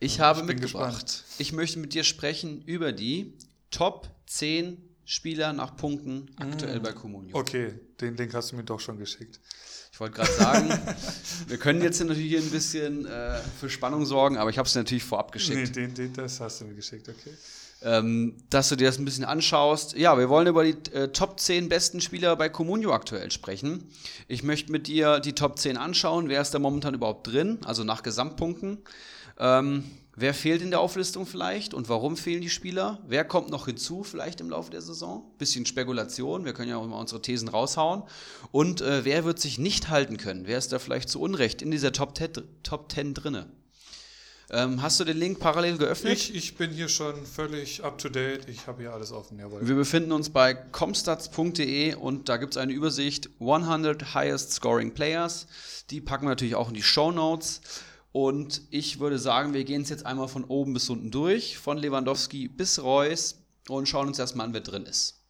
Ich 0.00 0.18
habe 0.20 0.40
ich 0.40 0.46
mitgebracht. 0.46 1.06
Gespannt. 1.06 1.24
Ich 1.38 1.52
möchte 1.52 1.78
mit 1.78 1.94
dir 1.94 2.02
sprechen 2.02 2.60
über 2.62 2.92
die 2.92 3.38
Top 3.70 4.10
10 4.26 4.76
Spieler 5.04 5.52
nach 5.52 5.76
Punkten 5.76 6.30
aktuell 6.36 6.80
mm. 6.80 6.82
bei 6.82 6.92
Comunio. 6.92 7.36
Okay, 7.36 7.74
den 8.00 8.16
Link 8.16 8.34
hast 8.34 8.50
du 8.50 8.56
mir 8.56 8.64
doch 8.64 8.80
schon 8.80 8.98
geschickt. 8.98 9.38
Ich 9.92 10.00
wollte 10.00 10.16
gerade 10.16 10.32
sagen, 10.32 10.68
wir 11.46 11.58
können 11.58 11.80
jetzt 11.80 12.00
natürlich 12.00 12.28
hier 12.28 12.40
ein 12.40 12.50
bisschen 12.50 13.06
äh, 13.06 13.38
für 13.60 13.70
Spannung 13.70 14.04
sorgen, 14.04 14.36
aber 14.36 14.50
ich 14.50 14.58
habe 14.58 14.66
es 14.66 14.74
natürlich 14.74 15.04
vorab 15.04 15.30
geschickt. 15.30 15.76
Nee, 15.76 15.86
den, 15.86 15.94
den, 15.94 16.12
das 16.12 16.40
hast 16.40 16.60
du 16.60 16.64
mir 16.64 16.74
geschickt, 16.74 17.08
okay 17.08 17.34
ähm, 17.84 18.34
dass 18.50 18.70
du 18.70 18.76
dir 18.76 18.86
das 18.86 18.98
ein 18.98 19.04
bisschen 19.04 19.24
anschaust. 19.24 19.96
Ja, 19.96 20.18
wir 20.18 20.28
wollen 20.28 20.46
über 20.46 20.64
die 20.64 20.76
äh, 20.92 21.08
Top 21.08 21.38
10 21.38 21.68
besten 21.68 22.00
Spieler 22.00 22.34
bei 22.36 22.48
Comunio 22.48 22.92
aktuell 22.92 23.30
sprechen. 23.30 23.84
Ich 24.26 24.42
möchte 24.42 24.72
mit 24.72 24.86
dir 24.86 25.20
die 25.20 25.34
Top 25.34 25.58
10 25.58 25.76
anschauen. 25.76 26.28
Wer 26.28 26.40
ist 26.40 26.54
da 26.54 26.58
momentan 26.58 26.94
überhaupt 26.94 27.26
drin? 27.26 27.58
Also 27.64 27.84
nach 27.84 28.02
Gesamtpunkten. 28.02 28.78
Ähm, 29.38 29.84
wer 30.16 30.32
fehlt 30.32 30.62
in 30.62 30.70
der 30.70 30.80
Auflistung 30.80 31.26
vielleicht 31.26 31.74
und 31.74 31.88
warum 31.88 32.16
fehlen 32.16 32.40
die 32.40 32.48
Spieler? 32.48 33.00
Wer 33.06 33.24
kommt 33.24 33.50
noch 33.50 33.66
hinzu 33.66 34.02
vielleicht 34.02 34.40
im 34.40 34.48
Laufe 34.48 34.70
der 34.70 34.80
Saison? 34.80 35.30
Bisschen 35.38 35.66
Spekulation, 35.66 36.44
wir 36.44 36.54
können 36.54 36.70
ja 36.70 36.78
auch 36.78 36.84
immer 36.84 36.98
unsere 36.98 37.20
Thesen 37.20 37.48
raushauen. 37.48 38.04
Und 38.50 38.80
äh, 38.80 39.04
wer 39.04 39.24
wird 39.24 39.40
sich 39.40 39.58
nicht 39.58 39.90
halten 39.90 40.16
können? 40.16 40.46
Wer 40.46 40.56
ist 40.56 40.72
da 40.72 40.78
vielleicht 40.78 41.10
zu 41.10 41.20
Unrecht 41.20 41.60
in 41.60 41.70
dieser 41.70 41.92
Top 41.92 42.16
10, 42.16 42.30
Top 42.62 42.90
10 42.90 43.12
drinne? 43.12 43.46
Ähm, 44.50 44.82
hast 44.82 45.00
du 45.00 45.04
den 45.04 45.16
Link 45.16 45.40
parallel 45.40 45.78
geöffnet? 45.78 46.12
Ich, 46.12 46.34
ich 46.34 46.56
bin 46.56 46.70
hier 46.70 46.88
schon 46.88 47.24
völlig 47.24 47.82
up 47.82 47.98
to 47.98 48.08
date. 48.08 48.48
Ich 48.48 48.66
habe 48.66 48.82
hier 48.82 48.92
alles 48.92 49.10
offen, 49.10 49.38
jawohl. 49.38 49.66
Wir 49.66 49.74
befinden 49.74 50.12
uns 50.12 50.30
bei 50.30 50.52
comstats.de 50.54 51.94
und 51.94 52.28
da 52.28 52.36
gibt 52.36 52.54
es 52.54 52.58
eine 52.58 52.72
Übersicht 52.72 53.30
100 53.40 54.14
Highest 54.14 54.52
Scoring 54.52 54.92
Players. 54.92 55.46
Die 55.90 56.00
packen 56.00 56.26
wir 56.26 56.30
natürlich 56.30 56.56
auch 56.56 56.68
in 56.68 56.74
die 56.74 56.82
Show 56.82 57.10
Notes. 57.10 57.62
Und 58.12 58.62
ich 58.70 59.00
würde 59.00 59.18
sagen, 59.18 59.54
wir 59.54 59.64
gehen 59.64 59.82
es 59.82 59.88
jetzt 59.88 60.06
einmal 60.06 60.28
von 60.28 60.44
oben 60.44 60.74
bis 60.74 60.88
unten 60.88 61.10
durch, 61.10 61.58
von 61.58 61.78
Lewandowski 61.78 62.46
bis 62.46 62.80
Reus 62.80 63.40
und 63.68 63.88
schauen 63.88 64.06
uns 64.08 64.18
erstmal 64.18 64.46
an, 64.46 64.54
wer 64.54 64.60
drin 64.60 64.86
ist. 64.86 65.20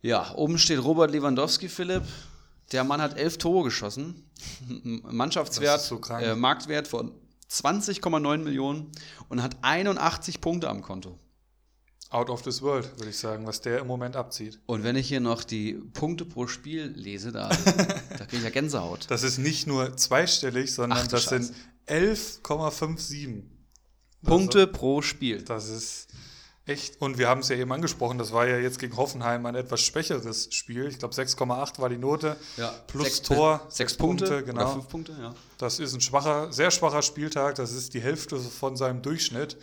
Ja, 0.00 0.34
oben 0.36 0.58
steht 0.58 0.82
Robert 0.82 1.10
Lewandowski, 1.10 1.68
Philipp. 1.68 2.04
Der 2.72 2.84
Mann 2.84 3.02
hat 3.02 3.18
elf 3.18 3.36
Tore 3.36 3.64
geschossen. 3.64 4.30
Mannschaftswert, 5.02 5.82
so 5.82 6.00
äh, 6.18 6.34
Marktwert 6.34 6.88
von 6.88 7.12
20,9 7.50 8.38
Millionen 8.38 8.92
und 9.28 9.42
hat 9.42 9.56
81 9.62 10.40
Punkte 10.40 10.68
am 10.68 10.82
Konto. 10.82 11.18
Out 12.10 12.28
of 12.28 12.42
this 12.42 12.60
world, 12.60 12.90
würde 12.98 13.10
ich 13.10 13.18
sagen, 13.18 13.46
was 13.46 13.60
der 13.60 13.78
im 13.78 13.86
Moment 13.86 14.16
abzieht. 14.16 14.58
Und 14.66 14.82
wenn 14.82 14.96
ich 14.96 15.06
hier 15.06 15.20
noch 15.20 15.44
die 15.44 15.74
Punkte 15.74 16.24
pro 16.24 16.48
Spiel 16.48 16.92
lese, 16.96 17.30
da, 17.30 17.48
da 18.18 18.26
kriege 18.26 18.38
ich 18.38 18.42
ja 18.42 18.50
Gänsehaut. 18.50 19.06
Das 19.08 19.22
ist 19.22 19.38
nicht 19.38 19.68
nur 19.68 19.96
zweistellig, 19.96 20.74
sondern 20.74 20.98
Ach, 21.00 21.06
das 21.06 21.24
Scheiße. 21.24 21.44
sind 21.44 21.56
11,57 21.88 23.42
Punkte 24.24 24.60
also, 24.60 24.72
pro 24.72 25.02
Spiel. 25.02 25.42
Das 25.42 25.68
ist 25.68 26.08
Echt? 26.66 27.00
Und 27.00 27.18
wir 27.18 27.28
haben 27.28 27.40
es 27.40 27.48
ja 27.48 27.56
eben 27.56 27.72
angesprochen, 27.72 28.18
das 28.18 28.32
war 28.32 28.46
ja 28.46 28.58
jetzt 28.58 28.78
gegen 28.78 28.96
Hoffenheim 28.96 29.44
ein 29.46 29.54
etwas 29.54 29.80
schwächeres 29.80 30.48
Spiel. 30.54 30.86
Ich 30.86 30.98
glaube 30.98 31.14
6,8 31.14 31.80
war 31.80 31.88
die 31.88 31.98
Note. 31.98 32.36
Ja. 32.56 32.68
Plus 32.86 33.04
sechs, 33.04 33.22
Tor. 33.22 33.66
Sechs 33.68 33.96
Punkte, 33.96 34.26
Punkte 34.26 34.44
genau. 34.44 34.72
Fünf 34.72 34.88
Punkte, 34.88 35.16
ja. 35.20 35.34
Das 35.58 35.78
ist 35.78 35.94
ein 35.94 36.00
schwacher, 36.00 36.52
sehr 36.52 36.70
schwacher 36.70 37.02
Spieltag. 37.02 37.56
Das 37.56 37.72
ist 37.72 37.94
die 37.94 38.00
Hälfte 38.00 38.38
von 38.38 38.76
seinem 38.76 39.02
Durchschnitt. 39.02 39.56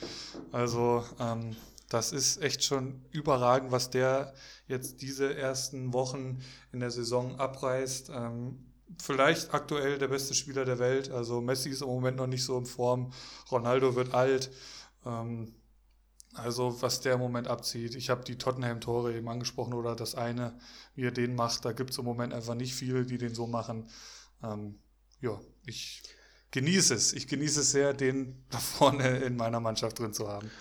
Also 0.52 1.06
ähm, 1.20 1.56
das 1.88 2.12
ist 2.12 2.42
echt 2.42 2.64
schon 2.64 3.02
überragend, 3.12 3.72
was 3.72 3.90
der 3.90 4.34
jetzt 4.68 5.02
diese 5.02 5.36
ersten 5.36 5.94
Wochen 5.94 6.40
in 6.74 6.80
der 6.80 6.92
Saison 6.92 7.40
abreißt. 7.40 8.10
Ähm, 8.10 8.66
vielleicht 9.02 9.54
aktuell 9.54 9.98
der 9.98 10.08
beste 10.08 10.34
Spieler 10.34 10.66
der 10.66 10.80
Welt. 10.80 11.12
Also 11.12 11.42
Messi 11.42 11.70
ist 11.70 11.82
im 11.82 11.88
Moment 11.88 12.18
noch 12.18 12.28
nicht 12.28 12.44
so 12.44 12.58
in 12.58 12.66
Form. 12.66 13.12
Ronaldo 13.52 13.96
wird 13.96 14.14
alt. 14.14 14.52
Ähm, 15.06 15.54
also 16.38 16.82
was 16.82 17.02
der 17.02 17.16
im 17.16 17.20
Moment 17.20 17.48
abzieht. 17.48 17.96
Ich 17.96 18.10
habe 18.10 18.24
die 18.24 18.38
Tottenham-Tore 18.38 19.16
eben 19.16 19.28
angesprochen 19.30 19.74
oder 19.74 19.96
das 19.96 20.16
eine, 20.16 20.58
wie 20.96 21.06
er 21.06 21.12
den 21.12 21.36
macht. 21.36 21.66
Da 21.66 21.74
gibt 21.74 21.92
es 21.92 21.98
im 21.98 22.06
Moment 22.06 22.34
einfach 22.34 22.56
nicht 22.56 22.74
viele, 22.74 23.06
die 23.06 23.18
den 23.18 23.34
so 23.34 23.48
machen. 23.48 23.90
Ähm, 24.44 24.80
ja, 25.22 25.40
ich 25.66 26.04
genieße 26.52 26.94
es. 26.94 27.14
Ich 27.14 27.28
genieße 27.28 27.62
es 27.62 27.72
sehr, 27.72 27.94
den 27.94 28.44
da 28.50 28.58
vorne 28.58 29.18
in 29.18 29.36
meiner 29.36 29.60
Mannschaft 29.60 30.00
drin 30.00 30.14
zu 30.14 30.28
haben. 30.28 30.52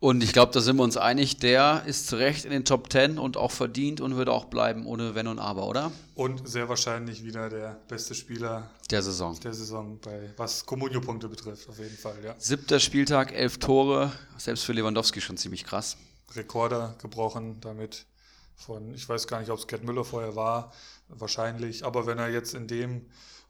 Und 0.00 0.22
ich 0.22 0.32
glaube, 0.32 0.52
da 0.52 0.60
sind 0.60 0.76
wir 0.76 0.84
uns 0.84 0.96
einig, 0.96 1.38
der 1.38 1.82
ist 1.86 2.06
zu 2.06 2.16
Recht 2.16 2.44
in 2.44 2.52
den 2.52 2.64
Top 2.64 2.92
10 2.92 3.18
und 3.18 3.36
auch 3.36 3.50
verdient 3.50 4.00
und 4.00 4.16
wird 4.16 4.28
auch 4.28 4.44
bleiben 4.44 4.86
ohne 4.86 5.16
Wenn 5.16 5.26
und 5.26 5.40
Aber, 5.40 5.66
oder? 5.66 5.90
Und 6.14 6.48
sehr 6.48 6.68
wahrscheinlich 6.68 7.24
wieder 7.24 7.50
der 7.50 7.80
beste 7.88 8.14
Spieler 8.14 8.70
der 8.92 9.02
Saison. 9.02 9.36
Der 9.40 9.52
Saison, 9.52 9.98
bei, 10.00 10.32
was 10.36 10.64
Comunio-Punkte 10.64 11.28
betrifft, 11.28 11.68
auf 11.68 11.80
jeden 11.80 11.96
Fall, 11.96 12.14
ja. 12.24 12.36
Siebter 12.38 12.78
Spieltag, 12.78 13.32
elf 13.32 13.58
Tore, 13.58 14.12
selbst 14.36 14.64
für 14.64 14.72
Lewandowski 14.72 15.20
schon 15.20 15.36
ziemlich 15.36 15.64
krass. 15.64 15.96
Rekorder 16.36 16.94
gebrochen 17.02 17.60
damit 17.60 18.06
von, 18.54 18.94
ich 18.94 19.08
weiß 19.08 19.26
gar 19.26 19.40
nicht, 19.40 19.50
ob 19.50 19.58
es 19.58 19.66
Gerd 19.66 19.82
Müller 19.82 20.04
vorher 20.04 20.36
war, 20.36 20.72
wahrscheinlich, 21.08 21.84
aber 21.84 22.06
wenn 22.06 22.18
er 22.18 22.28
jetzt 22.28 22.54
in 22.54 22.68
dem 22.68 23.06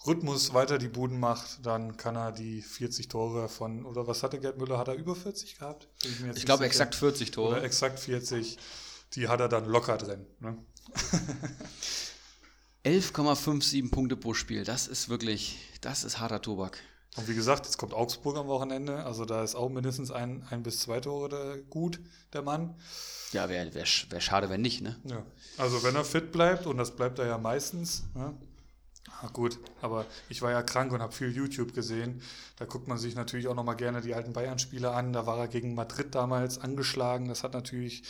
Rhythmus 0.07 0.55
weiter 0.55 0.78
die 0.78 0.88
Buden 0.88 1.18
macht, 1.18 1.66
dann 1.66 1.96
kann 1.96 2.16
er 2.16 2.32
die 2.32 2.62
40 2.62 3.09
Tore 3.09 3.49
von, 3.49 3.84
oder 3.84 4.07
was 4.07 4.22
hatte 4.22 4.38
Gerd 4.38 4.59
Müller? 4.59 4.78
Hat 4.78 4.88
er 4.88 4.94
über 4.94 5.16
40 5.16 5.59
gehabt? 5.59 5.88
Ich, 6.05 6.22
ich 6.36 6.44
glaube 6.44 6.64
exakt 6.64 6.94
40 6.94 7.30
Tore. 7.32 7.57
Oder 7.57 7.64
exakt 7.64 7.99
40. 7.99 8.59
Die 9.14 9.28
hat 9.28 9.40
er 9.40 9.49
dann 9.49 9.64
locker 9.64 9.96
drin. 9.96 10.26
Ne? 10.40 10.57
11,57 12.84 13.90
Punkte 13.90 14.16
pro 14.16 14.34
Spiel. 14.34 14.64
Das 14.64 14.86
ist 14.86 15.09
wirklich, 15.09 15.59
das 15.80 16.05
ist 16.05 16.20
harter 16.20 16.40
Tobak. 16.40 16.78
Und 17.16 17.28
wie 17.28 17.34
gesagt, 17.34 17.66
jetzt 17.66 17.78
kommt 17.78 17.92
Augsburg 17.92 18.36
am 18.36 18.46
Wochenende. 18.46 19.05
Also 19.05 19.24
da 19.24 19.42
ist 19.42 19.57
auch 19.57 19.68
mindestens 19.68 20.11
ein, 20.11 20.46
ein 20.51 20.62
bis 20.62 20.80
zwei 20.80 21.01
Tore 21.01 21.62
gut, 21.68 22.01
der 22.32 22.42
Mann. 22.42 22.76
Ja, 23.32 23.49
wäre 23.49 23.74
wär, 23.74 23.84
wär 23.84 24.20
schade, 24.20 24.49
wenn 24.49 24.62
nicht, 24.62 24.80
ne? 24.80 24.96
Ja. 25.05 25.26
Also 25.57 25.82
wenn 25.82 25.96
er 25.96 26.05
fit 26.05 26.32
bleibt, 26.32 26.66
und 26.66 26.78
das 26.78 26.94
bleibt 26.94 27.18
er 27.18 27.26
ja 27.26 27.36
meistens, 27.36 28.05
ne? 28.14 28.34
Ach 29.22 29.32
gut, 29.32 29.59
aber 29.82 30.06
ich 30.28 30.42
war 30.42 30.50
ja 30.50 30.62
krank 30.62 30.92
und 30.92 31.02
habe 31.02 31.12
viel 31.12 31.34
YouTube 31.34 31.74
gesehen. 31.74 32.22
Da 32.56 32.64
guckt 32.64 32.88
man 32.88 32.98
sich 32.98 33.14
natürlich 33.14 33.48
auch 33.48 33.54
nochmal 33.54 33.76
gerne 33.76 34.00
die 34.00 34.14
alten 34.14 34.32
Bayern-Spiele 34.32 34.90
an. 34.90 35.12
Da 35.12 35.26
war 35.26 35.38
er 35.38 35.48
gegen 35.48 35.74
Madrid 35.74 36.14
damals 36.14 36.59
angeschlagen. 36.59 37.28
Das 37.28 37.42
hat 37.42 37.52
natürlich 37.52 38.04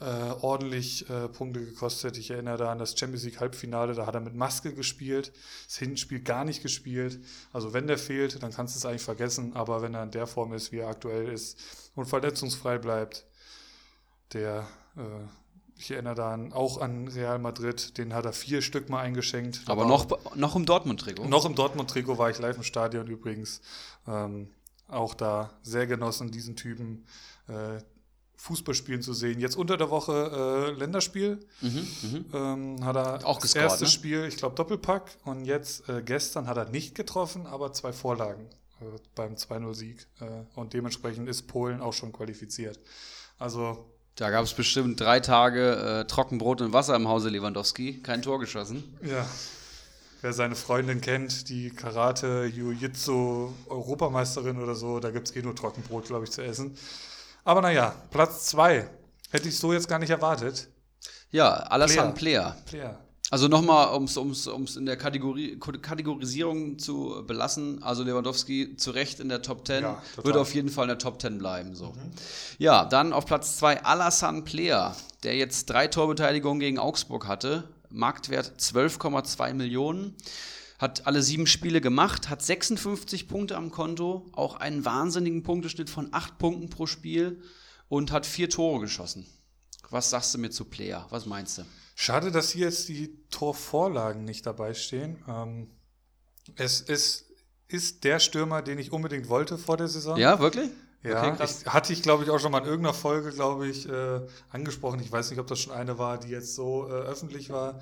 äh, 0.00 0.04
ordentlich 0.40 1.08
äh, 1.10 1.28
Punkte 1.28 1.64
gekostet. 1.64 2.18
Ich 2.18 2.30
erinnere 2.30 2.56
da 2.56 2.72
an 2.72 2.78
das 2.78 2.98
Champions 2.98 3.24
League 3.24 3.40
Halbfinale, 3.40 3.94
da 3.94 4.06
hat 4.06 4.14
er 4.14 4.20
mit 4.20 4.34
Maske 4.34 4.72
gespielt, 4.72 5.32
das 5.66 5.78
Hinspiel 5.78 6.20
gar 6.20 6.44
nicht 6.44 6.62
gespielt. 6.62 7.18
Also 7.52 7.72
wenn 7.72 7.86
der 7.86 7.98
fehlt, 7.98 8.42
dann 8.42 8.52
kannst 8.52 8.74
du 8.74 8.78
es 8.78 8.86
eigentlich 8.86 9.02
vergessen. 9.02 9.54
Aber 9.54 9.82
wenn 9.82 9.94
er 9.94 10.04
in 10.04 10.10
der 10.10 10.26
Form 10.26 10.52
ist, 10.52 10.72
wie 10.72 10.78
er 10.78 10.88
aktuell 10.88 11.28
ist 11.28 11.58
und 11.94 12.06
verletzungsfrei 12.06 12.78
bleibt, 12.78 13.26
der 14.32 14.68
äh, 14.96 15.00
ich 15.78 15.92
erinnere 15.92 16.16
da 16.16 16.32
an, 16.32 16.52
auch 16.52 16.80
an 16.80 17.06
Real 17.08 17.38
Madrid, 17.38 17.96
den 17.98 18.12
hat 18.12 18.24
er 18.24 18.32
vier 18.32 18.62
Stück 18.62 18.88
mal 18.88 19.00
eingeschenkt. 19.00 19.62
Aber 19.66 19.86
noch, 19.86 20.06
noch 20.34 20.56
im 20.56 20.66
Dortmund-Trikot? 20.66 21.26
Noch 21.28 21.44
im 21.44 21.54
Dortmund-Trikot 21.54 22.18
war 22.18 22.30
ich 22.30 22.38
live 22.38 22.56
im 22.56 22.64
Stadion 22.64 23.06
übrigens. 23.06 23.60
Ähm, 24.06 24.50
auch 24.88 25.14
da 25.14 25.52
sehr 25.62 25.86
genossen, 25.86 26.32
diesen 26.32 26.56
Typen 26.56 27.06
äh, 27.46 27.78
Fußball 28.36 28.74
spielen 28.74 29.02
zu 29.02 29.14
sehen. 29.14 29.38
Jetzt 29.38 29.56
unter 29.56 29.76
der 29.76 29.90
Woche 29.90 30.72
äh, 30.74 30.78
Länderspiel. 30.78 31.46
Mhm, 31.60 31.88
mhm. 32.02 32.24
ähm, 32.32 32.84
hat 32.84 32.96
er 32.96 33.26
auch 33.26 33.36
das 33.36 33.52
gescored, 33.52 33.70
erste 33.70 33.84
ne? 33.84 33.90
Spiel, 33.90 34.24
ich 34.24 34.36
glaube 34.36 34.56
Doppelpack. 34.56 35.16
Und 35.24 35.44
jetzt 35.44 35.88
äh, 35.88 36.02
gestern 36.02 36.48
hat 36.48 36.56
er 36.56 36.68
nicht 36.68 36.96
getroffen, 36.96 37.46
aber 37.46 37.72
zwei 37.72 37.92
Vorlagen 37.92 38.46
äh, 38.80 38.84
beim 39.14 39.34
2-0-Sieg. 39.34 40.06
Äh, 40.20 40.24
und 40.56 40.72
dementsprechend 40.72 41.28
ist 41.28 41.46
Polen 41.46 41.80
auch 41.80 41.92
schon 41.92 42.12
qualifiziert. 42.12 42.80
Also. 43.38 43.92
Da 44.18 44.30
gab 44.30 44.44
es 44.44 44.52
bestimmt 44.52 45.00
drei 45.00 45.20
Tage 45.20 46.00
äh, 46.00 46.04
Trockenbrot 46.04 46.60
und 46.60 46.72
Wasser 46.72 46.94
im 46.96 47.08
Hause 47.08 47.30
Lewandowski. 47.30 48.02
Kein 48.02 48.20
Tor 48.20 48.38
geschossen. 48.38 48.84
Ja. 49.02 49.26
Wer 50.20 50.32
seine 50.32 50.56
Freundin 50.56 51.00
kennt, 51.00 51.48
die 51.48 51.70
Karate, 51.70 52.44
Jiu-Jitsu, 52.46 53.52
Europameisterin 53.68 54.60
oder 54.60 54.74
so, 54.74 54.98
da 54.98 55.10
gibt 55.12 55.28
es 55.28 55.36
eh 55.36 55.42
nur 55.42 55.54
Trockenbrot, 55.54 56.06
glaube 56.06 56.24
ich, 56.24 56.32
zu 56.32 56.42
essen. 56.42 56.76
Aber 57.44 57.62
naja, 57.62 57.94
Platz 58.10 58.46
zwei 58.46 58.88
Hätte 59.30 59.48
ich 59.48 59.58
so 59.58 59.72
jetzt 59.72 59.88
gar 59.88 59.98
nicht 59.98 60.10
erwartet. 60.10 60.68
Ja, 61.30 61.50
Alassane 61.50 62.14
Player. 62.14 62.56
Player. 62.64 62.98
Also 63.30 63.46
nochmal, 63.46 63.94
um 63.94 64.04
es 64.04 64.76
in 64.76 64.86
der 64.86 64.96
Kategorie, 64.96 65.58
Kategorisierung 65.58 66.78
zu 66.78 67.24
belassen, 67.26 67.82
also 67.82 68.02
Lewandowski 68.02 68.76
zu 68.76 68.90
Recht 68.90 69.20
in 69.20 69.28
der 69.28 69.42
Top 69.42 69.66
10, 69.66 69.82
ja, 69.82 70.02
wird 70.22 70.36
auf 70.36 70.54
jeden 70.54 70.70
Fall 70.70 70.84
in 70.84 70.88
der 70.88 70.98
Top 70.98 71.20
10 71.20 71.36
bleiben. 71.36 71.74
So. 71.74 71.88
Mhm. 71.88 72.12
Ja, 72.56 72.86
dann 72.86 73.12
auf 73.12 73.26
Platz 73.26 73.58
2 73.58 73.84
Alassane 73.84 74.42
Player, 74.42 74.96
der 75.24 75.36
jetzt 75.36 75.66
drei 75.66 75.88
Torbeteiligungen 75.88 76.58
gegen 76.58 76.78
Augsburg 76.78 77.28
hatte, 77.28 77.64
Marktwert 77.90 78.54
12,2 78.58 79.52
Millionen, 79.52 80.14
hat 80.78 81.06
alle 81.06 81.22
sieben 81.22 81.46
Spiele 81.46 81.82
gemacht, 81.82 82.30
hat 82.30 82.40
56 82.40 83.28
Punkte 83.28 83.56
am 83.56 83.70
Konto, 83.70 84.26
auch 84.32 84.56
einen 84.56 84.86
wahnsinnigen 84.86 85.42
Punkteschnitt 85.42 85.90
von 85.90 86.08
8 86.12 86.38
Punkten 86.38 86.70
pro 86.70 86.86
Spiel 86.86 87.42
und 87.88 88.10
hat 88.10 88.24
vier 88.24 88.48
Tore 88.48 88.80
geschossen. 88.80 89.26
Was 89.90 90.08
sagst 90.08 90.32
du 90.34 90.38
mir 90.38 90.50
zu 90.50 90.64
Player? 90.64 91.06
Was 91.10 91.26
meinst 91.26 91.58
du? 91.58 91.62
Schade, 92.00 92.30
dass 92.30 92.52
hier 92.52 92.66
jetzt 92.66 92.88
die 92.88 93.12
Torvorlagen 93.28 94.22
nicht 94.22 94.46
dabei 94.46 94.72
stehen. 94.72 95.18
Ähm, 95.26 95.66
es 96.54 96.80
ist, 96.80 97.26
ist 97.66 98.04
der 98.04 98.20
Stürmer, 98.20 98.62
den 98.62 98.78
ich 98.78 98.92
unbedingt 98.92 99.28
wollte 99.28 99.58
vor 99.58 99.76
der 99.76 99.88
Saison. 99.88 100.16
Ja, 100.16 100.38
wirklich? 100.38 100.70
Ja, 101.02 101.32
okay, 101.32 101.44
ich, 101.44 101.66
hatte 101.66 101.92
ich, 101.92 102.00
glaube 102.04 102.22
ich, 102.22 102.30
auch 102.30 102.38
schon 102.38 102.52
mal 102.52 102.60
in 102.60 102.66
irgendeiner 102.66 102.94
Folge, 102.94 103.32
glaube 103.32 103.66
ich, 103.66 103.88
äh, 103.88 104.20
angesprochen. 104.50 105.00
Ich 105.00 105.10
weiß 105.10 105.30
nicht, 105.30 105.40
ob 105.40 105.48
das 105.48 105.58
schon 105.58 105.72
eine 105.72 105.98
war, 105.98 106.18
die 106.18 106.28
jetzt 106.28 106.54
so 106.54 106.86
äh, 106.86 106.92
öffentlich 106.92 107.50
war. 107.50 107.80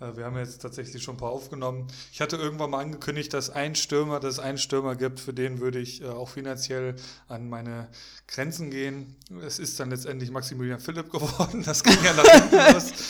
Äh, 0.00 0.16
wir 0.16 0.24
haben 0.24 0.36
jetzt 0.36 0.62
tatsächlich 0.62 1.02
schon 1.02 1.16
ein 1.16 1.18
paar 1.18 1.30
aufgenommen. 1.30 1.86
Ich 2.12 2.20
hatte 2.20 2.36
irgendwann 2.36 2.70
mal 2.70 2.80
angekündigt, 2.80 3.32
dass 3.34 3.50
ein 3.50 3.74
Stürmer, 3.74 4.20
dass 4.20 4.34
es 4.34 4.38
einen 4.40 4.58
Stürmer 4.58 4.96
gibt, 4.96 5.20
für 5.20 5.32
den 5.32 5.60
würde 5.60 5.78
ich 5.78 6.02
äh, 6.02 6.06
auch 6.06 6.28
finanziell 6.28 6.96
an 7.28 7.48
meine 7.48 7.88
Grenzen 8.26 8.70
gehen. 8.70 9.16
Es 9.44 9.58
ist 9.58 9.78
dann 9.80 9.90
letztendlich 9.90 10.30
Maximilian 10.30 10.80
Philipp 10.80 11.10
geworden. 11.12 11.62
Das 11.64 11.82
ging 11.82 11.98
ja 12.04 12.12
nach 12.12 12.24
hinten 12.24 12.74
los. 12.74 12.92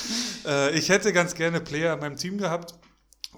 Äh, 0.47 0.79
ich 0.79 0.89
hätte 0.89 1.13
ganz 1.13 1.35
gerne 1.35 1.61
Player 1.61 1.95
in 1.95 2.01
meinem 2.01 2.17
Team 2.17 2.39
gehabt. 2.39 2.79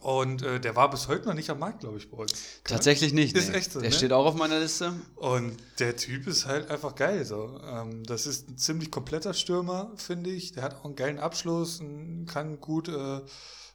Und 0.01 0.43
äh, 0.43 0.59
der 0.59 0.77
war 0.77 0.91
bis 0.91 1.09
heute 1.09 1.27
noch 1.27 1.35
nicht 1.35 1.51
am 1.51 1.59
Markt, 1.59 1.81
glaube 1.81 1.99
ich, 1.99 2.11
bei 2.11 2.17
uns. 2.17 2.33
Tatsächlich 2.65 3.13
nicht. 3.13 3.37
Ist 3.37 3.51
nee. 3.51 3.57
echt 3.59 3.73
so. 3.73 3.81
Der 3.81 3.91
ne? 3.91 3.97
steht 3.97 4.13
auch 4.13 4.25
auf 4.25 4.35
meiner 4.35 4.59
Liste. 4.59 4.95
Und 5.17 5.57
der 5.79 5.97
Typ 5.97 6.27
ist 6.27 6.47
halt 6.47 6.71
einfach 6.71 6.95
geil. 6.95 7.25
So. 7.27 7.61
Ähm, 7.65 8.03
das 8.05 8.27
ist 8.27 8.49
ein 8.49 8.57
ziemlich 8.57 8.91
kompletter 8.91 9.35
Stürmer, 9.35 9.93
finde 9.97 10.31
ich. 10.31 10.53
Der 10.53 10.63
hat 10.63 10.77
auch 10.77 10.87
einen 10.87 10.97
geilen 10.97 11.19
Abschluss, 11.19 11.83
kann 12.27 12.61
gut, 12.61 12.89
äh, 12.89 13.21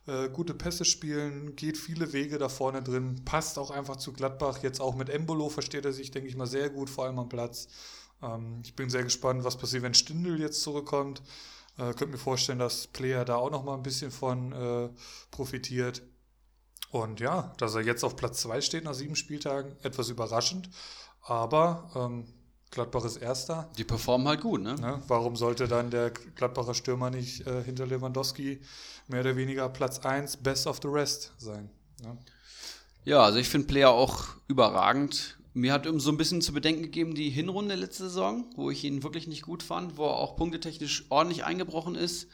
äh, 0.07 0.30
gute 0.30 0.55
Pässe 0.55 0.84
spielen, 0.84 1.55
geht 1.55 1.78
viele 1.78 2.11
Wege 2.11 2.39
da 2.39 2.49
vorne 2.49 2.82
drin, 2.82 3.21
passt 3.26 3.59
auch 3.59 3.69
einfach 3.69 3.97
zu 3.97 4.11
Gladbach. 4.11 4.63
Jetzt 4.63 4.82
auch 4.82 4.95
mit 4.95 5.09
Embolo 5.09 5.49
versteht 5.49 5.86
er 5.86 5.93
sich, 5.93 6.09
denke 6.09 6.28
ich 6.28 6.36
mal, 6.36 6.47
sehr 6.47 6.69
gut, 6.71 6.89
vor 6.89 7.05
allem 7.05 7.19
am 7.19 7.30
Platz. 7.30 7.67
Ähm, 8.23 8.61
ich 8.63 8.76
bin 8.76 8.89
sehr 8.89 9.03
gespannt, 9.03 9.43
was 9.43 9.57
passiert, 9.57 9.84
wenn 9.84 9.93
Stindl 9.93 10.39
jetzt 10.39 10.61
zurückkommt. 10.61 11.21
Äh, 11.78 11.93
könnte 11.93 12.07
mir 12.07 12.17
vorstellen, 12.17 12.59
dass 12.59 12.88
Player 12.88 13.26
da 13.26 13.36
auch 13.36 13.51
noch 13.51 13.63
mal 13.63 13.76
ein 13.76 13.84
bisschen 13.84 14.11
von 14.11 14.51
äh, 14.53 14.89
profitiert. 15.32 16.01
Und 16.95 17.19
ja, 17.19 17.51
dass 17.57 17.75
er 17.75 17.81
jetzt 17.81 18.05
auf 18.05 18.15
Platz 18.15 18.39
2 18.43 18.61
steht 18.61 18.85
nach 18.85 18.93
sieben 18.93 19.17
Spieltagen, 19.17 19.75
etwas 19.83 20.07
überraschend. 20.07 20.69
Aber 21.23 21.91
ähm, 21.93 22.23
Gladbach 22.71 23.03
ist 23.03 23.17
Erster. 23.17 23.69
Die 23.77 23.83
performen 23.83 24.25
halt 24.29 24.39
gut, 24.39 24.61
ne? 24.61 24.75
ne? 24.75 25.03
Warum 25.09 25.35
sollte 25.35 25.67
dann 25.67 25.91
der 25.91 26.11
Gladbacher 26.11 26.73
Stürmer 26.73 27.09
nicht 27.09 27.45
äh, 27.45 27.61
hinter 27.65 27.85
Lewandowski 27.85 28.61
mehr 29.09 29.19
oder 29.19 29.35
weniger 29.35 29.67
Platz 29.67 29.99
1, 29.99 30.37
Best 30.37 30.67
of 30.67 30.79
the 30.81 30.87
Rest 30.87 31.33
sein? 31.37 31.69
Ne? 32.01 32.17
Ja, 33.03 33.23
also 33.23 33.39
ich 33.39 33.49
finde 33.49 33.67
Player 33.67 33.89
auch 33.89 34.27
überragend. 34.47 35.37
Mir 35.53 35.73
hat 35.73 35.89
so 35.97 36.09
ein 36.09 36.17
bisschen 36.17 36.41
zu 36.41 36.53
bedenken 36.53 36.83
gegeben 36.83 37.13
die 37.13 37.29
Hinrunde 37.29 37.75
letzte 37.75 38.03
Saison, 38.03 38.45
wo 38.55 38.71
ich 38.71 38.85
ihn 38.85 39.03
wirklich 39.03 39.27
nicht 39.27 39.41
gut 39.41 39.63
fand, 39.63 39.97
wo 39.97 40.05
er 40.05 40.15
auch 40.15 40.37
punktetechnisch 40.37 41.07
ordentlich 41.09 41.43
eingebrochen 41.43 41.95
ist. 41.95 42.29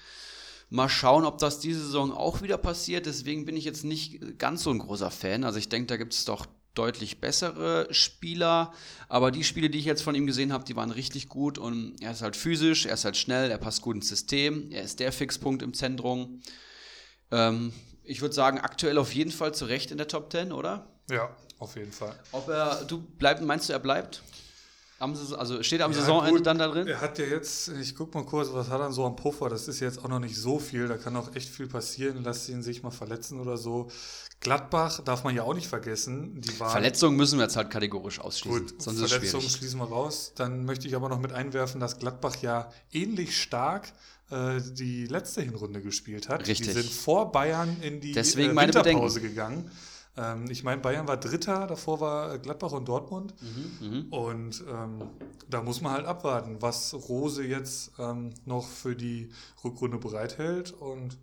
Mal 0.74 0.88
schauen, 0.88 1.26
ob 1.26 1.38
das 1.38 1.60
diese 1.60 1.82
Saison 1.82 2.14
auch 2.14 2.42
wieder 2.42 2.58
passiert. 2.58 3.06
Deswegen 3.06 3.44
bin 3.44 3.58
ich 3.58 3.66
jetzt 3.66 3.84
nicht 3.84 4.40
ganz 4.40 4.64
so 4.64 4.70
ein 4.70 4.80
großer 4.80 5.12
Fan. 5.12 5.44
Also 5.44 5.60
ich 5.60 5.68
denke, 5.68 5.88
da 5.88 5.98
gibt 5.98 6.14
es 6.14 6.24
doch 6.24 6.46
deutlich 6.76 7.20
bessere 7.20 7.94
Spieler. 7.94 8.72
Aber 9.10 9.32
die 9.32 9.44
Spiele, 9.44 9.70
die 9.70 9.80
ich 9.80 9.86
jetzt 9.86 10.02
von 10.02 10.16
ihm 10.16 10.26
gesehen 10.26 10.54
habe, 10.54 10.64
die 10.64 10.78
waren 10.78 10.92
richtig 10.92 11.28
gut. 11.28 11.58
Und 11.58 12.02
er 12.02 12.12
ist 12.12 12.22
halt 12.22 12.38
physisch, 12.38 12.86
er 12.86 12.94
ist 12.94 13.04
halt 13.04 13.18
schnell, 13.18 13.52
er 13.52 13.58
passt 13.58 13.82
gut 13.82 13.98
ins 13.98 14.08
System. 14.08 14.72
Er 14.72 14.84
ist 14.84 15.02
der 15.02 15.12
Fixpunkt 15.12 15.62
im 15.62 15.74
Zentrum. 15.74 16.40
Ähm, 17.32 17.74
ich 18.06 18.22
würde 18.22 18.34
sagen, 18.34 18.58
aktuell 18.58 18.98
auf 18.98 19.14
jeden 19.14 19.32
Fall 19.32 19.54
zu 19.54 19.66
Recht 19.66 19.92
in 19.92 19.98
der 19.98 20.08
Top 20.08 20.32
10, 20.32 20.54
oder? 20.54 20.88
Ja, 21.10 21.36
auf 21.60 21.76
jeden 21.76 21.92
Fall. 21.92 22.18
Ob 22.32 22.48
er, 22.48 22.86
du 22.86 23.02
bleib, 23.02 23.42
meinst 23.42 23.68
du, 23.68 23.74
er 23.74 23.80
bleibt? 23.80 24.22
Am, 25.02 25.16
also 25.38 25.64
steht 25.64 25.82
am 25.82 25.91
ja, 25.91 25.99
Saisonende 25.99 26.38
gut, 26.38 26.45
dann 26.45 26.60
da 26.60 26.68
drin? 26.68 26.88
Er 26.88 27.02
hat 27.02 27.18
ja 27.18 27.26
jetzt, 27.26 27.70
ich 27.70 27.95
guck 27.95 28.14
mal 28.14 28.24
kurz, 28.24 28.49
was 28.54 28.70
hat 28.70 28.80
er 28.80 28.91
so 28.91 29.06
am 29.06 29.16
Puffer? 29.16 29.49
Das 29.49 29.68
ist 29.68 29.80
jetzt 29.80 30.04
auch 30.04 30.10
noch 30.10 30.20
nicht 30.20 30.38
so 30.38 30.60
viel, 30.60 30.88
da 30.88 30.97
kann 30.97 31.16
auch 31.16 31.36
echt 31.36 31.49
viel 31.49 31.68
passieren. 31.68 32.22
Lass 32.24 32.47
ihn 32.49 32.62
sich 32.62 32.84
mal 32.84 32.91
verletzen 32.91 33.39
oder 33.39 33.58
so. 33.58 33.89
Gladbach 34.41 35.02
darf 35.04 35.24
man 35.24 35.36
ja 35.36 35.43
auch 35.43 35.54
nicht 35.54 35.68
vergessen. 35.68 36.41
Die 36.41 36.60
waren 36.60 36.72
Verletzungen 36.72 37.18
müssen 37.18 37.38
wir 37.38 37.43
jetzt 37.43 37.56
halt 37.56 37.70
kategorisch 37.70 38.20
ausschließen. 38.20 38.68
Gut, 38.68 38.82
sonst 38.82 38.99
Verletzungen 38.99 39.49
schließen 39.49 39.80
wir 39.80 39.86
raus. 39.86 40.34
Dann 40.36 40.66
möchte 40.66 40.88
ich 40.88 40.95
aber 40.95 41.10
noch 41.10 41.20
mit 41.20 41.32
einwerfen, 41.32 41.80
dass 41.80 41.99
Gladbach 41.99 42.36
ja 42.41 42.72
ähnlich 42.91 43.39
stark 43.39 43.91
äh, 44.32 44.60
die 44.62 45.06
letzte 45.08 45.41
Hinrunde 45.41 45.82
gespielt 45.82 46.30
hat. 46.30 46.47
Richtig. 46.47 46.68
Die 46.68 46.74
sind 46.74 46.89
vor 46.89 47.32
Bayern 47.32 47.78
in 47.82 48.02
die 48.02 48.14
Deswegen 48.14 48.58
äh, 48.58 48.62
Winterpause 48.62 49.22
gegangen. 49.22 49.70
Ähm, 50.18 50.45
ich 50.49 50.64
meine, 50.64 50.82
Bayern 50.82 51.07
war 51.07 51.18
Dritter, 51.18 51.68
davor 51.68 51.99
war 51.99 52.38
Gladbach 52.39 52.72
und 52.74 52.88
Dortmund. 52.88 53.34
Mhm, 53.41 53.88
mhm, 53.88 54.14
und 54.14 54.64
ähm, 54.68 55.01
da 55.49 55.62
muss 55.62 55.82
man 55.82 55.93
halt 55.93 56.05
abwarten, 56.05 56.57
was 56.62 56.93
Rose 56.93 57.43
jetzt 57.43 57.91
ähm, 57.99 58.34
noch 58.45 58.68
für 58.68 58.95
die 58.95 59.32
Rückrunde 59.64 59.97
bereithält. 59.97 60.72
Und 60.72 61.18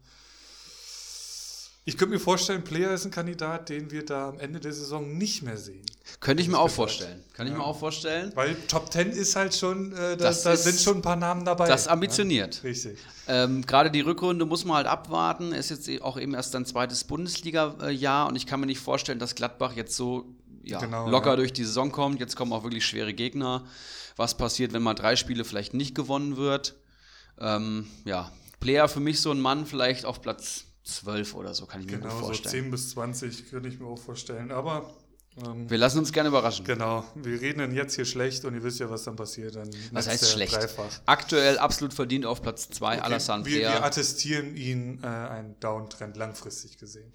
ich 1.89 1.97
könnte 1.97 2.13
mir 2.13 2.21
vorstellen, 2.21 2.63
Player 2.63 2.93
ist 2.93 3.07
ein 3.07 3.11
Kandidat, 3.11 3.71
den 3.71 3.91
wir 3.91 4.05
da 4.05 4.29
am 4.29 4.39
Ende 4.39 4.61
der 4.61 4.75
Saison 4.75 5.17
nicht 5.17 5.43
mehr 5.43 5.57
sehen. 5.57 5.81
Könnte 6.21 6.43
ich 6.43 6.49
mir 6.51 6.59
auch 6.59 6.69
vorstellen. 6.69 7.25
Kann 7.33 7.47
ich 7.47 7.55
ja. 7.55 7.59
mir 7.59 7.65
auch 7.65 7.79
vorstellen. 7.79 8.31
Weil 8.35 8.57
Top 8.69 8.93
10 8.93 9.13
ist 9.13 9.35
halt 9.35 9.55
schon, 9.55 9.93
äh, 9.93 10.19
da, 10.19 10.31
da 10.31 10.57
sind 10.57 10.79
schon 10.79 10.97
ein 10.97 11.03
paar 11.03 11.17
Namen 11.17 11.47
dabei. 11.47 11.67
Das 11.67 11.89
ambitioniert. 11.89 12.57
Ja, 12.57 12.69
richtig. 12.69 12.99
Ähm, 13.27 13.65
Gerade 13.65 13.91
die 13.91 14.03
Rückrunde 14.03 14.45
muss 14.45 14.67
man 14.67 14.77
halt 14.77 14.87
abwarten. 14.87 15.53
Ist 15.53 15.71
jetzt 15.71 15.89
auch 16.03 16.19
eben 16.19 16.35
erst 16.35 16.55
ein 16.57 16.67
zweites 16.67 17.05
Bundesliga-Jahr 17.05 18.29
und 18.29 18.37
ich 18.37 18.47
kann 18.47 18.61
mir 18.61 18.67
nicht 18.67 18.81
vorstellen, 18.81 19.19
dass 19.19 19.35
Gladbach 19.35 19.73
jetzt 19.75 19.97
so 19.97 20.27
ja, 20.65 20.81
genau, 20.81 21.09
locker 21.09 21.37
durch 21.37 21.55
die 21.55 21.65
Saison 21.65 21.91
kommt. 21.91 22.21
Jetzt 22.21 22.37
kommen 22.37 22.53
auch 22.53 22.65
wirklich 22.65 22.85
schwere 22.85 23.15
Gegner. 23.15 23.65
Was 24.17 24.37
passiert, 24.37 24.75
wenn 24.75 24.83
mal 24.83 24.93
drei 24.93 25.17
Spiele 25.17 25.43
vielleicht 25.43 25.73
nicht 25.73 25.95
gewonnen 25.95 26.37
wird? 26.37 26.75
Ähm, 27.41 27.89
ja, 28.05 28.31
Player 28.61 28.89
für 28.89 29.01
mich 29.01 29.23
so 29.23 29.31
ein 29.31 29.41
Mann, 29.41 29.65
vielleicht 29.65 30.05
auf 30.05 30.21
Platz 30.21 30.68
12 30.89 31.35
oder 31.35 31.55
so, 31.55 31.67
kann 31.67 31.81
ich 31.81 31.87
mir 31.87 31.99
genau, 31.99 32.11
gut 32.11 32.21
vorstellen. 32.27 32.65
Genau, 32.65 32.77
so 32.77 32.83
10 32.87 32.87
bis 32.87 32.91
20 32.91 33.51
könnte 33.51 33.69
ich 33.69 33.79
mir 33.79 33.87
auch 33.87 33.99
vorstellen. 33.99 34.51
Aber. 34.51 34.91
Ähm, 35.45 35.71
wir 35.71 35.79
lassen 35.79 35.99
uns 35.99 36.13
gerne 36.13 36.31
überraschen. 36.31 36.65
Genau, 36.65 37.05
wir 37.15 37.41
reden 37.41 37.61
dann 37.61 37.75
jetzt 37.75 37.95
hier 37.95 38.05
schlecht 38.05 38.45
und 38.45 38.55
ihr 38.55 38.63
wisst 38.65 38.81
ja, 38.81 38.91
was 38.91 39.05
dann 39.05 39.15
passiert. 39.15 39.55
Dann 39.55 39.71
was 39.93 40.09
heißt 40.09 40.33
schlecht? 40.33 40.57
Dreifach. 40.57 41.01
Aktuell 41.07 41.59
absolut 41.59 41.95
verdient 41.95 42.27
auf 42.27 42.43
Platz 42.43 42.69
2, 42.71 42.95
okay. 42.95 43.01
Alassane 43.05 43.45
wir, 43.45 43.61
wir 43.61 43.85
attestieren 43.85 44.57
ihn 44.57 45.01
äh, 45.03 45.07
einen 45.07 45.61
Downtrend 45.61 46.17
langfristig 46.17 46.79
gesehen. 46.79 47.13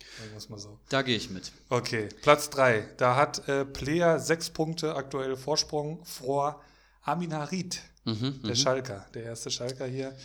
Mal 0.48 0.60
so. 0.60 0.80
Da 0.90 1.02
gehe 1.02 1.18
ich 1.18 1.32
mit. 1.32 1.52
Okay, 1.70 2.08
Platz 2.22 2.50
3. 2.52 2.86
Da 2.98 3.16
hat 3.16 3.48
äh, 3.50 3.66
Player 3.66 4.20
sechs 4.20 4.50
Punkte 4.50 4.96
aktuell 4.96 5.36
Vorsprung 5.36 6.06
vor 6.06 6.62
Aminarit, 7.02 7.82
mhm, 8.06 8.42
der 8.44 8.52
mhm. 8.52 8.56
Schalker, 8.56 9.06
der 9.14 9.24
erste 9.24 9.52
Schalker 9.52 9.86
hier. 9.86 10.16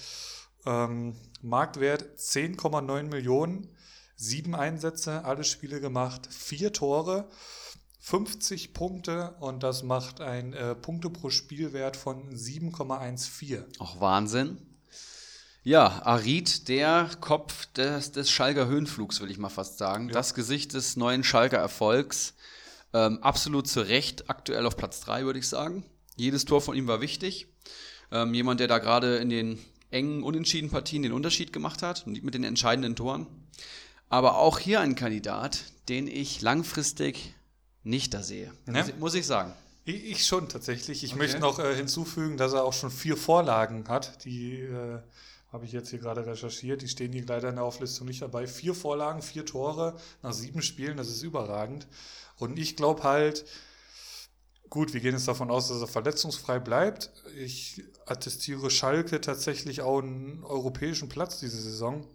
Ähm, 0.67 1.15
Marktwert 1.43 2.19
10,9 2.19 3.05
Millionen, 3.05 3.69
sieben 4.17 4.55
Einsätze, 4.55 5.25
alle 5.25 5.45
Spiele 5.45 5.81
gemacht, 5.81 6.29
vier 6.31 6.73
Tore, 6.73 7.29
50 8.01 8.73
Punkte 8.73 9.35
und 9.41 9.63
das 9.63 9.83
macht 9.83 10.21
ein 10.21 10.53
äh, 10.53 10.75
Punkte 10.75 11.11
pro 11.11 11.31
Spielwert 11.31 11.97
von 11.97 12.35
7,14. 12.35 13.65
Auch 13.79 14.01
Wahnsinn. 14.01 14.59
Ja, 15.63 16.03
Arid, 16.05 16.69
der 16.69 17.11
Kopf 17.21 17.67
des, 17.73 18.13
des 18.13 18.31
Schalker 18.31 18.67
Höhenflugs, 18.67 19.21
will 19.21 19.31
ich 19.31 19.39
mal 19.39 19.51
fast 19.51 19.77
sagen. 19.77 20.09
Ja. 20.09 20.15
Das 20.15 20.33
Gesicht 20.33 20.73
des 20.73 20.97
neuen 20.97 21.25
Schalker 21.25 21.59
Erfolgs. 21.59 22.35
Ähm, 22.95 23.23
absolut 23.23 23.69
zu 23.69 23.81
Recht, 23.81 24.31
aktuell 24.31 24.65
auf 24.65 24.77
Platz 24.77 25.01
3, 25.01 25.27
würde 25.27 25.39
ich 25.39 25.49
sagen. 25.49 25.85
Jedes 26.17 26.47
Tor 26.47 26.63
von 26.63 26.75
ihm 26.75 26.87
war 26.87 27.03
wichtig. 27.03 27.49
Ähm, 28.11 28.33
jemand, 28.33 28.61
der 28.61 28.69
da 28.69 28.79
gerade 28.79 29.19
in 29.19 29.29
den 29.29 29.59
engen, 29.91 30.23
unentschieden 30.23 30.71
Partien 30.71 31.03
den 31.03 31.13
Unterschied 31.13 31.53
gemacht 31.53 31.83
hat 31.83 32.07
und 32.07 32.23
mit 32.23 32.35
den 32.35 32.45
entscheidenden 32.45 32.97
Toren. 32.97 33.27
Aber 34.09 34.39
auch 34.39 34.59
hier 34.59 34.81
ein 34.81 34.95
Kandidat, 34.95 35.65
den 35.89 36.09
ich 36.09 36.41
langfristig 36.41 37.35
nicht 37.83 38.15
da 38.15 38.23
sehe, 38.23 38.53
ne? 38.67 38.83
muss, 38.83 38.99
muss, 38.99 39.15
ich 39.15 39.27
sagen. 39.27 39.53
Ich, 39.85 40.27
schon 40.27 40.49
tatsächlich. 40.49 41.05
Ich 41.05 41.13
okay. 41.13 41.19
möchte 41.19 41.39
noch 41.39 41.59
äh, 41.59 41.75
hinzufügen, 41.75 42.37
dass 42.37 42.53
er 42.53 42.65
auch 42.65 42.73
schon 42.73 42.91
vier 42.91 43.17
Vorlagen 43.17 43.89
hat. 43.89 44.25
Die 44.25 44.61
äh, 44.61 44.99
habe 45.51 45.65
ich 45.65 45.73
jetzt 45.73 45.91
hier 45.91 45.99
gerade 45.99 46.27
recherchiert. 46.27 46.83
Die 46.83 46.89
stehen 46.89 47.13
hier 47.13 47.25
leider 47.27 47.49
in 47.49 47.57
der 47.57 47.65
Auflistung 47.65 48.07
nicht 48.07 48.21
dabei. 48.21 48.47
Vier 48.47 48.75
Vorlagen, 48.75 49.23
vier 49.23 49.47
Tore 49.47 49.99
nach 50.23 50.33
sieben 50.33 50.61
Spielen, 50.61 50.97
das 50.97 51.09
ist 51.09 51.23
überragend. 51.23 51.87
Und 52.37 52.59
ich 52.59 52.77
glaube 52.77 53.03
halt, 53.03 53.47
gut, 54.71 54.95
wir 54.95 55.01
gehen 55.01 55.13
jetzt 55.13 55.29
davon 55.29 55.51
aus, 55.51 55.69
dass 55.69 55.81
er 55.81 55.87
verletzungsfrei 55.87 56.59
bleibt. 56.59 57.11
Ich 57.37 57.85
attestiere 58.07 58.71
Schalke 58.71 59.21
tatsächlich 59.21 59.83
auch 59.83 60.01
einen 60.01 60.45
europäischen 60.45 61.09
Platz 61.09 61.41
diese 61.41 61.61
Saison. 61.61 62.07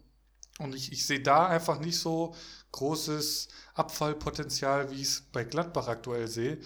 Und 0.60 0.76
ich, 0.76 0.92
ich 0.92 1.06
sehe 1.06 1.22
da 1.22 1.48
einfach 1.48 1.80
nicht 1.80 1.98
so 1.98 2.36
großes 2.72 3.48
Abfallpotenzial, 3.74 4.92
wie 4.92 4.96
ich 4.96 5.08
es 5.08 5.24
bei 5.32 5.44
Gladbach 5.44 5.88
aktuell 5.88 6.28
sehe. 6.28 6.60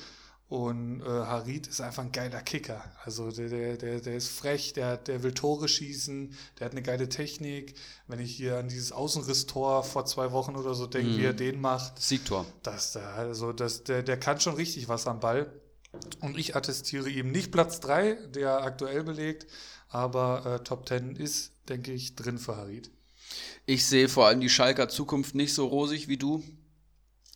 Und 0.50 1.02
äh, 1.02 1.06
Harid 1.06 1.68
ist 1.68 1.82
einfach 1.82 2.04
ein 2.04 2.14
geiler 2.14 2.42
Kicker. 2.42 2.82
Also 3.04 3.32
der, 3.32 3.76
der, 3.76 4.00
der 4.00 4.16
ist 4.16 4.30
frech, 4.30 4.72
der, 4.72 4.96
der 4.96 5.22
will 5.22 5.34
Tore 5.34 5.68
schießen, 5.68 6.34
der 6.58 6.66
hat 6.66 6.72
eine 6.72 6.82
geile 6.82 7.10
Technik. 7.10 7.76
Wenn 8.08 8.20
ich 8.20 8.34
hier 8.34 8.58
an 8.58 8.70
dieses 8.70 8.94
Außenrisstor 8.94 9.84
vor 9.84 10.06
zwei 10.06 10.32
Wochen 10.32 10.56
oder 10.56 10.74
so 10.74 10.88
denke, 10.88 11.12
mm. 11.12 11.18
wie 11.18 11.26
er 11.26 11.34
mhm. 11.34 11.38
den 11.38 11.62
macht. 11.62 12.02
Siegtor. 12.02 12.46
Das, 12.64 12.96
also 12.96 13.52
das, 13.52 13.84
der, 13.84 14.04
der 14.04 14.18
kann 14.18 14.40
schon 14.40 14.56
richtig 14.56 14.88
was 14.88 15.06
am 15.06 15.20
Ball. 15.20 15.52
Und 16.20 16.38
ich 16.38 16.56
attestiere 16.56 17.10
ihm 17.10 17.32
nicht 17.32 17.52
Platz 17.52 17.80
3, 17.80 18.14
der 18.34 18.62
aktuell 18.62 19.04
belegt, 19.04 19.48
aber 19.90 20.46
äh, 20.46 20.64
Top 20.64 20.88
10 20.88 21.16
ist, 21.16 21.54
denke 21.70 21.94
ich, 21.94 22.16
drin 22.16 22.38
für 22.38 22.58
Harid. 22.58 22.92
Ich 23.66 23.86
sehe 23.86 24.10
vor 24.10 24.28
allem 24.28 24.42
die 24.42 24.50
Schalker 24.50 24.90
Zukunft 24.90 25.36
nicht 25.36 25.54
so 25.54 25.66
rosig 25.66 26.08
wie 26.08 26.18
du. 26.18 26.44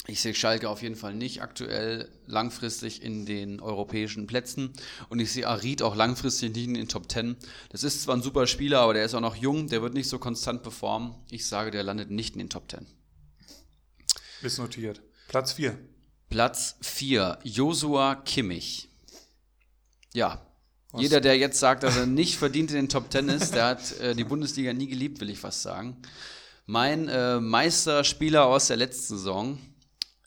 Ich 0.08 0.20
sehe 0.22 0.34
Schalke 0.34 0.68
auf 0.68 0.82
jeden 0.82 0.96
Fall 0.96 1.14
nicht 1.14 1.44
aktuell 1.44 2.10
langfristig 2.26 3.04
in 3.04 3.26
den 3.26 3.60
europäischen 3.60 4.26
Plätzen 4.26 4.74
und 5.10 5.20
ich 5.20 5.32
sehe 5.32 5.48
Arid 5.48 5.84
auch 5.84 5.96
langfristig 5.96 6.54
nicht 6.56 6.68
in 6.68 6.74
den 6.74 6.88
Top 6.88 7.12
10. 7.12 7.36
Das 7.70 7.84
ist 7.84 8.02
zwar 8.02 8.16
ein 8.16 8.24
super 8.24 8.48
Spieler, 8.48 8.80
aber 8.80 8.96
der 8.96 9.06
ist 9.06 9.14
auch 9.14 9.22
noch 9.22 9.36
jung, 9.36 9.68
der 9.68 9.84
wird 9.84 9.94
nicht 9.94 10.10
so 10.10 10.18
konstant 10.18 10.64
performen. 10.64 11.14
Ich 11.30 11.46
sage, 11.46 11.70
der 11.70 11.84
landet 11.84 12.10
nicht 12.10 12.34
in 12.34 12.40
den 12.40 12.50
Top 12.50 12.72
10. 12.72 12.88
Ist 14.42 14.58
notiert. 14.58 15.04
Platz 15.28 15.54
4. 15.54 15.78
Platz 16.32 16.78
4, 16.80 17.40
Josua 17.44 18.16
Kimmich. 18.16 18.88
Ja, 20.14 20.42
Was? 20.92 21.02
jeder, 21.02 21.20
der 21.20 21.38
jetzt 21.38 21.60
sagt, 21.60 21.84
dass 21.84 21.98
er 21.98 22.06
nicht 22.06 22.38
verdient 22.38 22.72
in 22.72 22.78
den 22.78 22.90
Top 22.90 23.12
10 23.12 23.28
ist, 23.28 23.54
der 23.54 23.66
hat 23.66 24.00
äh, 24.00 24.16
die 24.16 24.24
Bundesliga 24.24 24.72
nie 24.72 24.88
geliebt, 24.88 25.20
will 25.20 25.30
ich 25.30 25.40
fast 25.40 25.62
sagen. 25.62 26.02
Mein 26.66 27.10
äh, 27.10 27.42
Meisterspieler 27.42 28.46
aus 28.46 28.68
der 28.68 28.78
letzten 28.78 29.18
Saison, 29.18 29.58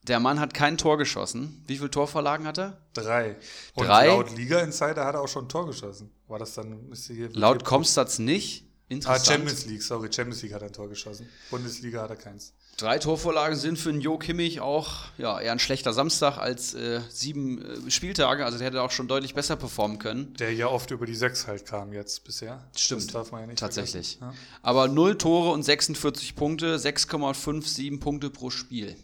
der 0.02 0.20
Mann 0.20 0.40
hat 0.40 0.52
kein 0.52 0.76
Tor 0.76 0.98
geschossen. 0.98 1.64
Wie 1.66 1.78
viele 1.78 1.90
Torvorlagen 1.90 2.46
hat 2.46 2.58
er? 2.58 2.76
Drei. 2.92 3.36
Und 3.72 3.86
Drei. 3.86 4.08
laut 4.08 4.36
Liga 4.36 4.60
Insider 4.60 5.06
hat 5.06 5.14
er 5.14 5.22
auch 5.22 5.28
schon 5.28 5.46
ein 5.46 5.48
Tor 5.48 5.66
geschossen. 5.66 6.10
War 6.28 6.38
das 6.38 6.52
dann? 6.52 6.92
laut 7.32 7.64
Comstats 7.64 8.18
nicht. 8.18 8.66
Interessant. 8.90 9.26
Ah, 9.26 9.32
Champions 9.32 9.64
League, 9.64 9.82
sorry, 9.82 10.12
Champions 10.12 10.42
League 10.42 10.52
hat 10.52 10.60
er 10.60 10.66
ein 10.66 10.74
Tor 10.74 10.90
geschossen. 10.90 11.26
Bundesliga 11.50 12.02
hat 12.02 12.10
er 12.10 12.16
keins. 12.16 12.52
Drei 12.76 12.98
Torvorlagen 12.98 13.56
sind 13.56 13.78
für 13.78 13.90
einen 13.90 14.00
Jo 14.00 14.18
Kimmich 14.18 14.60
auch 14.60 15.04
ja, 15.16 15.38
eher 15.38 15.52
ein 15.52 15.60
schlechter 15.60 15.92
Samstag 15.92 16.38
als 16.38 16.74
äh, 16.74 17.00
sieben 17.08 17.86
äh, 17.86 17.90
Spieltage. 17.90 18.44
Also 18.44 18.58
der 18.58 18.66
hätte 18.66 18.82
auch 18.82 18.90
schon 18.90 19.06
deutlich 19.06 19.34
besser 19.34 19.54
performen 19.54 19.98
können. 19.98 20.34
Der 20.34 20.52
ja 20.52 20.66
oft 20.66 20.90
über 20.90 21.06
die 21.06 21.14
sechs 21.14 21.46
halt 21.46 21.66
kam 21.66 21.92
jetzt 21.92 22.24
bisher. 22.24 22.68
Stimmt. 22.76 23.02
Das 23.02 23.12
darf 23.12 23.32
man 23.32 23.42
ja 23.42 23.46
nicht 23.46 23.60
Tatsächlich. 23.60 24.18
Ja. 24.20 24.34
Aber 24.62 24.88
null 24.88 25.16
Tore 25.16 25.52
und 25.52 25.62
46 25.62 26.34
Punkte, 26.34 26.76
6,57 26.76 28.00
Punkte 28.00 28.30
pro 28.30 28.50
Spiel. 28.50 28.96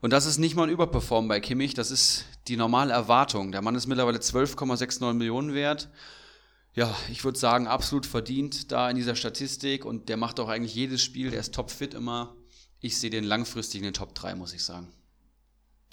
Und 0.00 0.12
das 0.12 0.26
ist 0.26 0.38
nicht 0.38 0.56
mal 0.56 0.64
ein 0.64 0.70
Überperform 0.70 1.28
bei 1.28 1.38
Kimmich, 1.38 1.74
das 1.74 1.90
ist 1.92 2.24
die 2.48 2.56
normale 2.56 2.92
Erwartung. 2.92 3.52
Der 3.52 3.62
Mann 3.62 3.76
ist 3.76 3.86
mittlerweile 3.86 4.18
12,69 4.18 5.12
Millionen 5.12 5.54
wert. 5.54 5.88
Ja, 6.74 6.92
ich 7.10 7.22
würde 7.22 7.38
sagen, 7.38 7.66
absolut 7.66 8.06
verdient 8.06 8.72
da 8.72 8.88
in 8.88 8.96
dieser 8.96 9.14
Statistik 9.14 9.84
und 9.84 10.08
der 10.08 10.16
macht 10.16 10.40
auch 10.40 10.48
eigentlich 10.48 10.74
jedes 10.74 11.02
Spiel, 11.02 11.30
der 11.30 11.40
ist 11.40 11.54
topfit 11.54 11.94
immer. 11.94 12.34
Ich 12.82 12.98
sehe 12.98 13.10
den 13.10 13.24
langfristig 13.24 13.78
in 13.78 13.84
den 13.84 13.94
Top 13.94 14.14
3, 14.14 14.34
muss 14.34 14.52
ich 14.52 14.64
sagen. 14.64 14.88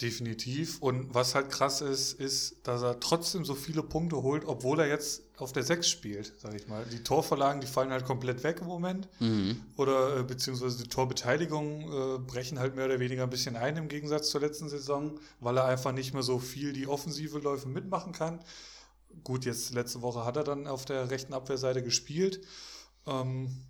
Definitiv. 0.02 0.78
Und 0.80 1.14
was 1.14 1.34
halt 1.34 1.50
krass 1.50 1.82
ist, 1.82 2.14
ist, 2.14 2.66
dass 2.66 2.82
er 2.82 3.00
trotzdem 3.00 3.44
so 3.44 3.54
viele 3.54 3.82
Punkte 3.82 4.22
holt, 4.22 4.44
obwohl 4.46 4.80
er 4.80 4.88
jetzt 4.88 5.22
auf 5.36 5.52
der 5.52 5.62
6 5.62 5.88
spielt, 5.88 6.32
sag 6.38 6.54
ich 6.54 6.66
mal. 6.68 6.84
Die 6.86 7.02
Torverlagen, 7.04 7.60
die 7.60 7.66
fallen 7.66 7.90
halt 7.90 8.06
komplett 8.06 8.42
weg 8.42 8.58
im 8.60 8.66
Moment. 8.66 9.08
Mhm. 9.20 9.60
Oder 9.76 10.18
äh, 10.18 10.22
beziehungsweise 10.24 10.82
die 10.82 10.88
Torbeteiligungen 10.88 11.82
äh, 11.82 12.18
brechen 12.18 12.58
halt 12.58 12.76
mehr 12.76 12.86
oder 12.86 12.98
weniger 12.98 13.24
ein 13.24 13.30
bisschen 13.30 13.56
ein 13.56 13.76
im 13.76 13.88
Gegensatz 13.88 14.30
zur 14.30 14.40
letzten 14.40 14.68
Saison, 14.68 15.20
weil 15.38 15.58
er 15.58 15.66
einfach 15.66 15.92
nicht 15.92 16.12
mehr 16.12 16.22
so 16.22 16.38
viel 16.38 16.72
die 16.72 16.88
offensive 16.88 17.38
Läufe 17.38 17.68
mitmachen 17.68 18.12
kann. 18.12 18.40
Gut, 19.22 19.44
jetzt 19.44 19.74
letzte 19.74 20.02
Woche 20.02 20.24
hat 20.24 20.36
er 20.36 20.44
dann 20.44 20.66
auf 20.66 20.86
der 20.86 21.10
rechten 21.10 21.34
Abwehrseite 21.34 21.82
gespielt. 21.82 22.40
Ähm, 23.06 23.64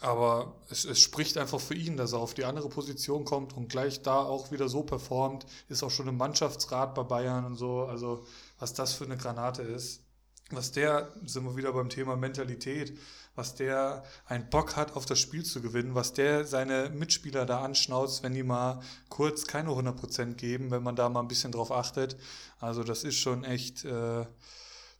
aber 0.00 0.56
es, 0.68 0.84
es, 0.84 1.00
spricht 1.00 1.38
einfach 1.38 1.60
für 1.60 1.74
ihn, 1.74 1.96
dass 1.96 2.12
er 2.12 2.18
auf 2.18 2.34
die 2.34 2.44
andere 2.44 2.68
Position 2.68 3.24
kommt 3.24 3.56
und 3.56 3.68
gleich 3.68 4.02
da 4.02 4.18
auch 4.18 4.50
wieder 4.50 4.68
so 4.68 4.82
performt. 4.82 5.46
Ist 5.68 5.82
auch 5.82 5.90
schon 5.90 6.08
im 6.08 6.16
Mannschaftsrat 6.16 6.94
bei 6.94 7.02
Bayern 7.02 7.44
und 7.46 7.56
so. 7.56 7.84
Also, 7.84 8.26
was 8.58 8.74
das 8.74 8.92
für 8.92 9.04
eine 9.04 9.16
Granate 9.16 9.62
ist. 9.62 10.02
Was 10.50 10.70
der, 10.70 11.12
sind 11.24 11.44
wir 11.44 11.56
wieder 11.56 11.72
beim 11.72 11.88
Thema 11.88 12.14
Mentalität, 12.14 12.96
was 13.34 13.56
der 13.56 14.04
einen 14.26 14.48
Bock 14.48 14.76
hat, 14.76 14.94
auf 14.94 15.04
das 15.04 15.18
Spiel 15.18 15.44
zu 15.44 15.60
gewinnen, 15.60 15.94
was 15.96 16.12
der 16.12 16.44
seine 16.44 16.90
Mitspieler 16.90 17.46
da 17.46 17.64
anschnauzt, 17.64 18.22
wenn 18.22 18.32
die 18.32 18.44
mal 18.44 18.80
kurz 19.08 19.46
keine 19.46 19.70
100% 19.70 20.34
geben, 20.34 20.70
wenn 20.70 20.84
man 20.84 20.94
da 20.94 21.08
mal 21.08 21.20
ein 21.20 21.28
bisschen 21.28 21.52
drauf 21.52 21.72
achtet. 21.72 22.16
Also, 22.60 22.84
das 22.84 23.02
ist 23.02 23.16
schon 23.16 23.44
echt 23.44 23.84
äh, 23.84 24.26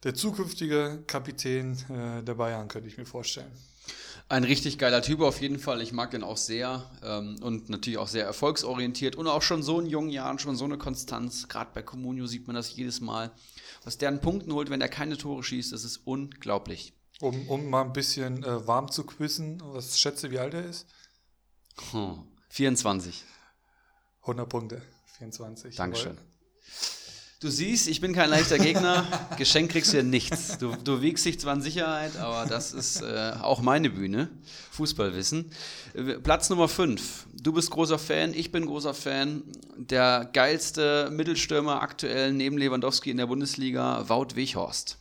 der 0.03 0.13
zukünftige 0.15 1.03
Kapitän 1.07 1.77
äh, 1.89 2.23
der 2.23 2.35
Bayern, 2.35 2.67
könnte 2.67 2.89
ich 2.89 2.97
mir 2.97 3.05
vorstellen. 3.05 3.51
Ein 4.29 4.43
richtig 4.43 4.77
geiler 4.77 5.01
Typ 5.01 5.21
auf 5.21 5.41
jeden 5.41 5.57
Fall. 5.57 5.81
Ich 5.81 5.93
mag 5.93 6.11
den 6.11 6.23
auch 6.23 6.35
sehr 6.35 6.89
ähm, 7.01 7.37
und 7.41 7.69
natürlich 7.69 7.97
auch 7.97 8.09
sehr 8.09 8.25
erfolgsorientiert 8.25 9.15
und 9.15 9.27
auch 9.27 9.41
schon 9.41 9.63
so 9.63 9.79
in 9.79 9.85
jungen 9.85 10.09
Jahren 10.09 10.37
schon 10.37 10.57
so 10.57 10.65
eine 10.65 10.77
Konstanz. 10.77 11.47
Gerade 11.47 11.71
bei 11.73 11.81
Comunio 11.81 12.27
sieht 12.27 12.45
man 12.45 12.55
das 12.55 12.75
jedes 12.75 12.99
Mal. 12.99 13.31
Was 13.85 13.97
der 13.97 14.09
an 14.09 14.19
Punkten 14.19 14.51
holt, 14.51 14.69
wenn 14.69 14.81
er 14.81 14.89
keine 14.89 15.17
Tore 15.17 15.43
schießt, 15.43 15.71
das 15.71 15.85
ist 15.85 16.01
unglaublich. 16.05 16.93
Um, 17.21 17.47
um 17.47 17.69
mal 17.69 17.83
ein 17.83 17.93
bisschen 17.93 18.43
äh, 18.43 18.67
warm 18.67 18.91
zu 18.91 19.05
quissen, 19.05 19.61
was 19.63 19.97
schätze, 19.97 20.29
wie 20.29 20.39
alt 20.39 20.53
er 20.53 20.65
ist? 20.65 20.87
Hm, 21.91 22.23
24. 22.49 23.23
100 24.21 24.49
Punkte, 24.49 24.81
24. 25.17 25.75
Dankeschön. 25.75 26.15
Jawohl. 26.15 26.36
Du 27.39 27.49
siehst, 27.51 27.87
ich 27.87 28.01
bin 28.01 28.13
kein 28.13 28.31
leichter 28.31 28.57
Gegner. 28.57 29.05
Geschenk 29.37 29.69
kriegst 29.69 29.93
du 29.93 29.97
ja 29.97 30.03
nichts. 30.03 30.57
Du, 30.57 30.75
du 30.83 31.03
wiegst 31.03 31.23
dich 31.23 31.39
zwar 31.39 31.53
in 31.53 31.61
Sicherheit, 31.61 32.17
aber 32.17 32.49
das 32.49 32.73
ist 32.73 33.01
äh, 33.01 33.33
auch 33.39 33.61
meine 33.61 33.91
Bühne. 33.91 34.29
Fußballwissen. 34.71 35.51
Platz 36.23 36.49
Nummer 36.49 36.67
5. 36.67 37.27
Du 37.39 37.53
bist 37.53 37.69
großer 37.69 37.99
Fan, 37.99 38.33
ich 38.33 38.51
bin 38.51 38.65
großer 38.65 38.95
Fan. 38.95 39.43
Der 39.75 40.27
geilste 40.33 41.11
Mittelstürmer 41.11 41.83
aktuell 41.83 42.33
neben 42.33 42.57
Lewandowski 42.57 43.11
in 43.11 43.17
der 43.17 43.27
Bundesliga, 43.27 44.09
Wout 44.09 44.35
Weghorst. 44.35 44.97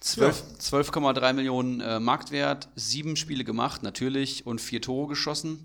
12,3 0.00 0.58
12 0.58 1.32
Millionen 1.34 1.80
äh, 1.80 1.98
Marktwert, 1.98 2.68
sieben 2.76 3.16
Spiele 3.16 3.42
gemacht, 3.42 3.82
natürlich, 3.82 4.46
und 4.46 4.60
vier 4.60 4.80
Tore 4.80 5.08
geschossen. 5.08 5.64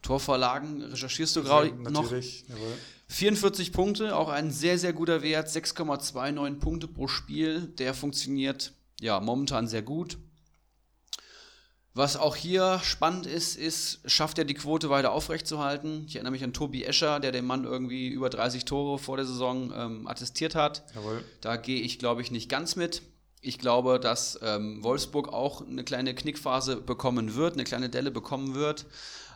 Torvorlagen, 0.00 0.82
recherchierst 0.84 1.36
du 1.36 1.42
gerade 1.42 1.68
noch? 1.74 2.04
Natürlich, 2.04 2.44
jawohl. 2.48 2.78
44 3.10 3.72
Punkte, 3.72 4.14
auch 4.16 4.28
ein 4.28 4.52
sehr, 4.52 4.78
sehr 4.78 4.92
guter 4.92 5.20
Wert, 5.20 5.48
6,29 5.48 6.60
Punkte 6.60 6.86
pro 6.86 7.08
Spiel. 7.08 7.62
Der 7.78 7.92
funktioniert 7.92 8.72
ja 9.00 9.18
momentan 9.18 9.66
sehr 9.66 9.82
gut. 9.82 10.16
Was 11.92 12.16
auch 12.16 12.36
hier 12.36 12.78
spannend 12.84 13.26
ist, 13.26 13.56
ist, 13.56 13.98
schafft 14.04 14.38
er 14.38 14.44
die 14.44 14.54
Quote 14.54 14.90
weiter 14.90 15.10
aufrechtzuerhalten. 15.10 16.04
Ich 16.06 16.14
erinnere 16.14 16.30
mich 16.30 16.44
an 16.44 16.52
Tobi 16.52 16.84
Escher, 16.84 17.18
der 17.18 17.32
dem 17.32 17.46
Mann 17.46 17.64
irgendwie 17.64 18.06
über 18.06 18.30
30 18.30 18.64
Tore 18.64 19.00
vor 19.00 19.16
der 19.16 19.26
Saison 19.26 19.72
ähm, 19.74 20.06
attestiert 20.06 20.54
hat. 20.54 20.84
Jawohl. 20.94 21.24
Da 21.40 21.56
gehe 21.56 21.80
ich, 21.80 21.98
glaube 21.98 22.22
ich, 22.22 22.30
nicht 22.30 22.48
ganz 22.48 22.76
mit. 22.76 23.02
Ich 23.40 23.58
glaube, 23.58 23.98
dass 23.98 24.38
ähm, 24.40 24.84
Wolfsburg 24.84 25.32
auch 25.32 25.66
eine 25.66 25.82
kleine 25.82 26.14
Knickphase 26.14 26.76
bekommen 26.76 27.34
wird, 27.34 27.54
eine 27.54 27.64
kleine 27.64 27.88
Delle 27.88 28.12
bekommen 28.12 28.54
wird. 28.54 28.86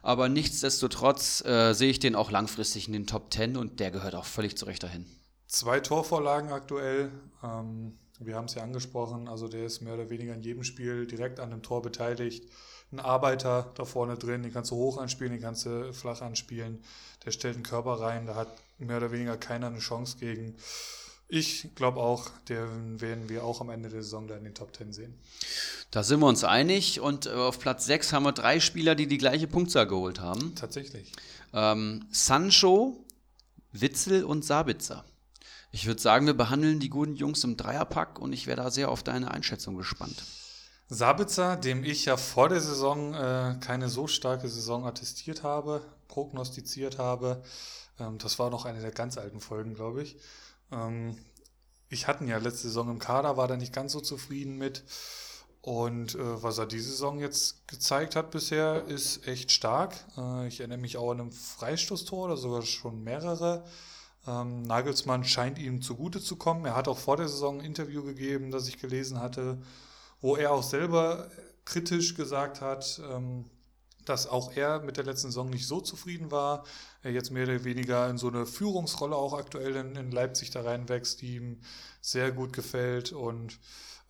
Aber 0.05 0.29
nichtsdestotrotz 0.29 1.43
äh, 1.47 1.73
sehe 1.73 1.89
ich 1.89 1.99
den 1.99 2.15
auch 2.15 2.31
langfristig 2.31 2.89
in 2.89 2.93
den 2.93 3.07
Top 3.07 3.33
10 3.33 3.57
und 3.57 3.81
der 3.81 3.91
gehört 3.91 4.15
auch 4.15 4.27
völlig 4.27 4.59
zurecht 4.59 4.83
dahin. 4.83 5.07
Zwei 5.47 5.81
Torvorlagen 5.81 6.53
aktuell. 6.53 7.11
Ähm, 7.43 7.97
wir 8.21 8.37
haben 8.37 8.45
es 8.45 8.55
ja 8.55 8.63
angesprochen, 8.63 9.29
also 9.29 9.49
der 9.49 9.65
ist 9.65 9.81
mehr 9.81 9.95
oder 9.95 10.11
weniger 10.11 10.35
in 10.35 10.43
jedem 10.43 10.63
Spiel 10.63 11.07
direkt 11.07 11.41
an 11.41 11.51
dem 11.51 11.63
Tor 11.63 11.81
beteiligt. 11.81 12.47
Ein 12.93 13.01
Arbeiter 13.01 13.73
da 13.77 13.87
vorne 13.87 14.19
drin, 14.19 14.43
den 14.43 14.53
kannst 14.53 14.73
du 14.73 14.77
hoch 14.77 14.99
anspielen, 14.99 15.33
den 15.33 15.41
kannst 15.41 15.65
du 15.65 15.91
flach 15.95 16.21
anspielen. 16.21 16.85
Der 17.25 17.31
stellt 17.31 17.55
einen 17.55 17.65
Körper 17.65 17.99
rein, 17.99 18.27
da 18.27 18.35
hat 18.35 18.49
mehr 18.77 18.99
oder 18.99 19.11
weniger 19.11 19.39
keiner 19.39 19.69
eine 19.69 19.79
Chance 19.79 20.19
gegen. 20.21 20.55
Ich 21.29 21.75
glaube 21.75 22.01
auch, 22.01 22.29
den 22.49 23.01
werden 23.01 23.29
wir 23.29 23.45
auch 23.45 23.61
am 23.61 23.71
Ende 23.71 23.89
der 23.89 24.03
Saison 24.03 24.29
da 24.29 24.37
in 24.37 24.45
den 24.45 24.55
Top 24.55 24.77
10 24.77 24.93
sehen. 24.93 25.15
Da 25.91 26.03
sind 26.03 26.21
wir 26.21 26.27
uns 26.27 26.45
einig 26.45 27.01
und 27.01 27.27
äh, 27.27 27.31
auf 27.31 27.59
Platz 27.59 27.87
6 27.87 28.13
haben 28.13 28.25
wir 28.25 28.33
drei 28.33 28.61
Spieler, 28.61 28.95
die 28.95 29.07
die 29.07 29.19
gleiche 29.19 29.47
Punktzahl 29.47 29.87
geholt 29.87 30.21
haben. 30.21 30.55
Tatsächlich. 30.55 31.13
Ähm, 31.53 32.07
Sancho, 32.11 33.05
Witzel 33.73 34.25
und 34.25 34.45
Sabitzer. 34.45 35.05
Ich 35.73 35.87
würde 35.87 36.01
sagen, 36.01 36.27
wir 36.27 36.35
behandeln 36.35 36.79
die 36.79 36.91
guten 36.91 37.17
Jungs 37.17 37.43
im 37.43 37.57
Dreierpack 37.57 38.21
und 38.21 38.33
ich 38.33 38.47
wäre 38.47 38.63
da 38.63 38.71
sehr 38.71 38.91
auf 38.91 39.03
deine 39.03 39.33
Einschätzung 39.33 39.77
gespannt. 39.77 40.23
Sabitzer, 40.89 41.57
dem 41.57 41.83
ich 41.83 42.05
ja 42.05 42.17
vor 42.17 42.49
der 42.49 42.61
Saison 42.61 43.15
äh, 43.15 43.57
keine 43.61 43.89
so 43.89 44.07
starke 44.07 44.49
Saison 44.49 44.87
attestiert 44.87 45.43
habe, 45.43 45.83
prognostiziert 46.07 46.99
habe, 46.99 47.43
ähm, 47.99 48.19
das 48.19 48.39
war 48.39 48.51
noch 48.51 48.67
eine 48.67 48.81
der 48.81 48.93
ganz 48.93 49.19
alten 49.19 49.41
Folgen, 49.41 49.75
glaube 49.75 50.03
ich. 50.03 50.17
Ähm, 50.73 51.17
ich 51.89 52.07
hatte 52.07 52.25
ihn 52.25 52.31
ja 52.31 52.39
letzte 52.39 52.69
Saison 52.69 52.91
im 52.91 52.99
Kader, 52.99 53.37
war 53.37 53.49
da 53.49 53.57
nicht 53.57 53.73
ganz 53.73 53.93
so 53.93 54.01
zufrieden 54.01 54.57
mit. 54.57 54.85
Und 55.61 56.15
äh, 56.15 56.43
was 56.43 56.59
er 56.59 56.67
diese 56.67 56.91
Saison 56.91 57.21
jetzt 57.21 57.67
gezeigt 57.69 58.17
hat 58.17 58.31
bisher, 58.31 58.85
ist 58.85 59.27
echt 59.27 59.51
stark. 59.51 59.95
Äh, 60.17 60.49
ich 60.49 60.61
erinnere 60.61 60.79
mich 60.79 60.99
auch 60.99 61.11
an 61.11 61.21
einem 61.21 61.33
Freistoßtor 61.33 62.27
oder 62.27 62.37
sogar 62.37 62.63
schon 62.63 63.03
mehrere. 63.03 63.65
Ähm, 64.27 64.63
Nagelsmann 64.63 65.25
scheint 65.25 65.59
ihm 65.59 65.81
zugute 65.81 66.21
zu 66.21 66.37
kommen. 66.37 66.67
Er 66.67 66.77
hat 66.77 66.89
auch 66.89 66.99
vor 66.99 67.17
der 67.17 67.29
Saison 67.29 67.61
ein 67.61 67.65
Interview 67.65 68.03
gegeben, 68.03 68.51
das 68.51 68.69
ich 68.69 68.79
gelesen 68.79 69.21
hatte, 69.21 69.59
wo 70.21 70.37
er 70.37 70.53
auch 70.53 70.63
selber 70.63 71.31
kritisch 71.65 72.15
gesagt 72.15 72.61
hat, 72.61 73.01
ähm, 73.11 73.47
dass 74.05 74.27
auch 74.27 74.53
er 74.55 74.81
mit 74.81 74.99
der 74.99 75.05
letzten 75.05 75.29
Saison 75.29 75.49
nicht 75.49 75.67
so 75.67 75.81
zufrieden 75.81 76.31
war. 76.31 76.65
Er 77.05 77.13
jetzt 77.13 77.31
mehr 77.31 77.45
oder 77.45 77.65
weniger 77.65 78.09
in 78.09 78.17
so 78.17 78.29
eine 78.29 78.47
Führungsrolle 78.47 79.15
auch 79.15 79.35
aktuell 79.35 79.77
in, 79.77 79.95
in 79.95 80.11
Leipzig 80.11 80.51
da 80.51 80.63
reinwächst, 80.63 81.21
die 81.21 81.37
ihm 81.37 81.61
sehr 82.01 82.33
gut 82.33 82.53
gefällt 82.55 83.13
und 83.13 83.59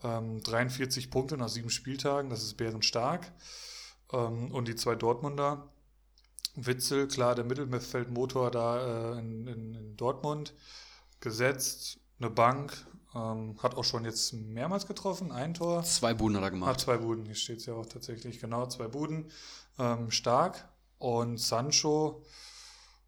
ähm, 0.04 0.42
43 0.42 1.10
Punkte 1.10 1.36
nach 1.36 1.48
sieben 1.48 1.70
Spieltagen, 1.70 2.30
das 2.30 2.44
ist 2.44 2.56
bärenstark. 2.56 3.32
Ähm, 4.12 4.52
und 4.52 4.68
die 4.68 4.76
zwei 4.76 4.94
Dortmunder, 4.94 5.68
Witzel, 6.54 7.08
klar, 7.08 7.34
der 7.34 7.44
Mittelfeldmotor 7.44 8.50
da 8.52 9.16
äh, 9.16 9.18
in, 9.18 9.48
in, 9.48 9.74
in, 9.74 9.96
Dortmund, 9.96 10.54
gesetzt, 11.18 11.98
eine 12.20 12.30
Bank, 12.30 12.86
ähm, 13.14 13.56
hat 13.60 13.74
auch 13.76 13.82
schon 13.82 14.04
jetzt 14.04 14.34
mehrmals 14.34 14.86
getroffen, 14.86 15.32
ein 15.32 15.54
Tor. 15.54 15.82
Zwei 15.82 16.14
Buden 16.14 16.36
hat 16.36 16.44
er 16.44 16.50
gemacht. 16.50 16.70
Hat 16.70 16.80
zwei 16.80 16.98
Buden, 16.98 17.24
hier 17.24 17.34
steht 17.34 17.58
es 17.58 17.66
ja 17.66 17.74
auch 17.74 17.86
tatsächlich, 17.86 18.38
genau, 18.38 18.66
zwei 18.66 18.86
Buden. 18.86 19.30
Ähm, 19.80 20.12
stark. 20.12 20.68
Und 20.98 21.38
Sancho, 21.38 22.22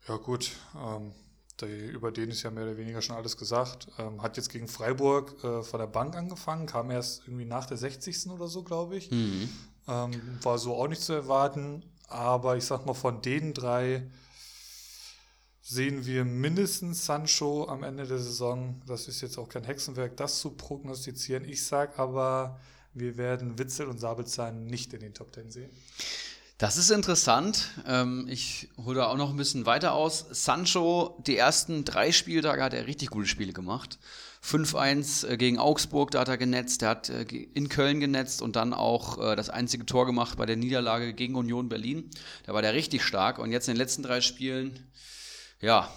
ja 0.08 0.16
gut, 0.16 0.52
ähm, 0.76 1.12
die, 1.60 1.86
über 1.86 2.12
den 2.12 2.30
ist 2.30 2.42
ja 2.42 2.50
mehr 2.50 2.64
oder 2.64 2.76
weniger 2.76 3.00
schon 3.02 3.16
alles 3.16 3.36
gesagt. 3.36 3.88
Ähm, 3.98 4.22
hat 4.22 4.36
jetzt 4.36 4.50
gegen 4.50 4.68
Freiburg 4.68 5.42
äh, 5.42 5.62
von 5.62 5.80
der 5.80 5.86
Bank 5.86 6.16
angefangen, 6.16 6.66
kam 6.66 6.90
erst 6.90 7.22
irgendwie 7.26 7.46
nach 7.46 7.66
der 7.66 7.76
60. 7.76 8.28
oder 8.30 8.48
so, 8.48 8.62
glaube 8.62 8.96
ich. 8.96 9.10
Mhm. 9.10 9.48
Ähm, 9.88 10.38
war 10.42 10.58
so 10.58 10.74
auch 10.74 10.88
nicht 10.88 11.02
zu 11.02 11.12
erwarten. 11.12 11.82
Aber 12.08 12.56
ich 12.56 12.64
sag 12.64 12.86
mal, 12.86 12.94
von 12.94 13.20
den 13.22 13.52
drei 13.52 14.08
sehen 15.60 16.06
wir 16.06 16.24
mindestens 16.24 17.04
Sancho 17.04 17.66
am 17.68 17.82
Ende 17.82 18.06
der 18.06 18.18
Saison. 18.18 18.80
Das 18.86 19.08
ist 19.08 19.20
jetzt 19.20 19.38
auch 19.38 19.48
kein 19.48 19.64
Hexenwerk, 19.64 20.16
das 20.16 20.38
zu 20.38 20.50
prognostizieren. 20.50 21.44
Ich 21.44 21.64
sage 21.64 21.98
aber, 21.98 22.60
wir 22.94 23.16
werden 23.16 23.58
Witzel 23.58 23.86
und 23.88 23.98
Sabitzer 23.98 24.52
nicht 24.52 24.92
in 24.94 25.00
den 25.00 25.14
Top 25.14 25.32
Ten 25.32 25.50
sehen. 25.50 25.70
Das 26.58 26.78
ist 26.78 26.90
interessant. 26.90 27.68
Ähm, 27.86 28.26
ich 28.30 28.70
hole 28.78 28.96
da 28.96 29.08
auch 29.08 29.18
noch 29.18 29.28
ein 29.28 29.36
bisschen 29.36 29.66
weiter 29.66 29.92
aus. 29.92 30.24
Sancho, 30.30 31.22
die 31.26 31.36
ersten 31.36 31.84
drei 31.84 32.12
Spieltage 32.12 32.62
hat 32.62 32.72
er 32.72 32.86
richtig 32.86 33.10
gute 33.10 33.28
Spiele 33.28 33.52
gemacht. 33.52 33.98
5-1 34.42 35.28
äh, 35.28 35.36
gegen 35.36 35.58
Augsburg, 35.58 36.12
da 36.12 36.20
hat 36.20 36.28
er 36.28 36.38
genetzt. 36.38 36.80
Er 36.80 36.88
hat 36.88 37.10
äh, 37.10 37.24
in 37.24 37.68
Köln 37.68 38.00
genetzt 38.00 38.40
und 38.40 38.56
dann 38.56 38.72
auch 38.72 39.18
äh, 39.18 39.36
das 39.36 39.50
einzige 39.50 39.84
Tor 39.84 40.06
gemacht 40.06 40.38
bei 40.38 40.46
der 40.46 40.56
Niederlage 40.56 41.12
gegen 41.12 41.34
Union 41.34 41.68
Berlin. 41.68 42.08
Da 42.46 42.54
war 42.54 42.62
der 42.62 42.72
richtig 42.72 43.02
stark. 43.02 43.38
Und 43.38 43.52
jetzt 43.52 43.68
in 43.68 43.74
den 43.74 43.78
letzten 43.78 44.02
drei 44.02 44.22
Spielen, 44.22 44.90
ja, 45.60 45.92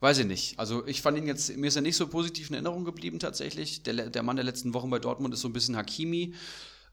weiß 0.00 0.18
ich 0.18 0.26
nicht. 0.26 0.58
Also 0.58 0.86
ich 0.86 1.02
fand 1.02 1.18
ihn 1.18 1.26
jetzt, 1.26 1.54
mir 1.54 1.68
ist 1.68 1.76
er 1.76 1.82
nicht 1.82 1.96
so 1.96 2.06
positiv 2.06 2.48
in 2.48 2.54
Erinnerung 2.54 2.86
geblieben 2.86 3.18
tatsächlich. 3.18 3.82
Der, 3.82 4.08
der 4.08 4.22
Mann 4.22 4.36
der 4.36 4.44
letzten 4.46 4.72
Wochen 4.72 4.88
bei 4.88 4.98
Dortmund 4.98 5.34
ist 5.34 5.42
so 5.42 5.48
ein 5.48 5.52
bisschen 5.52 5.76
Hakimi. 5.76 6.34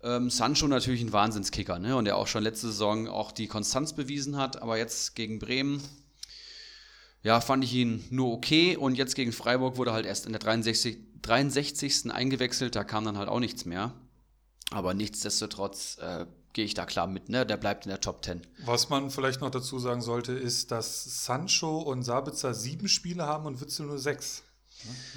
Ähm, 0.01 0.29
Sancho 0.29 0.67
natürlich 0.67 1.01
ein 1.01 1.11
Wahnsinnskicker, 1.11 1.79
ne? 1.79 1.95
Und 1.95 2.05
der 2.05 2.15
auch 2.15 2.27
schon 2.27 2.43
letzte 2.43 2.67
Saison 2.67 3.07
auch 3.07 3.31
die 3.31 3.47
Konstanz 3.47 3.93
bewiesen 3.93 4.37
hat, 4.37 4.61
aber 4.61 4.77
jetzt 4.77 5.15
gegen 5.15 5.39
Bremen, 5.39 5.81
ja, 7.21 7.41
fand 7.41 7.63
ich 7.65 7.73
ihn 7.73 8.05
nur 8.09 8.31
okay 8.31 8.77
und 8.77 8.95
jetzt 8.95 9.15
gegen 9.15 9.33
Freiburg 9.33 9.75
wurde 9.75 9.91
halt 9.91 10.05
erst 10.05 10.25
in 10.25 10.31
der 10.31 10.39
63, 10.39 10.97
63. 11.21 12.11
eingewechselt, 12.11 12.75
da 12.75 12.85
kam 12.85 13.03
dann 13.03 13.17
halt 13.17 13.27
auch 13.27 13.41
nichts 13.41 13.65
mehr. 13.65 13.93
Aber 14.71 14.93
nichtsdestotrotz 14.93 15.97
äh, 15.99 16.25
gehe 16.53 16.63
ich 16.63 16.75
da 16.75 16.85
klar 16.85 17.07
mit, 17.07 17.27
ne? 17.27 17.45
Der 17.45 17.57
bleibt 17.57 17.85
in 17.85 17.89
der 17.89 17.99
Top 17.99 18.23
10. 18.23 18.41
Was 18.65 18.89
man 18.89 19.09
vielleicht 19.09 19.41
noch 19.41 19.51
dazu 19.51 19.79
sagen 19.79 20.01
sollte, 20.01 20.31
ist, 20.31 20.71
dass 20.71 21.25
Sancho 21.25 21.79
und 21.79 22.03
Sabitzer 22.03 22.53
sieben 22.53 22.87
Spiele 22.87 23.25
haben 23.25 23.45
und 23.45 23.59
Witzel 23.59 23.87
nur 23.87 23.99
sechs. 23.99 24.43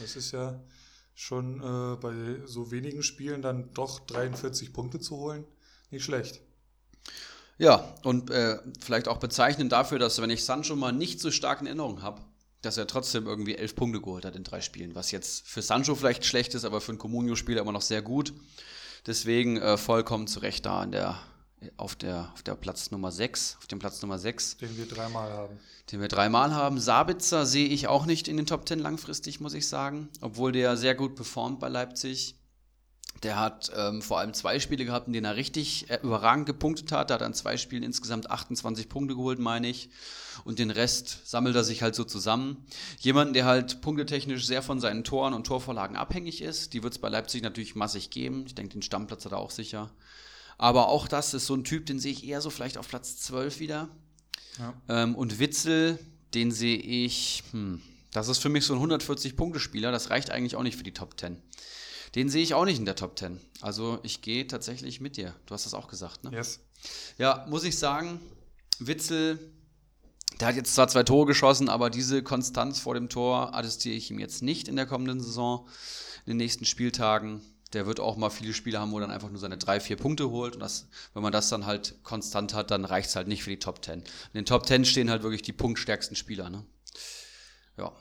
Das 0.01 0.17
ist 0.17 0.33
ja 0.33 0.61
schon 1.15 1.61
äh, 1.61 1.97
bei 1.97 2.47
so 2.47 2.71
wenigen 2.71 3.03
Spielen 3.03 3.43
dann 3.43 3.73
doch 3.75 4.01
43 4.01 4.73
Punkte 4.73 5.01
zu 5.01 5.17
holen, 5.17 5.45
nicht 5.91 6.05
schlecht. 6.05 6.41
Ja, 7.59 7.95
und 8.03 8.31
äh, 8.31 8.59
vielleicht 8.81 9.09
auch 9.09 9.19
bezeichnend 9.19 9.73
dafür, 9.73 9.99
dass 9.99 10.21
wenn 10.21 10.31
ich 10.31 10.45
Sancho 10.45 10.75
mal 10.75 10.93
nicht 10.93 11.21
so 11.21 11.31
stark 11.31 11.61
in 11.61 11.67
Erinnerung 11.67 12.03
habe, 12.03 12.23
dass 12.63 12.77
er 12.77 12.87
trotzdem 12.87 13.27
irgendwie 13.27 13.57
elf 13.57 13.75
Punkte 13.75 14.01
geholt 14.01 14.25
hat 14.25 14.37
in 14.37 14.45
drei 14.45 14.61
Spielen, 14.61 14.95
was 14.95 15.11
jetzt 15.11 15.47
für 15.47 15.63
Sancho 15.63 15.95
vielleicht 15.95 16.25
schlecht 16.25 16.55
ist, 16.55 16.65
aber 16.65 16.81
für 16.81 16.93
einen 16.93 16.99
Comunio-Spieler 16.99 17.61
immer 17.61 17.73
noch 17.73 17.83
sehr 17.83 18.03
gut. 18.03 18.33
Deswegen 19.07 19.59
äh, 19.59 19.77
vollkommen 19.77 20.29
zu 20.29 20.41
Recht 20.41 20.65
da 20.65 20.83
in 20.83 20.93
der 20.93 21.21
auf 21.77 21.95
der, 21.97 22.31
auf 22.33 22.43
der 22.43 22.55
Platz 22.55 22.91
Nummer 22.91 23.13
6, 23.13 23.57
auf 23.59 23.67
dem 23.67 23.79
Platz 23.79 24.01
Nummer 24.03 24.19
6. 24.19 24.59
Den 24.59 24.77
wir 24.77 24.87
dreimal 24.87 25.31
haben. 25.33 25.59
Den 25.91 26.01
wir 26.01 26.09
dreimal 26.09 26.55
haben. 26.55 26.81
Sabitzer 26.81 27.47
sehe 27.47 27.69
ich 27.69 27.89
auch 27.89 28.07
nicht 28.07 28.29
in 28.29 28.37
den 28.37 28.47
Top 28.47 28.67
10 28.67 28.79
langfristig, 28.79 29.41
muss 29.41 29.55
ich 29.55 29.69
sagen. 29.69 30.09
Obwohl 30.21 30.53
der 30.53 30.77
sehr 30.77 30.95
gut 30.95 31.15
performt 31.15 31.61
bei 31.61 31.69
Leipzig. 31.69 32.37
Der 33.23 33.39
hat 33.39 33.71
ähm, 33.77 34.03
vor 34.03 34.19
allem 34.19 34.35
zwei 34.35 34.59
Spiele 34.59 34.85
gehabt, 34.85 35.07
in 35.07 35.13
denen 35.13 35.27
er 35.27 35.37
richtig 35.37 35.89
äh, 35.91 36.01
überragend 36.03 36.47
gepunktet 36.47 36.91
hat. 36.91 37.11
Da 37.11 37.15
hat 37.15 37.21
er 37.21 37.27
in 37.27 37.35
zwei 37.35 37.57
Spielen 37.57 37.83
insgesamt 37.83 38.31
28 38.31 38.89
Punkte 38.89 39.15
geholt, 39.15 39.39
meine 39.39 39.69
ich. 39.69 39.91
Und 40.45 40.59
den 40.59 40.71
Rest 40.71 41.21
sammelt 41.25 41.55
er 41.55 41.63
sich 41.63 41.83
halt 41.83 41.95
so 41.95 42.05
zusammen. 42.05 42.67
Jemanden, 42.99 43.35
der 43.35 43.45
halt 43.45 43.81
punktetechnisch 43.81 44.47
sehr 44.47 44.63
von 44.63 44.81
seinen 44.81 45.05
Toren 45.05 45.35
und 45.35 45.47
Torvorlagen 45.47 45.97
abhängig 45.97 46.43
ist. 46.43 46.73
Die 46.73 46.83
wird 46.83 46.95
es 46.95 46.99
bei 46.99 47.11
Leipzig 47.11 47.43
natürlich 47.43 47.77
massig 47.77 48.11
geben. 48.11 48.45
Ich 48.47 48.55
denke, 48.55 48.73
den 48.73 48.83
Stammplatz 48.83 49.25
hat 49.25 49.33
er 49.33 49.39
auch 49.39 49.51
sicher. 49.51 49.91
Aber 50.63 50.91
auch 50.91 51.09
das 51.09 51.35
ist 51.35 51.47
so 51.47 51.57
ein 51.57 51.65
Typ, 51.65 51.87
den 51.87 51.99
sehe 51.99 52.13
ich 52.13 52.25
eher 52.25 52.41
so 52.41 52.49
vielleicht 52.49 52.79
auf 52.79 52.87
Platz 52.87 53.17
12 53.17 53.59
wieder. 53.59 53.89
Ja. 54.61 54.75
Ähm, 54.89 55.17
und 55.17 55.41
Witzel, 55.41 55.99
den 56.35 56.53
sehe 56.53 56.77
ich, 56.77 57.43
hm, 57.51 57.83
das 58.13 58.29
ist 58.29 58.39
für 58.39 58.49
mich 58.49 58.65
so 58.65 58.73
ein 58.73 58.81
140-Punkte-Spieler, 58.81 59.91
das 59.91 60.11
reicht 60.11 60.31
eigentlich 60.31 60.55
auch 60.55 60.63
nicht 60.63 60.77
für 60.77 60.85
die 60.85 60.93
Top 60.93 61.19
10. 61.19 61.37
Den 62.15 62.29
sehe 62.29 62.45
ich 62.45 62.55
auch 62.55 62.65
nicht 62.65 62.79
in 62.79 62.85
der 62.85 62.95
Top 62.95 63.19
10. 63.19 63.41
Also 63.61 63.99
ich 64.05 64.23
gehe 64.23 64.47
tatsächlich 64.47 65.01
mit 65.01 65.17
dir. 65.17 65.35
Du 65.47 65.55
hast 65.55 65.67
das 65.67 65.75
auch 65.75 65.89
gesagt, 65.89 66.23
ne? 66.23 66.31
Yes. 66.31 66.61
Ja, 67.19 67.45
muss 67.51 67.65
ich 67.65 67.77
sagen, 67.77 68.21
Witzel, 68.79 69.41
der 70.39 70.47
hat 70.47 70.55
jetzt 70.55 70.77
zwar 70.77 70.87
zwei 70.87 71.03
Tore 71.03 71.27
geschossen, 71.27 71.69
aber 71.69 71.91
diese 71.91 72.23
Konstanz 72.23 72.79
vor 72.79 72.95
dem 72.95 73.09
Tor 73.09 73.53
attestiere 73.53 73.97
ich 73.97 74.13
ihm 74.13 74.21
jetzt 74.21 74.43
nicht 74.43 74.69
in 74.69 74.77
der 74.77 74.87
kommenden 74.87 75.21
Saison, 75.21 75.67
in 76.25 76.31
den 76.31 76.37
nächsten 76.37 76.67
Spieltagen 76.67 77.43
der 77.73 77.87
wird 77.87 78.01
auch 78.01 78.17
mal 78.17 78.31
viele 78.31 78.53
Spiele 78.53 78.79
haben, 78.79 78.93
wo 78.93 78.99
er 78.99 79.03
dann 79.03 79.11
einfach 79.11 79.31
nur 79.31 79.39
seine 79.39 79.59
drei, 79.59 79.81
vier 79.81 79.97
Punkte 79.97 80.31
holt. 80.31 80.55
Und 80.55 80.61
das, 80.61 80.87
wenn 81.15 81.23
man 81.23 81.33
das 81.33 81.49
dann 81.49 81.67
halt 81.67 81.97
konstant 82.03 82.55
hat, 82.55 82.71
dann 82.71 82.85
reicht 82.85 83.09
es 83.09 83.17
halt 83.17 83.29
nicht 83.29 83.43
für 83.43 83.51
die 83.51 83.59
Top 83.59 83.83
Ten. 83.83 84.01
In 84.01 84.07
den 84.35 84.45
Top 84.47 84.67
Ten 84.67 84.85
stehen 84.85 85.11
halt 85.11 85.23
wirklich 85.23 85.43
die 85.43 85.53
punktstärksten 85.53 86.17
Spieler. 86.17 86.51
Ne? 86.51 86.65
Ja. 87.77 87.93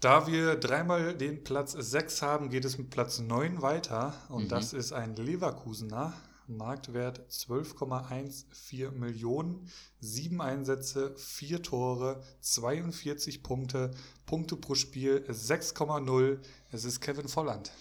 Da 0.00 0.26
wir 0.26 0.56
dreimal 0.56 1.14
den 1.14 1.42
Platz 1.42 1.72
6 1.72 2.22
haben, 2.22 2.50
geht 2.50 2.64
es 2.64 2.76
mit 2.76 2.90
Platz 2.90 3.18
9 3.18 3.62
weiter. 3.62 4.14
Und 4.28 4.44
mhm. 4.44 4.48
das 4.48 4.72
ist 4.72 4.92
ein 4.92 5.16
Leverkusener. 5.16 6.12
Marktwert 6.48 7.28
12,14 7.28 8.92
Millionen, 8.92 9.68
sieben 9.98 10.40
Einsätze, 10.40 11.12
vier 11.16 11.60
Tore, 11.60 12.22
42 12.40 13.42
Punkte, 13.42 13.90
Punkte 14.26 14.56
pro 14.56 14.76
Spiel 14.76 15.24
6,0. 15.28 16.38
Es 16.70 16.84
ist 16.84 17.00
Kevin 17.00 17.26
Volland. 17.26 17.72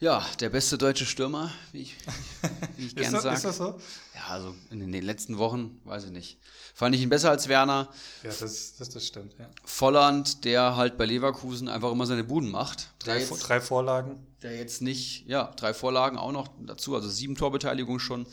Ja, 0.00 0.26
der 0.40 0.50
beste 0.50 0.76
deutsche 0.76 1.06
Stürmer, 1.06 1.52
wie 1.72 1.82
ich, 1.82 1.96
wie 2.76 2.86
ich 2.86 2.96
gerne 2.96 3.20
sage. 3.22 3.36
Ist 3.36 3.44
das 3.44 3.56
so? 3.58 3.80
Ja, 4.14 4.26
also 4.28 4.54
in 4.70 4.92
den 4.92 5.04
letzten 5.04 5.38
Wochen, 5.38 5.80
weiß 5.84 6.04
ich 6.06 6.10
nicht. 6.10 6.38
Fand 6.74 6.94
ich 6.96 7.00
ihn 7.00 7.08
besser 7.08 7.30
als 7.30 7.48
Werner. 7.48 7.88
Ja, 8.24 8.30
das, 8.30 8.74
das, 8.76 8.90
das 8.90 9.06
stimmt, 9.06 9.36
ja. 9.38 9.48
Volland, 9.64 10.44
der 10.44 10.74
halt 10.74 10.98
bei 10.98 11.06
Leverkusen 11.06 11.68
einfach 11.68 11.92
immer 11.92 12.06
seine 12.06 12.24
Buden 12.24 12.50
macht. 12.50 12.90
Drei, 12.98 13.20
jetzt, 13.20 13.38
drei 13.38 13.60
Vorlagen. 13.60 14.26
Der 14.42 14.56
jetzt 14.56 14.82
nicht, 14.82 15.26
ja, 15.26 15.52
drei 15.56 15.72
Vorlagen 15.72 16.18
auch 16.18 16.32
noch 16.32 16.48
dazu, 16.66 16.96
also 16.96 17.08
sieben 17.08 17.36
Torbeteiligung 17.36 18.00
schon. 18.00 18.26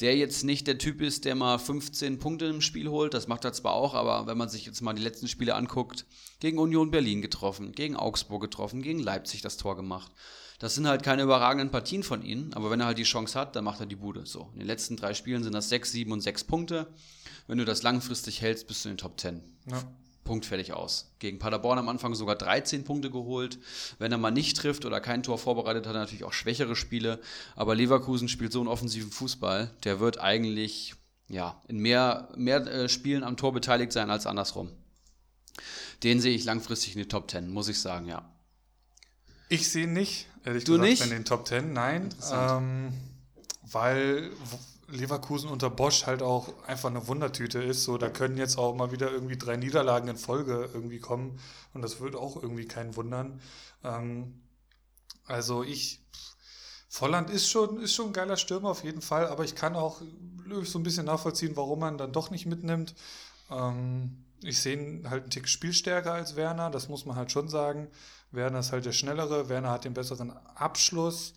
Der 0.00 0.16
jetzt 0.16 0.44
nicht 0.44 0.66
der 0.66 0.78
Typ 0.78 1.00
ist, 1.00 1.24
der 1.24 1.34
mal 1.34 1.58
15 1.58 2.18
Punkte 2.20 2.44
im 2.44 2.60
Spiel 2.60 2.88
holt, 2.88 3.14
das 3.14 3.26
macht 3.26 3.44
er 3.44 3.52
zwar 3.52 3.72
auch, 3.72 3.94
aber 3.94 4.26
wenn 4.28 4.38
man 4.38 4.48
sich 4.48 4.66
jetzt 4.66 4.82
mal 4.82 4.92
die 4.92 5.02
letzten 5.02 5.26
Spiele 5.26 5.56
anguckt, 5.56 6.06
gegen 6.38 6.58
Union 6.58 6.92
Berlin 6.92 7.22
getroffen, 7.22 7.72
gegen 7.72 7.96
Augsburg 7.96 8.42
getroffen, 8.42 8.82
gegen 8.82 9.00
Leipzig 9.00 9.40
das 9.40 9.56
Tor 9.56 9.74
gemacht. 9.74 10.12
Das 10.58 10.74
sind 10.74 10.88
halt 10.88 11.02
keine 11.02 11.22
überragenden 11.22 11.70
Partien 11.70 12.02
von 12.02 12.22
ihm, 12.22 12.50
aber 12.54 12.70
wenn 12.70 12.80
er 12.80 12.86
halt 12.86 12.98
die 12.98 13.04
Chance 13.04 13.38
hat, 13.38 13.54
dann 13.54 13.64
macht 13.64 13.80
er 13.80 13.86
die 13.86 13.96
Bude. 13.96 14.26
So, 14.26 14.50
in 14.54 14.58
den 14.58 14.66
letzten 14.66 14.96
drei 14.96 15.14
Spielen 15.14 15.44
sind 15.44 15.52
das 15.52 15.68
sechs, 15.68 15.92
sieben 15.92 16.12
und 16.12 16.20
sechs 16.20 16.42
Punkte. 16.42 16.88
Wenn 17.46 17.58
du 17.58 17.64
das 17.64 17.82
langfristig 17.82 18.42
hältst, 18.42 18.66
bist 18.66 18.84
du 18.84 18.88
in 18.88 18.94
den 18.94 18.98
Top 18.98 19.16
Ten. 19.16 19.42
Ja. 19.70 19.82
Punkt 20.24 20.44
fertig 20.44 20.74
aus. 20.74 21.14
Gegen 21.20 21.38
Paderborn 21.38 21.78
am 21.78 21.88
Anfang 21.88 22.14
sogar 22.14 22.36
13 22.36 22.84
Punkte 22.84 23.10
geholt. 23.10 23.58
Wenn 23.98 24.12
er 24.12 24.18
mal 24.18 24.30
nicht 24.30 24.58
trifft 24.58 24.84
oder 24.84 25.00
kein 25.00 25.22
Tor 25.22 25.38
vorbereitet, 25.38 25.86
hat 25.86 25.94
er 25.94 26.00
natürlich 26.00 26.24
auch 26.24 26.34
schwächere 26.34 26.76
Spiele. 26.76 27.20
Aber 27.56 27.74
Leverkusen 27.74 28.28
spielt 28.28 28.52
so 28.52 28.60
einen 28.60 28.68
offensiven 28.68 29.10
Fußball, 29.10 29.70
der 29.84 30.00
wird 30.00 30.18
eigentlich 30.18 30.94
ja, 31.28 31.60
in 31.68 31.78
mehr, 31.78 32.28
mehr 32.36 32.66
äh, 32.66 32.88
Spielen 32.88 33.24
am 33.24 33.36
Tor 33.36 33.52
beteiligt 33.52 33.92
sein 33.92 34.10
als 34.10 34.26
andersrum. 34.26 34.70
Den 36.02 36.20
sehe 36.20 36.34
ich 36.34 36.44
langfristig 36.44 36.94
in 36.94 37.02
die 37.02 37.08
Top 37.08 37.30
10, 37.30 37.48
muss 37.48 37.68
ich 37.68 37.80
sagen, 37.80 38.06
ja. 38.06 38.30
Ich 39.48 39.70
sehe 39.70 39.88
nicht, 39.88 40.26
ehrlich 40.44 40.64
du 40.64 40.72
gesagt, 40.72 40.90
nicht? 40.90 41.02
in 41.04 41.10
den 41.10 41.24
Top 41.24 41.46
10, 41.46 41.72
nein. 41.72 42.14
Ähm, 42.32 42.92
weil 43.62 44.30
Leverkusen 44.88 45.50
unter 45.50 45.70
Bosch 45.70 46.06
halt 46.06 46.22
auch 46.22 46.52
einfach 46.66 46.88
eine 46.88 47.06
Wundertüte 47.06 47.62
ist. 47.62 47.84
So, 47.84 47.98
da 47.98 48.08
können 48.08 48.38
jetzt 48.38 48.58
auch 48.58 48.74
mal 48.74 48.90
wieder 48.90 49.10
irgendwie 49.10 49.36
drei 49.36 49.56
Niederlagen 49.56 50.08
in 50.08 50.16
Folge 50.16 50.70
irgendwie 50.72 50.98
kommen 50.98 51.38
und 51.74 51.82
das 51.82 52.00
wird 52.00 52.16
auch 52.16 52.42
irgendwie 52.42 52.66
keinen 52.66 52.96
wundern. 52.96 53.40
Ähm, 53.84 54.40
also 55.26 55.62
ich, 55.62 56.00
Volland 56.88 57.28
ist 57.28 57.48
schon, 57.48 57.80
ist 57.80 57.94
schon 57.94 58.08
ein 58.08 58.12
geiler 58.14 58.38
Stürmer 58.38 58.70
auf 58.70 58.82
jeden 58.82 59.02
Fall, 59.02 59.26
aber 59.26 59.44
ich 59.44 59.54
kann 59.54 59.76
auch 59.76 60.00
so 60.62 60.78
ein 60.78 60.82
bisschen 60.82 61.04
nachvollziehen, 61.04 61.56
warum 61.56 61.80
man 61.80 61.98
dann 61.98 62.12
doch 62.12 62.30
nicht 62.30 62.46
mitnimmt. 62.46 62.94
Ähm, 63.50 64.24
ich 64.42 64.60
sehe 64.60 64.76
ihn 64.76 65.10
halt 65.10 65.24
einen 65.24 65.30
Tick 65.30 65.48
spielstärker 65.48 66.12
als 66.12 66.36
Werner, 66.36 66.70
das 66.70 66.88
muss 66.88 67.04
man 67.04 67.16
halt 67.16 67.32
schon 67.32 67.48
sagen. 67.48 67.88
Werner 68.30 68.60
ist 68.60 68.72
halt 68.72 68.84
der 68.84 68.92
Schnellere, 68.92 69.48
Werner 69.48 69.70
hat 69.70 69.84
den 69.84 69.94
besseren 69.94 70.30
Abschluss. 70.54 71.34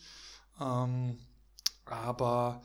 Ähm, 0.60 1.18
aber 1.86 2.62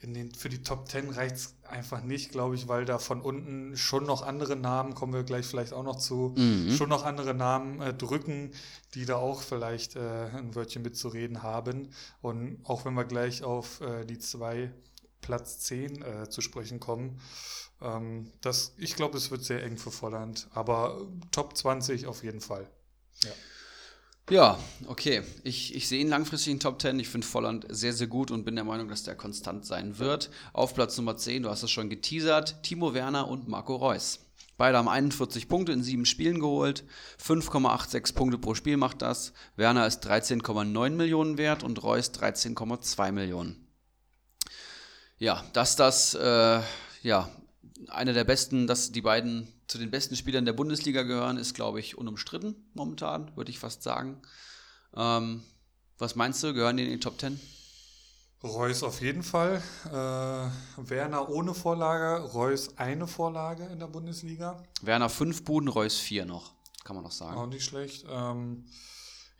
in 0.00 0.12
den, 0.12 0.34
für 0.34 0.48
die 0.48 0.62
Top 0.62 0.88
10 0.88 1.10
reicht 1.10 1.36
es 1.36 1.54
einfach 1.62 2.02
nicht, 2.02 2.30
glaube 2.30 2.54
ich, 2.54 2.68
weil 2.68 2.84
da 2.84 2.98
von 2.98 3.20
unten 3.22 3.76
schon 3.76 4.04
noch 4.04 4.22
andere 4.22 4.54
Namen, 4.54 4.94
kommen 4.94 5.14
wir 5.14 5.24
gleich 5.24 5.46
vielleicht 5.46 5.72
auch 5.72 5.82
noch 5.82 5.96
zu, 5.96 6.34
mhm. 6.36 6.70
schon 6.70 6.90
noch 6.90 7.04
andere 7.04 7.34
Namen 7.34 7.80
äh, 7.80 7.94
drücken, 7.94 8.52
die 8.94 9.06
da 9.06 9.16
auch 9.16 9.40
vielleicht 9.40 9.96
äh, 9.96 10.26
ein 10.34 10.54
Wörtchen 10.54 10.82
mitzureden 10.82 11.42
haben. 11.42 11.90
Und 12.20 12.58
auch 12.64 12.84
wenn 12.84 12.94
wir 12.94 13.04
gleich 13.04 13.42
auf 13.42 13.80
äh, 13.80 14.04
die 14.04 14.18
zwei 14.18 14.70
Platz 15.22 15.60
10 15.60 16.02
äh, 16.02 16.28
zu 16.28 16.40
sprechen 16.40 16.78
kommen, 16.78 17.18
ähm, 17.80 18.32
das, 18.40 18.74
ich 18.78 18.96
glaube, 18.96 19.16
es 19.16 19.30
wird 19.30 19.44
sehr 19.44 19.62
eng 19.62 19.76
für 19.76 19.90
Volland, 19.90 20.48
aber 20.54 21.06
Top 21.30 21.56
20 21.56 22.06
auf 22.06 22.22
jeden 22.22 22.40
Fall. 22.40 22.68
Ja. 23.22 23.30
Ja, 24.28 24.58
okay. 24.88 25.22
Ich, 25.44 25.72
ich 25.76 25.86
sehe 25.86 26.00
ihn 26.00 26.08
langfristig 26.08 26.52
in 26.52 26.58
Top 26.58 26.82
10. 26.82 26.98
Ich 26.98 27.08
finde 27.08 27.24
Volland 27.26 27.64
sehr, 27.68 27.92
sehr 27.92 28.08
gut 28.08 28.32
und 28.32 28.44
bin 28.44 28.56
der 28.56 28.64
Meinung, 28.64 28.88
dass 28.88 29.04
der 29.04 29.14
konstant 29.14 29.64
sein 29.64 30.00
wird. 30.00 30.30
Auf 30.52 30.74
Platz 30.74 30.96
Nummer 30.96 31.16
10, 31.16 31.44
du 31.44 31.48
hast 31.48 31.62
es 31.62 31.70
schon 31.70 31.88
geteasert, 31.88 32.60
Timo 32.64 32.92
Werner 32.92 33.28
und 33.28 33.46
Marco 33.46 33.76
Reus. 33.76 34.18
Beide 34.56 34.78
haben 34.78 34.88
41 34.88 35.48
Punkte 35.48 35.70
in 35.72 35.84
sieben 35.84 36.06
Spielen 36.06 36.40
geholt. 36.40 36.82
5,86 37.22 38.14
Punkte 38.14 38.38
pro 38.38 38.54
Spiel 38.56 38.76
macht 38.76 39.02
das. 39.02 39.32
Werner 39.54 39.86
ist 39.86 40.04
13,9 40.04 40.90
Millionen 40.90 41.38
wert 41.38 41.62
und 41.62 41.82
Reus 41.84 42.10
13,2 42.10 43.12
Millionen. 43.12 43.68
Ja, 45.18 45.44
dass 45.52 45.76
das 45.76 46.14
äh, 46.14 46.60
ja, 47.02 47.30
einer 47.88 48.12
der 48.12 48.24
besten, 48.24 48.66
dass 48.66 48.92
die 48.92 49.02
beiden 49.02 49.48
zu 49.66 49.78
den 49.78 49.90
besten 49.90 50.16
Spielern 50.16 50.44
der 50.44 50.52
Bundesliga 50.52 51.02
gehören, 51.02 51.36
ist, 51.36 51.54
glaube 51.54 51.80
ich, 51.80 51.98
unumstritten 51.98 52.54
momentan, 52.74 53.34
würde 53.36 53.50
ich 53.50 53.58
fast 53.58 53.82
sagen. 53.82 54.20
Ähm, 54.94 55.42
was 55.98 56.14
meinst 56.14 56.42
du, 56.42 56.54
gehören 56.54 56.76
die 56.76 56.84
in 56.84 56.90
die 56.90 57.00
Top 57.00 57.20
10? 57.20 57.40
Reus 58.42 58.82
auf 58.82 59.00
jeden 59.00 59.22
Fall. 59.22 59.62
Äh, 59.86 60.88
Werner 60.88 61.28
ohne 61.28 61.54
Vorlage, 61.54 62.22
Reus 62.32 62.76
eine 62.78 63.06
Vorlage 63.06 63.64
in 63.64 63.78
der 63.78 63.86
Bundesliga. 63.86 64.62
Werner 64.82 65.08
fünf 65.08 65.44
Buden, 65.44 65.68
Reus 65.68 65.96
vier 65.96 66.26
noch, 66.26 66.52
kann 66.84 66.96
man 66.96 67.04
noch 67.04 67.12
sagen. 67.12 67.36
Auch 67.36 67.46
nicht 67.46 67.64
schlecht. 67.64 68.04
Ähm, 68.08 68.66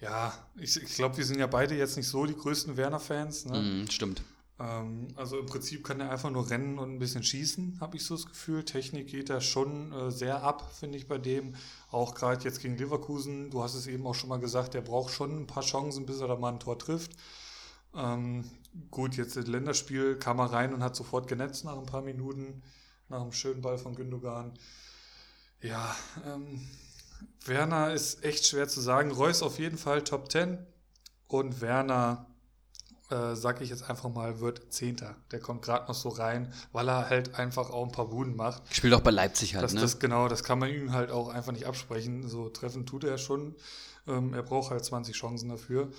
ja, 0.01 0.32
ich, 0.56 0.77
ich 0.77 0.94
glaube, 0.94 1.16
wir 1.16 1.24
sind 1.24 1.39
ja 1.39 1.47
beide 1.47 1.74
jetzt 1.74 1.97
nicht 1.97 2.09
so 2.09 2.27
die 2.27 2.35
größten 2.36 2.77
Werner-Fans. 2.77 3.47
Ne? 3.47 3.59
Mm, 3.85 3.90
stimmt. 3.90 4.23
Ähm, 4.58 5.08
also 5.16 5.38
im 5.38 5.46
Prinzip 5.46 5.84
kann 5.84 6.00
er 6.00 6.10
einfach 6.10 6.30
nur 6.30 6.48
rennen 6.48 6.78
und 6.78 6.94
ein 6.94 6.98
bisschen 6.98 7.22
schießen, 7.22 7.78
habe 7.80 7.96
ich 7.96 8.04
so 8.04 8.14
das 8.16 8.26
Gefühl. 8.26 8.64
Technik 8.64 9.08
geht 9.08 9.30
da 9.30 9.40
schon 9.40 9.92
äh, 9.92 10.10
sehr 10.10 10.42
ab, 10.42 10.72
finde 10.74 10.98
ich 10.98 11.08
bei 11.08 11.18
dem. 11.18 11.54
Auch 11.90 12.14
gerade 12.14 12.44
jetzt 12.44 12.60
gegen 12.60 12.76
Leverkusen, 12.76 13.50
du 13.50 13.62
hast 13.62 13.74
es 13.74 13.86
eben 13.86 14.06
auch 14.06 14.14
schon 14.14 14.28
mal 14.28 14.40
gesagt, 14.40 14.74
der 14.74 14.80
braucht 14.80 15.12
schon 15.12 15.42
ein 15.42 15.46
paar 15.46 15.62
Chancen, 15.62 16.06
bis 16.06 16.20
er 16.20 16.28
da 16.28 16.36
mal 16.36 16.52
ein 16.52 16.60
Tor 16.60 16.78
trifft. 16.78 17.12
Ähm, 17.94 18.44
gut, 18.90 19.16
jetzt 19.16 19.36
das 19.36 19.46
Länderspiel 19.46 20.16
kam 20.16 20.38
er 20.38 20.52
rein 20.52 20.74
und 20.74 20.82
hat 20.82 20.96
sofort 20.96 21.28
genetzt 21.28 21.64
nach 21.64 21.78
ein 21.78 21.86
paar 21.86 22.02
Minuten, 22.02 22.62
nach 23.08 23.20
einem 23.20 23.32
schönen 23.32 23.62
Ball 23.62 23.78
von 23.78 23.94
Gündogan. 23.94 24.54
Ja, 25.62 25.96
ähm, 26.24 26.60
Werner 27.44 27.92
ist 27.92 28.24
echt 28.24 28.46
schwer 28.46 28.68
zu 28.68 28.80
sagen. 28.80 29.10
Reus 29.10 29.42
auf 29.42 29.58
jeden 29.58 29.78
Fall 29.78 30.02
Top 30.04 30.30
10 30.30 30.58
und 31.28 31.60
Werner 31.60 32.26
äh, 33.10 33.34
sag 33.36 33.60
ich 33.60 33.70
jetzt 33.70 33.88
einfach 33.88 34.08
mal, 34.08 34.40
wird 34.40 34.72
Zehnter. 34.72 35.16
Der 35.30 35.40
kommt 35.40 35.62
gerade 35.62 35.86
noch 35.86 35.94
so 35.94 36.08
rein, 36.08 36.52
weil 36.72 36.88
er 36.88 37.08
halt 37.08 37.36
einfach 37.36 37.70
auch 37.70 37.84
ein 37.84 37.92
paar 37.92 38.08
Buden 38.08 38.36
macht. 38.36 38.62
Spielt 38.74 38.94
auch 38.94 39.00
bei 39.00 39.10
Leipzig 39.10 39.54
halt, 39.54 39.64
das, 39.64 39.74
ne? 39.74 39.80
Das, 39.80 39.98
genau, 39.98 40.28
das 40.28 40.42
kann 40.42 40.58
man 40.58 40.70
ihm 40.70 40.92
halt 40.92 41.10
auch 41.10 41.28
einfach 41.28 41.52
nicht 41.52 41.66
absprechen. 41.66 42.28
So 42.28 42.48
treffen 42.48 42.86
tut 42.86 43.04
er 43.04 43.18
schon. 43.18 43.54
Ähm, 44.06 44.34
er 44.34 44.42
braucht 44.42 44.70
halt 44.70 44.84
20 44.84 45.14
Chancen 45.14 45.48
dafür. 45.48 45.90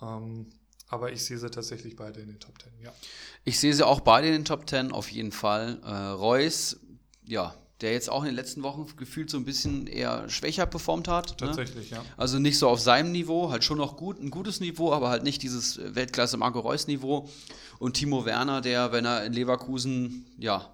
Ähm, 0.00 0.50
aber 0.88 1.10
ich 1.12 1.24
sehe 1.24 1.38
sie 1.38 1.50
tatsächlich 1.50 1.96
beide 1.96 2.20
in 2.20 2.28
den 2.28 2.38
Top 2.38 2.60
10, 2.60 2.70
ja. 2.82 2.92
Ich 3.44 3.58
sehe 3.58 3.72
sie 3.72 3.86
auch 3.86 4.00
beide 4.00 4.26
in 4.26 4.34
den 4.34 4.44
Top 4.44 4.68
10, 4.68 4.92
auf 4.92 5.10
jeden 5.10 5.32
Fall. 5.32 5.80
Äh, 5.82 5.90
Reus, 5.90 6.80
ja, 7.24 7.54
der 7.82 7.92
jetzt 7.92 8.08
auch 8.08 8.22
in 8.22 8.26
den 8.26 8.36
letzten 8.36 8.62
Wochen 8.62 8.86
gefühlt 8.96 9.28
so 9.28 9.36
ein 9.36 9.44
bisschen 9.44 9.86
eher 9.86 10.28
schwächer 10.28 10.66
performt 10.66 11.08
hat. 11.08 11.40
Ne? 11.40 11.48
Tatsächlich, 11.48 11.90
ne? 11.90 11.98
ja. 11.98 12.04
Also 12.16 12.38
nicht 12.38 12.58
so 12.58 12.68
auf 12.68 12.80
seinem 12.80 13.12
Niveau, 13.12 13.50
halt 13.50 13.64
schon 13.64 13.78
noch 13.78 13.96
gut, 13.96 14.20
ein 14.20 14.30
gutes 14.30 14.60
Niveau, 14.60 14.92
aber 14.92 15.08
halt 15.08 15.24
nicht 15.24 15.42
dieses 15.42 15.80
Weltklasse 15.94 16.36
Marco 16.36 16.60
Reus 16.60 16.86
Niveau. 16.86 17.28
Und 17.78 17.94
Timo 17.94 18.24
Werner, 18.24 18.60
der, 18.60 18.92
wenn 18.92 19.04
er 19.04 19.24
in 19.24 19.32
Leverkusen, 19.32 20.26
ja, 20.38 20.70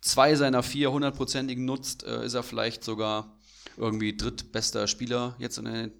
zwei 0.00 0.36
seiner 0.36 0.62
vier 0.62 0.92
hundertprozentigen 0.92 1.64
nutzt, 1.64 2.04
äh, 2.04 2.24
ist 2.24 2.34
er 2.34 2.44
vielleicht 2.44 2.84
sogar 2.84 3.36
irgendwie 3.76 4.16
drittbester 4.16 4.86
Spieler 4.86 5.34
jetzt 5.38 5.58
in 5.58 5.64
den, 5.64 5.92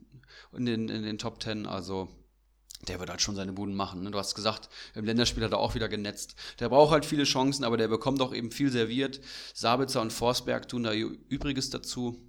in 0.56 0.66
den, 0.66 0.89
in 0.89 1.02
den 1.02 1.18
Top 1.18 1.40
Ten. 1.40 1.66
Also 1.66 2.09
der 2.88 2.98
wird 2.98 3.10
halt 3.10 3.20
schon 3.20 3.36
seine 3.36 3.52
Buden 3.52 3.74
machen. 3.74 4.02
Ne? 4.02 4.10
Du 4.10 4.18
hast 4.18 4.34
gesagt, 4.34 4.68
im 4.94 5.04
Länderspiel 5.04 5.44
hat 5.44 5.52
er 5.52 5.59
auch 5.59 5.74
wieder 5.74 5.88
genetzt. 5.88 6.34
Der 6.59 6.68
braucht 6.68 6.90
halt 6.90 7.04
viele 7.04 7.24
Chancen, 7.24 7.64
aber 7.64 7.76
der 7.76 7.88
bekommt 7.88 8.20
auch 8.20 8.34
eben 8.34 8.50
viel 8.50 8.70
serviert. 8.70 9.20
Sabitzer 9.54 10.00
und 10.00 10.12
Forsberg 10.12 10.68
tun 10.68 10.82
da 10.82 10.92
Übriges 10.92 11.70
dazu. 11.70 12.20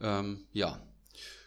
Ähm, 0.00 0.44
ja. 0.52 0.80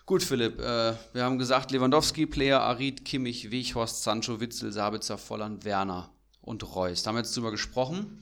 Gut, 0.05 0.23
Philipp, 0.23 0.59
äh, 0.59 0.93
wir 1.13 1.23
haben 1.23 1.37
gesagt, 1.37 1.71
Lewandowski, 1.71 2.25
Player, 2.25 2.61
Arid, 2.61 3.05
Kimmich, 3.05 3.51
Weghorst, 3.51 4.03
Sancho, 4.03 4.39
Witzel, 4.39 4.71
Sabitzer, 4.71 5.17
Volland, 5.17 5.63
Werner 5.63 6.09
und 6.41 6.75
Reus. 6.75 7.03
Da 7.03 7.09
haben 7.09 7.15
wir 7.15 7.21
jetzt 7.21 7.35
drüber 7.35 7.51
gesprochen. 7.51 8.21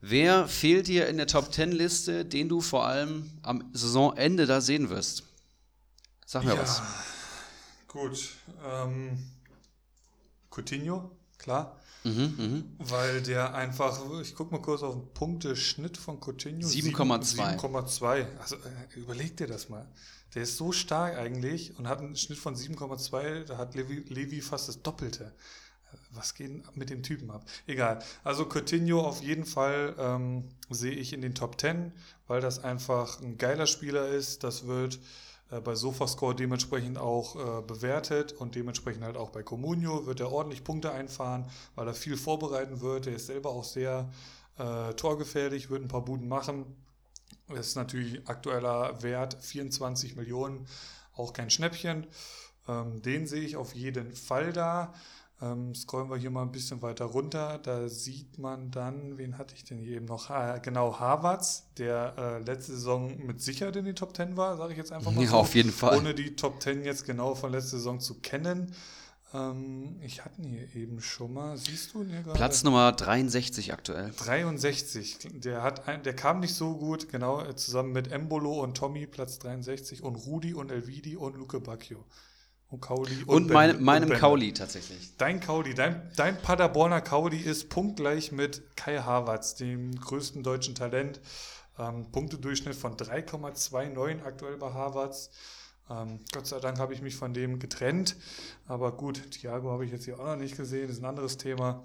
Wer 0.00 0.48
fehlt 0.48 0.88
dir 0.88 1.08
in 1.08 1.16
der 1.16 1.28
Top-10-Liste, 1.28 2.24
den 2.24 2.48
du 2.48 2.60
vor 2.60 2.86
allem 2.86 3.30
am 3.42 3.70
Saisonende 3.72 4.46
da 4.46 4.60
sehen 4.60 4.90
wirst? 4.90 5.24
Sag 6.26 6.44
mir 6.44 6.54
ja. 6.54 6.60
was. 6.60 6.82
Gut. 7.92 8.30
Ähm, 8.64 9.18
Coutinho, 10.50 11.10
klar. 11.38 11.78
Mhm, 12.04 12.34
mh. 12.38 12.90
Weil 12.90 13.22
der 13.22 13.54
einfach, 13.54 14.00
ich 14.20 14.34
gucke 14.34 14.52
mal 14.52 14.62
kurz 14.62 14.82
auf 14.82 14.94
den 14.94 15.12
Punkteschnitt 15.14 15.98
von 15.98 16.18
Coutinho. 16.18 16.66
7,2. 16.66 17.58
7,2. 17.58 18.26
Also 18.38 18.56
äh, 18.56 18.98
überleg 18.98 19.36
dir 19.36 19.46
das 19.46 19.68
mal. 19.68 19.86
Der 20.34 20.44
ist 20.44 20.56
so 20.56 20.72
stark 20.72 21.16
eigentlich 21.16 21.78
und 21.78 21.86
hat 21.86 21.98
einen 21.98 22.16
Schnitt 22.16 22.38
von 22.38 22.56
7,2. 22.56 23.44
Da 23.44 23.58
hat 23.58 23.74
Levi, 23.74 24.04
Levi 24.08 24.40
fast 24.40 24.68
das 24.68 24.82
Doppelte. 24.82 25.32
Was 26.10 26.34
geht 26.34 26.74
mit 26.74 26.88
dem 26.88 27.02
Typen 27.02 27.30
ab? 27.30 27.44
Egal. 27.66 28.02
Also 28.24 28.46
Coutinho 28.46 29.02
auf 29.02 29.22
jeden 29.22 29.44
Fall 29.44 29.94
ähm, 29.98 30.48
sehe 30.70 30.92
ich 30.92 31.12
in 31.12 31.20
den 31.20 31.34
Top 31.34 31.60
10, 31.60 31.92
weil 32.26 32.40
das 32.40 32.64
einfach 32.64 33.20
ein 33.20 33.36
geiler 33.36 33.66
Spieler 33.66 34.08
ist. 34.08 34.42
Das 34.42 34.66
wird 34.66 34.98
bei 35.60 35.74
Sofascore 35.74 36.34
dementsprechend 36.34 36.98
auch 36.98 37.36
äh, 37.36 37.62
bewertet 37.62 38.32
und 38.32 38.54
dementsprechend 38.54 39.04
halt 39.04 39.16
auch 39.16 39.30
bei 39.30 39.42
Comunio 39.42 40.06
wird 40.06 40.20
er 40.20 40.32
ordentlich 40.32 40.64
Punkte 40.64 40.92
einfahren, 40.92 41.46
weil 41.74 41.86
er 41.86 41.94
viel 41.94 42.16
vorbereiten 42.16 42.80
wird. 42.80 43.06
Er 43.06 43.16
ist 43.16 43.26
selber 43.26 43.50
auch 43.50 43.64
sehr 43.64 44.10
äh, 44.58 44.94
torgefährlich, 44.94 45.70
wird 45.70 45.82
ein 45.82 45.88
paar 45.88 46.04
Buden 46.04 46.28
machen. 46.28 46.76
Das 47.48 47.68
ist 47.68 47.76
natürlich 47.76 48.26
aktueller 48.28 49.02
Wert 49.02 49.36
24 49.40 50.16
Millionen, 50.16 50.66
auch 51.14 51.32
kein 51.32 51.50
Schnäppchen. 51.50 52.06
Ähm, 52.68 53.02
den 53.02 53.26
sehe 53.26 53.42
ich 53.42 53.56
auf 53.56 53.74
jeden 53.74 54.14
Fall 54.14 54.52
da. 54.52 54.94
Ähm, 55.42 55.74
scrollen 55.74 56.08
wir 56.08 56.16
hier 56.16 56.30
mal 56.30 56.42
ein 56.42 56.52
bisschen 56.52 56.82
weiter 56.82 57.04
runter. 57.04 57.58
Da 57.60 57.88
sieht 57.88 58.38
man 58.38 58.70
dann, 58.70 59.18
wen 59.18 59.38
hatte 59.38 59.56
ich 59.56 59.64
denn 59.64 59.78
hier 59.78 59.96
eben 59.96 60.04
noch? 60.04 60.28
Ha, 60.28 60.58
genau, 60.58 61.00
Harvards, 61.00 61.64
der 61.78 62.14
äh, 62.16 62.38
letzte 62.38 62.72
Saison 62.72 63.26
mit 63.26 63.40
Sicherheit 63.40 63.74
in 63.74 63.84
den 63.84 63.96
Top 63.96 64.16
10 64.16 64.36
war, 64.36 64.56
sage 64.56 64.72
ich 64.72 64.78
jetzt 64.78 64.92
einfach 64.92 65.10
mal. 65.10 65.24
Ja, 65.24 65.30
so, 65.30 65.36
auf 65.38 65.54
jeden 65.56 65.72
Fall. 65.72 65.98
Ohne 65.98 66.14
die 66.14 66.36
Top 66.36 66.62
10 66.62 66.84
jetzt 66.84 67.04
genau 67.06 67.34
von 67.34 67.50
letzter 67.50 67.78
Saison 67.78 67.98
zu 67.98 68.20
kennen. 68.20 68.72
Ähm, 69.34 69.96
ich 70.00 70.24
hatte 70.24 70.42
ihn 70.42 70.50
hier 70.50 70.76
eben 70.76 71.00
schon 71.00 71.32
mal. 71.32 71.56
Siehst 71.56 71.92
du 71.94 72.02
ihn 72.02 72.10
hier 72.10 72.22
gerade? 72.22 72.36
Platz 72.36 72.62
Nummer 72.62 72.92
63 72.92 73.72
aktuell. 73.72 74.12
63. 74.16 75.40
Der, 75.40 75.64
hat 75.64 75.88
ein, 75.88 76.04
der 76.04 76.14
kam 76.14 76.38
nicht 76.38 76.54
so 76.54 76.76
gut, 76.76 77.08
genau, 77.08 77.52
zusammen 77.54 77.90
mit 77.90 78.12
Embolo 78.12 78.62
und 78.62 78.76
Tommy, 78.76 79.08
Platz 79.08 79.40
63, 79.40 80.04
und 80.04 80.14
Rudi 80.14 80.54
und 80.54 80.70
Elvidi 80.70 81.16
und 81.16 81.36
Luke 81.36 81.58
Bacchio. 81.58 82.04
Und 82.72 82.80
Kauli. 82.80 83.22
Und, 83.26 83.44
und 83.44 83.50
mein, 83.50 83.82
meinem 83.82 84.10
und 84.10 84.16
Kauli 84.16 84.54
tatsächlich. 84.54 85.14
Dein 85.18 85.40
Kauli, 85.40 85.74
dein, 85.74 86.10
dein 86.16 86.40
Paderborner 86.40 87.02
Kauli 87.02 87.36
ist 87.36 87.68
punktgleich 87.68 88.32
mit 88.32 88.62
Kai 88.76 88.96
Havertz, 88.96 89.54
dem 89.56 89.94
größten 89.94 90.42
deutschen 90.42 90.74
Talent. 90.74 91.20
Ähm, 91.78 92.10
Punktedurchschnitt 92.10 92.74
von 92.74 92.96
3,29 92.96 94.24
aktuell 94.24 94.56
bei 94.56 94.72
Havertz. 94.72 95.28
Ähm, 95.90 96.20
Gott 96.32 96.46
sei 96.46 96.60
Dank 96.60 96.78
habe 96.78 96.94
ich 96.94 97.02
mich 97.02 97.14
von 97.14 97.34
dem 97.34 97.58
getrennt. 97.58 98.16
Aber 98.66 98.96
gut, 98.96 99.30
Thiago 99.32 99.70
habe 99.70 99.84
ich 99.84 99.92
jetzt 99.92 100.06
hier 100.06 100.18
auch 100.18 100.24
noch 100.24 100.36
nicht 100.36 100.56
gesehen, 100.56 100.88
das 100.88 100.96
ist 100.96 101.02
ein 101.02 101.10
anderes 101.10 101.36
Thema. 101.36 101.84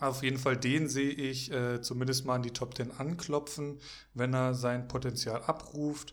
Auf 0.00 0.22
jeden 0.22 0.38
Fall 0.38 0.58
den 0.58 0.86
sehe 0.86 1.12
ich 1.12 1.50
äh, 1.50 1.80
zumindest 1.80 2.26
mal 2.26 2.34
an 2.34 2.42
die 2.42 2.50
Top 2.50 2.76
10 2.76 2.90
anklopfen, 2.98 3.80
wenn 4.12 4.34
er 4.34 4.52
sein 4.52 4.86
Potenzial 4.86 5.42
abruft. 5.44 6.12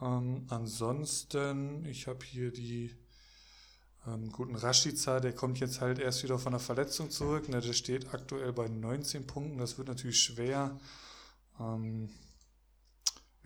Ähm, 0.00 0.46
ansonsten, 0.48 1.84
ich 1.86 2.06
habe 2.06 2.24
hier 2.24 2.52
die 2.52 2.94
ähm, 4.06 4.30
guten 4.32 4.56
Rashica, 4.56 5.20
der 5.20 5.32
kommt 5.32 5.58
jetzt 5.58 5.80
halt 5.80 5.98
erst 5.98 6.22
wieder 6.22 6.38
von 6.38 6.52
der 6.52 6.60
Verletzung 6.60 7.10
zurück. 7.10 7.48
Ne, 7.48 7.60
der 7.60 7.72
steht 7.72 8.12
aktuell 8.12 8.52
bei 8.52 8.68
19 8.68 9.26
Punkten, 9.26 9.58
das 9.58 9.78
wird 9.78 9.88
natürlich 9.88 10.20
schwer. 10.20 10.78
Ähm, 11.60 12.10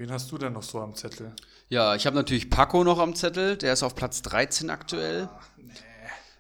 Wen 0.01 0.11
hast 0.11 0.33
du 0.33 0.39
denn 0.39 0.55
noch 0.55 0.63
so 0.63 0.81
am 0.81 0.95
Zettel? 0.95 1.35
Ja, 1.69 1.95
ich 1.95 2.07
habe 2.07 2.17
natürlich 2.17 2.49
Paco 2.49 2.85
noch 2.85 2.99
am 2.99 3.15
Zettel. 3.15 3.59
Der 3.59 3.75
ist 3.75 3.83
auf 3.83 3.95
Platz 3.95 4.23
13 4.23 4.71
aktuell. 4.71 5.29
Ach, 5.31 5.47
nee. 5.59 5.75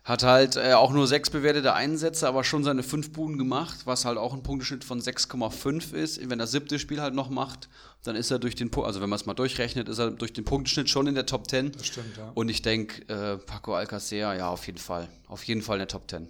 Hat 0.05 0.22
halt 0.22 0.56
äh, 0.56 0.72
auch 0.72 0.93
nur 0.93 1.06
sechs 1.06 1.28
bewertete 1.28 1.74
Einsätze, 1.74 2.27
aber 2.27 2.43
schon 2.43 2.64
seine 2.64 2.82
fünf 2.82 3.12
Buden 3.12 3.36
gemacht, 3.36 3.81
was 3.85 4.05
halt 4.05 4.16
auch 4.16 4.32
ein 4.32 4.43
Punkteschnitt 4.43 4.82
von 4.82 5.01
6,5 5.01 5.93
ist. 5.93 6.20
Wenn 6.20 6.31
er 6.31 6.44
das 6.44 6.52
siebte 6.52 6.78
Spiel 6.78 7.02
halt 7.02 7.14
noch 7.14 7.28
macht, 7.28 7.68
dann 8.02 8.16
ist 8.16 8.31
er 8.31 8.39
durch 8.39 8.55
den, 8.55 8.74
also 8.74 9.01
wenn 9.01 9.10
man 9.10 9.18
es 9.18 9.27
mal 9.27 9.35
durchrechnet, 9.35 9.89
ist 9.89 9.98
er 9.98 10.10
durch 10.10 10.32
den 10.32 10.44
Punkteschnitt 10.44 10.89
schon 10.89 11.06
in 11.06 11.14
der 11.14 11.27
Top 11.27 11.51
10. 11.51 11.72
Das 11.72 11.86
stimmt, 11.86 12.16
ja. 12.16 12.31
Und 12.35 12.48
ich 12.48 12.62
denke, 12.62 13.02
äh, 13.09 13.36
Paco 13.36 13.74
Alcacer, 13.74 14.35
ja, 14.35 14.48
auf 14.48 14.66
jeden 14.66 14.78
Fall. 14.78 15.09
Auf 15.28 15.44
jeden 15.44 15.60
Fall 15.60 15.77
in 15.77 15.81
der 15.81 15.89
Top 15.89 16.10
10. 16.10 16.28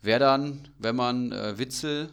Wer 0.00 0.18
dann, 0.18 0.68
wenn 0.78 0.96
man 0.96 1.32
äh, 1.32 1.58
Witzel 1.58 2.10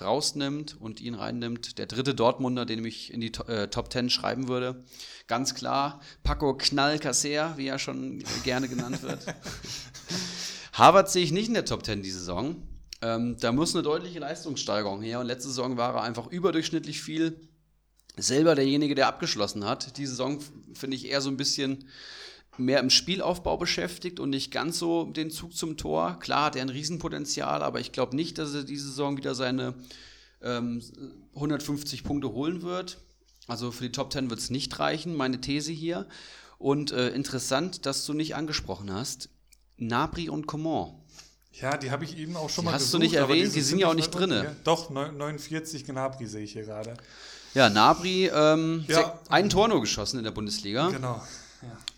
rausnimmt 0.00 0.80
und 0.80 1.00
ihn 1.00 1.14
reinnimmt. 1.14 1.78
Der 1.78 1.86
dritte 1.86 2.14
Dortmunder, 2.14 2.64
den 2.64 2.84
ich 2.84 3.12
in 3.12 3.20
die 3.20 3.32
äh, 3.46 3.68
Top 3.68 3.92
10 3.92 4.10
schreiben 4.10 4.48
würde. 4.48 4.84
Ganz 5.26 5.54
klar, 5.54 6.00
Paco 6.22 6.56
Knallcasser, 6.56 7.56
wie 7.56 7.66
er 7.66 7.78
schon 7.78 8.22
gerne 8.44 8.68
genannt 8.68 9.02
wird. 9.02 9.20
Harvard 10.72 11.10
sehe 11.10 11.24
ich 11.24 11.32
nicht 11.32 11.48
in 11.48 11.54
der 11.54 11.64
Top 11.64 11.84
10 11.84 12.02
die 12.02 12.10
Saison. 12.10 12.62
Ähm, 13.00 13.36
da 13.40 13.52
muss 13.52 13.74
eine 13.74 13.82
deutliche 13.82 14.18
Leistungssteigerung 14.18 15.02
her. 15.02 15.20
Und 15.20 15.26
letzte 15.26 15.48
Saison 15.48 15.76
war 15.76 15.94
er 15.94 16.02
einfach 16.02 16.26
überdurchschnittlich 16.26 17.00
viel 17.00 17.48
selber 18.16 18.54
derjenige, 18.54 18.94
der 18.94 19.08
abgeschlossen 19.08 19.64
hat. 19.64 19.96
Die 19.98 20.06
Saison 20.06 20.40
finde 20.74 20.96
ich 20.96 21.06
eher 21.06 21.20
so 21.20 21.30
ein 21.30 21.36
bisschen 21.36 21.84
mehr 22.58 22.80
im 22.80 22.90
Spielaufbau 22.90 23.56
beschäftigt 23.56 24.20
und 24.20 24.30
nicht 24.30 24.50
ganz 24.50 24.78
so 24.78 25.04
den 25.04 25.30
Zug 25.30 25.54
zum 25.54 25.76
Tor. 25.76 26.18
Klar 26.20 26.46
hat 26.46 26.56
er 26.56 26.62
ein 26.62 26.68
Riesenpotenzial, 26.68 27.62
aber 27.62 27.80
ich 27.80 27.92
glaube 27.92 28.16
nicht, 28.16 28.38
dass 28.38 28.54
er 28.54 28.64
diese 28.64 28.88
Saison 28.88 29.16
wieder 29.16 29.34
seine 29.34 29.74
ähm, 30.42 30.82
150 31.34 32.04
Punkte 32.04 32.32
holen 32.32 32.62
wird. 32.62 32.98
Also 33.46 33.70
für 33.70 33.84
die 33.84 33.92
Top 33.92 34.12
10 34.12 34.30
wird 34.30 34.40
es 34.40 34.50
nicht 34.50 34.78
reichen, 34.78 35.16
meine 35.16 35.40
These 35.40 35.72
hier. 35.72 36.06
Und 36.58 36.92
äh, 36.92 37.10
interessant, 37.10 37.86
dass 37.86 38.04
du 38.04 38.12
nicht 38.12 38.34
angesprochen 38.34 38.92
hast, 38.92 39.30
Nabri 39.76 40.28
und 40.28 40.46
Coman. 40.46 40.94
Ja, 41.52 41.76
die 41.76 41.90
habe 41.90 42.04
ich 42.04 42.16
eben 42.18 42.36
auch 42.36 42.50
schon 42.50 42.62
die 42.62 42.66
mal 42.66 42.74
hast 42.74 42.82
gesucht. 42.82 42.94
Hast 42.94 42.94
du 42.94 42.98
nicht 42.98 43.14
erwähnt, 43.14 43.54
die 43.54 43.60
sind 43.60 43.78
ja 43.78 43.88
auch 43.88 43.94
nicht 43.94 44.10
drin. 44.10 44.46
Doch, 44.64 44.90
49 44.90 45.84
Gnabri 45.84 46.26
sehe 46.26 46.42
ich 46.42 46.52
hier 46.52 46.64
gerade. 46.64 46.94
Ja, 47.54 47.70
Nabri, 47.70 48.26
ähm, 48.32 48.84
ja. 48.88 49.18
ein 49.28 49.48
Tor 49.48 49.68
nur 49.68 49.80
geschossen 49.80 50.18
in 50.18 50.24
der 50.24 50.30
Bundesliga. 50.30 50.90
Genau. 50.90 51.22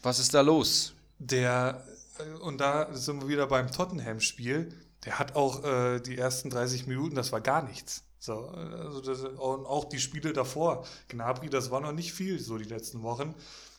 Was 0.02 0.18
ist 0.18 0.32
da 0.34 0.40
los? 0.40 0.94
Der, 1.18 1.84
äh, 2.18 2.38
und 2.40 2.58
da 2.58 2.92
sind 2.94 3.22
wir 3.22 3.28
wieder 3.28 3.46
beim 3.46 3.70
Tottenham-Spiel, 3.70 4.74
der 5.04 5.18
hat 5.18 5.36
auch 5.36 5.64
äh, 5.64 6.00
die 6.00 6.16
ersten 6.16 6.50
30 6.50 6.86
Minuten, 6.86 7.14
das 7.14 7.32
war 7.32 7.40
gar 7.40 7.62
nichts. 7.62 8.04
So, 8.18 8.48
also 8.48 9.00
das, 9.00 9.20
und 9.20 9.66
auch 9.66 9.86
die 9.86 9.98
Spiele 9.98 10.32
davor, 10.32 10.86
Gnabry, 11.08 11.48
das 11.48 11.70
war 11.70 11.80
noch 11.80 11.92
nicht 11.92 12.12
viel, 12.12 12.38
so 12.38 12.58
die 12.58 12.68
letzten 12.68 13.02
Wochen. 13.02 13.34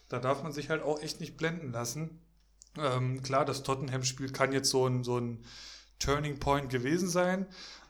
Da 0.09 0.19
darf 0.19 0.41
man 0.41 0.51
sich 0.51 0.69
halt 0.69 0.81
auch 0.81 0.99
echt 0.99 1.19
nicht 1.19 1.37
blenden 1.37 1.71
lassen. 1.71 2.19
Ähm, 2.77 3.21
klar, 3.21 3.45
das 3.45 3.63
Tottenham-Spiel 3.63 4.31
kann 4.31 4.51
jetzt 4.51 4.69
so 4.69 4.87
ein, 4.87 5.03
so 5.03 5.19
ein 5.19 5.43
Turning 5.99 6.39
Point 6.39 6.69
gewesen 6.69 7.07
sein. 7.07 7.45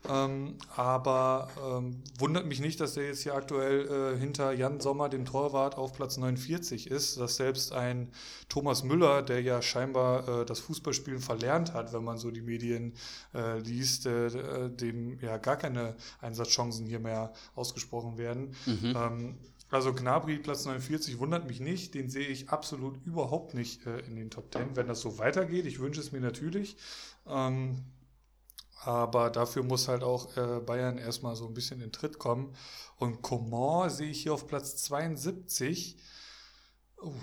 Ähm, 0.10 0.56
aber 0.76 1.50
ähm, 1.64 2.02
wundert 2.18 2.48
mich 2.48 2.60
nicht, 2.60 2.80
dass 2.80 2.96
der 2.96 3.06
jetzt 3.06 3.22
hier 3.22 3.36
aktuell 3.36 4.16
äh, 4.16 4.20
hinter 4.20 4.52
Jan 4.52 4.80
Sommer, 4.80 5.10
dem 5.10 5.26
Torwart, 5.26 5.78
auf 5.78 5.94
Platz 5.94 6.18
49 6.18 6.90
ist. 6.90 7.20
Dass 7.20 7.36
selbst 7.36 7.72
ein 7.72 8.12
Thomas 8.50 8.84
Müller, 8.84 9.22
der 9.22 9.42
ja 9.42 9.62
scheinbar 9.62 10.42
äh, 10.42 10.46
das 10.46 10.60
Fußballspielen 10.60 11.20
verlernt 11.20 11.74
hat, 11.74 11.94
wenn 11.94 12.04
man 12.04 12.18
so 12.18 12.32
die 12.32 12.42
Medien 12.42 12.94
äh, 13.36 13.60
liest, 13.60 14.08
äh, 14.08 14.28
äh, 14.28 14.70
dem 14.70 15.20
ja 15.20 15.38
gar 15.38 15.58
keine 15.58 15.96
Einsatzchancen 16.20 16.86
hier 16.86 17.00
mehr 17.00 17.32
ausgesprochen 17.56 18.18
werden. 18.18 18.56
Mhm. 18.66 18.96
Ähm, 18.96 19.38
also 19.70 19.94
Gnabry 19.94 20.38
Platz 20.38 20.66
49 20.66 21.20
wundert 21.20 21.48
mich 21.48 21.62
nicht, 21.62 21.94
den 21.94 22.10
sehe 22.10 22.28
ich 22.28 22.50
absolut 22.50 22.98
überhaupt 23.06 23.54
nicht 23.54 23.86
äh, 23.86 24.00
in 24.00 24.18
den 24.18 24.30
Top 24.30 24.52
10, 24.52 24.76
wenn 24.76 24.88
das 24.88 25.00
so 25.00 25.18
weitergeht. 25.18 25.66
Ich 25.66 25.80
wünsche 25.80 26.02
es 26.02 26.12
mir 26.12 26.20
natürlich. 26.20 26.76
Ähm, 27.26 27.78
aber 28.84 29.30
dafür 29.30 29.64
muss 29.64 29.88
halt 29.88 30.04
auch 30.04 30.36
äh, 30.38 30.60
Bayern 30.60 30.98
erstmal 30.98 31.36
so 31.36 31.46
ein 31.46 31.54
bisschen 31.54 31.82
in 31.82 31.92
Tritt 31.92 32.18
kommen. 32.18 32.56
Und 32.98 33.22
Coman 33.22 33.90
sehe 33.90 34.10
ich 34.10 34.24
hier 34.24 34.34
auf 34.34 34.48
Platz 34.48 34.76
72. 34.78 35.98
Uh, 37.02 37.14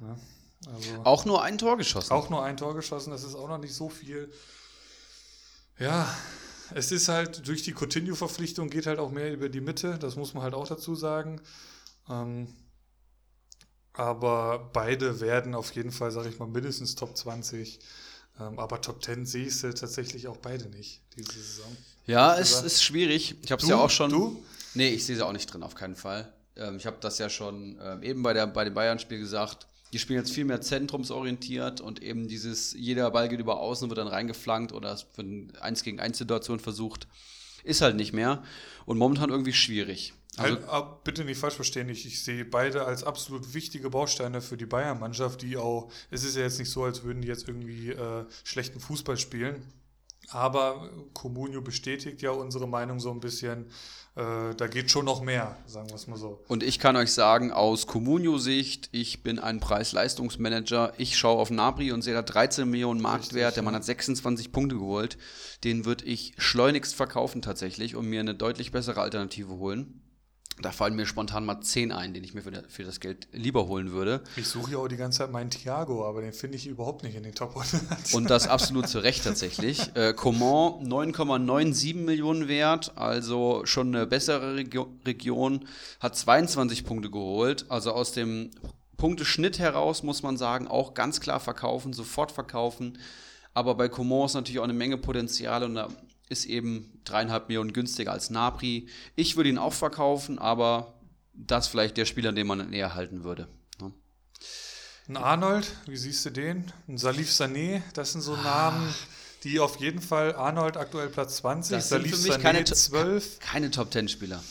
ne? 0.00 0.18
also 0.66 0.90
auch 1.04 1.24
nur 1.24 1.42
ein 1.42 1.58
Tor 1.58 1.76
geschossen. 1.76 2.12
Auch 2.12 2.30
nur 2.30 2.42
ein 2.42 2.56
Tor 2.56 2.74
geschossen, 2.74 3.10
das 3.10 3.22
ist 3.22 3.34
auch 3.34 3.48
noch 3.48 3.58
nicht 3.58 3.74
so 3.74 3.88
viel. 3.88 4.32
Ja, 5.78 6.08
es 6.74 6.90
ist 6.90 7.08
halt 7.08 7.46
durch 7.46 7.62
die 7.62 7.74
Coutinho-Verpflichtung 7.74 8.70
geht 8.70 8.86
halt 8.86 8.98
auch 8.98 9.10
mehr 9.10 9.32
über 9.32 9.48
die 9.48 9.60
Mitte, 9.60 9.98
das 9.98 10.16
muss 10.16 10.32
man 10.32 10.42
halt 10.42 10.54
auch 10.54 10.66
dazu 10.66 10.94
sagen. 10.94 11.40
Ähm, 12.08 12.48
aber 13.92 14.70
beide 14.72 15.20
werden 15.20 15.54
auf 15.54 15.74
jeden 15.74 15.92
Fall, 15.92 16.10
sage 16.10 16.28
ich 16.28 16.38
mal, 16.38 16.48
mindestens 16.48 16.94
Top 16.94 17.16
20. 17.16 17.80
Ähm, 18.40 18.58
aber 18.58 18.80
Top 18.80 19.02
10 19.04 19.26
sehe 19.26 19.46
ich 19.46 19.56
sie 19.56 19.72
tatsächlich 19.72 20.26
auch 20.28 20.36
beide 20.36 20.68
nicht, 20.68 21.00
diese 21.16 21.32
Saison. 21.32 21.76
Ja, 22.06 22.36
es 22.36 22.62
ist 22.62 22.82
schwierig. 22.82 23.36
Ich 23.42 23.52
habe 23.52 23.62
es 23.62 23.68
ja 23.68 23.76
auch 23.76 23.90
schon. 23.90 24.10
Du? 24.10 24.44
Nee, 24.74 24.88
ich 24.90 25.06
sehe 25.06 25.16
sie 25.16 25.24
auch 25.24 25.32
nicht 25.32 25.52
drin, 25.52 25.62
auf 25.62 25.74
keinen 25.74 25.94
Fall. 25.94 26.32
Ähm, 26.56 26.76
ich 26.76 26.86
habe 26.86 26.96
das 27.00 27.18
ja 27.18 27.30
schon 27.30 27.78
ähm, 27.82 28.02
eben 28.02 28.22
bei, 28.22 28.32
der, 28.32 28.46
bei 28.46 28.64
dem 28.64 28.74
Bayern-Spiel 28.74 29.18
gesagt. 29.18 29.66
Die 29.92 29.98
spielen 30.00 30.18
jetzt 30.18 30.32
viel 30.32 30.44
mehr 30.44 30.60
zentrumsorientiert 30.60 31.80
und 31.80 32.02
eben 32.02 32.26
dieses, 32.26 32.72
jeder 32.72 33.10
Ball 33.12 33.28
geht 33.28 33.38
über 33.38 33.60
außen 33.60 33.84
und 33.84 33.90
wird 33.90 33.98
dann 33.98 34.08
reingeflankt 34.12 34.72
oder 34.72 34.92
es 34.92 35.06
wird 35.14 35.26
eine 35.26 35.62
1 35.62 35.84
gegen 35.84 36.00
1 36.00 36.18
Situation 36.18 36.58
versucht. 36.58 37.06
Ist 37.62 37.80
halt 37.80 37.94
nicht 37.94 38.12
mehr. 38.12 38.42
Und 38.86 38.98
momentan 38.98 39.30
irgendwie 39.30 39.52
schwierig. 39.52 40.12
Also, 40.36 40.66
halt, 40.66 41.04
bitte 41.04 41.24
nicht 41.24 41.38
falsch 41.38 41.54
verstehen, 41.54 41.88
ich, 41.88 42.06
ich 42.06 42.22
sehe 42.22 42.44
beide 42.44 42.84
als 42.84 43.04
absolut 43.04 43.54
wichtige 43.54 43.90
Bausteine 43.90 44.40
für 44.40 44.56
die 44.56 44.66
Bayern-Mannschaft, 44.66 45.42
die 45.42 45.56
auch, 45.56 45.90
es 46.10 46.24
ist 46.24 46.36
ja 46.36 46.42
jetzt 46.42 46.58
nicht 46.58 46.70
so, 46.70 46.84
als 46.84 47.04
würden 47.04 47.22
die 47.22 47.28
jetzt 47.28 47.48
irgendwie 47.48 47.90
äh, 47.90 48.24
schlechten 48.42 48.80
Fußball 48.80 49.16
spielen, 49.16 49.64
aber 50.30 50.90
Comunio 51.12 51.60
bestätigt 51.60 52.22
ja 52.22 52.30
unsere 52.30 52.66
Meinung 52.66 53.00
so 53.00 53.10
ein 53.10 53.20
bisschen, 53.20 53.66
äh, 54.16 54.54
da 54.56 54.66
geht 54.66 54.90
schon 54.90 55.04
noch 55.04 55.22
mehr, 55.22 55.56
sagen 55.66 55.88
wir 55.88 55.96
es 55.96 56.06
mal 56.06 56.16
so. 56.16 56.42
Und 56.48 56.62
ich 56.62 56.78
kann 56.78 56.96
euch 56.96 57.12
sagen, 57.12 57.52
aus 57.52 57.86
Comunio-Sicht, 57.86 58.88
ich 58.92 59.22
bin 59.22 59.38
ein 59.38 59.60
Preis-Leistungsmanager, 59.60 60.94
ich 60.98 61.18
schaue 61.18 61.38
auf 61.38 61.50
Nabri 61.50 61.92
und 61.92 62.02
sehe 62.02 62.14
da 62.14 62.22
13 62.22 62.68
Millionen 62.68 63.00
Marktwert, 63.00 63.48
Richtig, 63.48 63.54
der 63.54 63.62
Mann 63.62 63.74
hat 63.74 63.84
26 63.84 64.52
Punkte 64.52 64.76
geholt, 64.76 65.18
den 65.62 65.84
würde 65.84 66.04
ich 66.04 66.32
schleunigst 66.38 66.94
verkaufen 66.94 67.42
tatsächlich 67.42 67.96
und 67.96 68.06
mir 68.06 68.20
eine 68.20 68.34
deutlich 68.34 68.72
bessere 68.72 69.00
Alternative 69.00 69.52
holen. 69.54 70.00
Da 70.62 70.70
fallen 70.70 70.94
mir 70.94 71.04
spontan 71.04 71.44
mal 71.44 71.60
10 71.60 71.90
ein, 71.90 72.14
den 72.14 72.22
ich 72.22 72.32
mir 72.32 72.42
für, 72.42 72.52
für 72.68 72.84
das 72.84 73.00
Geld 73.00 73.26
lieber 73.32 73.66
holen 73.66 73.90
würde. 73.90 74.22
Ich 74.36 74.46
suche 74.46 74.72
ja 74.72 74.78
auch 74.78 74.86
die 74.86 74.96
ganze 74.96 75.18
Zeit 75.18 75.32
meinen 75.32 75.50
Thiago, 75.50 76.06
aber 76.06 76.20
den 76.20 76.32
finde 76.32 76.56
ich 76.56 76.66
überhaupt 76.66 77.02
nicht 77.02 77.16
in 77.16 77.24
den 77.24 77.34
Top 77.34 77.56
100. 77.56 78.14
Und 78.14 78.30
das 78.30 78.46
absolut 78.48 78.88
zu 78.88 79.00
Recht 79.00 79.24
tatsächlich. 79.24 79.94
Äh, 79.96 80.14
Coman 80.14 80.86
9,97 80.86 81.96
Millionen 81.96 82.46
wert, 82.46 82.92
also 82.94 83.62
schon 83.64 83.94
eine 83.94 84.06
bessere 84.06 84.54
Regio 84.54 84.92
Region, 85.04 85.66
hat 85.98 86.16
22 86.16 86.84
Punkte 86.84 87.10
geholt. 87.10 87.66
Also 87.68 87.92
aus 87.92 88.12
dem 88.12 88.50
Punkteschnitt 88.96 89.58
heraus 89.58 90.04
muss 90.04 90.22
man 90.22 90.36
sagen, 90.36 90.68
auch 90.68 90.94
ganz 90.94 91.20
klar 91.20 91.40
verkaufen, 91.40 91.92
sofort 91.92 92.30
verkaufen. 92.30 92.98
Aber 93.54 93.74
bei 93.74 93.88
Coman 93.88 94.26
ist 94.26 94.34
natürlich 94.34 94.60
auch 94.60 94.64
eine 94.64 94.72
Menge 94.72 94.98
Potenzial 94.98 95.64
und 95.64 95.74
da 95.74 95.88
ist 96.28 96.46
eben 96.46 97.00
dreieinhalb 97.04 97.48
Millionen 97.48 97.72
günstiger 97.72 98.12
als 98.12 98.30
Napri. 98.30 98.88
Ich 99.16 99.36
würde 99.36 99.50
ihn 99.50 99.58
auch 99.58 99.72
verkaufen, 99.72 100.38
aber 100.38 100.94
das 101.34 101.68
vielleicht 101.68 101.96
der 101.96 102.04
Spieler, 102.04 102.32
den 102.32 102.46
man 102.46 102.72
eher 102.72 102.94
halten 102.94 103.24
würde. 103.24 103.48
Ne? 103.80 103.92
Ein 105.08 105.16
Arnold, 105.16 105.70
wie 105.86 105.96
siehst 105.96 106.24
du 106.24 106.30
den? 106.30 106.72
Ein 106.88 106.98
Salif 106.98 107.30
Sané, 107.30 107.82
das 107.92 108.12
sind 108.12 108.22
so 108.22 108.36
Namen, 108.36 108.94
die 109.42 109.60
auf 109.60 109.76
jeden 109.76 110.00
Fall 110.00 110.34
Arnold 110.34 110.76
aktuell 110.76 111.08
Platz 111.08 111.36
20, 111.36 111.76
Das 111.76 111.88
Salif 111.88 112.14
Sané 112.14 112.38
keine, 112.40 112.64
12. 112.64 113.38
keine 113.40 113.70
Top 113.70 113.92
10 113.92 114.08
Spieler. 114.08 114.42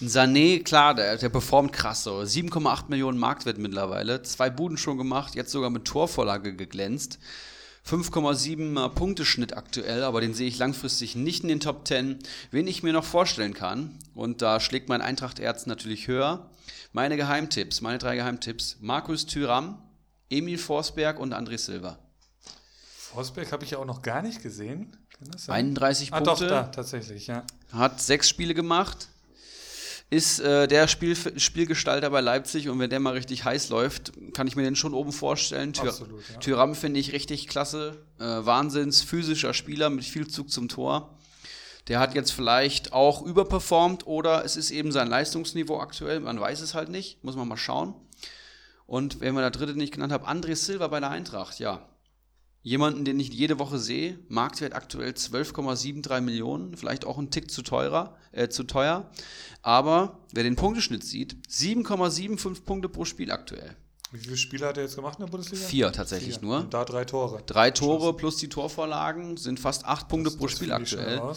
Ein 0.00 0.08
Sané, 0.08 0.62
klar, 0.62 0.94
der, 0.94 1.16
der 1.16 1.28
performt 1.28 1.72
krass 1.72 2.04
so. 2.04 2.18
7,8 2.18 2.84
Millionen 2.88 3.18
Marktwert 3.18 3.58
mittlerweile. 3.58 4.22
Zwei 4.22 4.48
Buden 4.48 4.76
schon 4.76 4.96
gemacht, 4.96 5.34
jetzt 5.34 5.50
sogar 5.50 5.70
mit 5.70 5.84
Torvorlage 5.84 6.54
geglänzt. 6.54 7.18
5,7 7.88 8.88
Punkteschnitt 8.90 9.56
aktuell, 9.56 10.04
aber 10.04 10.20
den 10.20 10.34
sehe 10.34 10.48
ich 10.48 10.58
langfristig 10.58 11.16
nicht 11.16 11.42
in 11.42 11.48
den 11.48 11.60
Top 11.60 11.86
10. 11.86 12.18
Wen 12.50 12.66
ich 12.66 12.82
mir 12.82 12.92
noch 12.92 13.04
vorstellen 13.04 13.54
kann, 13.54 13.98
und 14.14 14.40
da 14.40 14.60
schlägt 14.60 14.88
mein 14.88 15.02
Eintracht-Erz 15.02 15.66
natürlich 15.66 16.06
höher. 16.06 16.48
Meine 16.92 17.16
Geheimtipps, 17.16 17.80
meine 17.80 17.98
drei 17.98 18.16
Geheimtipps: 18.16 18.76
Markus 18.80 19.26
Thüram, 19.26 19.82
Emil 20.30 20.58
Forsberg 20.58 21.18
und 21.18 21.34
André 21.34 21.58
Silva. 21.58 21.98
Forsberg 23.12 23.52
habe 23.52 23.64
ich 23.64 23.72
ja 23.72 23.78
auch 23.78 23.84
noch 23.84 24.02
gar 24.02 24.22
nicht 24.22 24.42
gesehen. 24.42 24.96
Kann 25.18 25.30
das 25.30 25.44
sein? 25.46 25.66
31 25.66 26.12
ah, 26.12 26.20
Punkte. 26.20 26.44
doch, 26.44 26.50
da, 26.50 26.62
tatsächlich, 26.64 27.26
ja. 27.26 27.44
hat 27.72 28.00
sechs 28.00 28.28
Spiele 28.28 28.54
gemacht, 28.54 29.08
ist 30.12 30.40
äh, 30.40 30.68
der 30.68 30.88
Spiel, 30.88 31.16
Spielgestalter 31.38 32.10
bei 32.10 32.20
Leipzig 32.20 32.68
und 32.68 32.78
wenn 32.78 32.90
der 32.90 33.00
mal 33.00 33.14
richtig 33.14 33.46
heiß 33.46 33.70
läuft, 33.70 34.12
kann 34.34 34.46
ich 34.46 34.56
mir 34.56 34.62
den 34.62 34.76
schon 34.76 34.92
oben 34.92 35.10
vorstellen. 35.10 35.72
Thür 35.72 35.88
Absolut, 35.88 36.20
ja. 36.28 36.38
Thüram 36.38 36.74
finde 36.74 37.00
ich 37.00 37.14
richtig 37.14 37.48
klasse, 37.48 37.96
äh, 38.20 38.24
wahnsinns 38.24 39.00
physischer 39.00 39.54
Spieler 39.54 39.88
mit 39.88 40.04
viel 40.04 40.28
Zug 40.28 40.50
zum 40.50 40.68
Tor. 40.68 41.18
Der 41.88 41.98
hat 41.98 42.14
jetzt 42.14 42.30
vielleicht 42.30 42.92
auch 42.92 43.22
überperformt 43.22 44.06
oder 44.06 44.44
es 44.44 44.58
ist 44.58 44.70
eben 44.70 44.92
sein 44.92 45.08
Leistungsniveau 45.08 45.80
aktuell, 45.80 46.20
man 46.20 46.38
weiß 46.38 46.60
es 46.60 46.74
halt 46.74 46.90
nicht, 46.90 47.24
muss 47.24 47.36
man 47.36 47.48
mal 47.48 47.56
schauen. 47.56 47.94
Und 48.86 49.20
wenn 49.20 49.34
wir 49.34 49.40
der 49.40 49.50
dritte 49.50 49.74
nicht 49.74 49.94
genannt 49.94 50.12
haben, 50.12 50.26
André 50.26 50.54
Silva 50.56 50.88
bei 50.88 51.00
der 51.00 51.10
Eintracht, 51.10 51.58
ja. 51.58 51.88
Jemanden, 52.64 53.04
den 53.04 53.18
ich 53.18 53.32
jede 53.32 53.58
Woche 53.58 53.78
sehe, 53.78 54.18
Marktwert 54.28 54.74
aktuell 54.74 55.10
12,73 55.10 56.20
Millionen, 56.20 56.76
vielleicht 56.76 57.04
auch 57.04 57.18
ein 57.18 57.30
Tick 57.30 57.50
zu 57.50 57.62
teurer, 57.62 58.16
äh, 58.30 58.48
zu 58.48 58.62
teuer. 58.62 59.10
Aber 59.62 60.20
wer 60.32 60.44
den 60.44 60.54
Punkteschnitt 60.54 61.02
sieht, 61.02 61.36
7,75 61.48 62.64
Punkte 62.64 62.88
pro 62.88 63.04
Spiel 63.04 63.32
aktuell. 63.32 63.76
Wie 64.12 64.18
viele 64.18 64.36
Spiele 64.36 64.66
hat 64.66 64.76
er 64.76 64.84
jetzt 64.84 64.94
gemacht 64.94 65.18
in 65.18 65.24
der 65.24 65.30
Bundesliga? 65.30 65.64
Vier 65.64 65.90
tatsächlich 65.90 66.38
Vier. 66.38 66.44
nur. 66.46 66.60
Und 66.60 66.74
da 66.74 66.84
drei 66.84 67.04
Tore. 67.04 67.42
Drei 67.46 67.70
Tore 67.70 68.14
plus 68.14 68.36
die 68.36 68.48
Torvorlagen 68.48 69.38
sind 69.38 69.58
fast 69.58 69.84
acht 69.86 70.08
Punkte 70.08 70.30
pro 70.30 70.44
Das 70.44 70.52
Spiel 70.52 70.68
ich 70.82 70.88
schon 70.88 71.00
aktuell. 71.00 71.34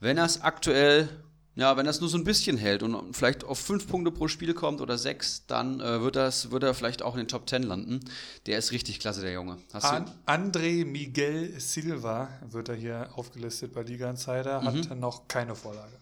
Wenn 0.00 0.18
er 0.18 0.24
es 0.24 0.40
aktuell, 0.40 1.08
ja, 1.54 1.76
wenn 1.76 1.86
es 1.86 2.00
nur 2.00 2.08
so 2.08 2.16
ein 2.16 2.24
bisschen 2.24 2.56
hält 2.56 2.82
und 2.82 3.14
vielleicht 3.14 3.44
auf 3.44 3.58
fünf 3.58 3.86
Punkte 3.86 4.10
pro 4.10 4.26
Spiel 4.28 4.54
kommt 4.54 4.80
oder 4.80 4.96
sechs, 4.96 5.44
dann 5.46 5.80
äh, 5.80 6.00
wird, 6.00 6.16
das, 6.16 6.50
wird 6.50 6.62
er 6.62 6.72
vielleicht 6.74 7.02
auch 7.02 7.14
in 7.14 7.18
den 7.18 7.28
Top 7.28 7.46
Ten 7.46 7.62
landen. 7.62 8.00
Der 8.46 8.58
ist 8.58 8.72
richtig 8.72 9.00
klasse, 9.00 9.20
der 9.20 9.32
Junge. 9.32 9.58
Hast 9.72 9.84
An? 9.84 10.10
André 10.26 10.84
Miguel 10.86 11.58
Silva 11.60 12.28
wird 12.48 12.68
er 12.70 12.74
hier 12.76 13.10
aufgelistet 13.16 13.72
bei 13.74 13.82
Liga 13.82 14.08
Insider, 14.08 14.62
hat 14.62 14.74
Mhm. 14.90 14.98
noch 15.00 15.28
keine 15.28 15.54
Vorlage. 15.54 15.92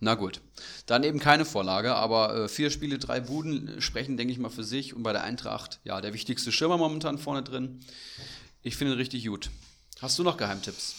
Na 0.00 0.14
gut. 0.14 0.40
Dann 0.86 1.02
eben 1.02 1.18
keine 1.18 1.44
Vorlage, 1.44 1.94
aber 1.94 2.34
äh, 2.44 2.48
vier 2.48 2.70
Spiele, 2.70 2.98
drei 2.98 3.20
Buden 3.20 3.80
sprechen, 3.80 4.16
denke 4.16 4.32
ich 4.32 4.38
mal, 4.38 4.48
für 4.50 4.62
sich. 4.62 4.94
Und 4.94 5.02
bei 5.02 5.12
der 5.12 5.24
Eintracht, 5.24 5.80
ja, 5.84 6.00
der 6.00 6.12
wichtigste 6.14 6.52
Schirmer 6.52 6.76
momentan 6.78 7.18
vorne 7.18 7.42
drin. 7.42 7.80
Ich 8.62 8.76
finde 8.76 8.92
ihn 8.94 8.98
richtig 8.98 9.26
gut. 9.26 9.50
Hast 10.00 10.16
du 10.18 10.22
noch 10.22 10.36
Geheimtipps? 10.36 10.94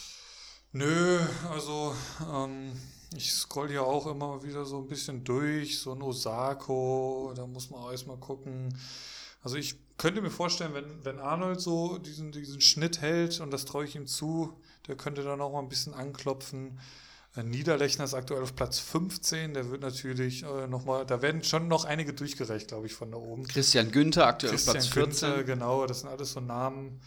Nö, 0.74 1.20
also 1.50 1.96
ähm, 2.34 2.74
ich 3.16 3.34
scroll 3.34 3.70
hier 3.70 3.84
auch 3.84 4.08
immer 4.08 4.44
wieder 4.44 4.66
so 4.66 4.78
ein 4.78 4.88
bisschen 4.88 5.24
durch, 5.24 5.80
so 5.80 5.94
ein 5.94 6.02
Osako, 6.02 7.34
da 7.36 7.48
muss 7.48 7.70
man 7.70 7.82
auch 7.82 7.92
erstmal 7.92 8.18
gucken. 8.18 8.74
Also 9.42 9.56
ich 9.56 9.76
könnte 9.98 10.22
mir 10.22 10.30
vorstellen, 10.30 10.74
wenn, 10.74 11.06
wenn 11.06 11.20
Arnold 11.20 11.60
so 11.60 11.98
diesen, 11.98 12.32
diesen 12.32 12.62
Schnitt 12.62 13.02
hält 13.02 13.40
und 13.40 13.52
das 13.52 13.66
traue 13.66 13.86
ich 13.86 13.96
ihm 13.96 14.06
zu, 14.06 14.54
der 14.88 14.96
könnte 14.96 15.24
dann 15.24 15.42
auch 15.42 15.52
mal 15.52 15.60
ein 15.60 15.70
bisschen 15.70 15.94
anklopfen. 15.94 16.80
Äh, 17.36 17.44
Niederlechner 17.44 18.06
ist 18.06 18.14
aktuell 18.14 18.42
auf 18.42 18.56
Platz 18.56 18.80
15, 18.80 19.54
der 19.54 19.70
wird 19.70 19.82
natürlich 19.82 20.44
äh, 20.44 20.68
nochmal, 20.68 21.06
da 21.06 21.22
werden 21.22 21.44
schon 21.44 21.68
noch 21.68 21.86
einige 21.86 22.14
durchgereicht, 22.14 22.68
glaube 22.68 22.88
ich, 22.88 22.94
von 22.94 23.12
da 23.12 23.18
oben. 23.18 23.48
Christian 23.48 23.92
Günther, 23.92 24.28
aktuell 24.28 24.54
auf 24.54 24.56
Christian 24.56 24.74
Platz 24.76 24.88
14. 24.88 25.30
Günther, 25.30 25.44
genau, 25.44 25.86
das 25.86 26.02
sind 26.02 26.10
alles 26.10 26.34
so 26.34 26.40
Namen, 26.42 27.02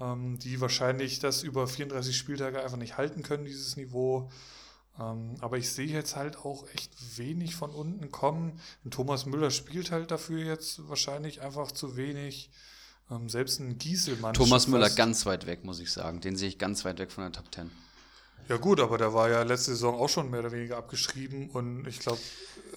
ähm, 0.00 0.38
die 0.38 0.60
wahrscheinlich 0.60 1.20
das 1.20 1.42
über 1.42 1.66
34 1.66 2.16
Spieltage 2.16 2.62
einfach 2.62 2.76
nicht 2.76 2.96
halten 2.96 3.22
können, 3.22 3.44
dieses 3.44 3.76
Niveau. 3.76 4.30
Ähm, 4.98 5.34
aber 5.40 5.58
ich 5.58 5.70
sehe 5.70 5.88
jetzt 5.88 6.14
halt 6.16 6.38
auch 6.38 6.68
echt 6.72 7.18
wenig 7.18 7.56
von 7.56 7.70
unten 7.70 8.10
kommen. 8.10 8.60
Und 8.84 8.94
Thomas 8.94 9.26
Müller 9.26 9.50
spielt 9.50 9.90
halt 9.90 10.10
dafür 10.10 10.44
jetzt 10.44 10.88
wahrscheinlich 10.88 11.40
einfach 11.42 11.72
zu 11.72 11.96
wenig. 11.96 12.50
Ähm, 13.10 13.28
selbst 13.28 13.60
ein 13.60 13.76
Gieselmann. 13.78 14.34
Thomas 14.34 14.66
Müller 14.68 14.90
ganz 14.90 15.26
weit 15.26 15.46
weg, 15.46 15.64
muss 15.64 15.80
ich 15.80 15.92
sagen. 15.92 16.20
Den 16.20 16.36
sehe 16.36 16.48
ich 16.48 16.58
ganz 16.58 16.84
weit 16.84 16.98
weg 16.98 17.10
von 17.10 17.24
der 17.24 17.32
Top 17.32 17.52
10. 17.52 17.70
Ja 18.48 18.58
gut, 18.58 18.78
aber 18.78 18.98
der 18.98 19.14
war 19.14 19.30
ja 19.30 19.42
letzte 19.42 19.70
Saison 19.70 19.98
auch 19.98 20.08
schon 20.08 20.30
mehr 20.30 20.40
oder 20.40 20.52
weniger 20.52 20.76
abgeschrieben 20.76 21.48
und 21.50 21.86
ich 21.86 21.98
glaube, 21.98 22.20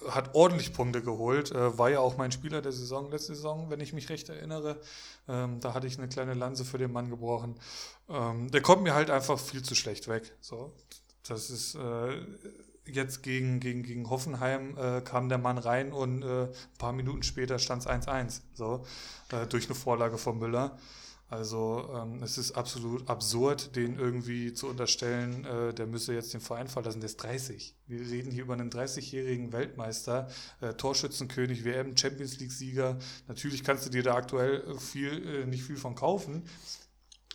hat 0.08 0.34
ordentlich 0.34 0.72
Punkte 0.72 1.02
geholt. 1.02 1.52
Äh, 1.52 1.76
war 1.76 1.90
ja 1.90 2.00
auch 2.00 2.16
mein 2.16 2.32
Spieler 2.32 2.62
der 2.62 2.72
Saison 2.72 3.10
letzte 3.10 3.34
Saison, 3.34 3.68
wenn 3.70 3.80
ich 3.80 3.92
mich 3.92 4.08
recht 4.08 4.28
erinnere. 4.28 4.80
Ähm, 5.28 5.60
da 5.60 5.74
hatte 5.74 5.86
ich 5.86 5.98
eine 5.98 6.08
kleine 6.08 6.34
Lanze 6.34 6.64
für 6.64 6.78
den 6.78 6.90
Mann 6.90 7.10
gebrochen. 7.10 7.54
Der 8.10 8.62
kommt 8.62 8.84
mir 8.84 8.94
halt 8.94 9.10
einfach 9.10 9.38
viel 9.38 9.62
zu 9.62 9.74
schlecht 9.74 10.08
weg. 10.08 10.32
So, 10.40 10.72
das 11.28 11.50
ist 11.50 11.74
äh, 11.74 12.20
jetzt 12.86 13.22
gegen, 13.22 13.60
gegen, 13.60 13.82
gegen 13.82 14.10
Hoffenheim 14.10 14.76
äh, 14.76 15.00
kam 15.02 15.28
der 15.28 15.38
Mann 15.38 15.58
rein 15.58 15.92
und 15.92 16.22
äh, 16.22 16.44
ein 16.44 16.48
paar 16.78 16.92
Minuten 16.92 17.22
später 17.22 17.58
stand 17.58 17.82
es 17.82 17.88
1-1. 17.88 18.40
So, 18.54 18.84
äh, 19.30 19.46
durch 19.46 19.66
eine 19.66 19.74
Vorlage 19.74 20.18
von 20.18 20.38
Müller. 20.38 20.78
Also 21.30 21.90
ähm, 21.94 22.22
es 22.22 22.38
ist 22.38 22.52
absolut 22.52 23.08
absurd, 23.10 23.76
den 23.76 23.98
irgendwie 23.98 24.54
zu 24.54 24.66
unterstellen, 24.66 25.44
äh, 25.44 25.74
der 25.74 25.86
müsse 25.86 26.14
jetzt 26.14 26.32
den 26.32 26.40
Verein 26.40 26.68
verlassen. 26.68 27.00
Der 27.00 27.10
ist 27.10 27.18
30. 27.18 27.76
Wir 27.86 28.00
reden 28.00 28.30
hier 28.30 28.44
über 28.44 28.54
einen 28.54 28.70
30-jährigen 28.70 29.52
Weltmeister, 29.52 30.28
äh, 30.62 30.72
Torschützenkönig, 30.72 31.64
WM, 31.64 31.94
Champions 31.98 32.38
League-Sieger. 32.38 32.98
Natürlich 33.26 33.62
kannst 33.62 33.84
du 33.84 33.90
dir 33.90 34.02
da 34.02 34.14
aktuell 34.14 34.62
äh, 34.62 34.78
viel, 34.78 35.42
äh, 35.42 35.46
nicht 35.46 35.64
viel 35.64 35.76
von 35.76 35.94
kaufen. 35.94 36.44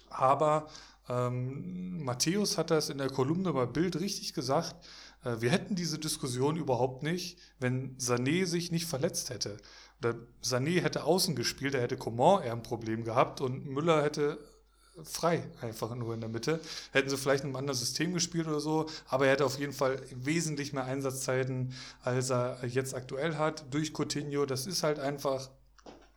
Aber 0.10 0.68
ähm, 1.10 2.04
Matthäus 2.04 2.58
hat 2.58 2.72
das 2.72 2.90
in 2.90 2.98
der 2.98 3.10
Kolumne 3.10 3.52
bei 3.54 3.66
Bild 3.66 4.00
richtig 4.00 4.34
gesagt. 4.34 4.76
Äh, 5.24 5.42
wir 5.42 5.52
hätten 5.52 5.76
diese 5.76 6.00
Diskussion 6.00 6.56
überhaupt 6.56 7.04
nicht, 7.04 7.38
wenn 7.60 7.98
Sané 7.98 8.46
sich 8.46 8.72
nicht 8.72 8.86
verletzt 8.86 9.30
hätte. 9.30 9.58
Oder 10.00 10.16
Sané 10.44 10.82
hätte 10.82 11.04
außen 11.04 11.36
gespielt, 11.36 11.74
da 11.74 11.80
hätte 11.80 11.98
Coman 11.98 12.44
eher 12.44 12.54
ein 12.54 12.64
Problem 12.64 13.04
gehabt 13.04 13.42
und 13.42 13.66
Müller 13.66 14.04
hätte 14.04 14.38
frei 15.04 15.44
einfach 15.62 15.96
nur 15.96 16.14
in 16.14 16.20
der 16.22 16.30
Mitte. 16.30 16.60
Hätten 16.92 17.10
sie 17.10 17.18
vielleicht 17.18 17.44
in 17.44 17.50
einem 17.50 17.56
anderen 17.56 17.78
System 17.78 18.14
gespielt 18.14 18.48
oder 18.48 18.60
so, 18.60 18.88
aber 19.08 19.26
er 19.26 19.34
hätte 19.34 19.46
auf 19.46 19.60
jeden 19.60 19.74
Fall 19.74 20.00
wesentlich 20.12 20.74
mehr 20.74 20.86
Einsatzzeiten, 20.86 21.74
als 22.04 22.30
er 22.30 22.64
jetzt 22.66 22.94
aktuell 22.94 23.38
hat, 23.38 23.66
durch 23.72 23.94
Coutinho. 23.94 24.46
Das 24.46 24.68
ist 24.68 24.84
halt 24.84 25.00
einfach, 25.00 25.50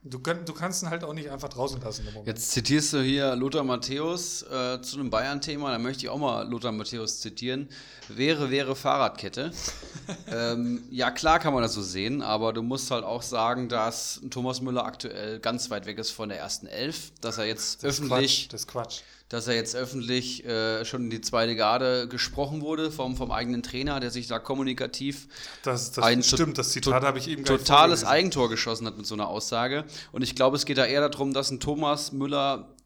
du, 0.08 0.18
kann, 0.18 0.44
du 0.44 0.52
kannst 0.52 0.82
ihn 0.82 0.90
halt 0.90 1.04
auch 1.04 1.12
nicht 1.12 1.30
einfach 1.30 1.48
draußen 1.48 1.80
lassen 1.80 2.06
im 2.06 2.14
Moment. 2.14 2.28
Jetzt 2.28 2.50
zitierst 2.50 2.92
du 2.92 3.02
hier 3.02 3.36
Lothar 3.36 3.64
Matthäus 3.64 4.42
äh, 4.42 4.80
zu 4.80 4.98
einem 4.98 5.10
Bayern-Thema, 5.10 5.70
da 5.70 5.78
möchte 5.78 6.04
ich 6.04 6.08
auch 6.08 6.18
mal 6.18 6.48
Lothar 6.48 6.72
Matthäus 6.72 7.20
zitieren. 7.20 7.68
Wäre, 8.08 8.50
wäre 8.50 8.76
Fahrradkette. 8.76 9.52
ähm, 10.28 10.84
ja, 10.90 11.10
klar 11.10 11.38
kann 11.38 11.52
man 11.52 11.62
das 11.62 11.74
so 11.74 11.82
sehen, 11.82 12.22
aber 12.22 12.52
du 12.52 12.62
musst 12.62 12.90
halt 12.90 13.04
auch 13.04 13.22
sagen, 13.22 13.68
dass 13.68 14.20
Thomas 14.30 14.60
Müller 14.60 14.84
aktuell 14.84 15.40
ganz 15.40 15.70
weit 15.70 15.86
weg 15.86 15.98
ist 15.98 16.10
von 16.10 16.28
der 16.28 16.38
ersten 16.38 16.66
Elf, 16.66 17.12
dass 17.20 17.38
er 17.38 17.46
jetzt 17.46 17.82
Das 17.82 18.00
öffentlich, 18.00 18.42
Quatsch, 18.42 18.52
das 18.52 18.60
ist 18.62 18.66
Quatsch. 18.68 19.00
Dass 19.28 19.48
er 19.48 19.54
jetzt 19.54 19.74
öffentlich 19.74 20.44
äh, 20.44 20.84
schon 20.84 21.04
in 21.04 21.10
die 21.10 21.20
zweite 21.20 21.56
Garde 21.56 22.06
gesprochen 22.08 22.60
wurde 22.60 22.92
vom, 22.92 23.16
vom 23.16 23.32
eigenen 23.32 23.62
Trainer, 23.62 23.98
der 23.98 24.10
sich 24.10 24.28
da 24.28 24.38
kommunikativ 24.38 25.28
Das, 25.62 25.90
das 25.92 26.04
Ein 26.04 26.22
stimmt, 26.22 26.58
das 26.58 26.70
Zitat 26.70 27.02
habe 27.02 27.18
ich 27.18 27.28
eben 27.28 27.42
nicht 27.42 27.48
totales. 27.48 28.04
Eigentor 28.04 28.48
geschossen 28.48 28.86
hat 28.86 28.96
mit 28.96 29.06
so 29.06 29.14
einer 29.14 29.28
Aussage. 29.28 29.84
Und 30.12 30.22
ich 30.22 30.36
glaube, 30.36 30.56
es 30.56 30.64
geht 30.64 30.78
da 30.78 30.86
eher 30.86 31.08
darum, 31.08 31.32
dass 31.32 31.50
ein 31.50 31.58
Thomas 31.58 32.12
Müller 32.12 32.76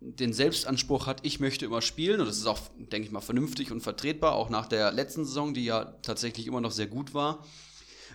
den 0.00 0.32
Selbstanspruch 0.32 1.06
hat, 1.06 1.20
ich 1.22 1.40
möchte 1.40 1.64
immer 1.64 1.82
spielen. 1.82 2.20
Und 2.20 2.26
das 2.26 2.36
ist 2.36 2.46
auch, 2.46 2.60
denke 2.78 3.06
ich 3.06 3.12
mal, 3.12 3.20
vernünftig 3.20 3.70
und 3.72 3.80
vertretbar, 3.80 4.34
auch 4.34 4.50
nach 4.50 4.66
der 4.66 4.92
letzten 4.92 5.24
Saison, 5.24 5.54
die 5.54 5.64
ja 5.64 5.96
tatsächlich 6.02 6.46
immer 6.46 6.60
noch 6.60 6.70
sehr 6.70 6.86
gut 6.86 7.14
war. 7.14 7.44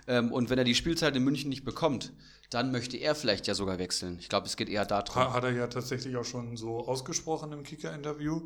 Ähm, 0.06 0.32
und 0.32 0.50
wenn 0.50 0.58
er 0.58 0.64
die 0.64 0.74
Spielzeit 0.74 1.16
in 1.16 1.24
München 1.24 1.48
nicht 1.48 1.64
bekommt, 1.64 2.12
dann 2.54 2.70
möchte 2.72 2.96
er 2.96 3.14
vielleicht 3.14 3.46
ja 3.46 3.54
sogar 3.54 3.78
wechseln. 3.78 4.18
Ich 4.20 4.28
glaube, 4.28 4.46
es 4.46 4.56
geht 4.56 4.68
eher 4.68 4.84
darum. 4.84 5.14
Ha- 5.14 5.32
Hat 5.32 5.44
er 5.44 5.52
ja 5.52 5.66
tatsächlich 5.66 6.16
auch 6.16 6.24
schon 6.24 6.56
so 6.56 6.86
ausgesprochen 6.86 7.52
im 7.52 7.62
Kicker-Interview. 7.62 8.42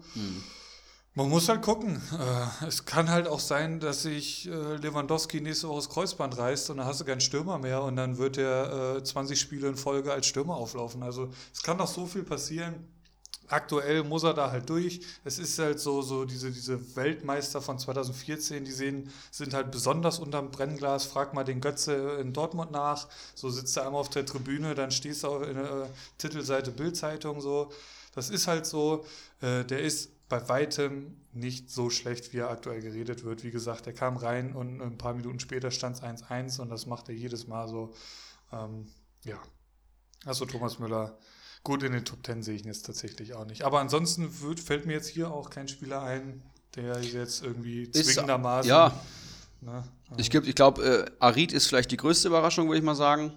Man 1.15 1.31
muss 1.31 1.49
halt 1.49 1.62
gucken. 1.62 2.03
Äh, 2.12 2.66
es 2.66 2.85
kann 2.85 3.09
halt 3.11 3.27
auch 3.27 3.41
sein, 3.41 3.81
dass 3.81 4.03
sich 4.03 4.47
äh, 4.49 4.77
Lewandowski 4.77 5.41
nächste 5.41 5.69
Woche 5.69 5.78
das 5.78 5.89
Kreuzband 5.89 6.37
reißt 6.37 6.69
und 6.70 6.77
dann 6.77 6.87
hast 6.87 7.01
du 7.01 7.05
keinen 7.07 7.23
Stürmer 7.23 7.59
mehr 7.59 7.83
und 7.83 7.97
dann 7.97 8.19
wird 8.19 8.37
er 8.37 8.97
äh, 8.99 9.03
20 9.03 9.41
Spiele 9.41 9.69
in 9.69 9.77
Folge 9.77 10.12
als 10.12 10.27
Stürmer 10.27 10.57
auflaufen. 10.57 11.03
Also 11.03 11.31
es 11.55 11.62
kann 11.62 11.78
doch 11.78 11.87
so 11.87 12.05
viel 12.05 12.23
passieren. 12.23 12.74
Aktuell 13.48 14.02
muss 14.05 14.24
er 14.24 14.35
da 14.35 14.51
halt 14.51 14.68
durch. 14.68 15.01
Es 15.24 15.39
ist 15.39 15.59
halt 15.59 15.81
so, 15.81 16.02
so 16.02 16.24
diese, 16.24 16.51
diese 16.51 16.97
Weltmeister 16.97 17.60
von 17.60 17.78
2014, 17.78 18.64
die 18.64 18.73
sehen, 18.73 19.10
sind 19.31 19.55
halt 19.55 19.70
besonders 19.70 20.18
unterm 20.18 20.51
Brennglas. 20.51 21.06
Frag 21.06 21.35
mal 21.35 21.44
den 21.44 21.60
Götze 21.60 22.18
in 22.20 22.32
Dortmund 22.32 22.70
nach. 22.70 23.09
So 23.35 23.51
sitzt 23.51 23.77
er 23.77 23.86
einmal 23.86 24.01
auf 24.01 24.10
der 24.10 24.27
Tribüne, 24.27 24.74
dann 24.74 24.90
stehst 24.90 25.23
du 25.23 25.28
auf 25.28 25.43
in 25.43 25.55
der 25.55 25.64
äh, 25.64 25.89
Titelseite 26.18 26.70
Bildzeitung 26.70 27.40
so. 27.40 27.70
Das 28.14 28.31
ist 28.31 28.47
halt 28.47 28.66
so, 28.66 29.05
äh, 29.40 29.64
der 29.64 29.81
ist 29.81 30.10
bei 30.28 30.48
weitem 30.48 31.16
nicht 31.32 31.70
so 31.70 31.90
schlecht, 31.90 32.32
wie 32.32 32.39
er 32.39 32.51
aktuell 32.51 32.81
geredet 32.81 33.24
wird. 33.24 33.44
Wie 33.44 33.51
gesagt, 33.51 33.86
er 33.86 33.93
kam 33.93 34.16
rein 34.16 34.55
und 34.55 34.81
ein 34.81 34.98
paar 34.98 35.14
Minuten 35.14 35.39
später 35.39 35.70
stand 35.70 35.97
es 35.97 36.02
1-1 36.02 36.60
und 36.60 36.70
das 36.70 36.86
macht 36.86 37.09
er 37.09 37.14
jedes 37.14 37.47
Mal 37.47 37.68
so. 37.68 37.93
Ähm, 38.52 38.89
ja. 39.24 39.39
Also 40.24 40.44
Thomas 40.47 40.78
Müller, 40.78 41.16
gut 41.67 41.83
in 41.83 41.93
den 41.93 42.05
Top 42.05 42.25
10 42.25 42.45
sehe 42.45 42.55
ich 42.55 42.63
ihn 42.63 42.69
jetzt 42.69 42.87
tatsächlich 42.87 43.35
auch 43.35 43.45
nicht. 43.45 43.63
Aber 43.63 43.81
ansonsten 43.81 44.41
wird, 44.41 44.61
fällt 44.61 44.87
mir 44.87 44.93
jetzt 44.93 45.09
hier 45.09 45.33
auch 45.33 45.51
kein 45.51 45.67
Spieler 45.67 46.01
ein, 46.03 46.41
der 46.77 47.03
jetzt 47.03 47.43
irgendwie 47.43 47.91
zwingendermaßen. 47.91 48.69
Ja. 48.69 48.93
Ne, 49.61 49.83
ich, 50.17 50.33
ich 50.33 50.55
glaube, 50.55 50.85
äh, 50.85 51.11
Arid 51.19 51.53
ist 51.53 51.67
vielleicht 51.67 51.91
die 51.91 51.97
größte 51.97 52.29
Überraschung, 52.29 52.69
würde 52.69 52.79
ich 52.79 52.85
mal 52.85 52.95
sagen. 52.95 53.33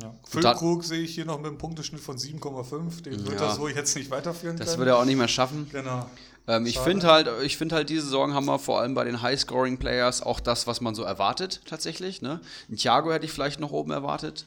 Ja. 0.00 0.14
Füllkrug 0.26 0.84
sehe 0.84 1.02
ich 1.02 1.14
hier 1.14 1.26
noch 1.26 1.36
mit 1.36 1.48
einem 1.48 1.58
Punkteschnitt 1.58 2.00
von 2.00 2.16
7,5. 2.16 3.02
Den 3.02 3.26
wird 3.26 3.40
ja. 3.40 3.48
er 3.48 3.54
so 3.54 3.68
jetzt 3.68 3.94
nicht 3.94 4.10
weiterführen 4.10 4.56
Das 4.56 4.68
können. 4.68 4.78
wird 4.78 4.88
er 4.88 4.98
auch 4.98 5.04
nicht 5.04 5.18
mehr 5.18 5.28
schaffen. 5.28 5.68
Genau. 5.70 6.08
Ähm, 6.48 6.64
ich 6.64 6.78
finde 6.78 7.06
halt, 7.08 7.28
ich 7.42 7.58
finde 7.58 7.74
halt, 7.74 7.90
diese 7.90 8.02
Saison 8.02 8.32
haben 8.32 8.46
wir 8.46 8.58
vor 8.58 8.80
allem 8.80 8.94
bei 8.94 9.04
den 9.04 9.20
High-Scoring-Players 9.20 10.22
auch 10.22 10.40
das, 10.40 10.66
was 10.66 10.80
man 10.80 10.94
so 10.94 11.02
erwartet, 11.02 11.60
tatsächlich. 11.66 12.22
Ne? 12.22 12.40
Ein 12.70 12.76
Thiago 12.76 13.12
hätte 13.12 13.26
ich 13.26 13.32
vielleicht 13.32 13.60
noch 13.60 13.72
oben 13.72 13.90
erwartet. 13.90 14.46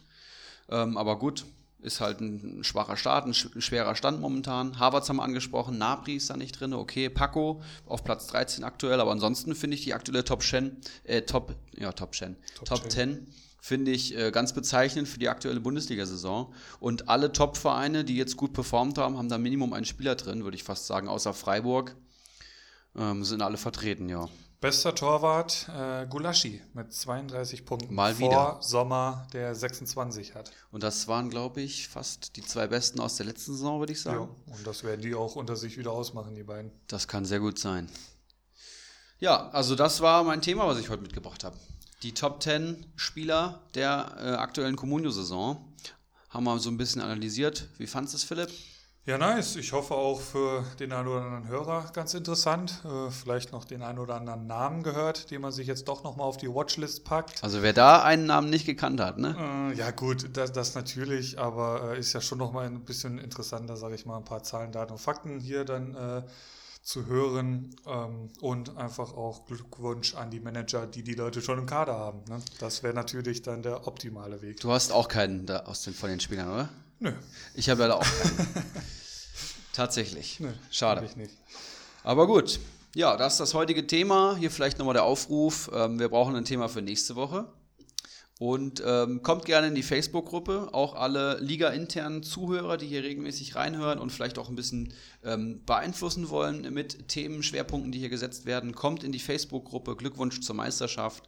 Ähm, 0.70 0.98
aber 0.98 1.20
gut, 1.20 1.46
ist 1.82 2.02
halt 2.02 2.20
ein 2.20 2.64
schwacher 2.64 2.98
Start, 2.98 3.26
ein, 3.26 3.34
schwerer 3.34 3.96
Stand 3.96 4.20
momentan. 4.20 4.80
Harvards 4.80 5.10
haben 5.10 5.18
wir 5.18 5.24
angesprochen, 5.24 5.78
Nabri 5.78 6.16
ist 6.16 6.30
da 6.30 6.38
nicht 6.38 6.60
drin, 6.60 6.74
okay, 6.74 7.10
Paco 7.10 7.62
auf 7.86 8.04
Platz 8.04 8.28
13 8.28 8.64
aktuell, 8.64 9.00
aber 9.00 9.12
ansonsten 9.12 9.56
finde 9.56 9.76
ich 9.76 9.84
die 9.84 9.94
aktuelle 9.94 10.24
Top 10.24 10.44
10, 10.44 10.78
äh, 11.04 11.22
Top, 11.22 11.56
ja, 11.78 11.92
Top 11.92 12.16
10, 12.16 12.36
Top, 12.56 12.68
Top 12.68 12.92
10 12.92 13.28
finde 13.62 13.92
ich 13.92 14.18
äh, 14.18 14.32
ganz 14.32 14.54
bezeichnend 14.54 15.08
für 15.08 15.20
die 15.20 15.30
aktuelle 15.30 15.60
Bundesliga-Saison. 15.60 16.54
Und 16.80 17.10
alle 17.10 17.32
Top-Vereine, 17.32 18.06
die 18.06 18.16
jetzt 18.16 18.38
gut 18.38 18.54
performt 18.54 18.98
haben, 18.98 19.18
haben 19.18 19.30
da 19.30 19.38
Minimum 19.38 19.74
einen 19.74 19.86
Spieler 19.86 20.16
drin, 20.16 20.44
würde 20.44 20.56
ich 20.56 20.64
fast 20.64 20.88
sagen, 20.88 21.08
außer 21.08 21.34
Freiburg. 21.34 21.96
Ähm, 22.96 23.24
sind 23.24 23.42
alle 23.42 23.58
vertreten, 23.58 24.10
ja. 24.10 24.28
Bester 24.62 24.94
Torwart 24.94 25.70
äh, 25.74 26.06
Gulaschi 26.08 26.62
mit 26.74 26.92
32 26.92 27.66
Punkten. 27.66 27.96
Mal 27.96 28.14
vor 28.14 28.28
wieder. 28.28 28.58
Sommer, 28.60 29.26
der 29.32 29.56
26 29.56 30.36
hat. 30.36 30.52
Und 30.72 30.84
das 30.84 31.08
waren, 31.08 31.30
glaube 31.30 31.62
ich, 31.62 31.88
fast 31.88 32.36
die 32.36 32.42
zwei 32.42 32.68
besten 32.68 33.00
aus 33.00 33.16
der 33.16 33.26
letzten 33.26 33.54
Saison, 33.54 33.80
würde 33.80 33.94
ich 33.94 34.02
sagen. 34.02 34.30
Ja, 34.48 34.54
und 34.54 34.68
das 34.68 34.84
werden 34.84 35.02
die 35.02 35.16
auch 35.16 35.38
unter 35.38 35.56
sich 35.56 35.78
wieder 35.78 35.94
ausmachen, 35.94 36.36
die 36.36 36.44
beiden. 36.44 36.72
Das 36.88 37.08
kann 37.08 37.24
sehr 37.24 37.40
gut 37.40 37.58
sein. 37.58 37.90
Ja, 39.20 39.50
also 39.52 39.76
das 39.76 40.02
war 40.02 40.26
mein 40.26 40.42
Thema, 40.42 40.68
was 40.68 40.78
ich 40.78 40.90
heute 40.90 41.04
mitgebracht 41.04 41.46
habe. 41.46 41.56
Die 42.04 42.14
Top 42.14 42.44
10 42.44 42.86
Spieler 42.98 43.62
der 43.76 44.14
äh, 44.18 44.24
aktuellen 44.32 44.76
Comunio-Saison 44.76 45.74
haben 46.30 46.44
wir 46.44 46.60
so 46.60 46.70
ein 46.70 46.78
bisschen 46.78 47.02
analysiert. 47.02 47.70
Wie 47.78 47.88
fandest 47.88 48.14
du 48.14 48.18
es, 48.18 48.24
Philipp? 48.26 48.50
Ja, 49.10 49.18
nice. 49.18 49.56
Ich 49.56 49.74
hoffe 49.74 49.96
auch 49.96 50.22
für 50.22 50.64
den 50.80 50.92
einen 50.92 51.08
oder 51.08 51.24
anderen 51.24 51.48
Hörer 51.48 51.90
ganz 51.94 52.14
interessant. 52.14 52.84
Äh, 52.86 53.10
vielleicht 53.10 53.52
noch 53.52 53.66
den 53.66 53.82
einen 53.82 53.98
oder 53.98 54.14
anderen 54.14 54.46
Namen 54.46 54.84
gehört, 54.84 55.32
den 55.32 55.42
man 55.42 55.52
sich 55.52 55.66
jetzt 55.66 55.88
doch 55.88 56.04
nochmal 56.04 56.28
auf 56.28 56.38
die 56.38 56.48
Watchlist 56.48 57.06
packt. 57.06 57.44
Also 57.44 57.64
wer 57.64 57.74
da 57.74 58.04
einen 58.04 58.28
Namen 58.28 58.52
nicht 58.52 58.68
gekannt 58.68 59.00
hat, 59.00 59.18
ne? 59.18 59.72
Äh, 59.74 59.76
ja 59.76 59.90
gut, 59.90 60.38
das, 60.38 60.52
das 60.52 60.76
natürlich, 60.76 61.40
aber 61.40 61.94
äh, 61.96 62.00
ist 62.00 62.14
ja 62.14 62.22
schon 62.22 62.38
nochmal 62.38 62.68
ein 62.68 62.82
bisschen 62.82 63.18
interessanter, 63.18 63.78
sage 63.78 63.96
ich 63.96 64.06
mal, 64.06 64.16
ein 64.16 64.26
paar 64.26 64.44
Zahlen, 64.44 64.72
Daten 64.72 64.92
und 64.92 65.00
Fakten 65.00 65.40
hier 65.40 65.66
dann 65.66 65.96
äh, 65.96 66.22
zu 66.84 67.08
hören 67.08 67.76
ähm, 67.88 68.30
und 68.42 68.78
einfach 68.78 69.16
auch 69.16 69.44
Glückwunsch 69.48 70.14
an 70.14 70.30
die 70.30 70.40
Manager, 70.40 70.86
die 70.86 71.02
die 71.02 71.16
Leute 71.16 71.42
schon 71.42 71.58
im 71.58 71.66
Kader 71.66 71.98
haben. 71.98 72.20
Ne? 72.30 72.44
Das 72.60 72.84
wäre 72.84 72.94
natürlich 72.94 73.42
dann 73.42 73.64
der 73.64 73.88
optimale 73.88 74.44
Weg. 74.44 74.60
Du 74.60 74.72
hast 74.72 74.92
auch 74.92 75.08
keinen 75.08 75.48
da 75.48 75.62
aus 75.62 75.82
den, 75.82 75.96
von 75.96 76.12
den 76.12 76.20
Spielern, 76.20 76.54
oder? 76.54 76.70
Nö. 77.00 77.14
Ich 77.56 77.70
habe 77.70 77.82
leider 77.82 77.98
auch 77.98 78.02
keinen. 78.22 78.66
Tatsächlich. 79.74 80.40
Nö, 80.40 80.52
Schade. 80.72 81.06
Ich 81.06 81.16
nicht. 81.16 81.34
Aber 82.04 82.28
gut. 82.28 82.60
Ja, 82.96 83.16
das 83.18 83.34
ist 83.34 83.40
das 83.40 83.54
heutige 83.54 83.88
Thema. 83.88 84.36
Hier 84.38 84.52
vielleicht 84.52 84.80
nochmal 84.80 84.94
der 84.94 85.04
Aufruf. 85.04 85.70
Ähm, 85.74 86.00
wir 86.00 86.10
brauchen 86.10 86.36
ein 86.36 86.46
Thema 86.46 86.68
für 86.68 86.82
nächste 86.82 87.16
Woche. 87.16 87.48
Und 88.40 88.82
ähm, 88.86 89.22
kommt 89.22 89.46
gerne 89.46 89.68
in 89.68 89.76
die 89.76 89.84
Facebook-Gruppe. 89.84 90.70
Auch 90.72 90.96
alle 90.96 91.40
Liga-internen 91.40 92.24
Zuhörer, 92.24 92.78
die 92.78 92.88
hier 92.88 93.04
regelmäßig 93.04 93.56
reinhören 93.56 94.00
und 94.00 94.12
vielleicht 94.12 94.40
auch 94.40 94.50
ein 94.50 94.56
bisschen 94.56 94.94
ähm, 95.24 95.64
beeinflussen 95.66 96.30
wollen 96.30 96.74
mit 96.74 97.10
Themen, 97.10 97.44
Schwerpunkten, 97.44 97.92
die 97.92 98.00
hier 98.00 98.10
gesetzt 98.10 98.46
werden, 98.46 98.74
kommt 98.74 99.04
in 99.04 99.12
die 99.12 99.20
Facebook-Gruppe. 99.20 99.98
Glückwunsch 99.98 100.40
zur 100.40 100.56
Meisterschaft. 100.56 101.28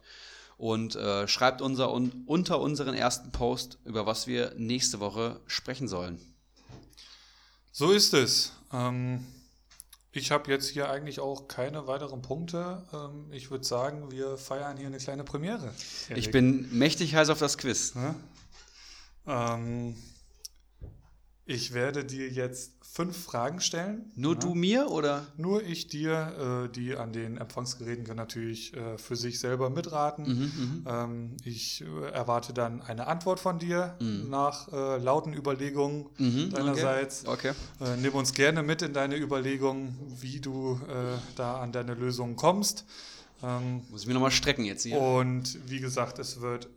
Und 0.62 0.94
äh, 0.94 1.26
schreibt 1.26 1.60
unser, 1.60 1.92
un, 1.92 2.22
unter 2.24 2.60
unseren 2.60 2.94
ersten 2.94 3.32
Post, 3.32 3.78
über 3.84 4.06
was 4.06 4.28
wir 4.28 4.54
nächste 4.56 5.00
Woche 5.00 5.40
sprechen 5.48 5.88
sollen. 5.88 6.20
So 7.72 7.90
ist 7.90 8.14
es. 8.14 8.52
Ähm 8.72 9.26
ich 10.12 10.30
habe 10.30 10.48
jetzt 10.52 10.68
hier 10.68 10.88
eigentlich 10.88 11.18
auch 11.18 11.48
keine 11.48 11.88
weiteren 11.88 12.22
Punkte. 12.22 12.86
Ähm, 12.92 13.32
ich 13.32 13.50
würde 13.50 13.64
sagen, 13.64 14.12
wir 14.12 14.36
feiern 14.36 14.76
hier 14.76 14.86
eine 14.86 14.98
kleine 14.98 15.24
Premiere. 15.24 15.74
Erik. 16.08 16.18
Ich 16.18 16.30
bin 16.30 16.68
mächtig 16.78 17.16
heiß 17.16 17.30
auf 17.30 17.40
das 17.40 17.58
Quiz. 17.58 17.94
Ja? 17.96 19.56
Ähm, 19.56 19.96
ich 21.44 21.74
werde 21.74 22.04
dir 22.04 22.28
jetzt 22.28 22.81
fünf 22.92 23.24
Fragen 23.24 23.60
stellen. 23.60 24.12
Nur 24.16 24.34
ja. 24.34 24.40
du 24.40 24.54
mir 24.54 24.90
oder? 24.90 25.26
Nur 25.38 25.62
ich 25.62 25.86
dir. 25.86 26.66
Äh, 26.66 26.72
die 26.72 26.94
an 26.94 27.12
den 27.12 27.38
Empfangsgeräten 27.38 28.04
können 28.04 28.18
natürlich 28.18 28.74
äh, 28.76 28.98
für 28.98 29.16
sich 29.16 29.38
selber 29.38 29.70
mitraten. 29.70 30.26
Mhm, 30.26 30.42
mhm. 30.42 30.86
ähm, 30.86 31.36
ich 31.42 31.82
äh, 31.82 32.10
erwarte 32.10 32.52
dann 32.52 32.82
eine 32.82 33.06
Antwort 33.06 33.40
von 33.40 33.58
dir 33.58 33.96
mhm. 33.98 34.28
nach 34.28 34.70
äh, 34.70 34.98
lauten 34.98 35.32
Überlegungen 35.32 36.06
mhm, 36.18 36.50
deinerseits. 36.50 37.26
Okay. 37.26 37.52
okay. 37.80 37.92
Äh, 37.94 37.96
nimm 37.96 38.12
uns 38.12 38.34
gerne 38.34 38.62
mit 38.62 38.82
in 38.82 38.92
deine 38.92 39.16
Überlegungen, 39.16 39.96
wie 40.20 40.40
du 40.40 40.78
äh, 40.86 41.18
da 41.36 41.60
an 41.60 41.72
deine 41.72 41.94
Lösungen 41.94 42.36
kommst. 42.36 42.84
Ähm, 43.42 43.82
Muss 43.90 44.02
ich 44.02 44.06
mir 44.06 44.14
nochmal 44.14 44.30
strecken 44.30 44.66
jetzt 44.66 44.82
hier. 44.82 45.00
Und 45.00 45.58
wie 45.66 45.80
gesagt, 45.80 46.18
es 46.18 46.42
wird 46.42 46.68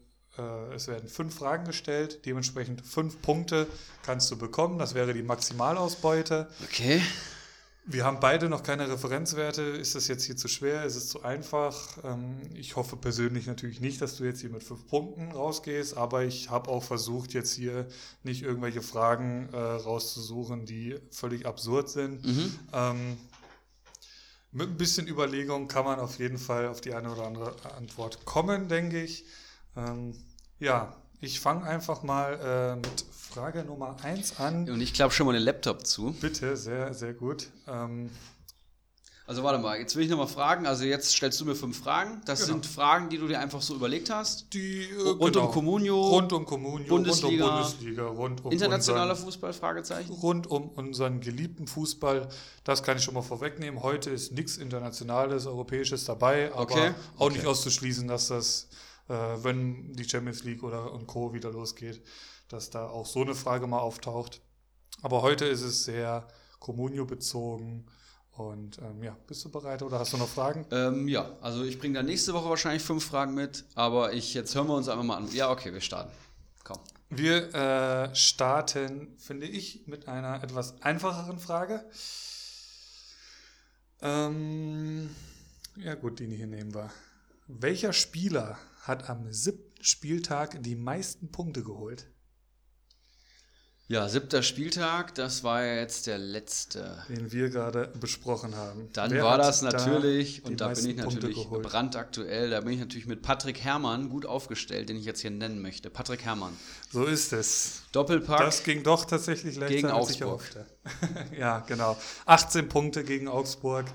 es 0.75 0.87
werden 0.87 1.07
fünf 1.09 1.35
Fragen 1.35 1.65
gestellt, 1.65 2.25
dementsprechend 2.25 2.85
fünf 2.85 3.21
Punkte 3.21 3.67
kannst 4.03 4.29
du 4.31 4.37
bekommen. 4.37 4.77
Das 4.79 4.93
wäre 4.93 5.13
die 5.13 5.23
Maximalausbeute. 5.23 6.47
Okay. 6.63 7.01
Wir 7.87 8.03
haben 8.03 8.19
beide 8.19 8.49
noch 8.49 8.63
keine 8.63 8.89
Referenzwerte. 8.89 9.61
Ist 9.61 9.93
das 9.93 10.07
jetzt 10.07 10.23
hier 10.23 10.35
zu 10.35 10.47
schwer? 10.47 10.85
Ist 10.85 10.95
es 10.95 11.07
zu 11.07 11.21
einfach? 11.21 11.99
Ähm, 12.03 12.41
ich 12.55 12.75
hoffe 12.75 12.97
persönlich 12.97 13.45
natürlich 13.45 13.79
nicht, 13.79 14.01
dass 14.01 14.17
du 14.17 14.23
jetzt 14.23 14.41
hier 14.41 14.49
mit 14.49 14.63
fünf 14.63 14.87
Punkten 14.87 15.31
rausgehst, 15.31 15.95
aber 15.95 16.23
ich 16.23 16.49
habe 16.49 16.71
auch 16.71 16.83
versucht, 16.83 17.33
jetzt 17.33 17.53
hier 17.53 17.87
nicht 18.23 18.41
irgendwelche 18.41 18.81
Fragen 18.81 19.49
äh, 19.53 19.57
rauszusuchen, 19.57 20.65
die 20.65 20.97
völlig 21.11 21.45
absurd 21.45 21.89
sind. 21.89 22.25
Mhm. 22.25 22.59
Ähm, 22.73 23.17
mit 24.51 24.69
ein 24.69 24.77
bisschen 24.77 25.07
Überlegung 25.07 25.67
kann 25.67 25.85
man 25.85 25.99
auf 25.99 26.17
jeden 26.17 26.39
Fall 26.39 26.67
auf 26.67 26.81
die 26.81 26.95
eine 26.95 27.11
oder 27.11 27.27
andere 27.27 27.53
Antwort 27.75 28.25
kommen, 28.25 28.67
denke 28.67 29.03
ich. 29.03 29.25
Ähm, 29.75 30.13
ja, 30.59 30.95
ich 31.21 31.39
fange 31.39 31.63
einfach 31.63 32.03
mal 32.03 32.39
äh, 32.39 32.75
mit 32.75 33.05
Frage 33.11 33.63
Nummer 33.63 33.97
1 34.01 34.39
an. 34.39 34.69
Und 34.69 34.81
ich 34.81 34.93
klappe 34.93 35.13
schon 35.13 35.25
mal 35.25 35.33
den 35.33 35.41
Laptop 35.41 35.85
zu. 35.85 36.15
Bitte, 36.21 36.55
sehr, 36.55 36.93
sehr 36.93 37.13
gut. 37.13 37.47
Ähm, 37.67 38.09
also 39.27 39.41
warte 39.41 39.57
mal, 39.57 39.79
jetzt 39.79 39.95
will 39.95 40.03
ich 40.03 40.09
nochmal 40.09 40.27
fragen. 40.27 40.67
Also 40.67 40.83
jetzt 40.85 41.11
stellst 41.11 41.41
du 41.41 41.45
mir 41.45 41.55
fünf 41.55 41.79
Fragen. 41.79 42.21
Das 42.25 42.41
genau. 42.41 42.53
sind 42.53 42.65
Fragen, 42.67 43.09
die 43.09 43.17
du 43.17 43.27
dir 43.27 43.39
einfach 43.39 43.61
so 43.61 43.73
überlegt 43.73 44.11
hast. 44.11 44.53
Die 44.53 44.83
äh, 44.83 45.01
rund 45.01 45.33
genau. 45.33 45.47
um 45.47 45.51
Comunio, 45.51 45.99
rund 45.99 46.31
um 46.31 46.45
Comunio, 46.45 46.87
Bundesliga, 46.87 47.45
rund 47.45 47.55
um 47.55 47.63
Bundesliga, 47.63 48.05
rund 48.05 48.45
um 48.45 48.51
internationaler 48.51 49.11
unseren, 49.11 49.25
Fußball, 49.25 49.53
Fragezeichen. 49.53 50.13
Rund 50.13 50.45
um 50.45 50.69
unseren 50.69 51.21
geliebten 51.21 51.65
Fußball. 51.65 52.29
Das 52.63 52.83
kann 52.83 52.97
ich 52.97 53.03
schon 53.03 53.15
mal 53.15 53.23
vorwegnehmen. 53.23 53.81
Heute 53.81 54.11
ist 54.11 54.31
nichts 54.31 54.57
Internationales, 54.57 55.47
Europäisches 55.47 56.05
dabei, 56.05 56.51
aber 56.53 56.61
okay. 56.61 56.91
auch 57.17 57.25
okay. 57.25 57.37
nicht 57.37 57.47
auszuschließen, 57.47 58.07
dass 58.07 58.27
das 58.27 58.67
wenn 59.07 59.93
die 59.93 60.07
Champions 60.07 60.43
League 60.43 60.63
oder 60.63 60.91
und 60.91 61.07
Co. 61.07 61.33
wieder 61.33 61.51
losgeht, 61.51 62.01
dass 62.49 62.69
da 62.69 62.87
auch 62.87 63.05
so 63.05 63.21
eine 63.21 63.35
Frage 63.35 63.67
mal 63.67 63.79
auftaucht. 63.79 64.41
Aber 65.01 65.21
heute 65.21 65.45
ist 65.45 65.61
es 65.61 65.83
sehr 65.83 66.27
Communio 66.59 67.05
bezogen. 67.05 67.85
Und 68.31 68.79
ähm, 68.79 69.01
ja, 69.01 69.15
bist 69.27 69.45
du 69.45 69.49
bereit 69.49 69.81
oder 69.81 69.99
hast 69.99 70.11
du 70.11 70.17
noch 70.17 70.27
Fragen? 70.27 70.65
Ähm, 70.71 71.07
ja, 71.07 71.37
also 71.41 71.63
ich 71.63 71.79
bringe 71.79 71.93
dann 71.95 72.05
nächste 72.05 72.33
Woche 72.33 72.49
wahrscheinlich 72.49 72.83
fünf 72.83 73.05
Fragen 73.05 73.33
mit, 73.33 73.63
aber 73.75 74.11
ich 74.11 74.33
jetzt 74.33 74.53
hören 74.55 74.67
wir 74.67 74.75
uns 74.75 74.89
einfach 74.89 75.05
mal 75.05 75.15
an. 75.15 75.31
Ja, 75.31 75.51
okay, 75.51 75.71
wir 75.71 75.79
starten. 75.79 76.11
Komm. 76.65 76.79
Wir 77.09 77.53
äh, 77.53 78.15
starten, 78.15 79.15
finde 79.19 79.47
ich, 79.47 79.87
mit 79.87 80.09
einer 80.09 80.43
etwas 80.43 80.81
einfacheren 80.81 81.39
Frage. 81.39 81.85
Ähm, 84.01 85.15
ja 85.77 85.95
gut, 85.95 86.19
die 86.19 86.25
hier 86.25 86.47
nehmen 86.47 86.73
wir. 86.73 86.91
Welcher 87.47 87.93
Spieler 87.93 88.57
hat 88.87 89.09
am 89.09 89.31
siebten 89.31 89.83
Spieltag 89.83 90.63
die 90.63 90.75
meisten 90.75 91.31
Punkte 91.31 91.63
geholt? 91.63 92.07
Ja, 93.87 94.09
siebter 94.09 94.41
Spieltag, 94.41 95.13
das 95.13 95.43
war 95.43 95.63
ja 95.63 95.75
jetzt 95.75 96.07
der 96.07 96.17
letzte. 96.17 97.03
Den 97.07 97.31
wir 97.31 97.49
gerade 97.49 97.93
besprochen 97.99 98.55
haben. 98.55 98.89
Dann 98.93 99.11
Wer 99.11 99.23
war 99.23 99.37
das 99.37 99.61
natürlich, 99.61 100.41
da 100.41 100.49
und 100.49 100.61
da 100.61 100.67
bin 100.69 100.89
ich 100.89 100.95
natürlich 100.95 101.47
brandaktuell, 101.47 102.49
da 102.49 102.61
bin 102.61 102.73
ich 102.73 102.79
natürlich 102.79 103.05
mit 103.05 103.21
Patrick 103.21 103.63
Herrmann 103.63 104.09
gut 104.09 104.25
aufgestellt, 104.25 104.89
den 104.89 104.97
ich 104.97 105.05
jetzt 105.05 105.21
hier 105.21 105.29
nennen 105.29 105.61
möchte. 105.61 105.91
Patrick 105.91 106.23
Herrmann. 106.23 106.53
So 106.91 107.05
ist 107.05 107.31
es. 107.31 107.83
Doppelpack. 107.91 108.39
Das 108.39 108.63
ging 108.63 108.81
doch 108.81 109.05
tatsächlich 109.05 109.55
leichter, 109.55 109.75
gegen 109.75 109.91
Augsburg. 109.91 110.41
ja, 111.37 111.59
genau. 111.59 111.95
18 112.25 112.67
Punkte 112.67 113.03
gegen 113.03 113.27
Augsburg. 113.27 113.85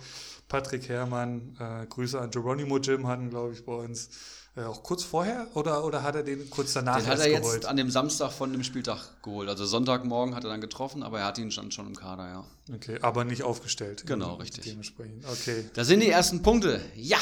Patrick 0.46 0.88
Herrmann, 0.88 1.56
äh, 1.58 1.86
Grüße 1.86 2.20
an 2.20 2.30
Geronimo 2.30 2.78
Jim 2.78 3.08
hatten, 3.08 3.30
glaube 3.30 3.54
ich, 3.54 3.64
bei 3.64 3.74
uns 3.74 4.10
auch 4.56 4.82
kurz 4.82 5.04
vorher 5.04 5.46
oder, 5.54 5.84
oder 5.84 6.02
hat 6.02 6.16
er 6.16 6.22
den 6.22 6.50
kurz 6.50 6.72
danach 6.72 6.98
Den 6.98 7.06
hat 7.06 7.20
er 7.20 7.30
jetzt 7.30 7.42
geholt? 7.42 7.66
an 7.66 7.76
dem 7.76 7.90
Samstag 7.90 8.32
von 8.32 8.52
dem 8.52 8.64
Spieltag 8.64 9.22
geholt. 9.22 9.48
Also 9.48 9.64
Sonntagmorgen 9.64 10.34
hat 10.34 10.44
er 10.44 10.50
dann 10.50 10.60
getroffen, 10.60 11.02
aber 11.02 11.20
er 11.20 11.26
hat 11.26 11.38
ihn 11.38 11.50
schon, 11.50 11.70
schon 11.70 11.86
im 11.86 11.96
Kader, 11.96 12.28
ja. 12.28 12.44
Okay, 12.74 12.98
aber 13.00 13.24
nicht 13.24 13.42
aufgestellt. 13.44 14.04
Genau, 14.06 14.34
richtig. 14.34 14.64
Dementsprechend. 14.64 15.24
Okay. 15.24 15.70
Da 15.74 15.84
sind 15.84 16.00
die 16.00 16.10
ersten 16.10 16.42
Punkte. 16.42 16.80
Ja! 16.94 17.18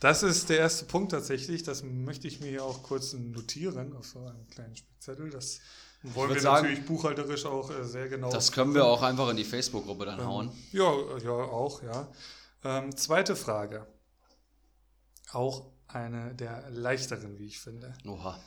Das 0.00 0.22
ist 0.22 0.50
der 0.50 0.58
erste 0.58 0.84
Punkt 0.84 1.12
tatsächlich. 1.12 1.62
Das 1.62 1.82
möchte 1.82 2.28
ich 2.28 2.40
mir 2.40 2.48
hier 2.48 2.64
auch 2.64 2.82
kurz 2.82 3.14
notieren 3.14 3.96
auf 3.96 4.06
so 4.06 4.18
einem 4.20 4.46
kleinen 4.48 4.76
Spickzettel. 4.76 5.30
Das 5.30 5.60
wollen 6.02 6.34
wir 6.34 6.40
sagen, 6.40 6.66
natürlich 6.66 6.86
buchhalterisch 6.86 7.46
auch 7.46 7.70
äh, 7.70 7.84
sehr 7.84 8.08
genau. 8.08 8.30
Das 8.30 8.52
können 8.52 8.74
wir 8.74 8.84
auch 8.84 9.02
einfach 9.02 9.30
in 9.30 9.38
die 9.38 9.44
Facebook-Gruppe 9.44 10.04
dann 10.04 10.20
ähm, 10.20 10.26
hauen. 10.26 10.52
Ja, 10.72 10.92
ja, 11.24 11.30
auch, 11.30 11.82
ja. 11.82 12.08
Ähm, 12.64 12.94
zweite 12.94 13.34
Frage. 13.34 13.86
Auch 15.32 15.64
eine 15.96 16.34
der 16.34 16.70
leichteren, 16.70 17.38
wie 17.38 17.46
ich 17.46 17.58
finde. 17.58 17.94
Oha. 18.04 18.40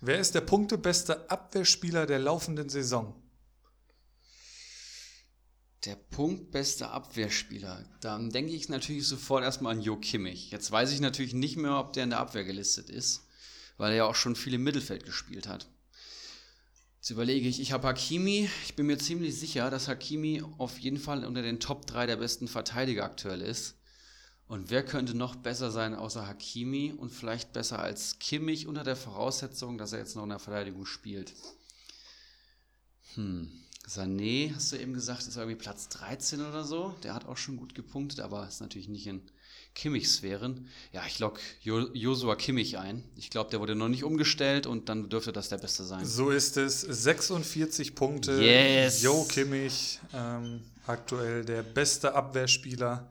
Wer 0.00 0.18
ist 0.18 0.34
der 0.34 0.42
punktebeste 0.42 1.30
Abwehrspieler 1.30 2.06
der 2.06 2.18
laufenden 2.18 2.68
Saison? 2.68 3.14
Der 5.84 5.96
punktbeste 5.96 6.88
Abwehrspieler. 6.88 7.84
Dann 8.00 8.30
denke 8.30 8.52
ich 8.52 8.68
natürlich 8.68 9.06
sofort 9.06 9.44
erstmal 9.44 9.74
an 9.74 9.82
Jo 9.82 9.96
Kimmich. 9.96 10.50
Jetzt 10.50 10.70
weiß 10.70 10.92
ich 10.92 11.00
natürlich 11.00 11.34
nicht 11.34 11.56
mehr, 11.56 11.78
ob 11.78 11.92
der 11.92 12.04
in 12.04 12.10
der 12.10 12.20
Abwehr 12.20 12.44
gelistet 12.44 12.90
ist, 12.90 13.26
weil 13.76 13.92
er 13.92 13.96
ja 13.96 14.04
auch 14.04 14.14
schon 14.14 14.36
viel 14.36 14.54
im 14.54 14.62
Mittelfeld 14.62 15.04
gespielt 15.04 15.46
hat. 15.46 15.68
Jetzt 16.96 17.10
überlege 17.10 17.48
ich, 17.48 17.60
ich 17.60 17.72
habe 17.72 17.86
Hakimi. 17.86 18.48
Ich 18.64 18.76
bin 18.76 18.86
mir 18.86 18.96
ziemlich 18.96 19.38
sicher, 19.38 19.70
dass 19.70 19.88
Hakimi 19.88 20.42
auf 20.56 20.78
jeden 20.78 20.98
Fall 20.98 21.26
unter 21.26 21.42
den 21.42 21.60
Top 21.60 21.86
3 21.86 22.06
der 22.06 22.16
besten 22.16 22.48
Verteidiger 22.48 23.04
aktuell 23.04 23.42
ist. 23.42 23.76
Und 24.46 24.70
wer 24.70 24.84
könnte 24.84 25.16
noch 25.16 25.36
besser 25.36 25.70
sein 25.70 25.94
außer 25.94 26.26
Hakimi 26.26 26.92
und 26.96 27.10
vielleicht 27.10 27.52
besser 27.52 27.78
als 27.78 28.18
Kimmich 28.18 28.66
unter 28.66 28.84
der 28.84 28.96
Voraussetzung, 28.96 29.78
dass 29.78 29.92
er 29.92 30.00
jetzt 30.00 30.16
noch 30.16 30.24
in 30.24 30.28
der 30.30 30.38
Verteidigung 30.38 30.84
spielt? 30.84 31.32
Hm. 33.14 33.50
Sané, 33.86 34.54
hast 34.54 34.72
du 34.72 34.76
eben 34.76 34.94
gesagt, 34.94 35.26
ist 35.26 35.36
irgendwie 35.36 35.56
Platz 35.56 35.88
13 35.90 36.40
oder 36.40 36.64
so. 36.64 36.94
Der 37.02 37.14
hat 37.14 37.26
auch 37.26 37.36
schon 37.36 37.56
gut 37.56 37.74
gepunktet, 37.74 38.20
aber 38.20 38.48
ist 38.48 38.60
natürlich 38.60 38.88
nicht 38.88 39.06
in 39.06 39.20
Kimmich-Sphären. 39.74 40.68
Ja, 40.92 41.02
ich 41.06 41.18
log 41.18 41.38
jo 41.60 41.88
Josua 41.92 42.36
Kimmich 42.36 42.78
ein. 42.78 43.02
Ich 43.16 43.28
glaube, 43.28 43.50
der 43.50 43.60
wurde 43.60 43.74
noch 43.74 43.88
nicht 43.88 44.04
umgestellt 44.04 44.66
und 44.66 44.88
dann 44.88 45.10
dürfte 45.10 45.32
das 45.32 45.50
der 45.50 45.58
Beste 45.58 45.84
sein. 45.84 46.04
So 46.04 46.30
ist 46.30 46.56
es. 46.56 46.80
46 46.80 47.94
Punkte. 47.94 48.40
Yes. 48.42 49.02
Jo 49.02 49.24
Kimmich, 49.24 50.00
ähm, 50.14 50.62
aktuell 50.86 51.44
der 51.44 51.62
beste 51.62 52.14
Abwehrspieler. 52.14 53.10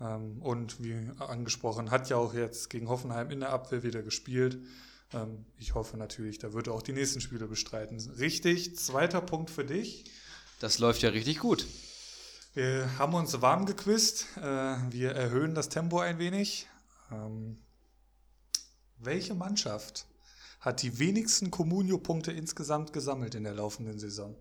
Ähm, 0.00 0.40
und 0.40 0.82
wie 0.82 1.10
angesprochen, 1.18 1.90
hat 1.90 2.08
ja 2.08 2.16
auch 2.16 2.34
jetzt 2.34 2.70
gegen 2.70 2.88
Hoffenheim 2.88 3.30
in 3.30 3.40
der 3.40 3.50
Abwehr 3.50 3.82
wieder 3.82 4.02
gespielt. 4.02 4.58
Ähm, 5.12 5.44
ich 5.56 5.74
hoffe 5.74 5.96
natürlich, 5.96 6.38
da 6.38 6.52
wird 6.52 6.68
er 6.68 6.74
auch 6.74 6.82
die 6.82 6.92
nächsten 6.92 7.20
Spiele 7.20 7.46
bestreiten. 7.46 7.98
Richtig, 8.18 8.76
zweiter 8.76 9.20
Punkt 9.20 9.50
für 9.50 9.64
dich. 9.64 10.04
Das 10.60 10.78
läuft 10.78 11.02
ja 11.02 11.10
richtig 11.10 11.38
gut. 11.38 11.66
Wir 12.54 12.98
haben 12.98 13.14
uns 13.14 13.40
warm 13.40 13.66
gequist. 13.66 14.26
Äh, 14.36 14.42
wir 14.42 15.12
erhöhen 15.12 15.54
das 15.54 15.68
Tempo 15.68 16.00
ein 16.00 16.18
wenig. 16.18 16.66
Ähm, 17.10 17.58
welche 18.98 19.34
Mannschaft 19.34 20.06
hat 20.60 20.82
die 20.82 20.98
wenigsten 20.98 21.50
Comunio-Punkte 21.50 22.32
insgesamt 22.32 22.92
gesammelt 22.92 23.34
in 23.34 23.44
der 23.44 23.54
laufenden 23.54 23.98
Saison? 23.98 24.36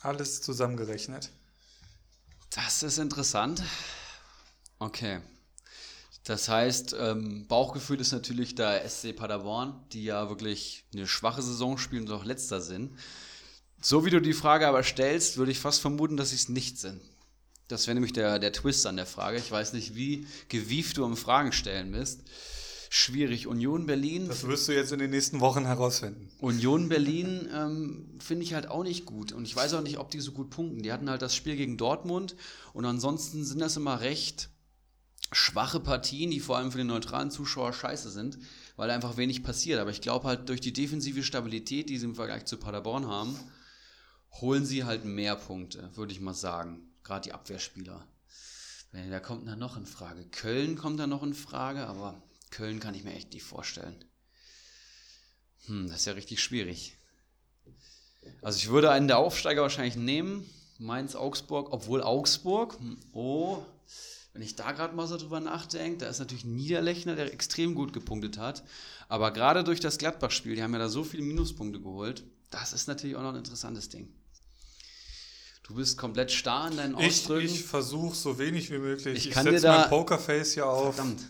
Alles 0.00 0.42
zusammengerechnet. 0.42 1.32
Das 2.50 2.84
ist 2.84 2.98
interessant. 2.98 3.62
Okay. 4.78 5.20
Das 6.24 6.48
heißt, 6.48 6.96
ähm, 6.98 7.46
Bauchgefühl 7.46 8.00
ist 8.00 8.10
natürlich 8.10 8.56
der 8.56 8.88
SC 8.88 9.14
Paderborn, 9.14 9.74
die 9.92 10.02
ja 10.02 10.28
wirklich 10.28 10.84
eine 10.92 11.06
schwache 11.06 11.40
Saison 11.40 11.78
spielen 11.78 12.08
und 12.08 12.12
auch 12.12 12.24
letzter 12.24 12.60
sind. 12.60 12.90
So 13.80 14.04
wie 14.04 14.10
du 14.10 14.20
die 14.20 14.32
Frage 14.32 14.66
aber 14.66 14.82
stellst, 14.82 15.36
würde 15.36 15.52
ich 15.52 15.60
fast 15.60 15.80
vermuten, 15.80 16.16
dass 16.16 16.30
sie 16.30 16.36
es 16.36 16.48
nicht 16.48 16.78
sind. 16.78 17.00
Das 17.68 17.86
wäre 17.86 17.94
nämlich 17.94 18.12
der, 18.12 18.40
der 18.40 18.52
Twist 18.52 18.86
an 18.86 18.96
der 18.96 19.06
Frage. 19.06 19.38
Ich 19.38 19.50
weiß 19.50 19.72
nicht, 19.72 19.94
wie 19.94 20.26
gewieft 20.48 20.96
du 20.96 21.04
am 21.04 21.16
Fragen 21.16 21.52
stellen 21.52 21.92
bist. 21.92 22.22
Schwierig. 22.90 23.46
Union 23.46 23.86
Berlin. 23.86 24.26
Das 24.26 24.46
wirst 24.46 24.66
du 24.66 24.72
jetzt 24.72 24.92
in 24.92 24.98
den 24.98 25.10
nächsten 25.10 25.38
Wochen 25.38 25.64
herausfinden. 25.66 26.28
Union 26.38 26.88
Berlin 26.88 27.48
ähm, 27.52 28.18
finde 28.18 28.44
ich 28.44 28.54
halt 28.54 28.68
auch 28.68 28.82
nicht 28.82 29.06
gut. 29.06 29.32
Und 29.32 29.44
ich 29.44 29.54
weiß 29.54 29.74
auch 29.74 29.82
nicht, 29.82 29.98
ob 29.98 30.10
die 30.10 30.20
so 30.20 30.32
gut 30.32 30.50
punkten. 30.50 30.82
Die 30.82 30.92
hatten 30.92 31.10
halt 31.10 31.22
das 31.22 31.34
Spiel 31.34 31.56
gegen 31.56 31.76
Dortmund. 31.76 32.34
Und 32.72 32.84
ansonsten 32.84 33.44
sind 33.44 33.60
das 33.60 33.76
immer 33.76 34.00
recht 34.00 34.50
schwache 35.32 35.80
Partien, 35.80 36.30
die 36.30 36.40
vor 36.40 36.56
allem 36.56 36.70
für 36.70 36.78
den 36.78 36.86
neutralen 36.86 37.30
Zuschauer 37.30 37.72
scheiße 37.72 38.10
sind, 38.10 38.38
weil 38.76 38.90
einfach 38.90 39.16
wenig 39.16 39.42
passiert. 39.42 39.80
Aber 39.80 39.90
ich 39.90 40.00
glaube 40.00 40.28
halt 40.28 40.48
durch 40.48 40.60
die 40.60 40.72
defensive 40.72 41.22
Stabilität, 41.22 41.88
die 41.88 41.98
sie 41.98 42.06
im 42.06 42.14
Vergleich 42.14 42.44
zu 42.44 42.56
Paderborn 42.56 43.06
haben, 43.06 43.38
holen 44.40 44.64
sie 44.64 44.84
halt 44.84 45.04
mehr 45.04 45.36
Punkte, 45.36 45.90
würde 45.96 46.12
ich 46.12 46.20
mal 46.20 46.34
sagen. 46.34 46.92
Gerade 47.02 47.24
die 47.24 47.32
Abwehrspieler. 47.32 48.06
Da 48.92 49.20
kommt 49.20 49.46
dann 49.46 49.58
noch 49.58 49.76
in 49.76 49.86
Frage. 49.86 50.24
Köln 50.26 50.76
kommt 50.76 50.98
da 50.98 51.06
noch 51.06 51.22
in 51.22 51.34
Frage, 51.34 51.86
aber 51.86 52.22
Köln 52.50 52.80
kann 52.80 52.94
ich 52.94 53.04
mir 53.04 53.14
echt 53.14 53.32
nicht 53.32 53.42
vorstellen. 53.42 53.96
Hm, 55.66 55.88
das 55.88 55.98
ist 56.00 56.06
ja 56.06 56.12
richtig 56.14 56.42
schwierig. 56.42 56.96
Also 58.42 58.56
ich 58.58 58.68
würde 58.68 58.90
einen 58.90 59.08
der 59.08 59.18
Aufsteiger 59.18 59.62
wahrscheinlich 59.62 59.96
nehmen. 59.96 60.48
Mainz, 60.78 61.14
Augsburg, 61.14 61.72
obwohl 61.72 62.02
Augsburg, 62.02 62.78
hm, 62.78 62.98
oh, 63.12 63.64
wenn 64.36 64.42
ich 64.42 64.54
da 64.54 64.72
gerade 64.72 64.94
mal 64.94 65.06
so 65.06 65.16
drüber 65.16 65.40
nachdenke, 65.40 65.96
da 65.96 66.08
ist 66.08 66.18
natürlich 66.18 66.44
Niederlechner, 66.44 67.16
der 67.16 67.32
extrem 67.32 67.74
gut 67.74 67.94
gepunktet 67.94 68.36
hat. 68.36 68.64
Aber 69.08 69.30
gerade 69.30 69.64
durch 69.64 69.80
das 69.80 69.96
Gladbach-Spiel, 69.96 70.56
die 70.56 70.62
haben 70.62 70.74
ja 70.74 70.78
da 70.78 70.90
so 70.90 71.04
viele 71.04 71.22
Minuspunkte 71.22 71.80
geholt, 71.80 72.22
das 72.50 72.74
ist 72.74 72.86
natürlich 72.86 73.16
auch 73.16 73.22
noch 73.22 73.30
ein 73.30 73.36
interessantes 73.36 73.88
Ding. 73.88 74.12
Du 75.62 75.74
bist 75.74 75.96
komplett 75.96 76.30
starr 76.30 76.70
in 76.70 76.76
deinen 76.76 76.94
Ausdrücken. 76.94 77.46
Ich, 77.46 77.54
ich 77.54 77.64
versuche 77.64 78.14
so 78.14 78.38
wenig 78.38 78.70
wie 78.70 78.78
möglich. 78.78 79.16
Ich, 79.16 79.28
ich 79.28 79.34
setze 79.34 79.68
mein 79.68 79.88
Pokerface 79.88 80.52
hier 80.52 80.66
auf. 80.66 80.96
Verdammt. 80.96 81.22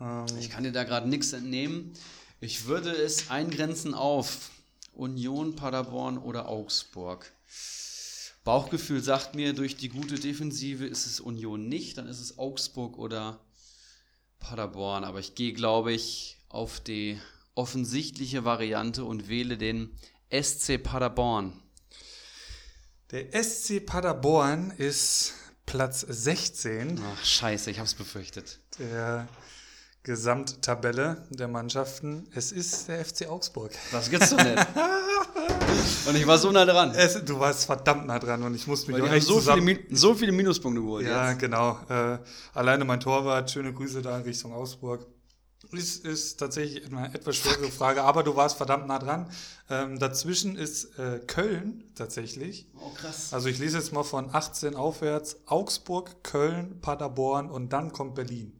Ähm. 0.00 0.26
Ich 0.38 0.50
kann 0.50 0.62
dir 0.62 0.70
da 0.70 0.84
gerade 0.84 1.08
nichts 1.08 1.32
entnehmen. 1.32 1.94
Ich 2.40 2.66
würde 2.66 2.90
es 2.90 3.28
eingrenzen 3.28 3.92
auf 3.92 4.50
Union, 4.92 5.56
Paderborn 5.56 6.16
oder 6.16 6.48
Augsburg. 6.48 7.32
Bauchgefühl 8.44 9.02
sagt 9.02 9.34
mir, 9.34 9.54
durch 9.54 9.76
die 9.76 9.88
gute 9.88 10.16
Defensive 10.16 10.86
ist 10.86 11.06
es 11.06 11.18
Union 11.18 11.66
nicht, 11.66 11.96
dann 11.96 12.06
ist 12.06 12.20
es 12.20 12.38
Augsburg 12.38 12.98
oder 12.98 13.40
Paderborn. 14.38 15.04
Aber 15.04 15.18
ich 15.18 15.34
gehe, 15.34 15.54
glaube 15.54 15.92
ich, 15.92 16.36
auf 16.50 16.78
die 16.78 17.18
offensichtliche 17.54 18.44
Variante 18.44 19.04
und 19.04 19.28
wähle 19.28 19.56
den 19.56 19.98
SC 20.30 20.82
Paderborn. 20.82 21.54
Der 23.10 23.42
SC 23.42 23.84
Paderborn 23.84 24.72
ist 24.72 25.34
Platz 25.64 26.00
16. 26.00 27.00
Ach, 27.02 27.24
scheiße, 27.24 27.70
ich 27.70 27.78
habe 27.78 27.86
es 27.86 27.94
befürchtet. 27.94 28.60
Der 28.78 29.26
Gesamttabelle 30.04 31.26
der 31.30 31.48
Mannschaften. 31.48 32.26
Es 32.34 32.52
ist 32.52 32.88
der 32.88 33.02
FC 33.02 33.26
Augsburg. 33.26 33.72
Das 33.90 34.10
gibt's 34.10 34.30
doch 34.30 34.44
nicht. 34.44 34.56
Und 36.06 36.14
ich 36.14 36.26
war 36.26 36.36
so 36.36 36.52
nah 36.52 36.66
dran. 36.66 36.92
Es, 36.94 37.24
du 37.24 37.40
warst 37.40 37.64
verdammt 37.64 38.06
nah 38.06 38.18
dran 38.18 38.42
und 38.42 38.54
ich 38.54 38.66
musste 38.66 38.92
mich 38.92 39.02
Weil 39.02 39.10
haben 39.10 39.20
so 39.20 39.40
viele, 39.40 39.78
so 39.90 40.14
viele 40.14 40.32
Minuspunkte 40.32 40.80
geholt. 40.80 41.06
Ja, 41.06 41.30
jetzt. 41.30 41.40
genau. 41.40 41.78
Äh, 41.88 42.18
alleine 42.52 42.84
mein 42.84 43.00
Torwart, 43.00 43.50
schöne 43.50 43.72
Grüße 43.72 44.02
da 44.02 44.16
in 44.18 44.22
Richtung 44.22 44.52
Augsburg. 44.52 45.06
Ist, 45.72 46.04
ist 46.04 46.36
tatsächlich 46.36 46.86
eine 46.86 47.12
etwas 47.12 47.36
schwere 47.36 47.70
Frage, 47.70 48.02
aber 48.02 48.22
du 48.22 48.36
warst 48.36 48.56
verdammt 48.56 48.86
nah 48.86 48.98
dran. 48.98 49.30
Ähm, 49.68 49.98
dazwischen 49.98 50.56
ist 50.56 50.98
äh, 50.98 51.18
Köln 51.26 51.82
tatsächlich. 51.96 52.68
Oh, 52.76 52.90
krass. 52.94 53.32
Also 53.32 53.48
ich 53.48 53.58
lese 53.58 53.78
jetzt 53.78 53.92
mal 53.92 54.04
von 54.04 54.32
18 54.32 54.76
aufwärts. 54.76 55.38
Augsburg, 55.46 56.22
Köln, 56.22 56.80
Paderborn 56.80 57.50
und 57.50 57.72
dann 57.72 57.90
kommt 57.92 58.14
Berlin. 58.14 58.52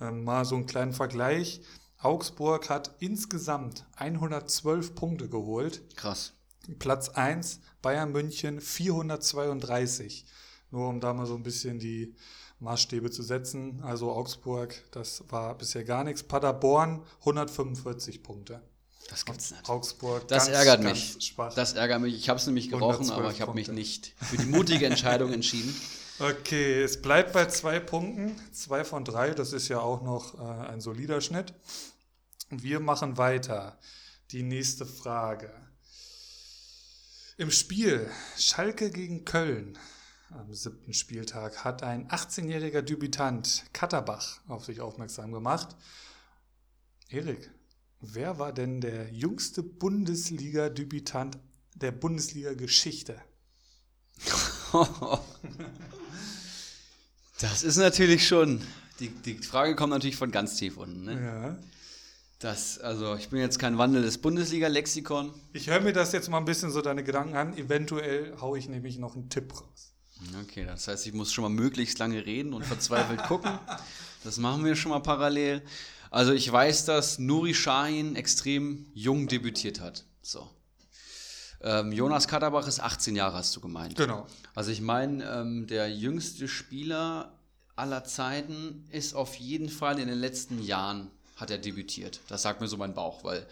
Ähm, 0.00 0.24
mal 0.24 0.44
so 0.44 0.54
einen 0.54 0.66
kleinen 0.66 0.92
Vergleich. 0.92 1.60
Augsburg 2.00 2.70
hat 2.70 2.94
insgesamt 3.00 3.86
112 3.96 4.94
Punkte 4.94 5.28
geholt. 5.28 5.82
Krass. 5.96 6.32
Platz 6.78 7.08
1 7.08 7.60
Bayern 7.82 8.12
München 8.12 8.60
432. 8.60 10.24
Nur 10.70 10.88
um 10.88 11.00
da 11.00 11.14
mal 11.14 11.26
so 11.26 11.34
ein 11.34 11.42
bisschen 11.42 11.78
die 11.78 12.14
Maßstäbe 12.60 13.10
zu 13.10 13.22
setzen. 13.22 13.80
Also 13.82 14.12
Augsburg, 14.12 14.74
das 14.90 15.24
war 15.28 15.56
bisher 15.56 15.84
gar 15.84 16.04
nichts. 16.04 16.22
Paderborn 16.22 17.02
145 17.20 18.22
Punkte. 18.22 18.62
Das 19.08 19.24
gibt's 19.24 19.50
nicht. 19.50 19.68
Augsburg. 19.68 20.28
Das 20.28 20.46
ganz, 20.46 20.56
ärgert 20.58 20.82
ganz 20.82 21.14
mich. 21.14 21.26
Schwach. 21.26 21.54
Das 21.54 21.72
ärgert 21.72 22.02
mich. 22.02 22.14
Ich 22.14 22.28
habe 22.28 22.38
es 22.38 22.46
nämlich 22.46 22.68
gerochen, 22.68 23.08
112 23.10 23.18
aber 23.18 23.32
ich 23.32 23.40
habe 23.40 23.54
mich 23.54 23.68
nicht 23.68 24.14
für 24.18 24.36
die 24.36 24.46
mutige 24.46 24.86
Entscheidung 24.86 25.32
entschieden. 25.32 25.74
Okay, 26.20 26.82
es 26.82 27.00
bleibt 27.00 27.32
bei 27.32 27.46
zwei 27.46 27.78
Punkten. 27.78 28.34
Zwei 28.52 28.84
von 28.84 29.04
drei, 29.04 29.30
das 29.30 29.52
ist 29.52 29.68
ja 29.68 29.78
auch 29.78 30.02
noch 30.02 30.34
äh, 30.38 30.68
ein 30.68 30.80
solider 30.80 31.20
Schnitt. 31.20 31.54
Wir 32.50 32.80
machen 32.80 33.18
weiter. 33.18 33.78
Die 34.32 34.42
nächste 34.42 34.84
Frage. 34.84 35.52
Im 37.36 37.52
Spiel 37.52 38.10
Schalke 38.36 38.90
gegen 38.90 39.24
Köln 39.24 39.78
am 40.30 40.52
siebten 40.52 40.92
Spieltag 40.92 41.64
hat 41.64 41.82
ein 41.82 42.08
18-jähriger 42.08 42.82
Debütant 42.82 43.64
Katterbach 43.72 44.40
auf 44.46 44.64
sich 44.64 44.80
aufmerksam 44.80 45.32
gemacht. 45.32 45.74
Erik, 47.08 47.50
wer 48.00 48.38
war 48.38 48.52
denn 48.52 48.82
der 48.82 49.10
jüngste 49.10 49.62
Bundesliga-Debütant 49.62 51.38
der 51.76 51.92
Bundesliga-Geschichte? 51.92 53.22
Das 57.40 57.62
ist 57.62 57.76
natürlich 57.76 58.26
schon. 58.26 58.60
Die, 59.00 59.08
die 59.08 59.34
Frage 59.34 59.76
kommt 59.76 59.92
natürlich 59.92 60.16
von 60.16 60.32
ganz 60.32 60.56
tief 60.56 60.76
unten. 60.76 61.04
Ne? 61.04 61.22
Ja. 61.22 61.58
Das, 62.40 62.78
also 62.78 63.14
ich 63.14 63.28
bin 63.28 63.40
jetzt 63.40 63.58
kein 63.58 63.78
wandelndes 63.78 64.18
Bundesliga-Lexikon. 64.18 65.32
Ich 65.52 65.68
höre 65.68 65.80
mir 65.80 65.92
das 65.92 66.12
jetzt 66.12 66.28
mal 66.28 66.38
ein 66.38 66.44
bisschen 66.44 66.70
so 66.70 66.82
deine 66.82 67.02
Gedanken 67.04 67.36
an. 67.36 67.56
Eventuell 67.56 68.36
haue 68.40 68.58
ich 68.58 68.68
nämlich 68.68 68.98
noch 68.98 69.14
einen 69.14 69.28
Tipp 69.28 69.52
raus. 69.54 69.92
Okay, 70.42 70.64
das 70.64 70.88
heißt, 70.88 71.06
ich 71.06 71.12
muss 71.12 71.32
schon 71.32 71.42
mal 71.42 71.48
möglichst 71.48 71.98
lange 71.98 72.26
reden 72.26 72.52
und 72.52 72.64
verzweifelt 72.64 73.22
gucken. 73.28 73.58
Das 74.24 74.38
machen 74.38 74.64
wir 74.64 74.74
schon 74.74 74.90
mal 74.90 75.00
parallel. 75.00 75.62
Also 76.10 76.32
ich 76.32 76.50
weiß, 76.50 76.86
dass 76.86 77.18
Nuri 77.18 77.54
Sahin 77.54 78.16
extrem 78.16 78.86
jung 78.94 79.28
debütiert 79.28 79.80
hat. 79.80 80.04
So. 80.22 80.48
Ähm, 81.60 81.92
Jonas 81.92 82.28
Katterbach 82.28 82.66
ist 82.66 82.80
18 82.80 83.16
Jahre, 83.16 83.36
hast 83.36 83.54
du 83.56 83.60
gemeint. 83.60 83.96
Genau. 83.96 84.26
Also 84.54 84.70
ich 84.70 84.80
meine, 84.80 85.24
ähm, 85.24 85.66
der 85.66 85.92
jüngste 85.92 86.48
Spieler 86.48 87.32
aller 87.76 88.04
Zeiten 88.04 88.84
ist 88.90 89.14
auf 89.14 89.34
jeden 89.36 89.68
Fall 89.68 89.98
in 89.98 90.08
den 90.08 90.18
letzten 90.18 90.62
Jahren 90.62 91.10
hat 91.36 91.50
er 91.50 91.58
debütiert. 91.58 92.20
Das 92.28 92.42
sagt 92.42 92.60
mir 92.60 92.68
so 92.68 92.76
mein 92.76 92.94
Bauch, 92.94 93.24
weil 93.24 93.46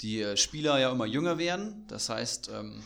die 0.00 0.22
äh, 0.22 0.36
Spieler 0.36 0.78
ja 0.78 0.90
immer 0.90 1.06
jünger 1.06 1.38
werden. 1.38 1.84
Das 1.88 2.08
heißt, 2.08 2.50
ähm, 2.52 2.82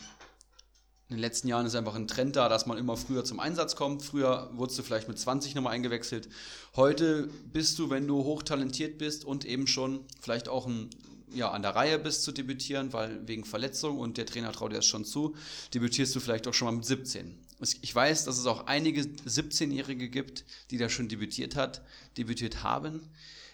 in 1.09 1.17
den 1.17 1.21
letzten 1.21 1.47
Jahren 1.47 1.65
ist 1.65 1.75
einfach 1.75 1.95
ein 1.95 2.07
Trend 2.07 2.35
da, 2.35 2.49
dass 2.49 2.65
man 2.65 2.77
immer 2.77 2.97
früher 2.97 3.23
zum 3.23 3.39
Einsatz 3.39 3.75
kommt. 3.75 4.03
Früher 4.03 4.49
wurdest 4.53 4.79
du 4.79 4.83
vielleicht 4.83 5.07
mit 5.07 5.19
20 5.19 5.53
nochmal 5.53 5.73
eingewechselt. 5.73 6.29
Heute 6.75 7.29
bist 7.51 7.77
du, 7.77 7.89
wenn 7.89 8.07
du 8.07 8.23
hochtalentiert 8.23 8.97
bist 8.97 9.25
und 9.25 9.45
eben 9.45 9.67
schon 9.67 10.05
vielleicht 10.21 10.47
auch 10.47 10.65
ein, 10.65 10.89
ja, 11.35 11.51
an 11.51 11.61
der 11.61 11.75
Reihe 11.75 11.99
bist 11.99 12.23
zu 12.23 12.31
debütieren, 12.31 12.93
weil 12.93 13.27
wegen 13.27 13.43
Verletzung 13.45 13.97
und 13.99 14.17
der 14.17 14.25
Trainer 14.25 14.51
traut 14.51 14.71
dir 14.71 14.77
das 14.77 14.85
schon 14.85 15.05
zu, 15.05 15.35
debütierst 15.73 16.15
du 16.15 16.19
vielleicht 16.19 16.47
auch 16.47 16.53
schon 16.53 16.67
mal 16.67 16.71
mit 16.77 16.85
17. 16.85 17.37
Es- 17.59 17.77
Ich 17.81 17.93
weiß, 17.93 18.25
dass 18.25 18.37
es 18.37 18.45
auch 18.45 18.67
einige 18.67 19.01
17-Jährige 19.01 20.09
gibt, 20.09 20.45
die 20.71 20.77
da 20.77 20.89
schon 20.89 21.09
debütiert 21.09 21.55
hat, 21.55 21.81
debütiert 22.17 22.63
haben. 22.63 23.01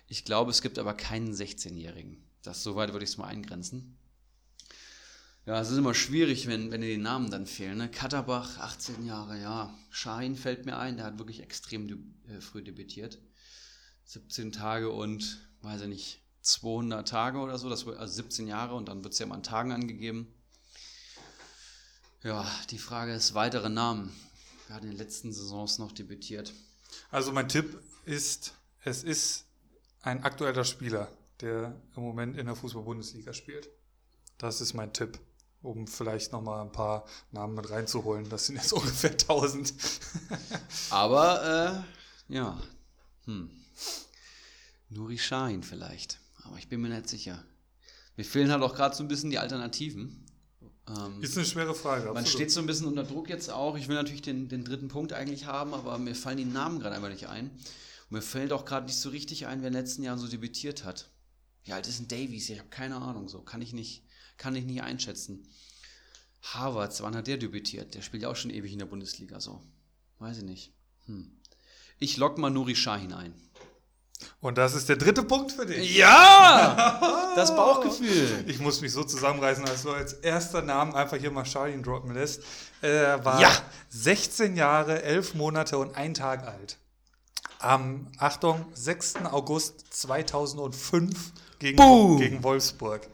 Ich 0.07 0.25
glaube, 0.25 0.51
es 0.51 0.61
gibt 0.61 0.79
aber 0.79 0.93
keinen 0.93 1.33
16-Jährigen. 1.33 2.17
Das 2.41 2.63
soweit 2.63 2.91
würde 2.93 3.03
ich 3.05 3.11
es 3.11 3.17
mal 3.17 3.27
eingrenzen. 3.27 3.97
Ja, 5.45 5.59
es 5.61 5.71
ist 5.71 5.77
immer 5.77 5.93
schwierig, 5.95 6.47
wenn, 6.47 6.71
wenn 6.71 6.81
dir 6.81 6.87
die 6.89 6.97
Namen 6.97 7.31
dann 7.31 7.45
fehlen. 7.47 7.77
Ne? 7.77 7.89
Katterbach, 7.89 8.59
18 8.59 9.05
Jahre, 9.05 9.39
ja. 9.41 9.73
Schein 9.89 10.35
fällt 10.35 10.65
mir 10.65 10.77
ein, 10.77 10.97
der 10.97 11.05
hat 11.05 11.17
wirklich 11.17 11.41
extrem 11.41 12.13
äh, 12.27 12.39
früh 12.41 12.61
debütiert. 12.63 13.17
17 14.05 14.51
Tage 14.51 14.89
und, 14.91 15.39
weiß 15.61 15.81
ich 15.81 15.87
nicht, 15.87 16.21
200 16.53 17.07
Tage 17.07 17.37
oder 17.39 17.57
so, 17.57 17.69
das, 17.69 17.85
wird- 17.85 17.97
also 17.99 18.13
17 18.13 18.47
Jahre 18.47 18.75
und 18.75 18.87
dann 18.89 19.03
wird 19.03 19.13
es 19.13 19.19
ja 19.19 19.25
mal 19.25 19.35
in 19.35 19.43
Tagen 19.43 19.71
angegeben. 19.71 20.33
Ja, 22.23 22.45
die 22.69 22.79
Frage 22.79 23.13
ist, 23.13 23.33
weitere 23.33 23.69
Namen. 23.69 24.13
Wer 24.67 24.75
hat 24.75 24.83
in 24.83 24.89
den 24.89 24.97
letzten 24.97 25.31
Saisons 25.31 25.79
noch 25.79 25.91
debütiert? 25.91 26.53
Also 27.11 27.31
mein 27.31 27.47
Tipp 27.49 27.79
ist, 28.05 28.53
es 28.83 29.03
ist 29.03 29.45
ein 30.01 30.23
aktueller 30.23 30.65
Spieler, 30.65 31.09
der 31.41 31.79
im 31.95 32.03
Moment 32.03 32.37
in 32.37 32.45
der 32.45 32.55
Fußball-Bundesliga 32.55 33.33
spielt. 33.33 33.69
Das 34.37 34.61
ist 34.61 34.73
mein 34.73 34.91
Tipp, 34.93 35.17
um 35.61 35.87
vielleicht 35.87 36.31
nochmal 36.31 36.61
ein 36.61 36.71
paar 36.71 37.05
Namen 37.31 37.55
mit 37.55 37.69
reinzuholen. 37.69 38.27
Das 38.29 38.45
sind 38.47 38.57
jetzt 38.57 38.73
ungefähr 38.73 39.11
1000. 39.11 39.73
Aber, 40.89 41.85
äh, 42.29 42.33
ja, 42.33 42.59
hm. 43.25 43.49
Nuri 44.89 45.17
Sahin 45.17 45.63
vielleicht. 45.63 46.18
Aber 46.43 46.57
ich 46.57 46.67
bin 46.67 46.81
mir 46.81 46.89
nicht 46.89 47.09
sicher. 47.09 47.43
Mir 48.17 48.25
fehlen 48.25 48.51
halt 48.51 48.61
auch 48.63 48.75
gerade 48.75 48.95
so 48.95 49.03
ein 49.03 49.07
bisschen 49.07 49.29
die 49.29 49.39
Alternativen. 49.39 50.25
Ähm, 50.87 51.21
Ist 51.21 51.37
eine 51.37 51.45
schwere 51.45 51.75
Frage. 51.75 52.05
man 52.05 52.17
absolut. 52.17 52.29
steht 52.29 52.51
so 52.51 52.59
ein 52.59 52.65
bisschen 52.65 52.87
unter 52.87 53.03
Druck 53.03 53.29
jetzt 53.29 53.49
auch. 53.49 53.77
Ich 53.77 53.87
will 53.87 53.95
natürlich 53.95 54.21
den, 54.21 54.49
den 54.49 54.65
dritten 54.65 54.87
Punkt 54.87 55.13
eigentlich 55.13 55.45
haben, 55.45 55.73
aber 55.73 55.97
mir 55.97 56.15
fallen 56.15 56.37
die 56.37 56.45
Namen 56.45 56.79
gerade 56.79 56.95
einfach 56.95 57.09
nicht 57.09 57.27
ein. 57.27 57.49
Und 57.49 58.11
mir 58.11 58.21
fällt 58.21 58.51
auch 58.51 58.65
gerade 58.65 58.87
nicht 58.87 58.97
so 58.97 59.09
richtig 59.09 59.47
ein, 59.47 59.61
wer 59.61 59.67
in 59.67 59.73
den 59.73 59.81
letzten 59.81 60.03
Jahren 60.03 60.19
so 60.19 60.27
debütiert 60.27 60.83
hat. 60.83 61.09
Wie 61.63 61.73
alt 61.73 61.87
ist 61.87 61.99
ein 61.99 62.07
Davies? 62.07 62.49
Ich 62.49 62.59
habe 62.59 62.69
keine 62.69 62.97
Ahnung. 62.97 63.29
So 63.29 63.41
kann 63.41 63.61
ich 63.61 63.73
nicht, 63.73 64.03
kann 64.37 64.55
ich 64.55 64.65
nicht 64.65 64.81
einschätzen. 64.81 65.47
Harvards, 66.41 67.01
wann 67.01 67.15
hat 67.15 67.27
der 67.27 67.37
debütiert? 67.37 67.95
Der 67.95 68.01
spielt 68.01 68.23
ja 68.23 68.29
auch 68.29 68.35
schon 68.35 68.51
ewig 68.51 68.71
in 68.71 68.79
der 68.79 68.85
Bundesliga 68.85 69.39
so. 69.39 69.61
Weiß 70.19 70.39
ich 70.39 70.43
nicht. 70.43 70.73
Hm. 71.05 71.31
Ich 71.99 72.17
lock 72.17 72.37
mal 72.37 72.49
Nuri 72.49 72.75
Sahin 72.75 73.13
ein. 73.13 73.33
Und 74.41 74.57
das 74.57 74.73
ist 74.73 74.89
der 74.89 74.95
dritte 74.97 75.23
Punkt 75.23 75.51
für 75.51 75.65
dich. 75.65 75.95
Ja! 75.97 77.15
Das 77.35 77.55
Bauchgefühl. 77.55 78.43
Ich 78.47 78.59
muss 78.59 78.81
mich 78.81 78.91
so 78.91 79.03
zusammenreißen, 79.03 79.63
als 79.65 79.83
du 79.83 79.91
als 79.91 80.13
erster 80.13 80.61
Namen 80.61 80.93
einfach 80.93 81.15
hier 81.15 81.31
mal 81.31 81.45
Charlene 81.45 81.81
droppen 81.83 82.13
lässt. 82.13 82.41
Er 82.81 83.23
war 83.23 83.39
Ja. 83.39 83.51
16 83.89 84.57
Jahre, 84.57 85.03
11 85.03 85.35
Monate 85.35 85.77
und 85.77 85.95
ein 85.95 86.13
Tag 86.13 86.45
alt. 86.45 86.77
Am, 87.59 88.07
Achtung, 88.17 88.65
6. 88.73 89.17
August 89.31 89.85
2005 89.91 91.31
gegen, 91.59 91.77
Boom. 91.77 92.17
gegen 92.17 92.43
Wolfsburg. 92.43 93.07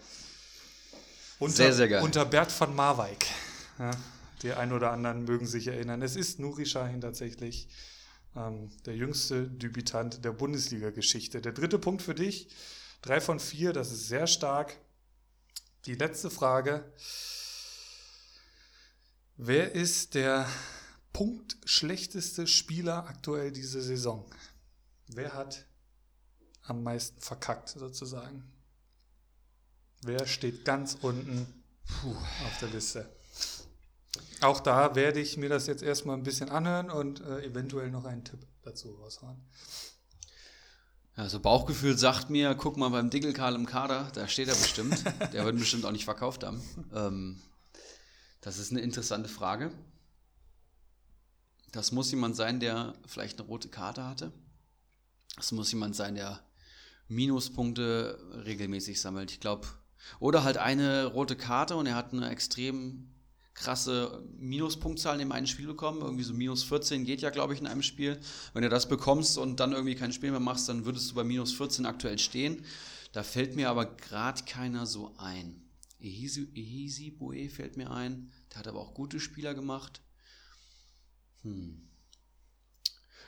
Unter, 1.38 1.56
Sehr, 1.56 1.73
sehr 1.73 1.88
geil. 1.90 2.02
Unter 2.03 2.26
Bert 2.26 2.57
van 2.60 2.73
Marwijk. 2.76 3.26
Ja, 3.77 3.91
die 4.41 4.53
ein 4.53 4.72
oder 4.72 4.91
anderen 4.91 5.26
mögen 5.26 5.45
sich 5.45 5.68
erinnern. 5.68 6.02
Es 6.02 6.15
ist 6.15 6.40
Nuri 6.40 6.65
Sahin 6.65 7.02
tatsächlich 7.02 7.68
ähm, 8.35 8.69
der 8.85 8.95
jüngste 8.95 9.47
Debütant 9.47 10.23
der 10.23 10.31
Bundesliga-Geschichte. 10.31 11.41
Der 11.41 11.53
dritte 11.53 11.79
Punkt 11.79 12.01
für 12.01 12.15
dich. 12.15 12.49
Drei 13.01 13.21
von 13.21 13.39
vier, 13.39 13.73
das 13.73 13.91
ist 13.91 14.07
sehr 14.07 14.27
stark. 14.27 14.77
Die 15.85 15.95
letzte 15.95 16.29
Frage. 16.29 16.91
Wer 19.37 19.73
ist 19.73 20.15
der 20.15 20.47
punktschlechteste 21.13 22.47
Spieler 22.47 23.05
aktuell 23.07 23.51
diese 23.51 23.81
Saison? 23.81 24.25
Wer 25.07 25.33
hat 25.33 25.65
am 26.63 26.83
meisten 26.83 27.21
verkackt 27.21 27.69
sozusagen? 27.69 28.51
Wer 30.01 30.25
steht 30.25 30.65
ganz 30.65 30.97
unten 31.01 31.63
auf 32.45 32.59
der 32.59 32.69
Liste? 32.69 33.14
Auch 34.41 34.59
da 34.59 34.95
werde 34.95 35.19
ich 35.19 35.37
mir 35.37 35.49
das 35.49 35.67
jetzt 35.67 35.83
erstmal 35.83 36.17
ein 36.17 36.23
bisschen 36.23 36.49
anhören 36.49 36.89
und 36.89 37.21
äh, 37.21 37.45
eventuell 37.45 37.89
noch 37.89 38.05
einen 38.05 38.23
Tipp 38.23 38.39
dazu 38.63 38.95
raushauen. 38.95 39.37
Also 41.15 41.39
Bauchgefühl 41.39 41.97
sagt 41.97 42.29
mir, 42.29 42.55
guck 42.55 42.75
mal 42.75 42.89
beim 42.89 43.09
Dickelkarl 43.09 43.55
im 43.55 43.65
Kader, 43.65 44.11
da 44.13 44.27
steht 44.27 44.49
er 44.49 44.55
bestimmt. 44.55 45.03
Der 45.33 45.45
wird 45.45 45.57
bestimmt 45.57 45.85
auch 45.85 45.91
nicht 45.91 46.03
verkauft 46.03 46.43
haben. 46.43 46.61
Ähm, 46.93 47.41
das 48.41 48.57
ist 48.57 48.71
eine 48.71 48.81
interessante 48.81 49.29
Frage. 49.29 49.71
Das 51.71 51.91
muss 51.91 52.11
jemand 52.11 52.35
sein, 52.35 52.59
der 52.59 52.93
vielleicht 53.05 53.39
eine 53.39 53.47
rote 53.47 53.69
Karte 53.69 54.05
hatte. 54.05 54.31
Das 55.35 55.51
muss 55.51 55.71
jemand 55.71 55.95
sein, 55.95 56.15
der 56.15 56.41
Minuspunkte 57.07 58.19
regelmäßig 58.45 59.01
sammelt. 59.01 59.31
Ich 59.31 59.39
glaube, 59.39 59.67
oder 60.19 60.43
halt 60.43 60.57
eine 60.57 61.05
rote 61.05 61.35
Karte 61.35 61.75
und 61.75 61.85
er 61.85 61.95
hat 61.95 62.13
eine 62.13 62.29
extrem 62.29 63.14
krasse 63.56 64.23
Minuspunktzahl 64.38 65.15
in 65.15 65.19
dem 65.19 65.32
einen 65.32 65.48
Spiel 65.48 65.65
bekommen. 65.65 66.02
Irgendwie 66.02 66.23
so 66.23 66.34
minus 66.34 66.64
14 66.64 67.06
geht 67.06 67.22
ja, 67.22 67.32
glaube 67.32 67.53
ich, 67.53 67.61
in 67.61 67.68
einem 67.68 67.82
Spiel. 67.82 68.19
Wenn 68.53 68.61
du 68.61 68.69
das 68.69 68.88
bekommst 68.88 69.38
und 69.38 69.60
dann 69.60 69.72
irgendwie 69.72 69.95
kein 69.95 70.14
Spiel 70.14 70.32
mehr 70.32 70.40
machst, 70.40 70.69
dann 70.69 70.86
würdest 70.86 71.10
du 71.10 71.15
bei 71.15 71.23
minus 71.23 71.53
14 71.53 71.86
aktuell 71.86 72.19
stehen. 72.19 72.64
Da 73.14 73.23
fällt 73.23 73.56
mir 73.56 73.69
aber 73.69 73.86
gerade 73.86 74.44
keiner 74.44 74.86
so 74.86 75.15
ein. 75.18 75.61
Ehisi 75.99 77.11
Boe 77.11 77.49
fällt 77.49 77.77
mir 77.77 77.90
ein. 77.90 78.32
Der 78.52 78.60
hat 78.60 78.68
aber 78.68 78.82
auch 78.82 78.94
gute 78.94 79.19
Spieler 79.19 79.56
gemacht. 79.56 80.02
Hm. 81.41 81.82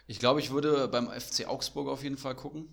Ich 0.08 0.20
glaube, 0.20 0.40
ich 0.42 0.52
würde 0.52 0.88
beim 0.88 1.10
FC 1.10 1.48
Augsburg 1.48 1.88
auf 1.88 2.04
jeden 2.04 2.18
Fall 2.18 2.36
gucken, 2.36 2.68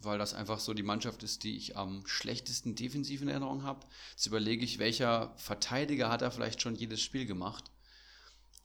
weil 0.00 0.18
das 0.18 0.34
einfach 0.34 0.60
so 0.60 0.74
die 0.74 0.82
Mannschaft 0.82 1.22
ist, 1.22 1.42
die 1.42 1.56
ich 1.56 1.76
am 1.76 2.06
schlechtesten 2.06 2.74
defensiv 2.74 3.22
in 3.22 3.28
Erinnerung 3.28 3.62
habe. 3.62 3.86
Jetzt 4.10 4.26
überlege 4.26 4.64
ich, 4.64 4.78
welcher 4.78 5.34
Verteidiger 5.36 6.10
hat 6.10 6.22
er 6.22 6.30
vielleicht 6.30 6.62
schon 6.62 6.74
jedes 6.74 7.02
Spiel 7.02 7.26
gemacht. 7.26 7.70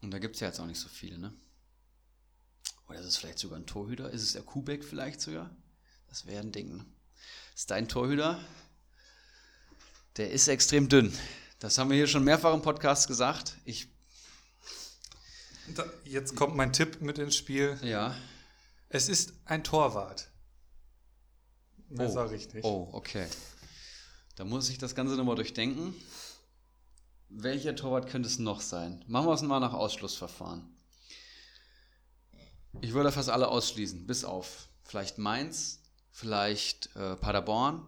Und 0.01 0.11
da 0.11 0.19
gibt 0.19 0.35
es 0.35 0.41
ja 0.41 0.47
jetzt 0.47 0.59
auch 0.59 0.65
nicht 0.65 0.79
so 0.79 0.89
viele, 0.89 1.17
ne? 1.17 1.33
Oder 2.87 2.99
ist 2.99 3.05
es 3.05 3.17
vielleicht 3.17 3.39
sogar 3.39 3.57
ein 3.57 3.67
Torhüter? 3.67 4.09
Ist 4.09 4.23
es 4.23 4.33
der 4.33 4.41
Kubek 4.41 4.83
vielleicht 4.83 5.21
sogar? 5.21 5.55
Das 6.09 6.25
wäre 6.25 6.41
ein 6.41 6.51
Ding, 6.51 6.75
ne? 6.75 6.85
Ist 7.55 7.71
dein 7.71 7.87
Torhüter? 7.87 8.43
Der 10.17 10.31
ist 10.31 10.47
extrem 10.47 10.89
dünn. 10.89 11.17
Das 11.59 11.77
haben 11.77 11.89
wir 11.89 11.97
hier 11.97 12.07
schon 12.07 12.23
mehrfach 12.23 12.53
im 12.53 12.61
Podcast 12.61 13.07
gesagt. 13.07 13.55
Ich. 13.65 13.87
Jetzt 16.03 16.35
kommt 16.35 16.55
mein 16.55 16.73
Tipp 16.73 17.01
mit 17.01 17.17
ins 17.17 17.35
Spiel. 17.35 17.79
Ja. 17.83 18.15
Es 18.89 19.07
ist 19.07 19.33
ein 19.45 19.63
Torwart. 19.63 20.30
Mehr 21.91 22.11
oh. 22.15 22.31
ich 22.31 22.53
nicht. 22.53 22.63
Oh, 22.63 22.89
okay. 22.91 23.27
Da 24.35 24.45
muss 24.45 24.69
ich 24.69 24.77
das 24.77 24.95
Ganze 24.95 25.15
nochmal 25.15 25.35
durchdenken. 25.35 25.93
Welcher 27.29 27.75
Torwart 27.75 28.09
könnte 28.09 28.27
es 28.27 28.39
noch 28.39 28.61
sein? 28.61 29.03
Machen 29.07 29.27
wir 29.27 29.33
es 29.33 29.41
mal 29.41 29.59
nach 29.59 29.73
Ausschlussverfahren. 29.73 30.75
Ich 32.81 32.93
würde 32.93 33.11
fast 33.11 33.29
alle 33.29 33.49
ausschließen, 33.49 34.07
bis 34.07 34.23
auf 34.23 34.69
vielleicht 34.83 35.17
Mainz, 35.17 35.81
vielleicht 36.11 36.95
äh, 36.95 37.15
Paderborn, 37.15 37.85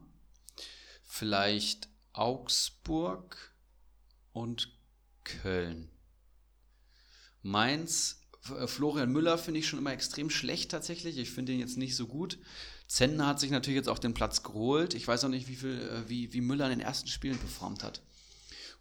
vielleicht 1.03 1.87
Augsburg 2.11 3.53
und 4.33 4.77
Köln. 5.23 5.89
Mainz, 7.41 8.21
äh, 8.49 8.67
Florian 8.67 9.11
Müller 9.11 9.37
finde 9.37 9.59
ich 9.59 9.67
schon 9.67 9.79
immer 9.79 9.93
extrem 9.93 10.29
schlecht 10.29 10.71
tatsächlich. 10.71 11.17
Ich 11.17 11.31
finde 11.31 11.53
ihn 11.53 11.59
jetzt 11.59 11.77
nicht 11.77 11.95
so 11.95 12.07
gut. 12.07 12.37
Zentner 12.87 13.27
hat 13.27 13.39
sich 13.39 13.51
natürlich 13.51 13.77
jetzt 13.77 13.89
auch 13.89 13.99
den 13.99 14.13
Platz 14.13 14.43
geholt. 14.43 14.93
Ich 14.93 15.07
weiß 15.07 15.23
auch 15.23 15.29
nicht, 15.29 15.47
wie, 15.47 15.55
viel, 15.55 15.79
äh, 15.79 16.09
wie, 16.09 16.33
wie 16.33 16.41
Müller 16.41 16.65
in 16.65 16.79
den 16.79 16.85
ersten 16.85 17.07
Spielen 17.07 17.37
performt 17.37 17.83
hat. 17.83 18.01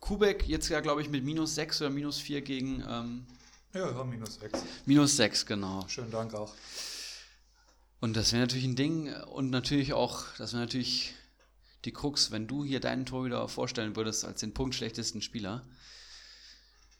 Kubek 0.00 0.48
jetzt 0.48 0.68
ja, 0.68 0.80
glaube 0.80 1.00
ich, 1.00 1.08
mit 1.08 1.24
minus 1.24 1.54
6 1.54 1.82
oder 1.82 1.90
minus 1.90 2.18
4 2.18 2.42
gegen. 2.42 2.84
Ähm, 2.88 3.26
ja, 3.72 3.90
ja, 3.90 4.04
minus 4.04 4.34
6. 4.34 4.62
Minus 4.84 5.16
6, 5.16 5.46
genau. 5.46 5.86
Schönen 5.88 6.10
Dank 6.10 6.34
auch. 6.34 6.52
Und 8.00 8.16
das 8.16 8.32
wäre 8.32 8.42
natürlich 8.42 8.64
ein 8.64 8.76
Ding 8.76 9.14
und 9.14 9.50
natürlich 9.50 9.92
auch, 9.92 10.24
das 10.36 10.52
wäre 10.52 10.62
natürlich 10.62 11.14
die 11.84 11.92
Krux, 11.92 12.32
wenn 12.32 12.48
du 12.48 12.64
hier 12.64 12.80
deinen 12.80 13.06
Tor 13.06 13.24
wieder 13.24 13.46
vorstellen 13.48 13.94
würdest 13.94 14.24
als 14.24 14.40
den 14.40 14.52
punktschlechtesten 14.52 15.22
Spieler. 15.22 15.64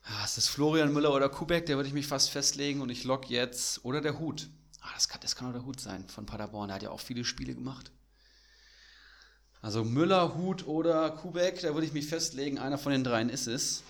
Ja, 0.09 0.25
ist 0.25 0.37
das 0.37 0.49
Florian 0.49 0.93
Müller 0.93 1.13
oder 1.13 1.29
Kubek, 1.29 1.67
der 1.67 1.77
würde 1.77 1.89
ich 1.89 1.95
mich 1.95 2.07
fast 2.07 2.31
festlegen 2.31 2.81
und 2.81 2.89
ich 2.89 3.05
log 3.05 3.29
jetzt, 3.29 3.85
oder 3.85 4.01
der 4.01 4.19
Hut. 4.19 4.49
Ah, 4.83 4.91
das 4.95 5.09
kann, 5.09 5.21
das 5.21 5.37
kann 5.37 5.49
auch 5.49 5.53
der 5.53 5.65
Hut 5.65 5.81
sein 5.81 6.09
von 6.09 6.27
Paderborn, 6.27 6.69
der 6.69 6.75
hat 6.75 6.83
ja 6.83 6.91
auch 6.91 7.01
viele 7.01 7.25
Spiele 7.25 7.55
gemacht. 7.55 7.93
Also 9.61 9.85
Müller, 9.85 10.35
Hut 10.35 10.67
oder 10.67 11.11
Kubek, 11.11 11.61
da 11.61 11.73
würde 11.73 11.87
ich 11.87 11.93
mich 11.93 12.07
festlegen, 12.07 12.59
einer 12.59 12.79
von 12.79 12.91
den 12.91 13.05
dreien 13.05 13.29
ist 13.29 13.47
es. 13.47 13.85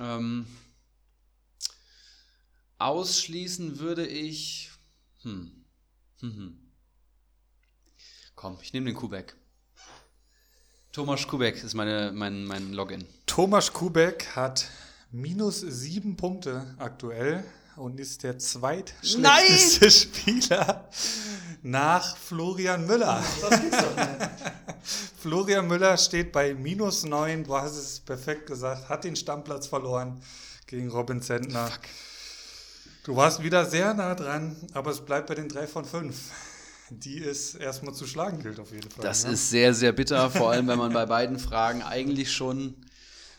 Ähm, 0.00 0.46
ausschließen 2.78 3.78
würde 3.78 4.04
ich. 4.04 4.72
Hm. 5.22 5.64
Hm, 6.20 6.36
hm. 6.36 6.72
Komm, 8.34 8.58
ich 8.60 8.72
nehme 8.72 8.86
den 8.86 8.96
Kubek. 8.96 9.36
Thomas 10.90 11.28
Kubek 11.28 11.62
ist 11.62 11.74
meine, 11.74 12.10
mein, 12.12 12.44
mein 12.44 12.72
Login. 12.72 13.06
Thomas 13.26 13.72
Kubek 13.72 14.34
hat 14.34 14.68
minus 15.12 15.60
sieben 15.60 16.16
Punkte 16.16 16.74
aktuell 16.78 17.44
und 17.76 18.00
ist 18.00 18.22
der 18.22 18.38
zweitschlechteste 18.38 19.20
Nein! 19.20 19.90
Spieler 19.90 20.88
nach 21.62 22.16
Florian 22.16 22.86
Müller. 22.86 23.22
Das 23.40 23.60
gibt's 23.60 23.76
doch 23.76 23.96
nicht. 23.96 24.30
Florian 25.18 25.66
Müller 25.66 25.96
steht 25.96 26.32
bei 26.32 26.54
minus 26.54 27.04
neun, 27.04 27.44
du 27.44 27.56
hast 27.56 27.76
es 27.76 28.00
perfekt 28.00 28.46
gesagt, 28.46 28.88
hat 28.88 29.04
den 29.04 29.16
Stammplatz 29.16 29.66
verloren 29.66 30.20
gegen 30.66 30.90
Robin 30.90 31.20
Zentner. 31.20 31.66
Fuck. 31.66 31.80
Du 33.04 33.16
warst 33.16 33.42
wieder 33.42 33.66
sehr 33.66 33.94
nah 33.94 34.14
dran, 34.14 34.56
aber 34.72 34.90
es 34.90 35.00
bleibt 35.00 35.28
bei 35.28 35.34
den 35.34 35.48
drei 35.48 35.66
von 35.66 35.84
fünf 35.84 36.16
die 36.90 37.22
es 37.22 37.54
erstmal 37.54 37.94
zu 37.94 38.06
schlagen 38.06 38.40
gilt, 38.40 38.60
auf 38.60 38.72
jeden 38.72 38.90
Fall. 38.90 39.04
Das 39.04 39.24
ja. 39.24 39.30
ist 39.30 39.50
sehr, 39.50 39.74
sehr 39.74 39.92
bitter, 39.92 40.30
vor 40.30 40.50
allem 40.52 40.68
wenn 40.68 40.78
man 40.78 40.92
bei 40.92 41.06
beiden 41.06 41.38
Fragen 41.38 41.82
eigentlich 41.82 42.32
schon 42.32 42.74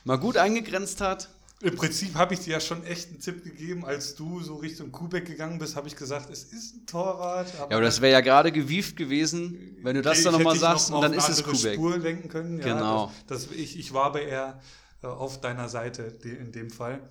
mal 0.03 0.17
gut 0.17 0.37
eingegrenzt 0.37 1.01
hat. 1.01 1.29
Im 1.61 1.75
Prinzip 1.75 2.13
habe 2.13 2.35
ich 2.35 2.41
dir 2.41 2.53
ja 2.53 2.59
schon 2.59 2.85
echt 2.85 3.09
einen 3.09 3.19
Tipp 3.19 3.43
gegeben, 3.43 3.83
als 3.83 4.13
du 4.13 4.41
so 4.41 4.57
Richtung 4.57 4.91
Kubek 4.91 5.25
gegangen 5.25 5.57
bist, 5.57 5.75
habe 5.75 5.87
ich 5.87 5.95
gesagt, 5.95 6.29
es 6.29 6.43
ist 6.43 6.75
ein 6.75 6.85
Torwart. 6.85 7.47
Aber 7.55 7.71
ja, 7.71 7.77
aber 7.77 7.81
das 7.81 7.99
wäre 7.99 8.13
ja 8.13 8.21
gerade 8.21 8.51
gewieft 8.51 8.95
gewesen, 8.95 9.77
wenn 9.81 9.95
du 9.95 10.03
das 10.03 10.21
dann 10.21 10.33
nochmal 10.33 10.57
sagst 10.57 10.91
noch 10.91 10.97
und 10.97 11.03
dann 11.03 11.13
ist 11.13 11.29
es 11.29 11.43
Kubek. 11.43 11.73
Spur 11.73 11.97
lenken 11.97 12.29
können. 12.29 12.59
Ja, 12.59 12.65
genau. 12.75 13.11
Das, 13.25 13.47
das, 13.47 13.57
ich, 13.57 13.79
ich 13.79 13.91
war 13.91 14.11
bei 14.11 14.25
eher 14.25 14.61
äh, 15.01 15.07
auf 15.07 15.41
deiner 15.41 15.67
Seite 15.67 16.03
in 16.23 16.51
dem 16.51 16.69
Fall, 16.69 17.01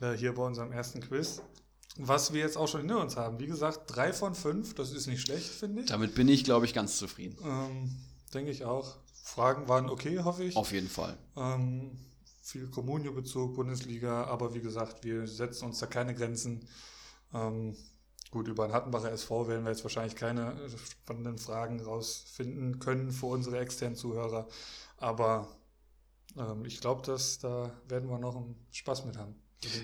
äh, 0.00 0.12
hier 0.12 0.34
bei 0.34 0.42
unserem 0.42 0.72
ersten 0.72 1.00
Quiz. 1.00 1.42
Was 1.98 2.32
wir 2.32 2.40
jetzt 2.40 2.56
auch 2.56 2.68
schon 2.68 2.80
hinter 2.80 3.00
uns 3.00 3.16
haben. 3.16 3.38
Wie 3.38 3.46
gesagt, 3.46 3.82
drei 3.86 4.12
von 4.12 4.34
fünf, 4.34 4.74
das 4.74 4.92
ist 4.92 5.06
nicht 5.06 5.22
schlecht, 5.22 5.48
finde 5.48 5.82
ich. 5.82 5.88
Damit 5.88 6.14
bin 6.14 6.28
ich, 6.28 6.44
glaube 6.44 6.66
ich, 6.66 6.74
ganz 6.74 6.96
zufrieden. 6.96 7.36
Ähm, 7.42 7.96
Denke 8.32 8.50
ich 8.50 8.64
auch. 8.64 8.96
Fragen 9.22 9.68
waren 9.68 9.88
okay, 9.88 10.20
hoffe 10.22 10.44
ich. 10.44 10.56
Auf 10.56 10.72
jeden 10.72 10.88
Fall. 10.88 11.16
Ähm, 11.36 11.98
viel 12.46 12.68
Kommunio-Bezug, 12.68 13.54
Bundesliga, 13.56 14.24
aber 14.24 14.54
wie 14.54 14.60
gesagt, 14.60 15.02
wir 15.02 15.26
setzen 15.26 15.64
uns 15.66 15.80
da 15.80 15.86
keine 15.86 16.14
Grenzen. 16.14 16.68
Ähm, 17.34 17.76
gut, 18.30 18.46
über 18.46 18.68
den 18.68 18.72
Hattenbacher 18.72 19.10
SV 19.10 19.48
werden 19.48 19.64
wir 19.64 19.72
jetzt 19.72 19.82
wahrscheinlich 19.82 20.14
keine 20.14 20.54
spannenden 20.78 21.38
Fragen 21.38 21.80
rausfinden 21.80 22.78
können 22.78 23.10
für 23.10 23.26
unsere 23.26 23.58
externen 23.58 23.96
Zuhörer, 23.96 24.46
aber 24.96 25.48
ähm, 26.36 26.64
ich 26.64 26.80
glaube, 26.80 27.02
dass 27.02 27.40
da 27.40 27.72
werden 27.88 28.08
wir 28.08 28.18
noch 28.18 28.36
einen 28.36 28.54
Spaß 28.70 29.04
mit 29.06 29.16
haben. 29.16 29.34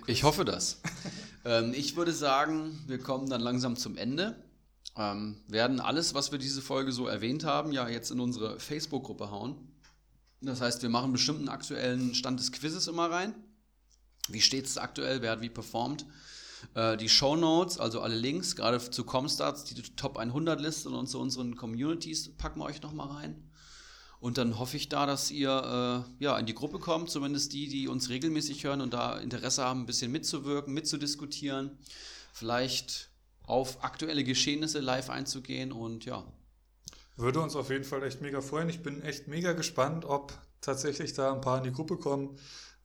Ich 0.06 0.22
hoffe 0.22 0.44
das. 0.44 0.80
ähm, 1.44 1.72
ich 1.74 1.96
würde 1.96 2.12
sagen, 2.12 2.78
wir 2.86 3.00
kommen 3.00 3.28
dann 3.28 3.40
langsam 3.40 3.76
zum 3.76 3.96
Ende. 3.96 4.36
Ähm, 4.96 5.42
werden 5.48 5.80
alles, 5.80 6.14
was 6.14 6.30
wir 6.30 6.38
diese 6.38 6.62
Folge 6.62 6.92
so 6.92 7.08
erwähnt 7.08 7.44
haben, 7.44 7.72
ja 7.72 7.88
jetzt 7.88 8.10
in 8.12 8.20
unsere 8.20 8.60
Facebook-Gruppe 8.60 9.32
hauen. 9.32 9.56
Das 10.42 10.60
heißt, 10.60 10.82
wir 10.82 10.88
machen 10.88 11.16
einen 11.16 11.48
aktuellen 11.48 12.14
Stand 12.14 12.40
des 12.40 12.50
Quizzes 12.52 12.88
immer 12.88 13.10
rein. 13.10 13.34
Wie 14.28 14.40
steht 14.40 14.66
es 14.66 14.76
aktuell? 14.76 15.22
Wer 15.22 15.32
hat 15.32 15.40
wie 15.40 15.48
performt? 15.48 16.04
Äh, 16.74 16.96
die 16.96 17.08
Show 17.08 17.36
Notes, 17.36 17.78
also 17.78 18.00
alle 18.00 18.16
Links, 18.16 18.56
gerade 18.56 18.78
zu 18.78 19.04
Comstarts, 19.04 19.64
die 19.64 19.80
Top 19.96 20.18
100 20.18 20.60
Liste 20.60 20.90
und 20.90 21.06
zu 21.06 21.20
unseren 21.20 21.56
Communities 21.56 22.36
packen 22.36 22.60
wir 22.60 22.64
euch 22.64 22.82
nochmal 22.82 23.08
rein. 23.08 23.50
Und 24.20 24.38
dann 24.38 24.58
hoffe 24.58 24.76
ich 24.76 24.88
da, 24.88 25.04
dass 25.06 25.32
ihr 25.32 26.06
äh, 26.18 26.24
ja, 26.24 26.38
in 26.38 26.46
die 26.46 26.54
Gruppe 26.54 26.78
kommt, 26.78 27.10
zumindest 27.10 27.52
die, 27.52 27.68
die 27.68 27.88
uns 27.88 28.08
regelmäßig 28.08 28.62
hören 28.62 28.80
und 28.80 28.94
da 28.94 29.18
Interesse 29.18 29.64
haben, 29.64 29.80
ein 29.80 29.86
bisschen 29.86 30.12
mitzuwirken, 30.12 30.72
mitzudiskutieren, 30.72 31.76
vielleicht 32.32 33.10
auf 33.42 33.82
aktuelle 33.82 34.22
Geschehnisse 34.22 34.78
live 34.78 35.10
einzugehen 35.10 35.72
und 35.72 36.04
ja, 36.04 36.24
würde 37.16 37.40
uns 37.40 37.56
auf 37.56 37.70
jeden 37.70 37.84
Fall 37.84 38.02
echt 38.02 38.20
mega 38.20 38.40
freuen. 38.40 38.68
Ich 38.68 38.82
bin 38.82 39.02
echt 39.02 39.28
mega 39.28 39.52
gespannt, 39.52 40.04
ob 40.04 40.32
tatsächlich 40.60 41.12
da 41.12 41.32
ein 41.32 41.40
paar 41.40 41.58
in 41.58 41.64
die 41.64 41.72
Gruppe 41.72 41.96
kommen. 41.96 42.38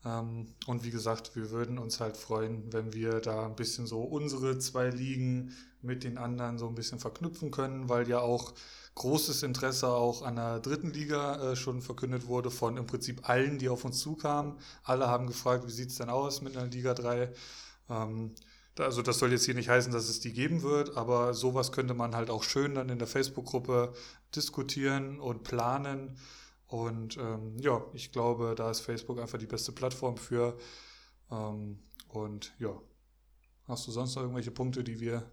Ähm, 0.06 0.54
und 0.68 0.84
wie 0.84 0.92
gesagt, 0.92 1.36
wir 1.36 1.52
würden 1.52 1.78
uns 1.78 2.00
halt 2.00 2.18
freuen, 2.18 2.72
wenn 2.72 2.94
wir 2.94 3.20
da 3.22 3.46
ein 3.46 3.56
bisschen 3.56 3.88
so 3.88 4.02
unsere 4.02 4.60
zwei 4.60 4.90
Ligen 4.90 5.54
mit 5.82 6.04
den 6.04 6.18
anderen 6.18 6.58
so 6.58 6.68
ein 6.68 6.76
bisschen 6.76 7.00
verknüpfen 7.00 7.52
können, 7.52 7.90
weil 7.90 8.08
ja 8.10 8.20
auch 8.20 8.54
großes 8.96 9.44
Interesse 9.44 9.90
auch 9.90 10.24
an 10.24 10.36
der 10.38 10.60
dritten 10.60 10.92
Liga 10.92 11.52
äh, 11.52 11.56
schon 11.56 11.82
verkündet 11.82 12.28
wurde 12.28 12.50
von 12.50 12.78
im 12.78 12.88
Prinzip 12.88 13.30
allen, 13.30 13.60
die 13.60 13.70
auf 13.70 13.86
uns 13.86 14.00
zukamen. 14.00 14.56
Alle 14.84 15.08
haben 15.08 15.28
gefragt, 15.28 15.68
wie 15.68 15.72
sieht 15.72 15.90
es 15.90 15.98
denn 15.98 16.10
aus 16.10 16.42
mit 16.42 16.58
einer 16.58 16.68
Liga 16.68 16.94
3? 16.94 17.32
Ähm, 17.90 18.34
also 18.80 19.02
das 19.02 19.20
soll 19.20 19.32
jetzt 19.32 19.46
hier 19.46 19.56
nicht 19.56 19.70
heißen, 19.70 19.92
dass 19.92 20.10
es 20.10 20.20
die 20.20 20.34
geben 20.34 20.62
wird, 20.62 20.98
aber 20.98 21.34
sowas 21.34 21.72
könnte 21.72 21.94
man 21.94 22.16
halt 22.16 22.30
auch 22.30 22.44
schön 22.44 22.76
dann 22.76 22.90
in 22.90 23.00
der 23.00 23.08
Facebook-Gruppe 23.08 23.94
diskutieren 24.36 25.20
und 25.20 25.44
planen. 25.44 26.18
Und 26.68 27.18
ähm, 27.18 27.58
ja, 27.60 27.84
ich 27.94 28.12
glaube, 28.12 28.54
da 28.56 28.70
ist 28.70 28.82
Facebook 28.82 29.20
einfach 29.20 29.38
die 29.38 29.48
beste 29.48 29.72
Plattform 29.72 30.18
für. 30.18 30.58
Ähm, 31.32 31.80
und 32.10 32.54
ja, 32.60 32.80
hast 33.68 33.88
du 33.88 33.92
sonst 33.92 34.16
noch 34.16 34.24
irgendwelche 34.24 34.52
Punkte, 34.52 34.84
die 34.84 35.00
wir 35.00 35.24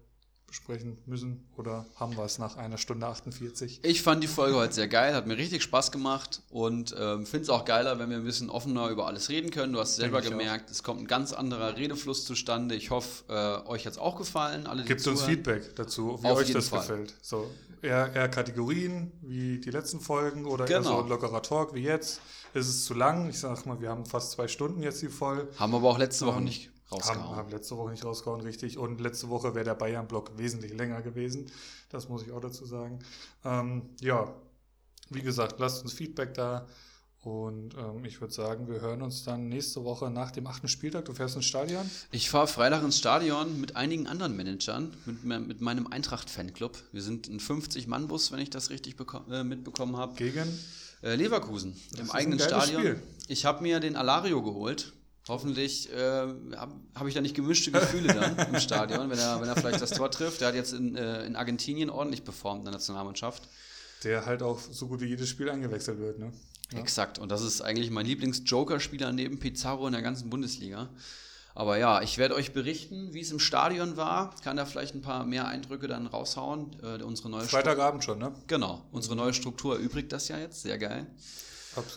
besprechen 0.47 0.99
müssen 1.07 1.45
oder 1.57 1.87
haben 1.97 2.17
wir 2.17 2.25
es 2.25 2.39
nach 2.39 2.57
einer 2.57 2.79
Stunde 2.79 3.07
48? 3.07 3.81
Ich 3.83 4.03
fand 4.03 4.23
die 4.23 4.29
Folge 4.29 4.57
heute 4.57 4.73
sehr 4.73 4.89
geil, 4.89 5.15
hat 5.15 5.27
mir 5.27 5.37
richtig 5.37 5.63
Spaß 5.63 5.91
gemacht 5.93 6.43
und 6.51 6.95
ähm, 6.99 7.27
finde 7.27 7.43
es 7.43 7.51
auch 7.51 7.65
geiler, 7.65 7.99
wenn 7.99 8.11
wir 8.11 8.19
ein 8.19 8.25
bisschen 8.25 8.51
offener 8.51 8.89
über 8.89 9.07
alles 9.07 9.29
reden 9.29 9.51
können. 9.51 9.73
Du 9.73 9.81
hast 9.81 9.97
selber 9.97 10.21
gemerkt, 10.21 10.67
auch. 10.67 10.73
es 10.73 10.83
kommt 10.83 11.01
ein 11.01 11.07
ganz 11.07 11.33
anderer 11.33 11.77
Redefluss 11.77 12.25
zustande. 12.25 12.75
Ich 12.75 12.91
hoffe, 12.91 13.25
äh, 13.29 13.69
euch 13.69 13.87
hat 13.87 13.95
es 13.95 13.99
auch 13.99 14.17
gefallen. 14.17 14.67
Alle, 14.67 14.85
Gibt 14.85 15.07
uns 15.07 15.23
Feedback 15.23 15.75
dazu, 15.77 16.19
wie 16.23 16.27
Auf 16.29 16.39
euch 16.39 16.53
das 16.53 16.69
Fall. 16.69 16.81
gefällt. 16.81 17.15
So, 17.21 17.51
eher, 17.83 18.15
eher 18.15 18.29
Kategorien 18.29 19.13
wie 19.23 19.59
die 19.59 19.71
letzten 19.71 20.01
Folgen 20.01 20.47
oder 20.47 20.65
genau. 20.65 20.79
eher 20.79 20.85
so 20.85 20.99
ein 21.03 21.09
lockerer 21.09 21.43
Talk 21.43 21.75
wie 21.75 21.83
jetzt. 21.83 22.21
Ist 22.55 22.69
es 22.69 22.85
zu 22.85 22.95
lang? 22.95 23.29
Ich 23.29 23.41
sag 23.41 23.67
mal, 23.67 23.81
wir 23.81 23.91
haben 23.91 24.07
fast 24.07 24.33
zwei 24.33 24.49
Stunden 24.49 24.83
jetzt 24.83 25.01
hier 25.01 25.11
voll. 25.11 25.49
Haben 25.59 25.73
wir 25.73 25.79
aber 25.79 25.91
auch 25.91 25.99
letzte 25.99 26.27
Woche 26.27 26.39
ähm, 26.39 26.45
nicht 26.45 26.71
rausgehauen. 26.95 27.29
Haben, 27.29 27.37
haben 27.37 27.51
letzte 27.51 27.77
Woche 27.77 27.91
nicht 27.91 28.05
rausgehauen, 28.05 28.41
richtig. 28.41 28.79
Und 28.79 29.01
letzte 29.01 29.29
Woche 29.29 29.55
wäre 29.55 29.65
der 29.65 29.75
Bayern-Block 29.75 30.37
wesentlich 30.37 30.73
länger 30.73 31.03
gewesen. 31.03 31.51
Das 31.91 32.09
muss 32.09 32.23
ich 32.23 32.33
auch 32.33 32.41
dazu 32.41 32.65
sagen. 32.65 32.99
Ähm, 33.45 33.91
ja, 34.01 34.35
wie 35.11 35.23
gesagt, 35.23 35.59
lasst 35.59 35.83
uns 35.83 35.93
Feedback 35.93 36.35
da. 36.35 36.67
Und 37.25 37.75
ähm, 37.79 38.05
ich 38.05 38.21
würde 38.21 38.35
sagen, 38.35 38.69
wir 38.69 38.83
hören 38.83 39.01
uns 39.01 39.25
dann 39.25 39.49
nächste 39.49 39.83
Woche 39.83 40.11
nach 40.11 40.31
dem 40.31 40.47
achten 40.47 40.69
Spieltag. 40.69 41.07
Du 41.07 41.15
fährst 41.15 41.37
ins 41.37 41.47
Stadion? 41.47 41.91
Ich 42.11 42.29
fahre 42.29 42.47
Freitag 42.47 42.83
ins 42.83 42.99
Stadion 42.99 43.61
mit 43.61 43.77
einigen 43.77 44.07
anderen 44.07 44.37
Managern, 44.37 44.95
mit, 45.07 45.47
mit 45.47 45.61
meinem 45.63 45.87
Eintracht-Fanclub. 45.87 46.77
Wir 46.93 47.01
sind 47.01 47.29
ein 47.29 47.41
50-Mann-Bus, 47.41 48.31
wenn 48.31 48.41
ich 48.41 48.51
das 48.51 48.69
richtig 48.69 48.97
äh, 49.31 49.43
mitbekommen 49.43 49.97
habe. 49.97 50.15
Gegen? 50.17 50.47
Äh, 51.03 51.15
Leverkusen, 51.17 51.75
das 51.93 52.01
im 52.01 52.11
eigenen 52.11 52.39
Stadion. 52.39 52.83
Spiel. 52.83 53.03
Ich 53.29 53.47
habe 53.47 53.63
mir 53.63 53.81
den 53.81 53.97
Alario 53.97 54.43
geholt. 54.43 54.93
Hoffentlich 55.27 55.91
äh, 55.91 55.97
habe 55.97 56.75
hab 56.95 57.07
ich 57.07 57.15
da 57.15 57.23
nicht 57.23 57.35
gemischte 57.35 57.71
Gefühle 57.71 58.13
dann 58.13 58.37
im 58.53 58.61
Stadion, 58.61 59.09
wenn 59.09 59.19
er, 59.19 59.41
wenn 59.41 59.49
er 59.49 59.57
vielleicht 59.57 59.81
das 59.81 59.91
Tor 59.91 60.11
trifft. 60.11 60.43
Der 60.43 60.49
hat 60.49 60.55
jetzt 60.55 60.75
in, 60.75 60.97
äh, 60.97 61.25
in 61.25 61.35
Argentinien 61.35 61.89
ordentlich 61.89 62.25
performt 62.25 62.61
in 62.61 62.65
der 62.67 62.73
Nationalmannschaft. 62.75 63.49
Der 64.03 64.27
halt 64.27 64.43
auch 64.43 64.61
so 64.61 64.87
gut 64.87 65.01
wie 65.01 65.07
jedes 65.07 65.31
Spiel 65.31 65.49
eingewechselt 65.49 65.99
wird, 65.99 66.19
ne? 66.19 66.31
Ja. 66.73 66.79
Exakt. 66.79 67.19
Und 67.19 67.31
das 67.31 67.43
ist 67.43 67.63
eigentlich 67.63 67.91
mein 67.91 68.05
Lieblings-Joker-Spieler 68.05 69.13
neben 69.13 69.39
Pizarro 69.39 69.87
in 69.87 69.93
der 69.93 70.03
ganzen 70.03 70.29
Bundesliga. 70.29 70.91
Aber 71.55 71.79
ja, 71.79 72.03
ich 72.03 72.19
werde 72.19 72.35
euch 72.35 72.53
berichten, 72.53 73.15
wie 73.15 73.21
es 73.21 73.31
im 73.31 73.39
Stadion 73.39 73.97
war. 73.97 74.35
Kann 74.43 74.57
da 74.57 74.67
vielleicht 74.67 74.95
ein 74.95 75.03
paar 75.03 75.25
mehr 75.25 75.47
Eindrücke 75.47 75.87
dann 75.87 76.07
raushauen. 76.07 76.77
Äh, 76.83 77.03
unsere 77.03 77.31
neue 77.31 77.45
Freitagabend 77.45 78.03
schon, 78.03 78.19
ne? 78.19 78.35
Genau. 78.49 78.83
Unsere 78.91 79.15
neue 79.15 79.33
Struktur 79.33 79.77
erübrigt 79.77 80.13
das 80.13 80.29
ja 80.29 80.39
jetzt. 80.39 80.63
Sehr 80.63 80.79
geil. 80.79 81.07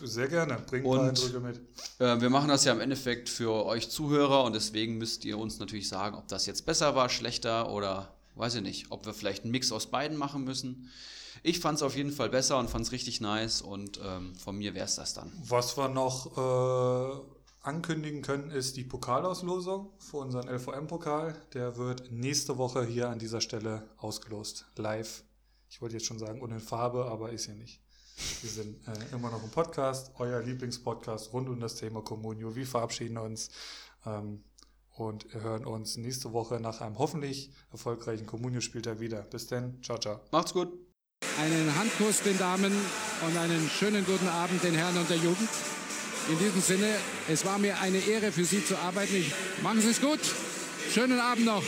Sehr 0.04 0.28
gerne. 0.28 0.58
Bringt 0.68 0.86
paar 0.86 1.10
Eindrücke 1.10 1.40
mit. 1.40 1.60
Äh, 2.00 2.22
wir 2.22 2.30
machen 2.30 2.50
das 2.50 2.66
ja 2.66 2.74
im 2.74 2.82
Endeffekt 2.82 3.30
für 3.30 3.66
euch 3.66 3.90
Zuhörer 3.90 4.44
und 4.44 4.54
deswegen 4.54 4.98
müsst 4.98 5.26
ihr 5.26 5.38
uns 5.38 5.60
natürlich 5.60 5.90
sagen, 5.90 6.16
ob 6.16 6.28
das 6.28 6.46
jetzt 6.46 6.66
besser 6.66 6.96
war, 6.96 7.10
schlechter 7.10 7.72
oder 7.72 8.14
weiß 8.36 8.56
ich 8.56 8.62
nicht, 8.62 8.92
ob 8.92 9.06
wir 9.06 9.14
vielleicht 9.14 9.44
einen 9.44 9.52
Mix 9.52 9.72
aus 9.72 9.88
beiden 9.88 10.18
machen 10.18 10.44
müssen. 10.44 10.90
Ich 11.44 11.60
fand 11.60 11.78
es 11.78 11.84
auf 11.84 11.96
jeden 11.96 12.12
Fall 12.12 12.30
besser 12.30 12.58
und 12.58 12.70
fand 12.70 12.86
es 12.86 12.92
richtig 12.92 13.22
nice 13.22 13.62
und 13.62 14.00
ähm, 14.04 14.36
von 14.36 14.58
mir 14.58 14.74
wäre 14.74 14.86
es 14.86 14.96
das 14.96 15.14
dann. 15.14 15.32
Was 15.44 15.78
wir 15.78 15.90
noch 15.90 16.38
äh, 16.38 17.68
ankündigen 17.68 18.22
können, 18.22 18.50
ist 18.50 18.78
die 18.78 18.84
Pokalauslosung 18.84 19.92
für 20.00 20.18
unseren 20.18 20.48
LVM-Pokal. 20.48 21.36
Der 21.54 21.78
wird 21.78 22.12
nächste 22.12 22.58
Woche 22.58 22.84
hier 22.86 23.10
an 23.10 23.20
dieser 23.20 23.42
Stelle 23.42 23.88
ausgelost, 23.98 24.66
live. 24.78 25.24
Ich 25.70 25.82
wollte 25.82 25.96
jetzt 25.96 26.06
schon 26.06 26.20
sagen, 26.20 26.42
ohne 26.42 26.60
Farbe, 26.60 27.06
aber 27.06 27.32
ist 27.32 27.48
ja 27.48 27.54
nicht. 27.54 27.82
Wir 28.42 28.50
sind 28.50 28.88
äh, 28.88 29.16
immer 29.16 29.30
noch 29.30 29.44
im 29.44 29.50
Podcast, 29.50 30.12
euer 30.18 30.42
Lieblingspodcast 30.42 31.34
rund 31.34 31.50
um 31.50 31.60
das 31.60 31.76
Thema 31.76 32.02
Communio. 32.02 32.56
Wir 32.56 32.66
verabschieden 32.66 33.18
uns 33.18 33.50
ähm, 34.06 34.44
und 34.96 35.28
hören 35.34 35.66
uns 35.66 35.98
nächste 35.98 36.34
Woche 36.34 36.60
nach 36.60 36.82
einem 36.82 36.98
hoffentlich 36.98 37.52
erfolgreichen 37.72 38.26
Communio-Spieltag 38.26 39.00
wieder. 39.00 39.22
Bis 39.22 39.48
dann, 39.48 39.82
ciao, 39.84 40.00
ciao. 40.00 40.20
Macht's 40.32 40.54
gut. 40.54 40.70
Einen 41.40 41.76
Handkuss 41.78 42.22
den 42.22 42.38
Damen 42.38 42.74
und 43.26 43.38
einen 43.38 43.70
schönen 43.70 44.06
guten 44.06 44.28
Abend 44.28 44.64
den 44.64 44.76
Herren 44.76 44.98
und 44.98 45.10
der 45.10 45.18
Jugend. 45.18 45.50
In 46.30 46.40
diesem 46.40 46.62
Sinne, 46.62 46.96
es 47.30 47.46
war 47.46 47.58
mir 47.58 47.80
eine 47.80 48.00
Ehre 48.00 48.32
für 48.32 48.46
Sie 48.46 48.64
zu 48.64 48.78
arbeiten. 48.78 49.16
Ich, 49.16 49.34
machen 49.62 49.82
Sie 49.82 49.90
es 49.90 50.02
gut. 50.02 50.20
Schönen 50.92 51.20
Abend 51.20 51.46
noch. 51.46 51.64